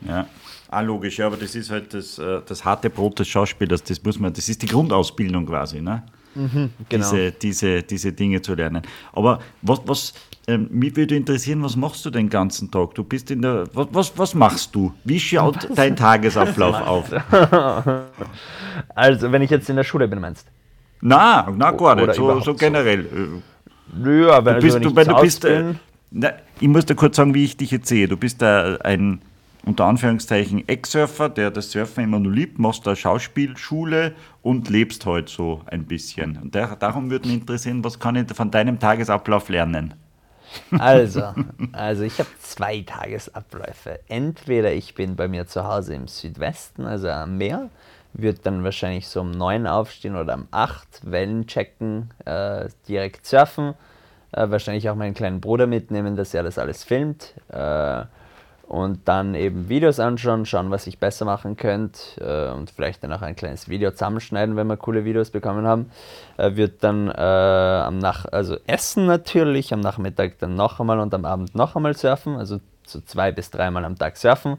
Ja, 0.00 0.26
ah, 0.74 0.80
logisch, 0.80 1.18
ja, 1.18 1.26
aber 1.26 1.36
das 1.36 1.54
ist 1.54 1.70
halt 1.70 1.94
das, 1.94 2.18
äh, 2.18 2.40
das 2.46 2.64
harte 2.64 2.90
Brot 2.90 3.18
des 3.18 3.28
Schauspielers, 3.28 3.82
das 3.82 4.02
muss 4.02 4.18
man, 4.18 4.32
das 4.32 4.48
ist 4.48 4.62
die 4.62 4.66
Grundausbildung 4.66 5.46
quasi, 5.46 5.80
ne? 5.80 6.02
Mhm, 6.34 6.70
genau. 6.88 7.10
diese, 7.10 7.32
diese, 7.32 7.82
diese 7.82 8.12
Dinge 8.12 8.42
zu 8.42 8.54
lernen. 8.54 8.82
Aber 9.12 9.38
was, 9.62 9.80
was 9.86 10.14
ähm, 10.46 10.68
mich 10.70 10.96
würde 10.96 11.16
interessieren, 11.16 11.62
was 11.62 11.76
machst 11.76 12.04
du 12.04 12.10
den 12.10 12.28
ganzen 12.28 12.70
Tag? 12.70 12.94
Du 12.94 13.04
bist 13.04 13.30
in 13.30 13.40
der. 13.40 13.66
Was, 13.72 13.86
was, 13.92 14.18
was 14.18 14.34
machst 14.34 14.74
du? 14.74 14.92
Wie 15.04 15.20
schaut 15.20 15.68
was? 15.68 15.76
dein 15.76 15.96
Tagesablauf 15.96 16.80
auf? 16.86 17.10
also, 18.94 19.32
wenn 19.32 19.42
ich 19.42 19.50
jetzt 19.50 19.70
in 19.70 19.76
der 19.76 19.84
Schule 19.84 20.08
bin, 20.08 20.20
meinst 20.20 20.46
du? 20.46 20.50
Na, 21.06 21.52
na 21.56 21.70
gar 21.70 21.94
nicht, 21.94 22.14
so, 22.14 22.40
so 22.40 22.54
generell. 22.54 23.06
Ja, 24.04 24.30
aber 24.32 24.54
du 24.54 24.60
bist, 24.60 24.76
also, 24.76 24.86
wenn 24.86 24.94
du, 24.94 24.96
wenn 24.96 25.08
du 25.08 25.20
bist, 25.20 25.44
äh, 25.44 25.74
na, 26.10 26.32
ich 26.60 26.68
muss 26.68 26.84
dir 26.84 26.94
kurz 26.94 27.16
sagen, 27.16 27.34
wie 27.34 27.44
ich 27.44 27.56
dich 27.56 27.70
jetzt 27.70 27.88
sehe. 27.88 28.08
Du 28.08 28.16
bist 28.16 28.42
äh, 28.42 28.78
ein 28.82 29.20
unter 29.66 29.86
Anführungszeichen 29.86 30.68
Ex-Surfer, 30.68 31.28
der 31.28 31.50
das 31.50 31.70
Surfen 31.70 32.04
immer 32.04 32.18
nur 32.18 32.32
liebt, 32.32 32.58
machst 32.58 32.86
da 32.86 32.94
Schauspielschule 32.94 34.14
und 34.42 34.68
lebst 34.68 35.06
halt 35.06 35.28
so 35.28 35.62
ein 35.66 35.86
bisschen. 35.86 36.38
Und 36.38 36.54
der, 36.54 36.76
darum 36.76 37.10
würde 37.10 37.28
mich 37.28 37.38
interessieren, 37.38 37.82
was 37.84 37.98
kann 37.98 38.16
ich 38.16 38.32
von 38.34 38.50
deinem 38.50 38.78
Tagesablauf 38.78 39.48
lernen? 39.48 39.94
Also, 40.78 41.22
also 41.72 42.02
ich 42.02 42.18
habe 42.18 42.28
zwei 42.40 42.82
Tagesabläufe. 42.82 44.00
Entweder 44.08 44.72
ich 44.72 44.94
bin 44.94 45.16
bei 45.16 45.28
mir 45.28 45.46
zu 45.46 45.64
Hause 45.64 45.94
im 45.94 46.08
Südwesten, 46.08 46.84
also 46.86 47.08
am 47.08 47.38
Meer, 47.38 47.70
würde 48.12 48.38
dann 48.42 48.62
wahrscheinlich 48.62 49.08
so 49.08 49.20
um 49.20 49.32
neun 49.32 49.66
aufstehen 49.66 50.16
oder 50.16 50.34
um 50.34 50.46
acht 50.50 51.00
Wellen 51.02 51.46
checken, 51.46 52.10
äh, 52.24 52.68
direkt 52.88 53.26
surfen, 53.26 53.74
äh, 54.32 54.48
wahrscheinlich 54.50 54.88
auch 54.88 54.94
meinen 54.94 55.14
kleinen 55.14 55.40
Bruder 55.40 55.66
mitnehmen, 55.66 56.14
dass 56.16 56.32
er 56.32 56.44
das 56.44 56.58
alles 56.58 56.84
filmt. 56.84 57.34
Äh, 57.48 58.04
und 58.68 59.06
dann 59.06 59.34
eben 59.34 59.68
Videos 59.68 60.00
anschauen, 60.00 60.46
schauen, 60.46 60.70
was 60.70 60.86
ich 60.86 60.98
besser 60.98 61.24
machen 61.24 61.56
könnte 61.56 62.00
äh, 62.20 62.54
und 62.54 62.70
vielleicht 62.70 63.04
dann 63.04 63.12
auch 63.12 63.22
ein 63.22 63.36
kleines 63.36 63.68
Video 63.68 63.90
zusammenschneiden, 63.90 64.56
wenn 64.56 64.66
wir 64.66 64.76
coole 64.76 65.04
Videos 65.04 65.30
bekommen 65.30 65.66
haben. 65.66 65.90
Äh, 66.36 66.56
wird 66.56 66.82
dann 66.82 67.08
äh, 67.08 67.12
am 67.12 67.98
Nach 67.98 68.24
also 68.26 68.56
essen 68.66 69.06
natürlich, 69.06 69.72
am 69.72 69.80
Nachmittag 69.80 70.38
dann 70.38 70.54
noch 70.54 70.80
einmal 70.80 70.98
und 70.98 71.12
am 71.14 71.24
Abend 71.24 71.54
noch 71.54 71.76
einmal 71.76 71.96
surfen, 71.96 72.36
also 72.36 72.60
so 72.86 73.00
zwei 73.00 73.32
bis 73.32 73.50
dreimal 73.50 73.84
am 73.84 73.98
Tag 73.98 74.16
surfen 74.16 74.56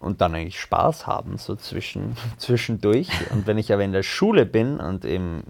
und 0.00 0.20
dann 0.20 0.34
eigentlich 0.34 0.60
Spaß 0.60 1.06
haben, 1.06 1.38
so 1.38 1.56
zwischen, 1.56 2.16
zwischendurch. 2.38 3.08
Und 3.30 3.46
wenn 3.46 3.58
ich 3.58 3.72
aber 3.72 3.84
in 3.84 3.92
der 3.92 4.02
Schule 4.02 4.46
bin 4.46 4.80
und 4.80 5.04
im 5.04 5.44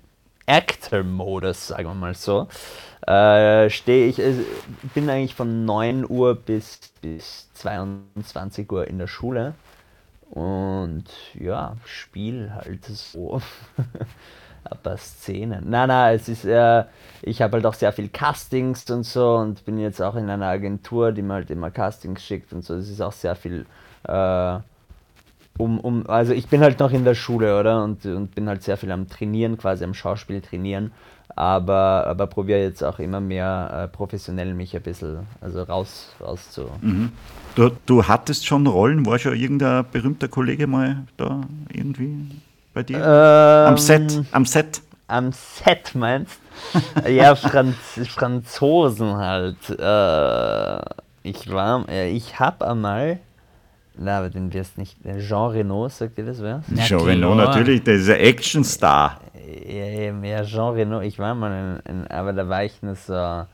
Actor-Modus, 0.46 1.68
sagen 1.68 1.88
wir 1.88 1.94
mal 1.94 2.14
so, 2.14 2.48
äh, 3.06 3.68
stehe 3.70 4.08
ich, 4.08 4.18
äh, 4.18 4.34
bin 4.94 5.08
eigentlich 5.10 5.34
von 5.34 5.64
9 5.64 6.08
Uhr 6.08 6.34
bis, 6.34 6.80
bis 7.02 7.47
22 7.58 8.70
Uhr 8.70 8.86
in 8.86 8.98
der 8.98 9.06
Schule 9.06 9.54
und 10.30 11.04
ja, 11.34 11.76
spiel 11.84 12.52
halt 12.54 12.84
so 12.84 13.40
ein 14.64 14.78
paar 14.82 14.96
Szenen. 14.96 15.70
Nein, 15.70 15.88
nein, 15.88 16.16
es 16.16 16.28
ist, 16.28 16.44
äh, 16.44 16.84
ich 17.22 17.40
habe 17.42 17.54
halt 17.54 17.66
auch 17.66 17.74
sehr 17.74 17.92
viel 17.92 18.08
Castings 18.08 18.88
und 18.90 19.04
so 19.04 19.36
und 19.36 19.64
bin 19.64 19.78
jetzt 19.78 20.00
auch 20.00 20.16
in 20.16 20.28
einer 20.28 20.46
Agentur, 20.46 21.12
die 21.12 21.22
mir 21.22 21.34
halt 21.34 21.50
immer 21.50 21.70
Castings 21.70 22.22
schickt 22.22 22.52
und 22.52 22.64
so. 22.64 22.74
Es 22.74 22.88
ist 22.90 23.00
auch 23.00 23.12
sehr 23.12 23.34
viel, 23.34 23.66
äh, 24.04 24.58
um, 25.58 25.80
um, 25.80 26.06
also 26.08 26.32
ich 26.34 26.48
bin 26.48 26.60
halt 26.60 26.78
noch 26.78 26.92
in 26.92 27.04
der 27.04 27.14
Schule, 27.14 27.58
oder? 27.58 27.82
Und, 27.82 28.04
und 28.06 28.34
bin 28.34 28.48
halt 28.48 28.62
sehr 28.62 28.76
viel 28.76 28.92
am 28.92 29.08
Trainieren, 29.08 29.56
quasi 29.56 29.84
am 29.84 29.94
Schauspiel 29.94 30.40
trainieren 30.40 30.92
aber, 31.38 32.04
aber 32.08 32.26
probiere 32.26 32.60
jetzt 32.60 32.82
auch 32.82 32.98
immer 32.98 33.20
mehr 33.20 33.84
äh, 33.84 33.88
professionell 33.88 34.54
mich 34.54 34.74
ein 34.74 34.82
bisschen 34.82 35.20
also 35.40 35.62
raus, 35.62 36.08
raus 36.20 36.50
zu. 36.50 36.68
Mhm. 36.80 37.12
Du, 37.54 37.70
du 37.86 38.02
hattest 38.02 38.44
schon 38.44 38.66
Rollen, 38.66 39.06
war 39.06 39.20
schon 39.20 39.36
irgendein 39.36 39.84
berühmter 39.92 40.26
Kollege 40.26 40.66
mal 40.66 41.04
da 41.16 41.42
irgendwie 41.72 42.26
bei 42.74 42.82
dir? 42.82 42.96
Ähm, 42.96 43.68
am 43.68 43.76
Set, 43.76 44.24
am 44.32 44.44
Set. 44.44 44.82
Am 45.06 45.32
Set 45.32 45.94
meinst 45.94 46.40
Ja, 47.08 47.36
Franz, 47.36 47.76
Franzosen 48.08 49.14
halt. 49.14 49.70
Äh, 49.70 50.80
ich 51.22 51.52
war, 51.52 51.88
äh, 51.88 52.10
ich 52.10 52.40
habe 52.40 52.66
einmal 52.66 53.20
na, 53.98 54.18
aber 54.18 54.30
den 54.30 54.52
wirst 54.52 54.78
nicht. 54.78 54.96
Jean 55.18 55.50
Reno, 55.50 55.88
sagt 55.88 56.18
ihr 56.18 56.26
das 56.26 56.40
wer? 56.40 56.62
Jean 56.76 57.00
Reno, 57.00 57.34
natürlich, 57.34 57.82
der 57.82 57.94
ist 57.94 58.08
ein 58.08 58.20
Actionstar 58.20 59.20
ja, 59.66 60.12
mehr 60.12 60.44
Jean 60.44 60.74
Reno. 60.74 61.00
Ich 61.00 61.18
war 61.18 61.34
mal 61.34 61.80
in, 61.86 62.00
in, 62.00 62.06
aber 62.08 62.32
da 62.32 62.48
war 62.48 62.64
ich 62.64 62.82
nur 62.82 62.94
so, 62.94 63.14
habe 63.14 63.48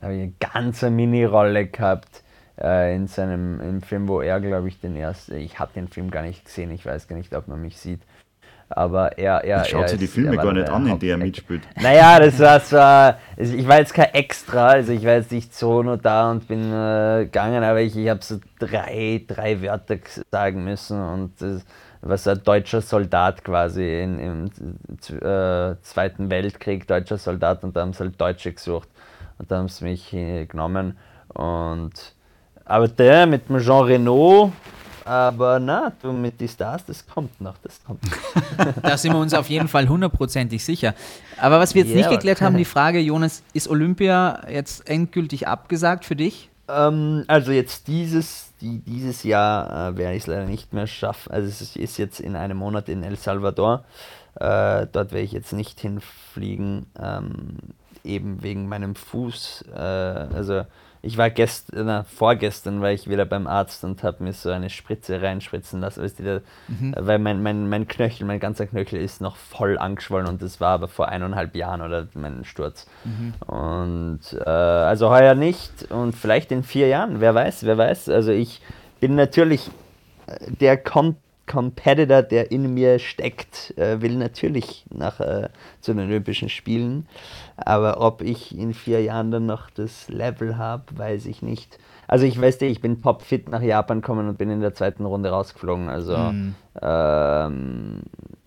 ich 0.00 0.04
eine 0.22 0.32
ganze 0.38 0.90
Mini-Rolle 0.90 1.66
gehabt 1.66 2.22
äh, 2.60 2.94
in 2.94 3.06
seinem 3.06 3.60
im 3.60 3.82
Film, 3.82 4.08
wo 4.08 4.20
er, 4.20 4.40
glaube 4.40 4.68
ich, 4.68 4.80
den 4.80 4.96
ersten, 4.96 5.36
ich 5.36 5.58
habe 5.58 5.72
den 5.74 5.88
Film 5.88 6.10
gar 6.10 6.22
nicht 6.22 6.44
gesehen, 6.44 6.70
ich 6.70 6.84
weiß 6.84 7.08
gar 7.08 7.16
nicht, 7.16 7.34
ob 7.34 7.48
man 7.48 7.60
mich 7.60 7.78
sieht. 7.78 8.00
Aber 8.76 9.16
er, 9.16 9.44
er, 9.44 9.64
Schaut 9.64 9.82
er 9.82 9.88
sich 9.88 10.00
die 10.00 10.06
Filme 10.08 10.36
gar 10.36 10.52
nicht 10.52 10.68
an, 10.68 10.86
in 10.86 10.98
der 10.98 11.10
er 11.10 11.16
mitspielt. 11.16 11.62
Naja, 11.80 12.18
das 12.18 12.40
war 12.40 12.60
so, 12.60 13.42
ich 13.42 13.68
war 13.68 13.78
jetzt 13.78 13.94
kein 13.94 14.12
Extra, 14.12 14.68
also 14.68 14.92
ich 14.92 15.04
war 15.04 15.12
jetzt 15.12 15.30
nicht 15.30 15.54
so 15.54 15.82
nur 15.82 15.96
da 15.96 16.30
und 16.32 16.48
bin 16.48 16.72
äh, 16.72 17.24
gegangen, 17.24 17.62
aber 17.62 17.80
ich, 17.80 17.96
ich 17.96 18.08
habe 18.08 18.20
so 18.22 18.40
drei, 18.58 19.22
drei 19.26 19.62
Wörter 19.62 19.98
sagen 20.32 20.64
müssen 20.64 21.00
und 21.00 21.40
das, 21.40 21.64
was 22.00 22.26
ein 22.26 22.42
deutscher 22.42 22.80
Soldat 22.80 23.44
quasi 23.44 24.02
in, 24.02 24.18
im 24.18 24.44
äh, 24.46 25.76
Zweiten 25.82 26.28
Weltkrieg, 26.28 26.86
deutscher 26.86 27.16
Soldat, 27.16 27.64
und 27.64 27.76
da 27.76 27.82
haben 27.82 27.92
sie 27.92 28.00
halt 28.00 28.20
Deutsche 28.20 28.52
gesucht. 28.52 28.88
Und 29.38 29.50
da 29.50 29.58
haben 29.58 29.68
sie 29.68 29.84
mich 29.84 30.10
genommen. 30.10 30.98
Und, 31.28 32.14
aber 32.64 32.88
der 32.88 33.26
mit 33.26 33.48
dem 33.48 33.58
Jean 33.58 33.84
Renault, 33.84 34.52
aber 35.04 35.60
na, 35.60 35.92
du 36.00 36.12
mit 36.12 36.40
die 36.40 36.48
Stars, 36.48 36.84
das 36.86 37.06
kommt 37.06 37.40
noch, 37.40 37.56
das 37.62 37.80
kommt. 37.84 38.00
da 38.82 38.96
sind 38.96 39.12
wir 39.12 39.18
uns 39.18 39.34
auf 39.34 39.48
jeden 39.48 39.68
Fall 39.68 39.88
hundertprozentig 39.88 40.64
sicher. 40.64 40.94
Aber 41.38 41.60
was 41.60 41.74
wir 41.74 41.82
jetzt 41.82 41.94
yeah, 41.94 41.98
nicht 41.98 42.10
geklärt 42.10 42.40
haben, 42.40 42.56
die 42.56 42.64
Frage, 42.64 43.00
Jonas, 43.00 43.42
ist 43.52 43.68
Olympia 43.68 44.48
jetzt 44.48 44.88
endgültig 44.88 45.46
abgesagt 45.46 46.04
für 46.04 46.16
dich? 46.16 46.48
Ähm, 46.68 47.24
also 47.26 47.52
jetzt 47.52 47.88
dieses, 47.88 48.52
die, 48.60 48.78
dieses 48.78 49.22
Jahr 49.24 49.90
äh, 49.90 49.96
werde 49.96 50.16
ich 50.16 50.22
es 50.22 50.26
leider 50.26 50.46
nicht 50.46 50.72
mehr 50.72 50.86
schaffen. 50.86 51.30
Also 51.32 51.48
es 51.48 51.76
ist 51.76 51.98
jetzt 51.98 52.20
in 52.20 52.36
einem 52.36 52.56
Monat 52.56 52.88
in 52.88 53.02
El 53.02 53.16
Salvador. 53.16 53.84
Äh, 54.36 54.86
dort 54.90 55.12
werde 55.12 55.20
ich 55.20 55.32
jetzt 55.32 55.52
nicht 55.52 55.80
hinfliegen, 55.80 56.86
ähm, 57.00 57.58
eben 58.02 58.42
wegen 58.42 58.68
meinem 58.68 58.94
Fuß. 58.94 59.64
Äh, 59.74 59.78
also 59.78 60.64
ich 61.04 61.18
war 61.18 61.30
gestern, 61.30 61.86
na, 61.86 62.04
vorgestern 62.04 62.80
war 62.80 62.90
ich 62.90 63.08
wieder 63.08 63.24
beim 63.24 63.46
Arzt 63.46 63.84
und 63.84 64.02
habe 64.02 64.24
mir 64.24 64.32
so 64.32 64.50
eine 64.50 64.70
Spritze 64.70 65.20
reinspritzen 65.20 65.80
lassen, 65.80 66.02
weißt 66.02 66.18
du, 66.20 66.42
mhm. 66.68 66.94
weil 66.98 67.18
mein, 67.18 67.42
mein, 67.42 67.68
mein 67.68 67.86
Knöchel, 67.86 68.26
mein 68.26 68.40
ganzer 68.40 68.66
Knöchel 68.66 69.00
ist 69.00 69.20
noch 69.20 69.36
voll 69.36 69.78
angeschwollen 69.78 70.26
und 70.26 70.42
das 70.42 70.60
war 70.60 70.70
aber 70.70 70.88
vor 70.88 71.08
eineinhalb 71.08 71.54
Jahren 71.54 71.82
oder 71.82 72.08
mein 72.14 72.44
Sturz. 72.44 72.86
Mhm. 73.04 73.34
Und 73.46 74.20
äh, 74.44 74.48
also 74.48 75.10
heuer 75.10 75.34
nicht 75.34 75.90
und 75.90 76.14
vielleicht 76.14 76.50
in 76.50 76.62
vier 76.62 76.88
Jahren, 76.88 77.20
wer 77.20 77.34
weiß, 77.34 77.64
wer 77.64 77.76
weiß. 77.78 78.08
Also 78.08 78.32
ich 78.32 78.60
bin 79.00 79.14
natürlich 79.14 79.70
äh, 80.26 80.50
der 80.60 80.76
kommt 80.76 81.16
Competitor, 81.46 82.22
der 82.22 82.50
in 82.50 82.72
mir 82.72 82.98
steckt, 82.98 83.76
äh, 83.76 84.00
will 84.00 84.16
natürlich 84.16 84.84
nach 84.90 85.20
äh, 85.20 85.48
zu 85.80 85.92
den 85.92 86.06
Olympischen 86.06 86.48
Spielen. 86.48 87.06
Aber 87.56 88.00
ob 88.00 88.22
ich 88.22 88.56
in 88.56 88.74
vier 88.74 89.02
Jahren 89.02 89.30
dann 89.30 89.46
noch 89.46 89.70
das 89.70 90.08
Level 90.08 90.58
habe, 90.58 90.84
weiß 90.96 91.26
ich 91.26 91.42
nicht. 91.42 91.78
Also 92.06 92.26
ich 92.26 92.40
weiß 92.40 92.60
ich 92.62 92.80
bin 92.80 93.00
topfit 93.00 93.48
nach 93.48 93.62
Japan 93.62 94.00
gekommen 94.00 94.28
und 94.28 94.38
bin 94.38 94.50
in 94.50 94.60
der 94.60 94.74
zweiten 94.74 95.04
Runde 95.04 95.30
rausgeflogen. 95.30 95.88
Also 95.88 96.16
mhm. 96.16 96.54
ähm, 96.82 98.02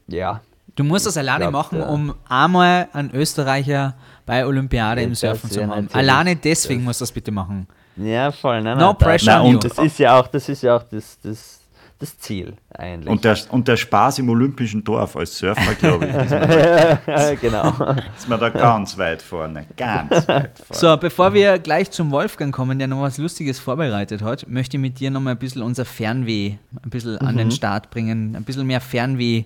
ja, 0.08 0.42
Du 0.78 0.84
musst 0.84 1.08
das 1.08 1.18
alleine 1.18 1.46
glaub, 1.46 1.54
machen, 1.54 1.82
um 1.82 2.14
einmal 2.30 2.88
einen 2.94 3.10
Österreicher 3.12 3.96
bei 4.28 4.46
Olympiade 4.46 5.02
im 5.02 5.10
Das 5.10 5.22
Surfen 5.22 5.50
zu 5.50 5.68
haben. 5.68 5.90
Alleine 5.92 6.36
deswegen 6.36 6.84
musst 6.84 7.02
du 7.02 7.04
das 7.04 7.12
bitte 7.12 7.32
machen. 7.32 7.68
ja, 7.96 8.32
voll. 8.32 8.62
Nein, 8.62 8.78
No 8.78 8.90
nein, 8.90 8.98
pressure 8.98 9.44
you. 9.44 9.50
und 9.56 9.64
das 9.64 9.80
ist 9.80 9.98
ja 9.98 10.20
auch, 10.20 10.28
das 10.28 10.48
ist 10.48 10.62
ja 10.62 10.78
auch 10.78 10.84
das, 10.84 11.20
das, 11.22 11.62
das 12.00 12.18
Ziel 12.20 12.54
eigentlich. 12.70 13.10
Und 13.10 13.24
der, 13.26 13.38
und 13.50 13.68
der 13.68 13.76
Spaß 13.76 14.20
im 14.20 14.30
olympischen 14.30 14.84
Dorf 14.84 15.16
als 15.16 15.38
Surfer, 15.38 15.74
glaube 15.76 16.06
ich, 16.06 16.14
man, 16.14 17.38
genau. 17.42 17.96
ist 18.16 18.30
man 18.30 18.40
da 18.40 18.50
ganz 18.50 18.98
weit 18.98 19.22
vorne. 19.22 19.66
Ganz 19.76 20.28
weit 20.28 20.60
vorne. 20.60 20.80
So, 20.80 20.98
bevor 20.98 21.34
wir 21.34 21.58
gleich 21.58 21.90
zum 21.90 22.12
Wolfgang 22.12 22.54
kommen, 22.54 22.78
der 22.78 22.88
noch 22.88 23.02
was 23.02 23.18
Lustiges 23.18 23.60
vorbereitet 23.60 24.22
hat, 24.22 24.48
möchte 24.48 24.78
ich 24.78 24.82
mit 24.82 25.00
dir 25.00 25.10
noch 25.10 25.22
mal 25.22 25.32
ein 25.32 25.40
bisschen 25.40 25.64
unser 25.64 25.86
Fernweh 25.86 26.58
ein 26.84 26.90
bisschen 26.90 27.18
an 27.18 27.38
den 27.38 27.52
Start 27.52 27.90
bringen, 27.90 28.36
ein 28.36 28.44
bisschen 28.44 28.68
mehr 28.68 28.82
Fernweh 28.82 29.46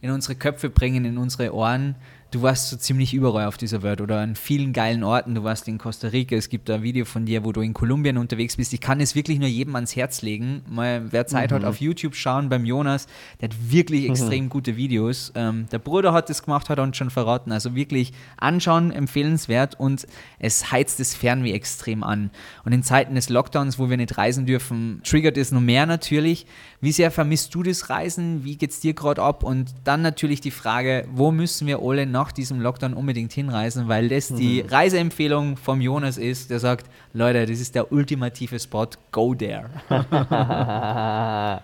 in 0.00 0.10
unsere 0.10 0.34
Köpfe 0.34 0.70
bringen, 0.70 1.04
in 1.04 1.18
unsere 1.18 1.54
Ohren. 1.54 1.94
Du 2.32 2.40
warst 2.40 2.70
so 2.70 2.78
ziemlich 2.78 3.12
überall 3.12 3.46
auf 3.46 3.58
dieser 3.58 3.82
Welt 3.82 4.00
oder 4.00 4.20
an 4.20 4.36
vielen 4.36 4.72
geilen 4.72 5.04
Orten. 5.04 5.34
Du 5.34 5.44
warst 5.44 5.68
in 5.68 5.76
Costa 5.76 6.08
Rica, 6.08 6.34
es 6.34 6.48
gibt 6.48 6.70
da 6.70 6.76
ein 6.76 6.82
Video 6.82 7.04
von 7.04 7.26
dir, 7.26 7.44
wo 7.44 7.52
du 7.52 7.60
in 7.60 7.74
Kolumbien 7.74 8.16
unterwegs 8.16 8.56
bist. 8.56 8.72
Ich 8.72 8.80
kann 8.80 9.02
es 9.02 9.14
wirklich 9.14 9.38
nur 9.38 9.50
jedem 9.50 9.74
ans 9.74 9.94
Herz 9.94 10.22
legen. 10.22 10.62
Mal, 10.66 11.12
wer 11.12 11.26
Zeit 11.26 11.52
hat, 11.52 11.62
auf 11.62 11.82
YouTube 11.82 12.14
schauen 12.14 12.48
beim 12.48 12.64
Jonas. 12.64 13.06
Der 13.42 13.50
hat 13.50 13.56
wirklich 13.70 14.08
extrem 14.08 14.48
gute 14.48 14.78
Videos. 14.78 15.30
Ähm, 15.34 15.66
der 15.70 15.78
Bruder 15.78 16.14
hat 16.14 16.30
es 16.30 16.42
gemacht, 16.42 16.70
hat 16.70 16.78
uns 16.78 16.96
schon 16.96 17.10
verraten. 17.10 17.52
Also 17.52 17.74
wirklich 17.74 18.14
anschauen, 18.38 18.92
empfehlenswert 18.92 19.78
und 19.78 20.06
es 20.38 20.72
heizt 20.72 21.00
das 21.00 21.14
Fernweh 21.14 21.52
extrem 21.52 22.02
an. 22.02 22.30
Und 22.64 22.72
in 22.72 22.82
Zeiten 22.82 23.14
des 23.14 23.28
Lockdowns, 23.28 23.78
wo 23.78 23.90
wir 23.90 23.98
nicht 23.98 24.16
reisen 24.16 24.46
dürfen, 24.46 25.02
triggert 25.04 25.36
es 25.36 25.52
noch 25.52 25.60
mehr 25.60 25.84
natürlich. 25.84 26.46
Wie 26.80 26.92
sehr 26.92 27.10
vermisst 27.10 27.54
du 27.54 27.62
das 27.62 27.90
Reisen? 27.90 28.42
Wie 28.42 28.56
geht's 28.56 28.80
dir 28.80 28.94
gerade 28.94 29.20
ab? 29.20 29.44
Und 29.44 29.74
dann 29.84 30.00
natürlich 30.00 30.40
die 30.40 30.50
Frage, 30.50 31.06
wo 31.12 31.30
müssen 31.30 31.66
wir 31.66 31.80
alle 31.80 32.06
nach 32.22 32.32
diesem 32.32 32.60
Lockdown 32.60 32.94
unbedingt 32.94 33.32
hinreisen? 33.32 33.88
Weil 33.88 34.08
das 34.08 34.28
die 34.28 34.60
Reiseempfehlung 34.60 35.56
vom 35.56 35.80
Jonas 35.80 36.18
ist, 36.18 36.50
der 36.50 36.60
sagt, 36.60 36.86
Leute, 37.12 37.46
das 37.46 37.58
ist 37.58 37.74
der 37.74 37.90
ultimative 37.90 38.58
Spot, 38.60 38.86
go 39.10 39.34
there. 39.34 39.70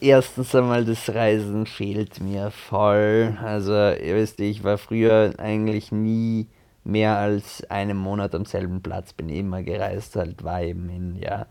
Erstens 0.00 0.54
einmal, 0.54 0.84
das 0.84 1.08
Reisen 1.10 1.66
fehlt 1.66 2.20
mir 2.20 2.50
voll. 2.50 3.36
Also, 3.42 3.72
ihr 3.72 4.14
wisst, 4.14 4.40
ich 4.40 4.64
war 4.64 4.78
früher 4.78 5.34
eigentlich 5.36 5.92
nie 5.92 6.46
mehr 6.84 7.18
als 7.18 7.68
einen 7.68 7.98
Monat 7.98 8.34
am 8.34 8.46
selben 8.46 8.80
Platz, 8.80 9.12
bin 9.12 9.28
immer 9.28 9.62
gereist, 9.62 10.16
halt 10.16 10.42
war 10.42 10.62
eben 10.62 10.88
in, 10.88 11.16
ja, 11.16 11.46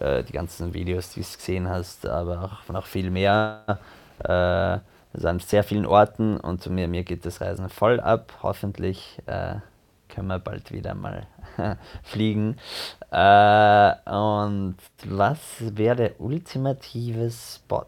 äh, 0.00 0.24
die 0.24 0.32
ganzen 0.32 0.74
Videos, 0.74 1.10
die 1.10 1.20
du 1.20 1.26
gesehen 1.26 1.68
hast, 1.68 2.06
aber 2.06 2.44
auch 2.44 2.72
noch 2.72 2.86
viel 2.86 3.10
mehr. 3.10 3.78
Äh, 4.24 4.78
also 5.12 5.28
an 5.28 5.40
sehr 5.40 5.64
vielen 5.64 5.86
Orten 5.86 6.36
und 6.36 6.66
mir, 6.68 6.88
mir 6.88 7.02
geht 7.02 7.24
das 7.24 7.40
Reisen 7.40 7.68
voll 7.68 8.00
ab. 8.00 8.32
Hoffentlich 8.42 9.18
äh, 9.26 9.56
können 10.08 10.28
wir 10.28 10.38
bald 10.38 10.72
wieder 10.72 10.94
mal 10.94 11.26
fliegen. 12.02 12.56
Äh, 13.10 13.92
und 14.10 14.76
was 15.04 15.38
wäre 15.60 15.96
der 15.96 16.20
ultimative 16.20 17.30
Spot? 17.30 17.86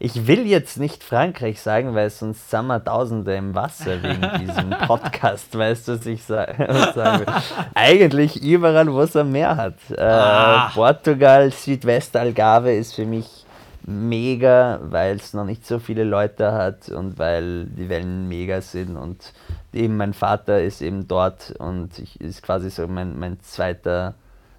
Ich 0.00 0.28
will 0.28 0.46
jetzt 0.46 0.78
nicht 0.78 1.02
Frankreich 1.02 1.60
sagen, 1.60 1.96
weil 1.96 2.08
sonst 2.10 2.50
sind 2.50 2.66
wir 2.68 2.82
Tausende 2.82 3.34
im 3.34 3.54
Wasser 3.56 4.00
wegen 4.00 4.30
diesem 4.40 4.70
Podcast, 4.70 5.58
weißt 5.58 5.88
du, 5.88 5.92
was 5.92 6.06
ich 6.06 6.22
sa 6.22 6.46
was 6.58 6.94
sagen 6.94 7.26
will. 7.26 7.34
Eigentlich 7.74 8.40
überall, 8.40 8.92
wo 8.92 9.00
es 9.00 9.16
am 9.16 9.32
Meer 9.32 9.56
hat. 9.56 9.74
Äh, 9.90 10.72
Portugal, 10.72 11.50
Südwestalgarve 11.50 12.72
ist 12.74 12.94
für 12.94 13.06
mich 13.06 13.44
mega, 13.88 14.80
weil 14.82 15.16
es 15.16 15.32
noch 15.32 15.46
nicht 15.46 15.66
so 15.66 15.78
viele 15.78 16.04
Leute 16.04 16.52
hat 16.52 16.90
und 16.90 17.18
weil 17.18 17.64
die 17.64 17.88
Wellen 17.88 18.28
mega 18.28 18.60
sind 18.60 18.98
und 18.98 19.32
eben 19.72 19.96
mein 19.96 20.12
Vater 20.12 20.62
ist 20.62 20.82
eben 20.82 21.08
dort 21.08 21.54
und 21.58 21.98
ich 21.98 22.20
ist 22.20 22.42
quasi 22.42 22.68
so 22.68 22.86
mein, 22.86 23.18
mein 23.18 23.40
zweiter, 23.40 24.14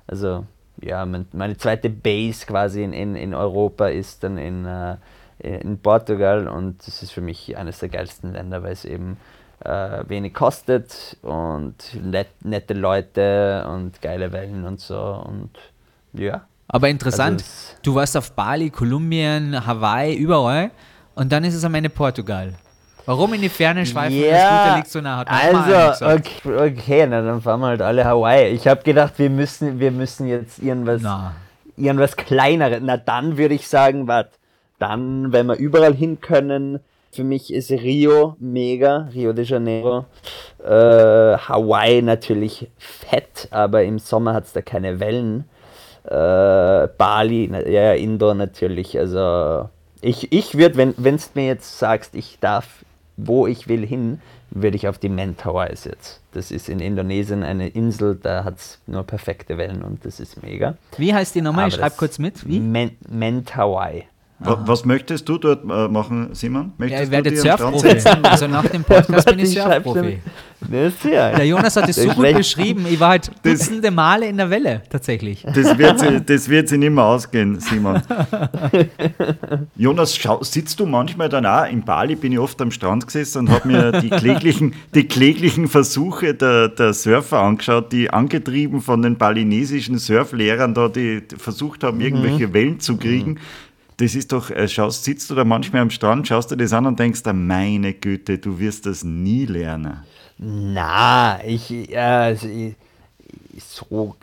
also 0.07 0.47
ja, 0.81 1.05
mein, 1.05 1.27
meine 1.31 1.55
zweite 1.57 1.91
Base 1.91 2.47
quasi 2.47 2.83
in, 2.83 2.91
in, 2.91 3.15
in 3.15 3.35
Europa 3.35 3.89
ist 3.89 4.23
dann 4.23 4.39
in, 4.39 4.65
äh, 4.65 4.97
in 5.37 5.77
Portugal 5.77 6.47
und 6.47 6.87
das 6.87 7.03
ist 7.03 7.11
für 7.11 7.21
mich 7.21 7.55
eines 7.55 7.77
der 7.77 7.89
geilsten 7.89 8.33
Länder, 8.33 8.63
weil 8.63 8.73
es 8.73 8.83
eben 8.83 9.17
äh, 9.63 10.03
wenig 10.07 10.33
kostet 10.33 11.17
und 11.21 11.75
net, 12.03 12.29
nette 12.43 12.73
Leute 12.73 13.67
und 13.69 14.01
geile 14.01 14.31
Wellen 14.31 14.65
und 14.65 14.79
so 14.79 15.23
und 15.27 15.51
ja. 16.13 16.48
Aber 16.69 16.87
interessant, 16.87 17.41
Also 17.41 17.75
du 17.83 17.95
warst 17.95 18.15
auf 18.15 18.31
Bali, 18.31 18.69
Kolumbien, 18.69 19.65
Hawaii, 19.65 20.15
überall 20.15 20.71
und 21.15 21.31
dann 21.31 21.43
ist 21.43 21.55
es 21.55 21.63
am 21.63 21.73
Ende 21.75 21.89
Portugal. 21.89 22.53
Warum 23.05 23.33
in 23.33 23.41
die 23.41 23.49
Ferne 23.49 23.87
schweifen, 23.87 24.21
wenn 24.21 24.29
das 24.29 24.43
Scooter 24.43 24.75
liegt 24.75 24.87
so 24.87 25.01
nah? 25.01 25.23
Also, 25.23 26.05
okay, 26.05 26.71
okay, 26.77 27.07
na 27.07 27.23
dann 27.23 27.41
fahren 27.41 27.59
wir 27.61 27.67
halt 27.67 27.81
alle 27.81 28.05
Hawaii. 28.05 28.49
Ich 28.49 28.67
habe 28.67 28.83
gedacht, 28.83 29.13
wir 29.17 29.31
müssen, 29.31 29.79
wir 29.79 29.89
müssen 29.89 30.27
jetzt 30.27 30.59
irgendwas, 30.59 31.01
Na. 31.01 31.33
irgendwas 31.75 32.15
kleineres. 32.15 32.81
Na 32.83 32.97
dann 32.97 33.37
würde 33.37 33.55
ich 33.55 33.67
sagen, 33.67 34.07
warte, 34.07 34.29
dann, 34.77 35.33
wenn 35.33 35.47
wir 35.47 35.55
überall 35.55 35.95
hin 35.95 36.21
können, 36.21 36.81
für 37.11 37.23
mich 37.23 37.51
ist 37.51 37.71
Rio 37.71 38.35
mega, 38.39 39.09
Rio 39.11 39.33
de 39.33 39.43
Janeiro. 39.43 40.05
Äh, 40.63 40.69
Hawaii 40.69 42.03
natürlich 42.03 42.69
fett, 42.77 43.47
aber 43.49 43.83
im 43.83 43.97
Sommer 43.97 44.35
hat 44.35 44.45
es 44.45 44.53
da 44.53 44.61
keine 44.61 44.99
Wellen. 44.99 45.45
Äh, 46.05 46.87
Bali, 46.97 47.51
ja, 47.69 47.93
Indoor 47.93 48.33
natürlich. 48.35 48.97
Also 48.97 49.69
ich, 50.01 50.31
ich 50.31 50.57
würde, 50.57 50.77
wenn 50.77 51.17
du 51.17 51.21
mir 51.35 51.45
jetzt 51.47 51.77
sagst, 51.79 52.15
ich 52.15 52.39
darf, 52.39 52.67
wo 53.17 53.47
ich 53.47 53.67
will 53.67 53.85
hin, 53.85 54.21
würde 54.51 54.77
ich 54.77 54.87
auf 54.87 54.97
die 54.97 55.09
Mentawais 55.09 55.83
jetzt. 55.85 56.21
Das 56.31 56.51
ist 56.51 56.69
in 56.69 56.79
Indonesien 56.79 57.43
eine 57.43 57.67
Insel, 57.67 58.15
da 58.21 58.43
hat 58.43 58.57
es 58.57 58.79
nur 58.87 59.03
perfekte 59.03 59.57
Wellen 59.57 59.83
und 59.83 60.05
das 60.05 60.19
ist 60.19 60.41
mega. 60.41 60.75
Wie 60.97 61.13
heißt 61.13 61.35
die 61.35 61.41
nochmal? 61.41 61.67
Ich 61.67 61.73
Aber 61.75 61.81
schreib 61.81 61.91
das- 61.91 61.97
kurz 61.97 62.19
mit. 62.19 62.47
Wie? 62.47 62.59
Men 62.59 62.91
Mentawai. 63.09 64.05
Wa- 64.41 64.63
Was 64.65 64.85
möchtest 64.85 65.27
du 65.27 65.37
dort 65.37 65.63
äh, 65.63 65.87
machen, 65.87 66.29
Simon? 66.33 66.67
Ja, 66.67 66.73
Möchtest 66.77 67.03
ich 67.03 67.11
werde 67.11 67.35
Surfprofi. 67.35 67.97
Also 68.23 68.47
nach 68.47 68.65
dem 68.67 68.83
Podcast 68.83 69.25
bin 69.29 69.39
ich 69.39 69.49
Surfprofi. 69.51 70.19
Ja. 70.71 71.31
Der 71.31 71.45
Jonas 71.45 71.75
hat 71.77 71.87
es 71.89 71.95
so 71.95 72.09
gut 72.09 72.33
beschrieben. 72.35 72.85
Ich 72.89 72.99
war 72.99 73.09
halt 73.09 73.31
dutzende 73.43 73.91
Male 73.91 74.27
in 74.27 74.37
der 74.37 74.49
Welle, 74.49 74.81
tatsächlich. 74.89 75.43
Das 75.43 75.77
wird, 75.77 75.99
sie, 75.99 76.21
das 76.21 76.49
wird 76.49 76.67
sie 76.69 76.77
nicht 76.77 76.91
mehr 76.91 77.05
ausgehen, 77.05 77.59
Simon. 77.59 78.01
Jonas, 79.75 80.15
schau, 80.15 80.43
sitzt 80.43 80.79
du 80.79 80.85
manchmal 80.85 81.29
dann 81.29 81.45
auch 81.45 81.65
in 81.69 81.83
Bali? 81.83 82.15
Bin 82.15 82.33
ich 82.33 82.39
oft 82.39 82.61
am 82.61 82.71
Strand 82.71 83.05
gesessen 83.07 83.39
und 83.47 83.49
habe 83.51 83.67
mir 83.67 83.91
die 84.01 84.09
kläglichen, 84.09 84.73
die 84.95 85.07
kläglichen 85.07 85.67
Versuche 85.67 86.33
der, 86.33 86.67
der 86.69 86.93
Surfer 86.93 87.39
angeschaut, 87.39 87.91
die 87.91 88.09
angetrieben 88.09 88.81
von 88.81 89.01
den 89.01 89.17
balinesischen 89.17 89.97
Surflehrern 89.97 90.73
da, 90.73 90.89
die 90.89 91.21
versucht 91.37 91.83
haben, 91.83 92.01
irgendwelche 92.01 92.53
Wellen 92.53 92.79
zu 92.79 92.97
kriegen. 92.97 93.39
Das 93.99 94.15
ist 94.15 94.31
doch, 94.31 94.49
äh, 94.49 94.69
schaust, 94.69 95.03
sitzt 95.03 95.29
du 95.29 95.35
da 95.35 95.43
manchmal 95.43 95.81
am 95.81 95.89
Strand, 95.89 96.25
schaust 96.25 96.51
dir 96.51 96.57
das 96.57 96.71
an 96.71 96.85
und 96.85 96.97
denkst, 96.97 97.21
da, 97.21 97.33
meine 97.33 97.93
Güte, 97.93 98.37
du 98.37 98.57
wirst 98.57 98.85
das 98.85 99.03
nie 99.03 99.45
lernen. 99.45 100.05
Na, 100.37 101.43
ich, 101.45 101.69
ja, 101.69 102.21
also 102.21 102.47
ich, 102.47 102.75
so 103.57 104.15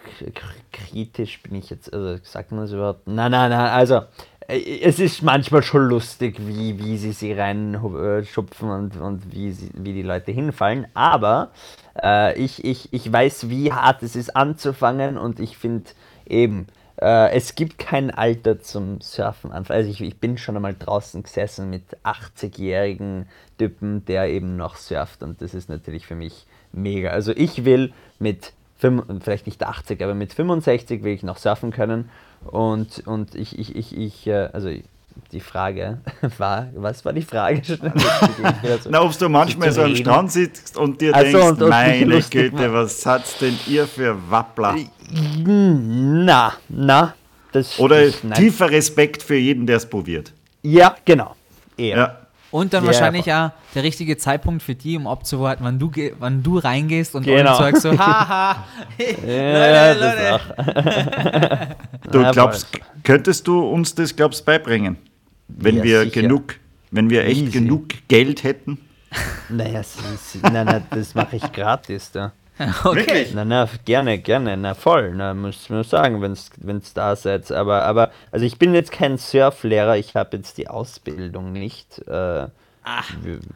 kritisch 0.73 1.43
bin 1.43 1.57
ich 1.57 1.69
jetzt, 1.69 1.93
also 1.93 2.19
sagt 2.25 2.53
man 2.53 2.63
das 2.63 2.73
überhaupt? 2.73 3.07
Nein, 3.07 3.31
nein, 3.31 3.51
nein, 3.51 3.69
also 3.69 4.01
äh, 4.49 4.81
es 4.81 4.99
ist 4.99 5.23
manchmal 5.23 5.63
schon 5.63 5.91
lustig, 5.91 6.37
wie, 6.39 6.79
wie 6.79 6.97
sie 6.97 7.13
sie 7.13 7.35
reinschupfen 7.35 8.71
und, 8.71 8.97
und 8.97 9.31
wie, 9.35 9.53
sie, 9.53 9.69
wie 9.75 9.93
die 9.93 10.03
Leute 10.03 10.33
hinfallen, 10.33 10.87
aber 10.95 11.51
äh, 12.03 12.35
ich, 12.43 12.65
ich, 12.65 12.91
ich 12.95 13.13
weiß, 13.13 13.51
wie 13.51 13.75
hart 13.75 14.03
es 14.03 14.17
ist 14.17 14.35
anzufangen 14.35 15.19
und 15.19 15.39
ich 15.39 15.59
finde 15.59 15.91
eben, 16.25 16.67
äh, 17.01 17.31
es 17.33 17.55
gibt 17.55 17.79
kein 17.79 18.11
Alter 18.11 18.61
zum 18.61 19.01
Surfen. 19.01 19.53
Also 19.53 19.75
ich, 19.91 20.01
ich 20.01 20.19
bin 20.19 20.39
schon 20.39 20.57
einmal 20.57 20.75
draußen 20.79 21.23
gesessen 21.23 21.71
mit 21.71 21.83
80-jährigen 22.05 23.29
Typen, 23.59 24.05
der 24.07 24.29
eben 24.29 24.57
noch 24.57 24.77
surft 24.77 25.23
und 25.23 25.41
das 25.43 25.55
ist 25.55 25.69
natürlich 25.69 26.07
für 26.07 26.15
mich 26.15 26.47
mega. 26.73 27.11
Also 27.11 27.33
ich 27.33 27.65
will 27.65 27.93
mit, 28.19 28.53
fünf- 28.79 29.05
vielleicht 29.23 29.47
nicht 29.47 29.63
80, 29.63 30.03
aber 30.03 30.15
mit 30.15 30.33
65 30.33 31.03
will 31.03 31.13
ich 31.15 31.23
noch 31.23 31.39
surfen 31.39 31.71
können 31.71 32.11
und, 32.45 33.07
und 33.07 33.35
ich, 33.35 33.59
ich, 33.59 33.75
ich, 33.77 33.97
ich 33.97 34.27
äh, 34.27 34.51
also 34.53 34.71
die 35.33 35.41
Frage 35.41 35.99
war, 36.39 36.69
was 36.75 37.05
war 37.05 37.13
die 37.13 37.23
Frage? 37.23 37.63
Na, 38.89 39.03
ob 39.03 39.19
du 39.19 39.29
manchmal 39.29 39.73
so 39.73 39.83
am. 39.83 39.97
Strand 39.97 40.33
sitzt 40.33 40.77
und 40.77 41.01
dir 41.01 41.13
Ach 41.15 41.19
so, 41.21 41.25
denkst, 41.25 41.47
und- 41.49 41.63
und 41.63 41.69
meine 41.71 42.21
Güte, 42.23 42.73
was 42.73 43.05
hat's 43.07 43.39
denn 43.39 43.59
ihr 43.67 43.87
für 43.87 44.17
Wappler? 44.31 44.77
na, 45.45 46.53
na, 46.69 47.15
das 47.53 47.79
Oder 47.79 48.07
das, 48.07 48.21
tiefer 48.35 48.71
Respekt 48.71 49.23
für 49.23 49.37
jeden, 49.37 49.67
der 49.67 49.77
es 49.79 49.87
probiert. 49.87 50.33
Ja, 50.63 50.97
genau. 51.05 51.35
Eher. 51.77 51.97
Ja. 51.97 52.19
Und 52.57 52.73
dann 52.73 52.85
Ja, 52.85 52.87
wahrscheinlich 52.87 53.31
auch 53.31 53.51
der 53.75 53.83
richtige 53.83 54.17
Zeitpunkt 54.17 54.63
für 54.63 54.75
die, 54.75 54.97
um 54.97 55.07
abzuwarten, 55.07 55.63
wann 55.63 55.79
du, 55.79 55.91
wann 56.19 56.43
du 56.43 56.57
reingehst 56.57 57.15
und 57.15 57.25
Genau. 57.25 57.59
sagst 57.59 57.83
so, 57.83 57.91
haha, 57.99 58.65
Ja, 58.99 59.93
Leute, 59.93 60.41
Leute. 60.63 61.77
Du 62.11 62.21
Ja, 62.23 62.31
glaubst, 62.31 62.69
könntest 63.03 63.47
du 63.47 63.61
uns 63.61 63.95
das, 63.95 64.17
glaubst 64.17 64.45
beibbringen? 64.47 64.97
Wenn 65.49 65.77
Ja, 65.77 65.83
wir 65.83 66.01
sicher. 66.05 66.23
genug, 66.23 66.55
Wenn 66.91 67.11
wir 67.11 67.25
echt 67.27 67.43
Easy. 67.43 67.51
genug 67.59 67.89
Geld 68.09 68.43
hätten. 68.43 68.79
Naja, 69.51 69.83
nein, 70.43 70.83
das 70.91 71.15
mache 71.15 71.37
ich 71.37 71.53
gratis 71.53 72.11
da. 72.11 72.33
Okay. 72.85 73.27
Na, 73.35 73.45
na, 73.45 73.69
gerne, 73.85 74.19
gerne, 74.19 74.57
na 74.57 74.75
voll, 74.75 75.13
na, 75.15 75.35
muss 75.35 75.69
man 75.69 75.85
sagen, 75.85 76.23
wenn 76.23 76.33
es 76.79 76.95
da 76.95 77.15
seid. 77.17 77.51
Aber, 77.53 77.83
aber, 77.83 78.11
also 78.33 78.47
ich 78.47 78.59
bin 78.59 78.75
jetzt 78.75 78.93
kein 78.93 79.19
Surflehrer, 79.19 79.97
ich 79.99 80.15
habe 80.17 80.37
jetzt 80.39 80.57
die 80.59 80.69
Ausbildung 80.69 81.53
nicht. 81.53 81.99
Äh, 82.09 82.11
wir- 82.11 82.49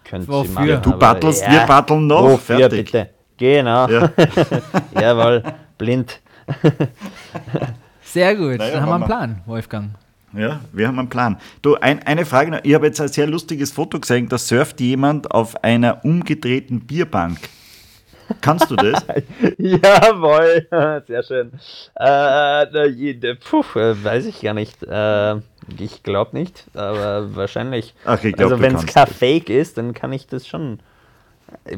könnt 0.04 0.24
ihr 0.24 0.28
wofür? 0.28 0.52
machen, 0.54 0.68
Ja, 0.68 0.76
Du 0.78 0.90
aber 0.90 0.98
battlest, 0.98 1.50
wir 1.50 1.60
batteln 1.60 2.06
noch. 2.06 2.22
Wofür, 2.24 2.58
fertig. 2.58 2.86
bitte? 2.86 3.08
Genau. 3.38 3.88
Ja. 3.88 4.10
Jawohl, 5.00 5.42
blind. 5.78 6.20
Sehr 8.02 8.34
gut. 8.36 8.58
Naja, 8.58 8.72
Dann 8.72 8.80
haben 8.82 8.88
wir 8.88 8.94
einen. 8.96 9.04
Plan, 9.04 9.40
Wolfgang. 9.46 9.90
Ja, 10.32 10.60
wir 10.72 10.86
haben 10.88 10.98
einen 10.98 11.08
Plan. 11.08 11.38
Du, 11.62 11.74
ein, 11.76 12.02
eine 12.06 12.24
Frage 12.26 12.50
noch. 12.50 12.60
Ich 12.64 12.74
habe 12.74 12.86
jetzt 12.86 13.00
ein 13.00 13.08
sehr 13.08 13.26
lustiges 13.26 13.72
Foto 13.72 13.98
gesehen, 13.98 14.28
da 14.28 14.36
surft 14.38 14.80
jemand 14.80 15.30
auf 15.30 15.62
einer 15.64 16.04
umgedrehten 16.04 16.80
Bierbank. 16.86 17.38
Kannst 18.40 18.70
du 18.70 18.76
das? 18.76 19.04
Jawohl, 19.58 20.66
sehr 21.06 21.22
schön. 21.22 21.52
Äh, 21.98 22.88
jede- 22.88 23.34
puh, 23.36 23.64
äh, 23.74 24.02
weiß 24.02 24.26
ich 24.26 24.40
gar 24.40 24.54
nicht. 24.54 24.82
Äh, 24.82 25.36
ich 25.78 26.02
glaube 26.02 26.36
nicht, 26.36 26.64
aber 26.74 27.34
wahrscheinlich. 27.34 27.94
Ach, 28.04 28.22
ich 28.24 28.34
glaub, 28.34 28.52
also 28.52 28.62
wenn 28.62 28.74
es 28.74 28.86
kein 28.86 29.06
Fake 29.06 29.50
ist, 29.50 29.78
dann 29.78 29.94
kann 29.94 30.12
ich 30.12 30.26
das 30.26 30.46
schon. 30.46 30.80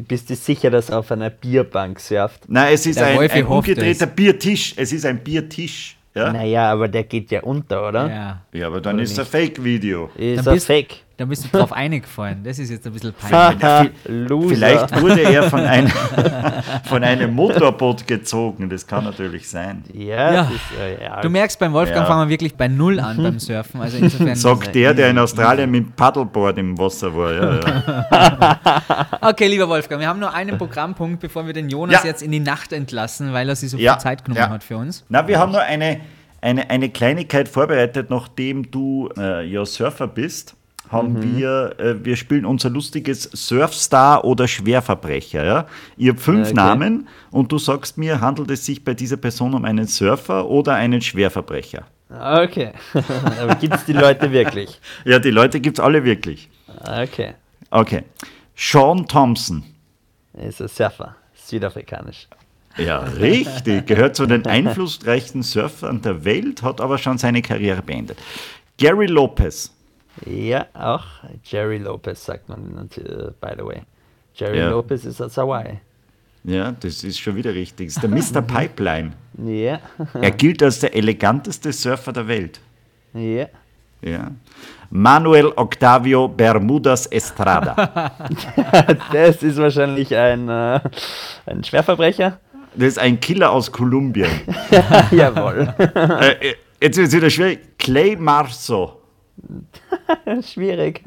Bist 0.06 0.28
du 0.28 0.34
sicher, 0.34 0.70
dass 0.70 0.90
er 0.90 0.98
auf 0.98 1.10
einer 1.12 1.30
Bierbank 1.30 1.98
surft? 1.98 2.42
Nein, 2.46 2.74
es 2.74 2.84
ist 2.86 2.98
Der 2.98 3.06
ein, 3.06 3.30
ein 3.30 3.46
umgedrehter 3.46 4.06
Biertisch. 4.06 4.74
Es 4.76 4.92
ist 4.92 5.06
ein 5.06 5.22
Biertisch. 5.24 5.96
Ja, 6.14 6.30
Naja, 6.30 6.70
aber 6.70 6.88
der 6.88 7.04
geht 7.04 7.30
ja 7.30 7.42
unter, 7.42 7.88
oder? 7.88 8.08
Ja. 8.08 8.42
ja 8.52 8.66
aber 8.66 8.82
dann 8.82 8.98
ist 8.98 9.12
es 9.12 9.18
ein 9.18 9.24
Fake-Video. 9.24 10.10
Ist 10.14 10.44
bist- 10.44 10.66
Fake? 10.66 10.96
Da 11.18 11.26
bist 11.26 11.44
du 11.44 11.48
drauf 11.56 11.72
eingefallen. 11.72 12.42
Das 12.42 12.58
ist 12.58 12.70
jetzt 12.70 12.86
ein 12.86 12.92
bisschen 12.92 13.12
peinlich. 13.12 13.90
Vielleicht 14.48 15.00
wurde 15.00 15.20
er 15.20 15.42
von 15.44 15.60
einem, 15.60 15.88
von 16.84 17.04
einem 17.04 17.34
Motorboot 17.34 18.06
gezogen. 18.06 18.68
Das 18.70 18.86
kann 18.86 19.04
natürlich 19.04 19.48
sein. 19.48 19.84
Ja, 19.92 20.04
Ja. 20.32 20.32
Das 20.42 20.50
ist, 20.50 20.60
äh, 20.80 21.04
ja. 21.04 21.20
Du 21.20 21.28
merkst, 21.30 21.58
beim 21.58 21.72
Wolfgang 21.72 22.00
Ja. 22.00 22.06
fangen 22.06 22.28
wir 22.28 22.32
wirklich 22.32 22.54
bei 22.54 22.66
Null 22.68 22.98
an 22.98 23.16
beim 23.22 23.38
Surfen. 23.38 23.80
Also 23.80 23.98
insofern. 23.98 24.34
Sagt 24.36 24.74
der, 24.74 24.94
der 24.94 25.10
in 25.10 25.18
Australien 25.18 25.70
mit 25.70 25.84
dem 25.86 25.92
Paddleboard 25.92 26.58
im 26.58 26.78
Wasser 26.78 27.14
war. 27.14 27.32
Ja, 27.32 27.60
ja. 27.60 28.60
Okay, 29.20 29.46
lieber 29.48 29.68
Wolfgang, 29.68 30.00
wir 30.00 30.08
haben 30.08 30.20
nur 30.20 30.32
einen 30.32 30.58
Programmpunkt, 30.58 31.20
bevor 31.20 31.46
wir 31.46 31.52
den 31.52 31.68
Jonas 31.68 32.02
Ja. 32.02 32.08
jetzt 32.08 32.22
in 32.22 32.32
die 32.32 32.40
Nacht 32.40 32.72
entlassen, 32.72 33.32
weil 33.32 33.48
er 33.48 33.56
sich 33.56 33.70
so 33.70 33.76
Ja, 33.76 33.92
viel 33.94 34.00
Zeit 34.02 34.24
genommen 34.24 34.40
ja. 34.40 34.50
hat 34.50 34.64
für 34.64 34.76
uns. 34.76 35.04
Na, 35.08 35.26
wir 35.28 35.38
haben 35.38 35.52
nur 35.52 35.60
eine, 35.62 36.00
eine, 36.40 36.70
eine 36.70 36.88
Kleinigkeit 36.88 37.48
vorbereitet, 37.48 38.10
nachdem 38.10 38.70
du 38.70 39.08
äh, 39.16 39.44
ja 39.46 39.64
Surfer 39.64 40.08
bist. 40.08 40.54
Haben 40.92 41.14
Mhm. 41.14 41.36
wir, 41.38 41.74
äh, 41.78 42.04
wir 42.04 42.16
spielen 42.16 42.44
unser 42.44 42.70
lustiges 42.70 43.22
Surfstar 43.32 44.24
oder 44.24 44.46
Schwerverbrecher. 44.46 45.44
Ja? 45.44 45.66
Ich 45.96 46.08
habe 46.08 46.18
fünf 46.20 46.48
Okay. 46.48 46.54
Namen 46.54 47.08
und 47.30 47.50
du 47.50 47.58
sagst 47.58 47.96
mir, 47.98 48.20
handelt 48.20 48.50
es 48.50 48.66
sich 48.66 48.84
bei 48.84 48.94
dieser 48.94 49.16
Person 49.16 49.54
um 49.54 49.64
einen 49.64 49.86
Surfer 49.86 50.46
oder 50.46 50.74
einen 50.74 51.00
Schwerverbrecher? 51.00 51.86
Okay. 52.10 52.72
aber 53.40 53.54
gibt 53.54 53.74
es 53.74 53.84
die 53.86 53.94
Leute 53.94 54.30
wirklich? 54.30 54.78
Ja, 55.04 55.18
die 55.18 55.30
Leute 55.30 55.60
gibt 55.60 55.78
es 55.78 55.84
alle 55.84 56.04
wirklich. 56.04 56.48
Okay. 56.86 57.32
Okay. 57.70 58.02
Sean 58.54 59.06
Thompson. 59.08 59.64
Ist 60.34 60.60
ein 60.60 60.68
Surfer. 60.68 61.16
Südafrikanisch. 61.34 62.28
Ja, 62.76 62.98
richtig. 63.00 63.86
Gehört 63.86 64.16
zu 64.16 64.26
den 64.26 64.46
einflussreichsten 64.46 65.42
Surfern 65.42 66.00
der 66.02 66.24
Welt, 66.24 66.62
hat 66.62 66.80
aber 66.80 66.96
schon 66.98 67.18
seine 67.18 67.42
Karriere 67.42 67.82
beendet. 67.82 68.18
Gary 68.78 69.06
Lopez. 69.06 69.70
Ja, 70.26 70.66
auch 70.74 71.04
Jerry 71.44 71.78
Lopez 71.78 72.24
sagt 72.24 72.48
man, 72.48 72.74
natürlich, 72.74 73.32
by 73.40 73.48
the 73.56 73.64
way. 73.64 73.82
Jerry 74.34 74.58
Ja. 74.58 74.70
Lopez 74.70 75.04
ist 75.04 75.20
aus 75.20 75.36
Hawaii. 75.36 75.80
Ja, 76.44 76.72
das 76.80 77.04
ist 77.04 77.18
schon 77.20 77.36
wieder 77.36 77.54
richtig. 77.54 77.94
Das 77.94 78.02
ist 78.04 78.34
der 78.34 78.42
Mr. 78.42 78.46
Pipeline. 78.46 79.12
Ja, 79.42 79.80
Er 80.20 80.30
gilt 80.32 80.62
als 80.62 80.80
der 80.80 80.94
eleganteste 80.94 81.72
Surfer 81.72 82.12
der 82.12 82.28
Welt. 82.28 82.60
ja. 83.14 83.46
Ja. 84.04 84.32
Manuel 84.90 85.52
Octavio 85.56 86.26
Bermudas 86.28 87.06
Estrada. 87.06 88.10
Das 89.12 89.40
ist 89.42 89.56
wahrscheinlich 89.56 90.14
ein, 90.14 90.48
äh, 90.48 90.80
ein 91.46 91.62
Schwerverbrecher. 91.62 92.38
Das 92.74 92.88
ist 92.88 92.98
ein 92.98 93.20
Killer 93.20 93.52
aus 93.52 93.70
Kolumbien. 93.70 94.28
Jawohl. 95.12 95.72
äh, 95.94 96.50
äh, 96.50 96.54
jetzt 96.80 96.96
wird 96.98 97.08
es 97.08 97.14
wieder 97.14 97.30
schwierig. 97.30 97.78
Clay 97.78 98.16
Marso. 98.16 99.01
Schwierig. 100.42 101.02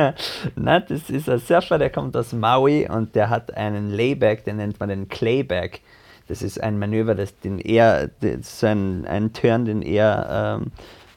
Na, 0.56 0.80
das 0.80 1.10
ist 1.10 1.30
ein 1.30 1.40
Surfer, 1.40 1.78
der 1.78 1.90
kommt 1.90 2.16
aus 2.18 2.34
Maui 2.34 2.88
und 2.90 3.16
der 3.16 3.30
hat 3.30 3.56
einen 3.56 3.92
Layback, 3.92 4.44
den 4.46 4.58
nennt 4.58 4.80
man 4.80 4.90
den 4.90 5.08
Clayback. 5.08 5.82
Das 6.28 6.42
ist 6.42 6.62
ein 6.62 6.80
Manöver, 6.80 7.14
das 7.14 7.38
den 7.40 7.60
er, 7.60 8.10
das 8.20 8.32
ist 8.32 8.60
so 8.60 8.68
ein, 8.68 9.06
ein 9.06 9.32
Turn, 9.32 9.66
den 9.66 9.82
er 9.84 10.60
ähm, 10.60 10.72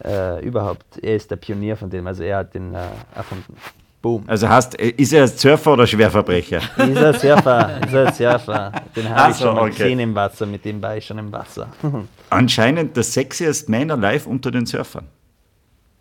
äh, 0.04 0.44
überhaupt, 0.44 0.84
er 1.02 1.16
ist 1.16 1.30
der 1.30 1.36
Pionier 1.36 1.76
von 1.76 1.88
dem, 1.88 2.06
also 2.06 2.22
er 2.22 2.38
hat 2.38 2.54
den 2.54 2.74
äh, 2.74 2.78
erfunden. 3.14 3.56
Boom. 4.00 4.22
Also 4.26 4.48
heißt, 4.48 4.78
äh, 4.78 4.90
ist 4.90 5.12
er 5.12 5.26
Surfer 5.26 5.72
oder 5.72 5.86
Schwerverbrecher? 5.86 6.60
Dieser 6.86 7.14
Surfer, 7.14 7.80
dieser 7.84 8.12
Surfer, 8.12 8.72
den 8.94 9.08
habe 9.08 9.32
ich 9.32 9.38
schon 9.38 9.58
okay. 9.58 9.70
gesehen 9.70 9.98
im 9.98 10.14
Wasser, 10.14 10.46
mit 10.46 10.64
dem 10.64 10.80
war 10.80 10.96
ich 10.96 11.04
schon 11.04 11.18
im 11.18 11.32
Wasser. 11.32 11.68
Anscheinend 12.30 12.96
der 12.96 13.02
sexiest 13.02 13.68
Man 13.68 13.90
alive 13.90 14.28
unter 14.28 14.52
den 14.52 14.66
Surfern. 14.66 15.06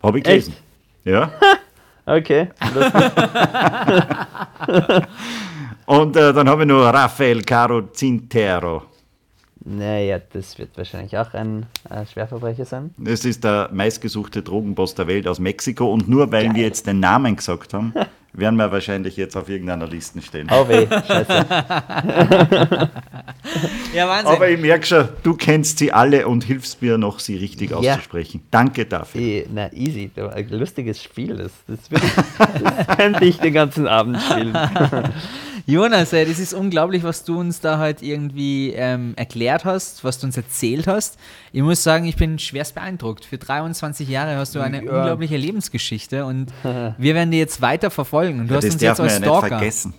Habe 0.00 0.18
ich 0.18 0.24
gelesen. 0.24 0.52
Echt? 0.52 0.67
Ja. 1.08 1.30
Okay. 2.10 2.48
Und 5.84 6.16
äh, 6.16 6.32
dann 6.32 6.48
habe 6.48 6.62
ich 6.62 6.68
noch 6.68 6.90
Rafael 6.90 7.42
Caro 7.42 7.82
Zintero. 7.92 8.84
naja, 9.62 10.18
das 10.32 10.58
wird 10.58 10.74
wahrscheinlich 10.78 11.18
auch 11.18 11.34
ein 11.34 11.66
äh, 11.90 12.06
Schwerverbrecher 12.06 12.64
sein. 12.64 12.94
Das 12.96 13.26
ist 13.26 13.44
der 13.44 13.68
meistgesuchte 13.74 14.42
Drogenboss 14.42 14.94
der 14.94 15.06
Welt 15.06 15.28
aus 15.28 15.38
Mexiko. 15.38 15.92
Und 15.92 16.08
nur 16.08 16.32
weil 16.32 16.54
wir 16.54 16.62
jetzt 16.62 16.86
den 16.86 17.00
Namen 17.00 17.36
gesagt 17.36 17.74
haben, 17.74 17.92
werden 18.32 18.56
wir 18.56 18.70
wahrscheinlich 18.70 19.16
jetzt 19.16 19.36
auf 19.36 19.48
irgendeiner 19.48 19.86
Liste 19.86 20.22
stehen. 20.22 20.48
Oh 20.50 20.68
weh, 20.68 20.86
scheiße. 20.86 21.46
Ja, 23.94 24.06
Wahnsinn. 24.06 24.26
Aber 24.34 24.48
ich 24.50 24.60
merke 24.60 24.84
schon, 24.86 25.08
du 25.22 25.34
kennst 25.34 25.78
sie 25.78 25.90
alle 25.92 26.28
und 26.28 26.44
hilfst 26.44 26.82
mir 26.82 26.98
noch, 26.98 27.18
sie 27.18 27.36
richtig 27.36 27.70
Ja. 27.70 27.76
auszusprechen. 27.78 28.42
Danke 28.50 28.84
dafür. 28.84 29.20
Eh, 29.20 29.46
Na, 29.52 29.72
easy. 29.72 30.10
Ein 30.16 30.48
lustiges 30.50 31.02
Spiel. 31.02 31.34
Das, 31.36 31.52
das, 31.66 31.78
ich, 31.90 32.62
das 32.86 32.96
könnte 32.96 33.24
ich 33.24 33.38
den 33.38 33.54
ganzen 33.54 33.86
Abend 33.86 34.20
spielen. 34.20 34.52
Jonas, 35.70 36.14
ey, 36.14 36.24
das 36.24 36.38
ist 36.38 36.54
unglaublich, 36.54 37.02
was 37.02 37.24
du 37.24 37.38
uns 37.38 37.60
da 37.60 37.76
halt 37.76 38.00
irgendwie 38.02 38.72
ähm, 38.74 39.12
erklärt 39.16 39.66
hast, 39.66 40.02
was 40.02 40.18
du 40.18 40.26
uns 40.26 40.34
erzählt 40.36 40.86
hast. 40.86 41.18
Ich 41.52 41.60
muss 41.62 41.82
sagen, 41.82 42.06
ich 42.06 42.16
bin 42.16 42.38
schwerst 42.38 42.74
beeindruckt. 42.74 43.26
Für 43.26 43.36
23 43.36 44.08
Jahre 44.08 44.36
hast 44.36 44.54
du 44.54 44.60
eine 44.60 44.82
Ja. 44.82 44.90
unglaubliche 44.96 45.36
Lebensgeschichte 45.36 46.24
und 46.24 46.46
wir 46.62 47.14
werden 47.14 47.30
die 47.30 47.38
jetzt 47.38 47.60
weiter 47.60 47.90
verfolgen. 47.90 48.40
Und 48.40 48.50
du 48.50 48.54
hast 48.54 48.64
das 48.64 48.74
uns 48.74 48.82
darf 48.82 48.98
jetzt 48.98 48.98
man 48.98 49.08
ja 49.08 49.12
als 49.12 49.20
nicht 49.20 49.28
Stalker. 49.28 49.48
vergessen. 49.58 49.94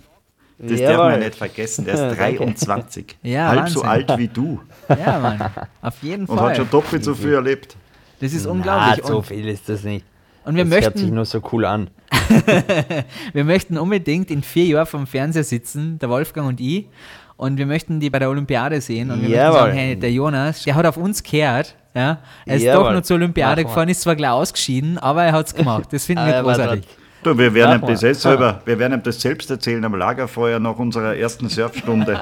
Das 0.58 0.80
Jawohl. 0.80 0.96
darf 0.96 1.10
man 1.12 1.20
nicht 1.20 1.34
vergessen. 1.36 1.84
Der 1.84 1.94
ist 1.94 2.00
Danke. 2.18 2.36
23. 2.36 3.16
Ja, 3.22 3.48
halb 3.48 3.68
so 3.68 3.80
Wahnsinn. 3.84 4.08
alt 4.10 4.18
wie 4.18 4.28
du. 4.28 4.60
Ja, 4.88 5.18
Mann. 5.20 5.50
Auf 5.82 6.02
jeden 6.02 6.26
Und 6.26 6.36
hat 6.40 6.46
Fall. 6.46 6.56
schon 6.56 6.70
doppelt 6.70 7.04
so 7.04 7.14
viel 7.14 7.32
erlebt. 7.34 7.76
Das 8.20 8.32
ist 8.32 8.44
Na, 8.44 8.50
unglaublich. 8.50 9.04
so 9.06 9.18
Und 9.18 9.26
viel 9.26 9.48
ist 9.48 9.68
das 9.68 9.84
nicht. 9.84 10.04
Und 10.44 10.56
wir 10.56 10.64
das 10.64 10.72
hört 10.72 10.84
sich 10.94 11.02
möchten, 11.02 11.14
nur 11.14 11.24
so 11.24 11.42
cool 11.52 11.64
an. 11.64 11.90
wir 13.32 13.44
möchten 13.44 13.78
unbedingt 13.78 14.30
in 14.30 14.42
vier 14.42 14.64
Jahren 14.66 14.86
vom 14.86 15.06
Fernseher 15.06 15.44
sitzen, 15.44 15.98
der 15.98 16.08
Wolfgang 16.08 16.48
und 16.48 16.60
ich. 16.60 16.88
Und 17.36 17.56
wir 17.56 17.66
möchten 17.66 18.00
die 18.00 18.10
bei 18.10 18.18
der 18.18 18.28
Olympiade 18.28 18.80
sehen. 18.80 19.10
Und 19.10 19.22
wir 19.22 19.28
möchten 19.28 19.34
Jawohl. 19.34 19.58
sagen, 19.60 19.72
hey, 19.72 19.96
der 19.96 20.12
Jonas, 20.12 20.62
der 20.64 20.74
hat 20.74 20.86
auf 20.86 20.96
uns 20.96 21.22
gehört. 21.22 21.74
Ja? 21.94 22.18
Er 22.46 22.56
ist 22.56 22.62
Jawohl. 22.62 22.84
doch 22.84 22.92
nur 22.92 23.02
zur 23.02 23.16
Olympiade 23.16 23.64
gefahren, 23.64 23.88
ist 23.88 24.02
zwar 24.02 24.16
gleich 24.16 24.30
ausgeschieden, 24.30 24.98
aber 24.98 25.24
er 25.24 25.32
hat 25.32 25.46
es 25.46 25.54
gemacht. 25.54 25.92
Das 25.92 26.04
finden 26.04 26.26
wir 26.26 26.34
war 26.34 26.42
großartig. 26.42 26.86
Du, 27.22 27.36
wir 27.36 27.52
werden 27.52 27.82
ihm 27.82 27.86
das 27.86 28.00
jetzt 28.00 28.22
selber, 28.22 28.62
wir 28.64 28.78
werden 28.78 28.94
ihm 28.94 29.02
das 29.02 29.20
selbst 29.20 29.50
erzählen 29.50 29.84
am 29.84 29.94
Lagerfeuer 29.94 30.58
nach 30.58 30.78
unserer 30.78 31.16
ersten 31.16 31.50
Surfstunde. 31.50 32.12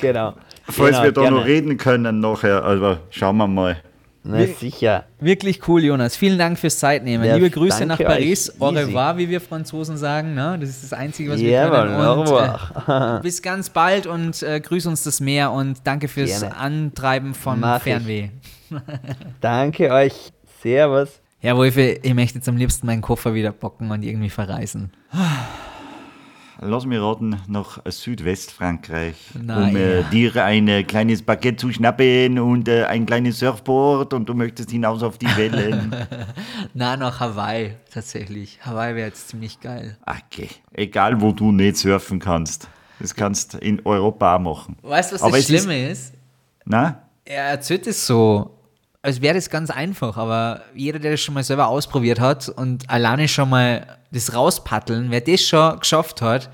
genau. 0.00 0.34
Falls 0.64 0.90
genau, 0.96 1.02
wir 1.02 1.12
da 1.12 1.20
gerne. 1.22 1.36
noch 1.36 1.46
reden 1.46 1.76
können 1.78 2.20
nachher. 2.20 2.62
Aber 2.62 2.98
schauen 3.10 3.38
wir 3.38 3.46
mal. 3.46 3.78
Na, 4.24 4.44
sicher. 4.46 5.04
Wirklich 5.20 5.66
cool, 5.68 5.82
Jonas. 5.84 6.16
Vielen 6.16 6.38
Dank 6.38 6.58
fürs 6.58 6.78
Zeitnehmen. 6.78 7.24
Ja, 7.26 7.36
Liebe 7.36 7.50
Grüße 7.50 7.86
nach 7.86 7.98
Paris. 7.98 8.52
Au 8.60 8.68
revoir, 8.68 9.16
wie 9.16 9.28
wir 9.28 9.40
Franzosen 9.40 9.96
sagen. 9.96 10.34
Ne? 10.34 10.58
Das 10.60 10.68
ist 10.68 10.84
das 10.84 10.92
Einzige, 10.92 11.30
was 11.30 11.40
wir 11.40 11.50
Jawohl, 11.50 11.78
können. 11.78 11.94
au 11.94 12.12
Und, 12.20 12.26
revoir. 12.28 13.18
äh, 13.18 13.22
bis 13.22 13.40
ganz 13.40 13.70
bald 13.70 14.06
und 14.06 14.42
äh, 14.42 14.60
grüß 14.60 14.86
uns 14.86 15.02
das 15.04 15.20
Meer 15.20 15.52
und 15.52 15.78
danke 15.84 16.08
fürs 16.08 16.40
Gerne. 16.40 16.56
Antreiben 16.56 17.34
von 17.34 17.60
Mach. 17.60 17.80
Fernweh. 17.80 18.28
Danke 19.40 19.90
euch. 19.90 20.32
Servus. 20.62 21.20
Ja, 21.40 21.56
Wolfe, 21.56 21.98
ich 22.02 22.14
möchte 22.14 22.36
jetzt 22.38 22.48
am 22.48 22.56
liebsten 22.56 22.86
meinen 22.86 23.00
Koffer 23.00 23.32
wieder 23.32 23.52
bocken 23.52 23.90
und 23.90 24.02
irgendwie 24.02 24.28
verreisen. 24.30 24.92
lass 26.60 26.86
mich 26.86 27.00
raten, 27.00 27.36
nach 27.48 27.78
Südwestfrankreich, 27.88 29.16
Na 29.40 29.68
um 29.68 29.76
äh, 29.76 30.02
dir 30.04 30.44
ein 30.44 30.68
äh, 30.68 30.82
kleines 30.84 31.22
Baguette 31.22 31.56
zu 31.56 31.72
schnappen 31.72 32.38
und 32.38 32.68
äh, 32.68 32.84
ein 32.84 33.06
kleines 33.06 33.38
Surfboard 33.38 34.12
und 34.14 34.28
du 34.28 34.34
möchtest 34.34 34.70
hinaus 34.70 35.02
auf 35.02 35.18
die 35.18 35.26
Wellen. 35.36 35.94
Na, 36.74 36.96
nach 36.96 37.20
Hawaii 37.20 37.74
tatsächlich. 37.92 38.58
Hawaii 38.64 38.94
wäre 38.94 39.08
jetzt 39.08 39.28
ziemlich 39.28 39.60
geil. 39.60 39.96
okay, 40.06 40.48
egal 40.72 41.20
wo 41.20 41.32
du 41.32 41.52
nicht 41.52 41.76
surfen 41.76 42.18
kannst. 42.18 42.68
Das 43.00 43.14
kannst 43.14 43.54
in 43.54 43.80
Europa 43.86 44.36
auch 44.36 44.40
machen. 44.40 44.76
Weißt 44.82 45.12
du, 45.12 45.14
was 45.14 45.22
Aber 45.22 45.32
das 45.32 45.40
es 45.40 45.50
ist- 45.50 45.62
Schlimme 45.64 45.88
ist? 45.90 46.14
Na? 46.64 47.02
Er 47.24 47.44
erzählt 47.44 47.86
es 47.86 48.06
so, 48.06 48.57
als 49.02 49.20
wäre 49.20 49.34
das 49.34 49.48
ganz 49.50 49.70
einfach, 49.70 50.16
aber 50.16 50.62
jeder, 50.74 50.98
der 50.98 51.12
das 51.12 51.20
schon 51.20 51.34
mal 51.34 51.44
selber 51.44 51.68
ausprobiert 51.68 52.20
hat 52.20 52.48
und 52.48 52.88
alleine 52.90 53.28
schon 53.28 53.48
mal 53.50 53.98
das 54.10 54.34
rauspaddeln, 54.34 55.10
wer 55.10 55.20
das 55.20 55.40
schon 55.42 55.78
geschafft 55.78 56.20
hat, 56.22 56.50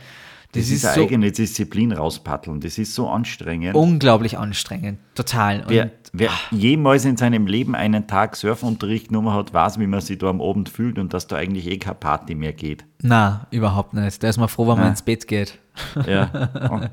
das, 0.52 0.68
Das, 0.68 0.70
ist, 0.70 0.84
eine 0.84 0.94
so 0.94 1.00
eigene 1.02 1.32
Disziplin 1.32 1.90
rauspaddeln. 1.90 2.60
Das 2.60 2.78
ist 2.78 2.94
so 2.94 3.08
anstrengend. 3.08 3.74
unglaublich 3.74 4.38
anstrengend. 4.38 5.00
Total. 5.16 5.62
Und 5.62 5.70
Wer, 5.70 5.90
wer 6.12 6.30
jemals 6.52 7.04
in 7.04 7.16
seinem 7.16 7.48
Leben 7.48 7.74
einen 7.74 8.06
Tag 8.06 8.36
Surfunterricht 8.36 9.08
genommen 9.08 9.32
hat, 9.32 9.52
weiß, 9.52 9.80
wie 9.80 9.88
man 9.88 10.00
sich 10.00 10.18
da 10.18 10.28
am 10.28 10.40
Abend 10.40 10.68
fühlt 10.68 11.00
und 11.00 11.12
dass 11.12 11.26
da 11.26 11.34
eigentlich 11.36 11.66
eh 11.66 11.78
keine 11.78 11.96
Party 11.96 12.36
mehr 12.36 12.52
geht. 12.52 12.84
na, 13.02 13.48
überhaupt 13.50 13.94
nicht. 13.94 14.22
Da 14.22 14.28
ist 14.28 14.36
man 14.38 14.48
froh, 14.48 14.68
wenn 14.68 14.78
man 14.78 14.90
ins 14.90 15.02
Bett 15.02 15.26
geht. 15.26 15.58
Ja. 16.06 16.50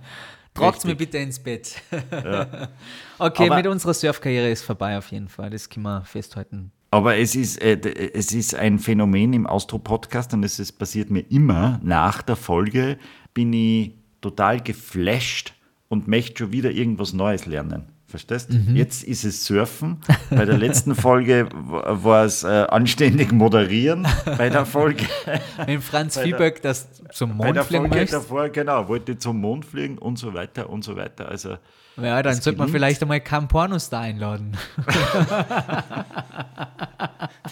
Tragt 0.53 0.83
mir 0.85 0.95
bitte 0.95 1.17
ins 1.17 1.39
Bett. 1.39 1.81
okay, 3.19 3.45
Aber- 3.45 3.55
mit 3.55 3.67
unserer 3.67 3.93
Surfkarriere 3.93 4.49
ist 4.49 4.63
vorbei 4.63 4.97
auf 4.97 5.11
jeden 5.11 5.27
Fall. 5.29 5.49
Das 5.49 5.69
können 5.69 5.83
wir 5.83 6.03
festhalten. 6.03 6.71
Aber 6.93 7.15
es 7.15 7.35
ist, 7.35 7.61
äh, 7.61 7.77
d- 7.77 8.11
es 8.13 8.33
ist 8.33 8.53
ein 8.53 8.77
Phänomen 8.77 9.31
im 9.31 9.47
Austro-Podcast 9.47 10.33
und 10.33 10.43
es 10.43 10.59
ist, 10.59 10.73
passiert 10.73 11.09
mir 11.09 11.21
immer 11.31 11.79
nach 11.83 12.21
der 12.21 12.35
Folge, 12.35 12.97
bin 13.33 13.53
ich 13.53 13.93
total 14.19 14.59
geflasht 14.59 15.53
und 15.87 16.09
möchte 16.09 16.39
schon 16.39 16.51
wieder 16.51 16.69
irgendwas 16.71 17.13
Neues 17.13 17.45
lernen. 17.45 17.90
Verstehst? 18.11 18.49
Jetzt 18.73 19.03
ist 19.03 19.23
es 19.23 19.43
Surfen. 19.45 19.97
Bei 20.29 20.45
der 20.45 20.57
letzten 20.57 20.93
Folge 20.95 21.49
war 21.53 22.25
es 22.25 22.43
äh, 22.43 22.47
anständig 22.47 23.31
moderieren. 23.31 24.07
Bei 24.37 24.49
der 24.49 24.65
Folge, 24.65 25.05
Wenn 25.65 25.81
Franz 25.81 26.15
Bei 26.15 26.23
Fieberg 26.23 26.61
das 26.61 26.87
zum 27.11 27.37
bei 27.37 27.45
Mond 27.45 27.55
der 27.57 27.63
fliegen 27.63 27.89
möchte, 27.89 28.17
davor, 28.17 28.49
genau, 28.49 28.87
wollte 28.87 29.17
zum 29.17 29.39
Mond 29.41 29.65
fliegen 29.65 29.97
und 29.97 30.17
so 30.19 30.33
weiter 30.33 30.69
und 30.69 30.83
so 30.83 30.95
weiter. 30.95 31.27
Also, 31.29 31.57
ja, 31.97 32.21
dann 32.21 32.35
das 32.35 32.43
sollte 32.43 32.59
man 32.59 32.69
vielleicht 32.69 33.01
einmal 33.01 33.19
keinen 33.21 33.47
Pornostar 33.47 34.01
einladen. 34.01 34.55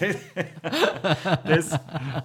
das, 1.44 1.78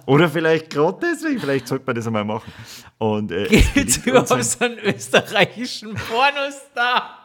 oder 0.06 0.28
vielleicht 0.28 0.70
gerade 0.70 0.98
deswegen, 1.02 1.40
vielleicht 1.40 1.68
sollte 1.68 1.84
man 1.86 1.94
das 1.96 2.06
einmal 2.06 2.24
machen. 2.24 2.52
Und, 2.98 3.32
äh, 3.32 3.44
es 3.44 3.50
Geht 3.50 3.74
gelingt 3.74 3.86
uns 3.86 4.06
über 4.06 4.36
ein- 4.36 4.42
so 4.42 4.64
einen 4.64 4.78
österreichischen 4.78 5.94
Pornostar. 5.94 7.22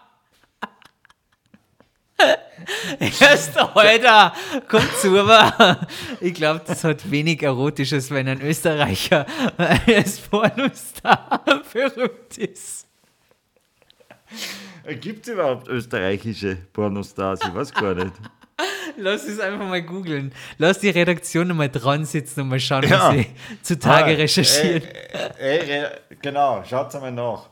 Erster 3.00 3.76
Alter, 3.76 4.34
kommt 4.68 4.96
zu, 4.98 5.18
aber 5.20 5.88
ich 6.20 6.34
glaube, 6.34 6.62
das 6.66 6.84
hat 6.84 7.10
wenig 7.10 7.42
Erotisches, 7.42 8.12
wenn 8.12 8.28
ein 8.28 8.42
Österreicher 8.42 9.26
als 9.58 10.20
Pornostar 10.20 11.44
berühmt 11.74 12.38
ist. 12.38 12.88
Gibt 15.00 15.28
es 15.28 15.34
überhaupt 15.34 15.68
österreichische 15.68 16.56
Pornostars? 16.74 17.40
Ich 17.48 17.54
weiß 17.54 17.74
gar 17.74 17.94
nicht. 17.96 18.14
Lass 18.98 19.24
es 19.26 19.40
einfach 19.40 19.66
mal 19.68 19.82
googeln. 19.82 20.34
Lass 20.58 20.80
die 20.80 20.90
Redaktion 20.90 21.56
mal 21.56 21.70
dran 21.70 22.06
sitzen 22.06 22.42
und 22.42 22.50
mal 22.50 22.60
schauen, 22.60 22.84
Ja. 22.88 23.14
wie 23.14 23.22
sie 23.24 23.28
zutage 23.62 24.12
Ah, 24.14 24.16
recherchieren. 24.18 24.84
Äh, 25.40 25.58
äh, 25.58 25.84
äh, 25.84 25.90
genau, 26.22 26.64
schaut 26.68 26.94
mal 26.96 27.12
nach, 27.12 27.50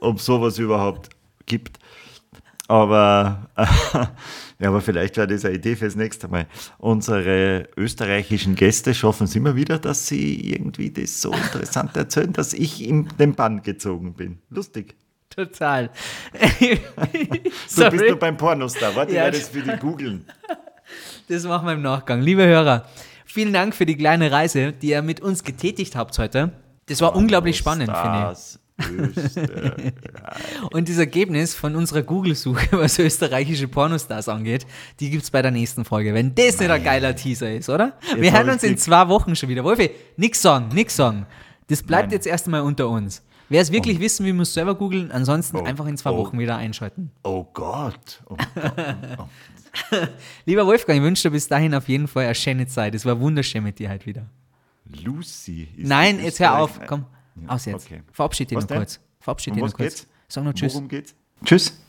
ob 0.00 0.16
es 0.16 0.24
sowas 0.24 0.58
überhaupt 0.58 1.10
gibt. 1.46 1.78
Aber, 2.70 3.48
ja, 4.60 4.68
aber 4.68 4.80
vielleicht 4.80 5.16
wäre 5.16 5.26
das 5.26 5.44
eine 5.44 5.56
Idee 5.56 5.74
fürs 5.74 5.96
nächste 5.96 6.28
Mal. 6.28 6.46
Unsere 6.78 7.68
österreichischen 7.76 8.54
Gäste 8.54 8.94
schaffen 8.94 9.24
es 9.24 9.34
immer 9.34 9.56
wieder, 9.56 9.80
dass 9.80 10.06
sie 10.06 10.52
irgendwie 10.52 10.92
das 10.92 11.20
so 11.20 11.32
interessant 11.32 11.96
erzählen, 11.96 12.32
dass 12.32 12.52
ich 12.52 12.86
in 12.86 13.08
den 13.18 13.34
Bann 13.34 13.62
gezogen 13.64 14.14
bin. 14.14 14.38
Lustig. 14.50 14.94
Total. 15.30 15.90
Du 17.76 17.90
bist 17.90 18.04
nur 18.06 18.16
beim 18.20 18.36
Pornostar. 18.36 18.94
Warte, 18.94 19.12
Ja. 19.14 19.26
ich 19.28 19.34
werde 19.34 19.38
das 19.40 19.48
für 19.48 19.62
die 19.62 19.76
googeln. 19.76 20.24
Das 21.28 21.42
machen 21.42 21.66
wir 21.66 21.72
im 21.72 21.82
Nachgang. 21.82 22.20
Liebe 22.22 22.46
Hörer, 22.46 22.84
vielen 23.24 23.52
Dank 23.52 23.74
für 23.74 23.84
die 23.86 23.96
kleine 23.96 24.30
Reise, 24.30 24.70
die 24.72 24.90
ihr 24.90 25.02
mit 25.02 25.20
uns 25.20 25.42
getätigt 25.42 25.96
habt 25.96 26.16
heute. 26.20 26.52
Das 26.86 27.00
war 27.00 27.16
unglaublich 27.16 27.56
spannend, 27.58 27.88
finde 27.90 28.00
Stars, 28.00 28.59
Österreich. 28.88 29.92
Und 30.72 30.88
das 30.88 30.98
Ergebnis 30.98 31.54
von 31.54 31.76
unserer 31.76 32.02
Google-Suche, 32.02 32.68
was 32.78 32.98
österreichische 32.98 33.68
Pornostars 33.68 34.28
angeht, 34.28 34.66
die 35.00 35.10
gibt 35.10 35.22
es 35.24 35.30
bei 35.30 35.42
der 35.42 35.50
nächsten 35.50 35.84
Folge. 35.84 36.14
Wenn 36.14 36.34
das 36.34 36.58
nicht 36.58 36.70
ein 36.70 36.82
geiler 36.84 37.14
Teaser 37.14 37.52
ist, 37.54 37.68
oder? 37.68 37.98
Wir 38.16 38.32
hab 38.32 38.40
hören 38.44 38.50
uns 38.54 38.62
in 38.62 38.76
zwei 38.78 39.08
Wochen 39.08 39.34
schon 39.36 39.48
wieder. 39.48 39.64
Wolfi, 39.64 39.90
nix 40.16 40.40
sagen, 40.42 40.68
nix 40.74 40.96
sagen. 40.96 41.26
Das 41.68 41.82
bleibt 41.82 42.08
Nein. 42.08 42.12
jetzt 42.12 42.26
erst 42.26 42.46
einmal 42.46 42.62
unter 42.62 42.88
uns. 42.88 43.22
Wer 43.48 43.60
es 43.62 43.72
wirklich 43.72 43.98
wissen 43.98 44.24
will, 44.26 44.32
muss 44.34 44.54
selber 44.54 44.74
googeln. 44.76 45.10
Ansonsten 45.10 45.56
Oh. 45.56 45.64
einfach 45.64 45.86
in 45.86 45.96
zwei 45.96 46.10
Oh. 46.10 46.18
Wochen 46.18 46.38
wieder 46.38 46.56
einschalten. 46.56 47.10
Oh 47.24 47.44
Gott. 47.52 48.22
Oh 48.28 48.36
Lieber 50.46 50.66
Wolfgang, 50.66 50.98
ich 50.98 51.04
wünsche 51.04 51.28
dir 51.28 51.32
bis 51.32 51.48
dahin 51.48 51.74
auf 51.74 51.88
jeden 51.88 52.08
Fall 52.08 52.24
eine 52.26 52.34
schöne 52.34 52.66
Zeit. 52.66 52.94
Es 52.94 53.04
war 53.06 53.18
wunderschön 53.20 53.62
mit 53.62 53.78
dir 53.78 53.90
heute 53.90 54.06
wieder. 54.06 54.26
Lucy. 55.04 55.68
ist 55.76 55.88
Nein, 55.88 56.20
jetzt 56.22 56.40
hör 56.40 56.58
auf. 56.58 56.80
Komm, 56.86 57.04
aus 57.46 57.64
jetzt. 57.64 57.86
okay. 57.86 58.02
Verabschied 58.12 58.50
dich 58.50 58.58
noch 58.58 58.66
denn? 58.66 58.78
kurz. 58.78 59.00
Verabschied 59.20 59.52
Um 59.52 59.56
dich 59.56 59.64
noch 59.64 59.72
kurz. 59.74 59.94
geht's? 59.94 60.06
Sag 60.28 60.44
noch 60.44 60.52
Tschüss. 60.54 60.74
Worum 60.74 60.88
geht's? 60.88 61.14
Tschüss. 61.44 61.79